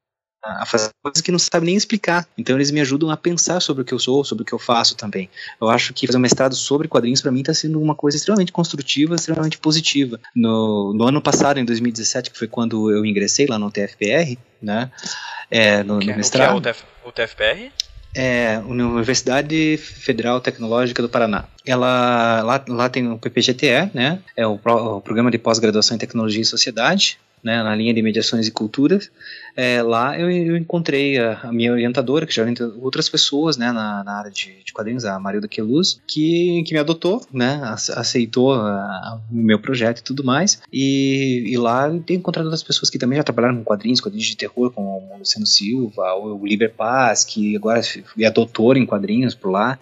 a 0.58 0.66
fazer 0.66 0.90
coisas 1.02 1.20
que 1.20 1.30
não 1.30 1.38
sabe 1.38 1.66
nem 1.66 1.76
explicar. 1.76 2.26
Então 2.36 2.56
eles 2.56 2.70
me 2.70 2.80
ajudam 2.80 3.10
a 3.10 3.16
pensar 3.16 3.60
sobre 3.60 3.82
o 3.82 3.84
que 3.84 3.92
eu 3.92 3.98
sou, 3.98 4.24
sobre 4.24 4.42
o 4.42 4.44
que 4.44 4.52
eu 4.52 4.58
faço 4.58 4.96
também. 4.96 5.28
Eu 5.60 5.68
acho 5.68 5.92
que 5.92 6.06
fazer 6.06 6.18
um 6.18 6.20
mestrado 6.20 6.54
sobre 6.54 6.88
quadrinhos 6.88 7.20
para 7.20 7.30
mim 7.30 7.40
está 7.40 7.54
sendo 7.54 7.80
uma 7.80 7.94
coisa 7.94 8.16
extremamente 8.16 8.52
construtiva, 8.52 9.14
extremamente 9.14 9.58
positiva. 9.58 10.18
No, 10.34 10.92
no, 10.94 11.06
ano 11.06 11.20
passado, 11.20 11.58
em 11.58 11.64
2017, 11.64 12.30
que 12.30 12.38
foi 12.38 12.48
quando 12.48 12.90
eu 12.90 13.04
ingressei 13.04 13.46
lá 13.46 13.58
no 13.58 13.70
TFPR, 13.70 14.38
né? 14.60 14.90
É, 15.50 15.82
no, 15.82 15.98
no 15.98 16.16
mestrado. 16.16 16.56
O 16.56 16.60
que 16.60 16.68
é 16.68 16.70
o, 16.70 16.74
TF, 16.74 16.84
o 17.04 17.12
TFPR? 17.12 17.72
É, 18.14 18.58
Universidade 18.66 19.76
Federal 19.76 20.40
Tecnológica 20.40 21.02
do 21.02 21.08
Paraná. 21.08 21.44
Ela 21.64 22.42
lá, 22.42 22.64
lá 22.66 22.88
tem 22.88 23.06
o 23.10 23.18
PPGTE, 23.18 23.90
né? 23.92 24.20
É 24.36 24.46
o, 24.46 24.54
o 24.54 25.00
Programa 25.00 25.30
de 25.30 25.38
Pós-Graduação 25.38 25.94
em 25.94 25.98
Tecnologia 25.98 26.40
e 26.40 26.44
Sociedade, 26.44 27.18
né? 27.42 27.62
Na 27.62 27.74
linha 27.74 27.94
de 27.94 28.02
Mediações 28.02 28.46
e 28.46 28.50
Culturas 28.50 29.10
é, 29.60 29.82
lá 29.82 30.16
eu, 30.16 30.30
eu 30.30 30.56
encontrei 30.56 31.18
a, 31.18 31.40
a, 31.42 31.52
minha 31.52 31.72
orientadora, 31.72 32.24
que 32.24 32.32
já 32.32 32.42
orienta 32.42 32.72
outras 32.80 33.08
pessoas 33.08 33.56
né, 33.56 33.72
na, 33.72 34.04
na 34.04 34.12
área 34.12 34.30
de, 34.30 34.62
de, 34.64 34.72
quadrinhos, 34.72 35.04
a 35.04 35.18
Marilda 35.18 35.48
Queluz, 35.48 36.00
que, 36.06 36.62
que 36.64 36.72
me 36.72 36.78
adotou, 36.78 37.26
né, 37.32 37.60
aceitou 37.96 38.54
o 38.54 39.20
meu 39.32 39.58
projeto 39.58 39.98
e 39.98 40.04
tudo 40.04 40.22
mais. 40.22 40.62
E, 40.72 41.42
e 41.48 41.58
lá 41.58 41.88
eu 41.88 42.00
tenho 42.00 42.18
encontrado 42.18 42.44
outras 42.44 42.62
pessoas 42.62 42.88
que 42.88 43.00
também 43.00 43.16
já 43.16 43.24
trabalharam 43.24 43.56
com 43.56 43.64
quadrinhos, 43.64 44.00
quadrinhos 44.00 44.28
de 44.28 44.36
terror, 44.36 44.70
como 44.70 45.12
o 45.12 45.18
Luciano 45.18 45.44
Silva, 45.44 46.14
o 46.14 46.46
Liber 46.46 46.72
Paz, 46.72 47.24
que 47.24 47.56
agora 47.56 47.80
é 48.20 48.30
doutor 48.30 48.76
em 48.76 48.86
quadrinhos 48.86 49.34
por 49.34 49.50
lá, 49.50 49.76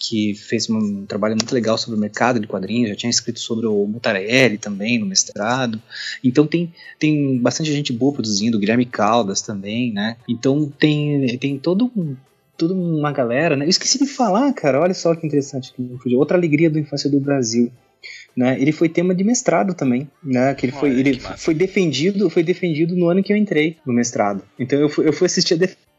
que 0.00 0.34
fez 0.34 0.68
um 0.70 1.04
trabalho 1.04 1.36
muito 1.36 1.54
legal 1.54 1.76
sobre 1.76 1.98
o 1.98 2.00
mercado 2.00 2.40
de 2.40 2.46
quadrinhos, 2.46 2.88
já 2.88 2.96
tinha 2.96 3.10
escrito 3.10 3.38
sobre 3.38 3.66
o 3.66 3.86
Mutarelli 3.86 4.56
também 4.56 4.98
no 4.98 5.04
mestrado. 5.04 5.80
Então 6.24 6.46
tem, 6.46 6.72
tem 6.98 7.38
bastante 7.38 7.70
gente 7.70 7.92
boa 7.92 8.14
produzindo, 8.14 8.56
o 8.56 8.60
Guilherme 8.60 8.86
Caldas 8.86 9.42
também, 9.42 9.92
né? 9.92 10.16
Então 10.26 10.72
tem, 10.78 11.36
tem 11.36 11.58
todo 11.58 11.92
um, 11.94 12.16
toda 12.56 12.72
uma 12.72 13.12
galera, 13.12 13.56
né? 13.56 13.66
Eu 13.66 13.70
esqueci 13.70 13.98
de 13.98 14.06
falar, 14.06 14.50
cara, 14.54 14.80
olha 14.80 14.94
só 14.94 15.14
que 15.14 15.26
interessante, 15.26 15.74
outra 16.16 16.38
alegria 16.38 16.70
do 16.70 16.78
Infância 16.78 17.10
do 17.10 17.20
Brasil. 17.20 17.70
Né, 18.34 18.58
ele 18.58 18.72
foi 18.72 18.88
tema 18.88 19.14
de 19.14 19.22
mestrado 19.22 19.74
também, 19.74 20.08
né? 20.22 20.54
Que 20.54 20.64
ele 20.64 20.72
foi, 20.72 20.90
ele 20.98 21.20
foi 21.36 21.52
defendido, 21.52 22.30
foi 22.30 22.42
defendido 22.42 22.96
no 22.96 23.08
ano 23.08 23.22
que 23.22 23.30
eu 23.30 23.36
entrei 23.36 23.76
no 23.84 23.92
mestrado. 23.92 24.42
Então 24.58 24.78
eu 24.78 24.88
fui, 24.88 25.06
eu 25.06 25.12
fui 25.12 25.26
assistir 25.26 25.54
a 25.54 25.56
defesa. 25.58 25.89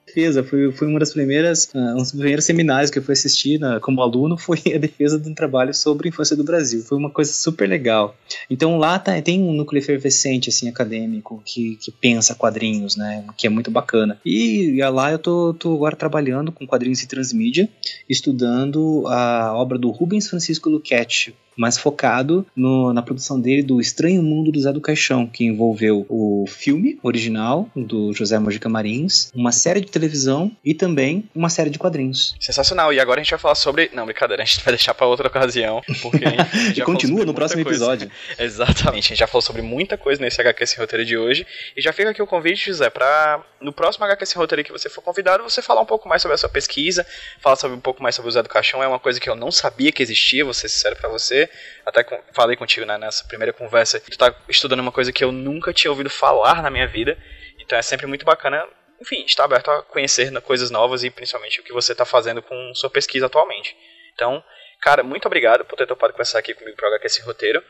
Foi, 0.44 0.72
foi 0.72 0.88
uma 0.88 1.00
das 1.00 1.14
primeiras, 1.14 1.70
uh, 1.74 1.78
um 1.78 1.98
dos 1.98 2.12
primeiros 2.12 2.46
seminários 2.46 2.90
que 2.90 3.00
eu 3.00 3.04
fui 3.04 3.14
assistir 3.14 3.60
na, 3.60 3.80
como 3.80 4.02
aluno 4.02 4.38
foi 4.40 4.60
a 4.74 4.78
defesa 4.78 5.20
de 5.20 5.30
um 5.30 5.34
trabalho 5.34 5.74
sobre 5.74 6.08
a 6.08 6.10
infância 6.10 6.36
do 6.36 6.44
Brasil. 6.44 6.82
Foi 6.84 6.98
uma 6.98 7.10
coisa 7.10 7.32
super 7.34 7.68
legal. 7.68 8.16
Então 8.50 8.78
lá 8.78 8.98
tá, 9.00 9.20
tem 9.22 9.42
um 9.42 9.54
núcleo 9.54 9.80
efervescente 9.80 10.50
assim 10.50 10.68
acadêmico 10.70 11.42
que, 11.46 11.78
que 11.78 11.92
pensa 11.92 12.36
quadrinhos, 12.36 12.96
né? 12.96 13.24
Que 13.38 13.48
é 13.48 13.50
muito 13.50 13.72
bacana. 13.72 14.20
E, 14.26 14.78
e 14.78 14.90
lá 14.90 15.12
eu 15.12 15.20
tô, 15.20 15.54
tô 15.54 15.74
agora 15.76 15.96
trabalhando 15.96 16.52
com 16.52 16.68
quadrinhos 16.68 17.02
e 17.02 17.08
transmídia, 17.08 17.70
estudando 18.10 19.06
a 19.08 19.54
obra 19.56 19.78
do 19.78 19.90
Rubens 19.90 20.28
Francisco 20.28 20.70
Luquete, 20.70 21.34
mais 21.56 21.78
focado 21.78 22.46
no, 22.56 22.94
na 22.94 23.02
produção 23.02 23.40
dele 23.40 23.64
do 23.64 23.80
Estranho 23.80 24.22
Mundo 24.24 24.52
do 24.52 24.60
Zé 24.60 24.72
do 24.72 24.82
Caixão, 24.82 25.28
que 25.28 25.44
envolveu 25.44 26.06
o 26.10 26.46
filme 26.48 27.00
original 27.04 27.70
do 27.76 28.14
José 28.14 28.40
Mojica 28.40 28.70
Marins, 28.70 29.32
uma 29.34 29.52
série 29.52 29.82
de 29.82 29.88
televisão 29.88 30.52
e 30.64 30.74
também 30.74 31.30
uma 31.36 31.50
série 31.50 31.70
de 31.70 31.80
quadrinhos. 31.80 32.36
Sensacional. 32.40 32.94
E 32.94 33.00
agora 33.00 33.20
a 33.20 33.24
gente 33.24 33.32
vai 33.32 33.40
falar 33.40 33.56
sobre. 33.56 33.90
Não, 33.94 34.06
brincadeira, 34.06 34.44
a 34.44 34.46
gente 34.46 34.64
vai 34.64 34.74
deixar 34.74 34.94
para 34.94 35.08
outra 35.08 35.28
ocasião. 35.28 35.82
Porque 36.02 36.26
e 36.76 36.82
continua 36.82 37.26
no 37.26 37.34
próximo 37.34 37.64
coisa. 37.64 37.78
episódio. 37.78 38.12
Exatamente. 38.38 39.06
A 39.06 39.10
gente 39.10 39.20
já 39.20 39.28
falou 39.28 39.42
sobre 39.42 39.62
muita 39.62 39.98
coisa 39.98 40.22
nesse 40.22 40.40
HQ 40.42 40.66
Sem 40.68 40.80
Roteiro 40.80 41.06
de 41.06 41.18
hoje. 41.18 41.46
E 41.76 41.82
já 41.82 41.92
fica 41.92 42.10
aqui 42.10 42.22
o 42.22 42.28
convite, 42.28 42.68
José, 42.68 42.90
para 42.90 43.44
no 43.60 43.72
próximo 43.72 44.06
HQ 44.06 44.26
Sem 44.26 44.38
Roteiro 44.38 44.64
que 44.64 44.72
você 44.72 44.90
for 44.90 45.02
convidado, 45.02 45.44
você 45.44 45.62
falar 45.62 45.82
um 45.82 45.86
pouco 45.86 46.08
mais 46.08 46.22
sobre 46.22 46.36
a 46.36 46.38
sua 46.38 46.50
pesquisa, 46.50 47.06
falar 47.40 47.56
sobre 47.56 47.78
um 47.78 47.82
pouco 47.82 48.02
mais 48.02 48.16
sobre 48.16 48.30
o 48.30 48.32
Zé 48.32 48.42
do 48.42 48.50
Caixão. 48.50 48.82
É 48.82 48.88
uma 48.88 49.00
coisa 49.00 49.20
que 49.20 49.30
eu 49.30 49.36
não 49.36 49.52
sabia 49.52 49.92
que 49.92 50.02
existia, 50.02 50.44
vou 50.44 50.54
ser 50.54 50.70
sincero 50.70 50.96
pra 50.96 51.10
você 51.10 51.41
até 51.86 52.04
com, 52.04 52.20
falei 52.34 52.56
contigo 52.56 52.86
né, 52.86 52.98
nessa 52.98 53.24
primeira 53.26 53.54
conversa, 53.54 54.00
tu 54.00 54.18
tá 54.18 54.34
estudando 54.50 54.80
uma 54.80 54.92
coisa 54.92 55.12
que 55.12 55.24
eu 55.24 55.32
nunca 55.32 55.74
tinha 55.74 55.92
ouvido 55.92 56.10
falar 56.10 56.62
na 56.62 56.70
minha 56.70 56.88
vida, 56.88 57.18
então 57.60 57.78
é 57.78 57.82
sempre 57.82 58.08
muito 58.08 58.26
bacana, 58.26 58.68
enfim, 59.00 59.24
estar 59.26 59.46
aberto 59.46 59.70
a 59.70 59.84
conhecer 59.84 60.32
coisas 60.42 60.70
novas 60.70 61.04
e 61.04 61.10
principalmente 61.10 61.60
o 61.60 61.64
que 61.64 61.74
você 61.74 61.92
está 61.92 62.06
fazendo 62.06 62.42
com 62.42 62.74
sua 62.76 62.90
pesquisa 62.90 63.28
atualmente. 63.28 63.76
Então, 64.14 64.44
cara, 64.82 65.04
muito 65.04 65.26
obrigado 65.26 65.64
por 65.66 65.78
ter 65.78 65.88
topado 65.88 66.14
conversar 66.14 66.40
aqui 66.40 66.54
comigo 66.54 66.76
para 66.76 66.90
HQ 66.90 67.08
esse 67.08 67.22
roteiro. 67.22 67.64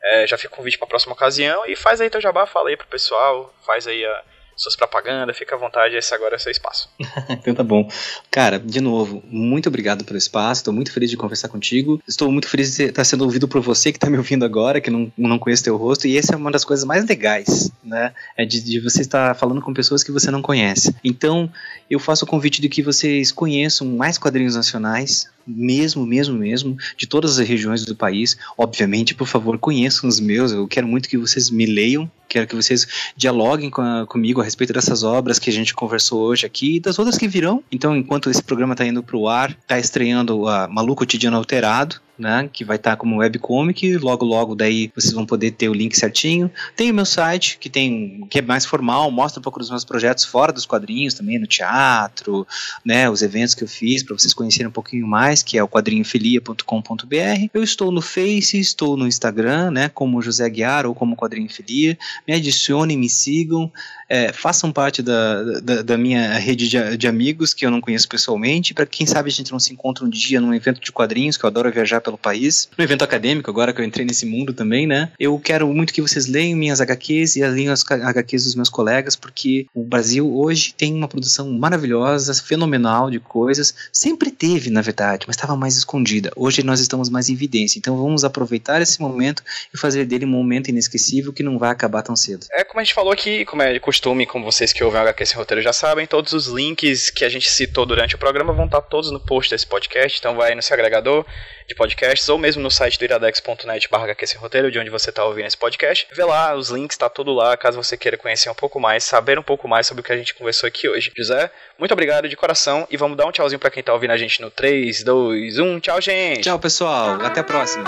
É, 0.00 0.26
já 0.26 0.38
fica 0.38 0.54
o 0.54 0.56
convite 0.56 0.78
para 0.78 0.86
a 0.86 0.88
próxima 0.88 1.12
ocasião 1.12 1.66
e 1.66 1.74
faz 1.74 2.00
aí 2.00 2.08
teu 2.08 2.20
jabá, 2.20 2.46
fala 2.46 2.68
aí 2.68 2.76
pro 2.76 2.86
pessoal, 2.86 3.52
faz 3.66 3.86
aí 3.88 4.04
a 4.04 4.24
suas 4.58 4.74
propagandas, 4.74 5.38
fica 5.38 5.54
à 5.54 5.58
vontade, 5.58 5.96
esse 5.96 6.12
agora 6.12 6.34
é 6.34 6.38
seu 6.38 6.50
espaço. 6.50 6.90
então 7.30 7.54
tá 7.54 7.62
bom. 7.62 7.88
Cara, 8.30 8.58
de 8.58 8.80
novo, 8.80 9.22
muito 9.28 9.68
obrigado 9.68 10.04
pelo 10.04 10.18
espaço, 10.18 10.60
estou 10.60 10.74
muito 10.74 10.92
feliz 10.92 11.08
de 11.08 11.16
conversar 11.16 11.48
contigo, 11.48 12.02
estou 12.06 12.30
muito 12.30 12.48
feliz 12.48 12.76
de 12.76 12.84
estar 12.84 13.04
sendo 13.04 13.22
ouvido 13.22 13.46
por 13.46 13.60
você 13.60 13.92
que 13.92 13.96
está 13.96 14.10
me 14.10 14.18
ouvindo 14.18 14.44
agora, 14.44 14.80
que 14.80 14.90
não, 14.90 15.10
não 15.16 15.38
conhece 15.38 15.62
teu 15.62 15.76
rosto, 15.76 16.08
e 16.08 16.18
essa 16.18 16.34
é 16.34 16.36
uma 16.36 16.50
das 16.50 16.64
coisas 16.64 16.84
mais 16.84 17.06
legais, 17.06 17.70
né, 17.84 18.12
é 18.36 18.44
de, 18.44 18.60
de 18.60 18.80
você 18.80 19.02
estar 19.02 19.34
falando 19.36 19.62
com 19.62 19.72
pessoas 19.72 20.02
que 20.02 20.10
você 20.10 20.30
não 20.30 20.42
conhece. 20.42 20.94
Então, 21.04 21.50
eu 21.88 22.00
faço 22.00 22.24
o 22.24 22.28
convite 22.28 22.60
de 22.60 22.68
que 22.68 22.82
vocês 22.82 23.30
conheçam 23.30 23.86
mais 23.86 24.18
quadrinhos 24.18 24.56
nacionais, 24.56 25.30
mesmo, 25.48 26.06
mesmo, 26.06 26.36
mesmo, 26.36 26.76
de 26.96 27.06
todas 27.06 27.38
as 27.38 27.48
regiões 27.48 27.84
do 27.84 27.96
país. 27.96 28.36
Obviamente, 28.56 29.14
por 29.14 29.26
favor, 29.26 29.58
conheçam 29.58 30.08
os 30.08 30.20
meus. 30.20 30.52
Eu 30.52 30.68
quero 30.68 30.86
muito 30.86 31.08
que 31.08 31.16
vocês 31.16 31.50
me 31.50 31.66
leiam, 31.66 32.10
quero 32.28 32.46
que 32.46 32.54
vocês 32.54 32.86
dialoguem 33.16 33.70
com 33.70 33.80
a, 33.80 34.06
comigo 34.06 34.40
a 34.40 34.44
respeito 34.44 34.72
dessas 34.72 35.02
obras 35.02 35.38
que 35.38 35.50
a 35.50 35.52
gente 35.52 35.74
conversou 35.74 36.20
hoje 36.20 36.44
aqui 36.44 36.76
e 36.76 36.80
das 36.80 36.98
outras 36.98 37.16
que 37.16 37.26
virão. 37.26 37.62
Então, 37.72 37.96
enquanto 37.96 38.30
esse 38.30 38.42
programa 38.42 38.74
está 38.74 38.86
indo 38.86 39.02
para 39.02 39.16
o 39.16 39.28
ar, 39.28 39.50
está 39.50 39.78
estreando 39.78 40.46
a 40.46 40.68
Maluco 40.68 40.98
Cotidiano 40.98 41.36
Alterado, 41.36 42.00
né, 42.18 42.48
que 42.52 42.64
vai 42.64 42.76
estar 42.76 42.90
tá 42.90 42.96
como 42.96 43.18
webcomic, 43.18 43.96
logo 43.98 44.24
logo 44.24 44.54
daí 44.54 44.90
vocês 44.94 45.12
vão 45.12 45.24
poder 45.24 45.52
ter 45.52 45.68
o 45.68 45.74
link 45.74 45.96
certinho. 45.96 46.50
Tem 46.74 46.90
o 46.90 46.94
meu 46.94 47.04
site, 47.04 47.58
que 47.58 47.70
tem 47.70 48.26
que 48.28 48.38
é 48.38 48.42
mais 48.42 48.64
formal, 48.64 49.10
mostra 49.10 49.40
um 49.40 49.42
pouco 49.42 49.58
dos 49.58 49.70
meus 49.70 49.84
projetos 49.84 50.24
fora 50.24 50.52
dos 50.52 50.66
quadrinhos 50.66 51.14
também, 51.14 51.38
no 51.38 51.46
teatro, 51.46 52.46
né, 52.84 53.08
os 53.08 53.22
eventos 53.22 53.54
que 53.54 53.64
eu 53.64 53.68
fiz 53.68 54.02
para 54.02 54.16
vocês 54.16 54.34
conhecerem 54.34 54.68
um 54.68 54.72
pouquinho 54.72 55.06
mais, 55.06 55.42
que 55.42 55.56
é 55.56 55.62
o 55.62 55.68
quadrinhofilia.com.br. 55.68 57.48
Eu 57.54 57.62
estou 57.62 57.92
no 57.92 58.00
Face, 58.02 58.58
estou 58.58 58.96
no 58.96 59.06
Instagram, 59.06 59.70
né, 59.70 59.88
como 59.88 60.20
José 60.22 60.44
Aguiar 60.44 60.86
ou 60.86 60.94
como 60.94 61.16
Quadrinho 61.16 61.48
Filia. 61.48 61.96
Me 62.26 62.34
adicionem, 62.34 62.96
me 62.96 63.08
sigam, 63.08 63.70
é, 64.08 64.32
façam 64.32 64.72
parte 64.72 65.02
da, 65.02 65.42
da, 65.60 65.82
da 65.82 65.98
minha 65.98 66.34
rede 66.34 66.68
de, 66.68 66.96
de, 66.96 67.08
amigos 67.08 67.52
que 67.52 67.66
eu 67.66 67.70
não 67.70 67.80
conheço 67.80 68.08
pessoalmente, 68.08 68.72
para 68.72 68.86
quem 68.86 69.06
sabe 69.06 69.28
a 69.28 69.32
gente 69.32 69.52
não 69.52 69.60
se 69.60 69.72
encontra 69.72 70.04
um 70.04 70.08
dia 70.08 70.40
num 70.40 70.54
evento 70.54 70.80
de 70.80 70.90
quadrinhos, 70.90 71.36
que 71.36 71.44
eu 71.44 71.48
adoro 71.48 71.70
viajar 71.70 72.00
pelo 72.00 72.16
país, 72.16 72.68
no 72.76 72.84
evento 72.84 73.04
acadêmico, 73.04 73.50
agora 73.50 73.72
que 73.72 73.80
eu 73.80 73.84
entrei 73.84 74.06
nesse 74.06 74.24
mundo 74.24 74.52
também, 74.52 74.86
né? 74.86 75.10
Eu 75.18 75.38
quero 75.38 75.68
muito 75.72 75.92
que 75.92 76.00
vocês 76.00 76.26
leiam 76.26 76.56
minhas 76.58 76.80
HQs 76.80 77.36
e 77.36 77.46
leiam 77.46 77.72
as 77.72 77.84
HQs 77.84 78.44
dos 78.44 78.54
meus 78.54 78.68
colegas, 78.68 79.14
porque 79.16 79.66
o 79.74 79.84
Brasil 79.84 80.34
hoje 80.34 80.74
tem 80.76 80.94
uma 80.94 81.08
produção 81.08 81.50
maravilhosa, 81.52 82.32
fenomenal 82.34 83.10
de 83.10 83.18
coisas. 83.18 83.74
Sempre 83.92 84.30
teve, 84.30 84.70
na 84.70 84.80
verdade, 84.80 85.24
mas 85.26 85.36
estava 85.36 85.56
mais 85.56 85.76
escondida. 85.76 86.30
Hoje 86.36 86.62
nós 86.62 86.80
estamos 86.80 87.08
mais 87.08 87.28
em 87.28 87.32
evidência. 87.34 87.78
Então 87.78 87.96
vamos 87.96 88.24
aproveitar 88.24 88.80
esse 88.80 89.00
momento 89.00 89.42
e 89.72 89.78
fazer 89.78 90.04
dele 90.04 90.24
um 90.24 90.28
momento 90.28 90.68
inesquecível 90.68 91.32
que 91.32 91.42
não 91.42 91.58
vai 91.58 91.70
acabar 91.70 92.02
tão 92.02 92.16
cedo. 92.16 92.46
É 92.52 92.64
como 92.64 92.80
a 92.80 92.84
gente 92.84 92.94
falou 92.94 93.12
aqui, 93.12 93.44
como 93.44 93.62
é 93.62 93.78
costume, 93.98 94.26
como 94.26 94.44
vocês 94.44 94.72
que 94.72 94.84
ouvem 94.84 95.00
o 95.00 95.02
HQ 95.02 95.26
Sem 95.26 95.36
Roteiro 95.36 95.60
já 95.60 95.72
sabem, 95.72 96.06
todos 96.06 96.32
os 96.32 96.46
links 96.46 97.10
que 97.10 97.24
a 97.24 97.28
gente 97.28 97.50
citou 97.50 97.84
durante 97.84 98.14
o 98.14 98.18
programa 98.18 98.52
vão 98.52 98.66
estar 98.66 98.80
todos 98.80 99.10
no 99.10 99.18
post 99.18 99.50
desse 99.50 99.66
podcast. 99.66 100.18
Então 100.18 100.36
vai 100.36 100.54
no 100.54 100.62
seu 100.62 100.74
agregador 100.74 101.26
de 101.66 101.74
podcasts 101.74 102.28
ou 102.28 102.38
mesmo 102.38 102.62
no 102.62 102.70
site 102.70 102.96
do 102.96 103.04
iradex.net 103.04 103.88
barra 103.90 104.06
roteiro, 104.36 104.70
de 104.70 104.78
onde 104.78 104.88
você 104.88 105.10
está 105.10 105.24
ouvindo 105.24 105.46
esse 105.46 105.56
podcast. 105.56 106.06
Vê 106.12 106.24
lá, 106.24 106.54
os 106.54 106.70
links 106.70 106.94
está 106.94 107.08
tudo 107.08 107.34
lá, 107.34 107.56
caso 107.56 107.82
você 107.82 107.96
queira 107.96 108.16
conhecer 108.16 108.48
um 108.48 108.54
pouco 108.54 108.78
mais, 108.78 109.02
saber 109.02 109.36
um 109.36 109.42
pouco 109.42 109.66
mais 109.66 109.88
sobre 109.88 110.00
o 110.00 110.04
que 110.04 110.12
a 110.12 110.16
gente 110.16 110.32
conversou 110.32 110.68
aqui 110.68 110.88
hoje. 110.88 111.10
José, 111.16 111.50
muito 111.76 111.90
obrigado 111.90 112.28
de 112.28 112.36
coração 112.36 112.86
e 112.88 112.96
vamos 112.96 113.16
dar 113.16 113.26
um 113.26 113.32
tchauzinho 113.32 113.58
para 113.58 113.70
quem 113.70 113.80
está 113.80 113.92
ouvindo 113.92 114.12
a 114.12 114.16
gente 114.16 114.40
no 114.40 114.48
3, 114.48 115.02
2, 115.02 115.58
1. 115.58 115.80
Tchau, 115.80 116.00
gente! 116.00 116.42
Tchau, 116.42 116.58
pessoal. 116.60 117.20
Até 117.20 117.40
a 117.40 117.44
próxima. 117.44 117.84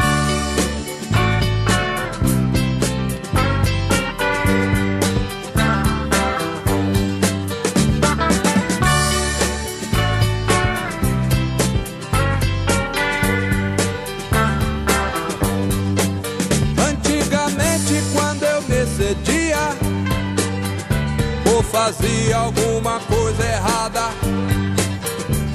Fazia 21.90 22.36
alguma 22.36 23.00
coisa 23.00 23.42
errada. 23.44 24.10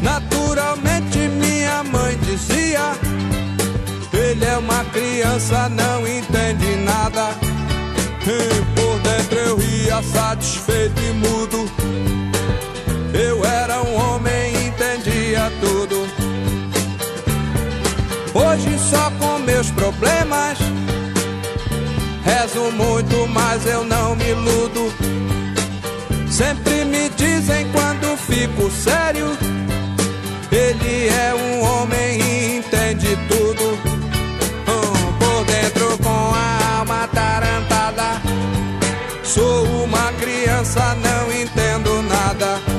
Naturalmente 0.02 1.18
minha 1.18 1.82
mãe 1.84 2.18
dizia: 2.20 2.92
Ele 4.12 4.44
é 4.44 4.58
uma 4.58 4.84
criança, 4.86 5.70
não 5.70 6.06
entende 6.06 6.76
nada. 6.84 7.30
E 8.28 8.76
por 8.76 9.00
dentro 9.00 9.38
eu 9.38 9.58
ria 9.58 10.04
satisfeito 10.04 11.00
e 11.02 11.14
mudo. 11.14 11.72
Eu 13.14 13.46
era 13.46 13.82
um 13.82 13.96
homem, 13.96 14.68
entendia 14.68 15.50
tudo. 15.62 16.06
Hoje 18.34 18.78
só 18.90 19.10
com 19.20 19.40
meus 19.40 19.72
problemas. 19.72 20.58
Rezo 22.26 22.72
muito, 22.72 23.28
mas 23.28 23.66
eu 23.66 23.86
não 23.86 24.16
me 24.16 24.32
iludo. 24.32 25.35
Sempre 26.36 26.84
me 26.84 27.08
dizem 27.12 27.66
quando 27.72 28.18
fico 28.18 28.70
sério. 28.70 29.38
Ele 30.52 31.08
é 31.08 31.34
um 31.34 31.64
homem 31.64 32.20
e 32.20 32.58
entende 32.58 33.18
tudo. 33.30 33.64
Hum, 34.68 35.14
por 35.18 35.46
dentro 35.46 35.98
com 36.00 36.34
a 36.36 36.80
alma 36.80 37.08
tarantada. 37.08 38.22
Sou 39.24 39.64
uma 39.86 40.12
criança, 40.20 40.94
não 40.96 41.42
entendo 41.42 42.02
nada. 42.02 42.75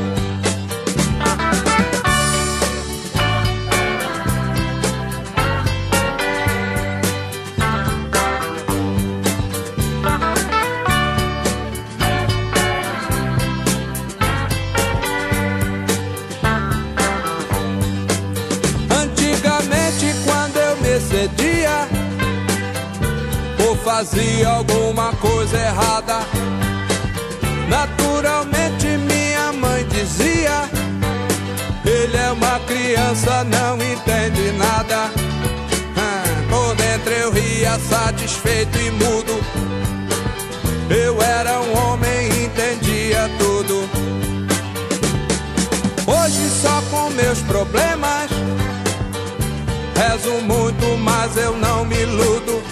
Fazia 23.97 24.49
alguma 24.49 25.11
coisa 25.15 25.57
errada. 25.57 26.19
Naturalmente 27.67 28.87
minha 28.89 29.53
mãe 29.55 29.87
dizia: 29.89 30.69
Ele 31.83 32.15
é 32.15 32.31
uma 32.31 32.61
criança, 32.61 33.43
não 33.45 33.77
entende 33.77 34.53
nada. 34.53 35.11
Ah, 35.97 36.25
por 36.51 36.75
dentro 36.75 37.11
eu 37.11 37.33
ria 37.33 37.79
satisfeito 37.79 38.77
e 38.79 38.91
mudo. 38.91 39.41
Eu 40.91 41.23
era 41.23 41.59
um 41.61 41.79
homem, 41.79 42.29
entendia 42.45 43.31
tudo. 43.39 43.57
problemas. 47.47 48.31
Rezo 49.95 50.33
muito, 50.43 50.85
mas 50.99 51.37
eu 51.39 51.57
não 51.57 51.85
me 51.85 51.97
iludo. 51.97 52.66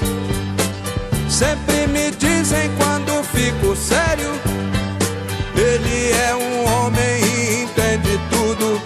Sempre 1.35 1.89
me 1.89 2.13
dizem 2.13 2.71
quando 2.77 3.25
fico 3.25 3.75
sério. 3.75 4.31
Ele 5.57 6.13
é 6.13 6.33
um 6.33 6.65
homem 6.73 7.25
e 7.25 7.63
entende 7.65 8.21
tudo. 8.31 8.81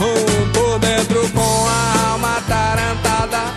Um 0.00 0.52
por 0.52 0.78
dentro 0.78 1.28
com 1.30 1.66
a 1.66 2.10
alma 2.12 2.40
tarantada. 2.46 3.52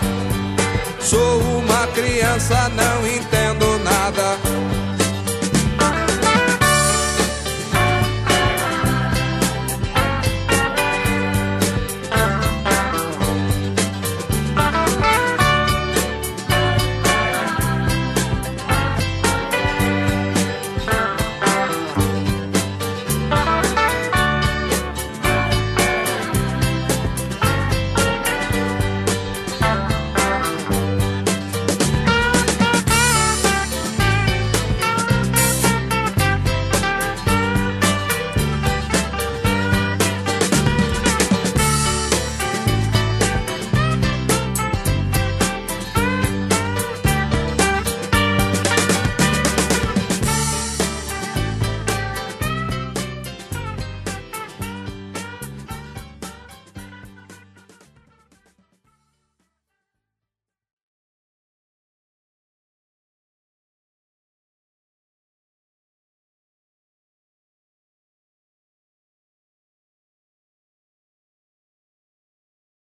Sou 1.00 1.40
uma 1.40 1.86
criança, 1.94 2.68
não 2.70 3.08
entendo 3.08 3.30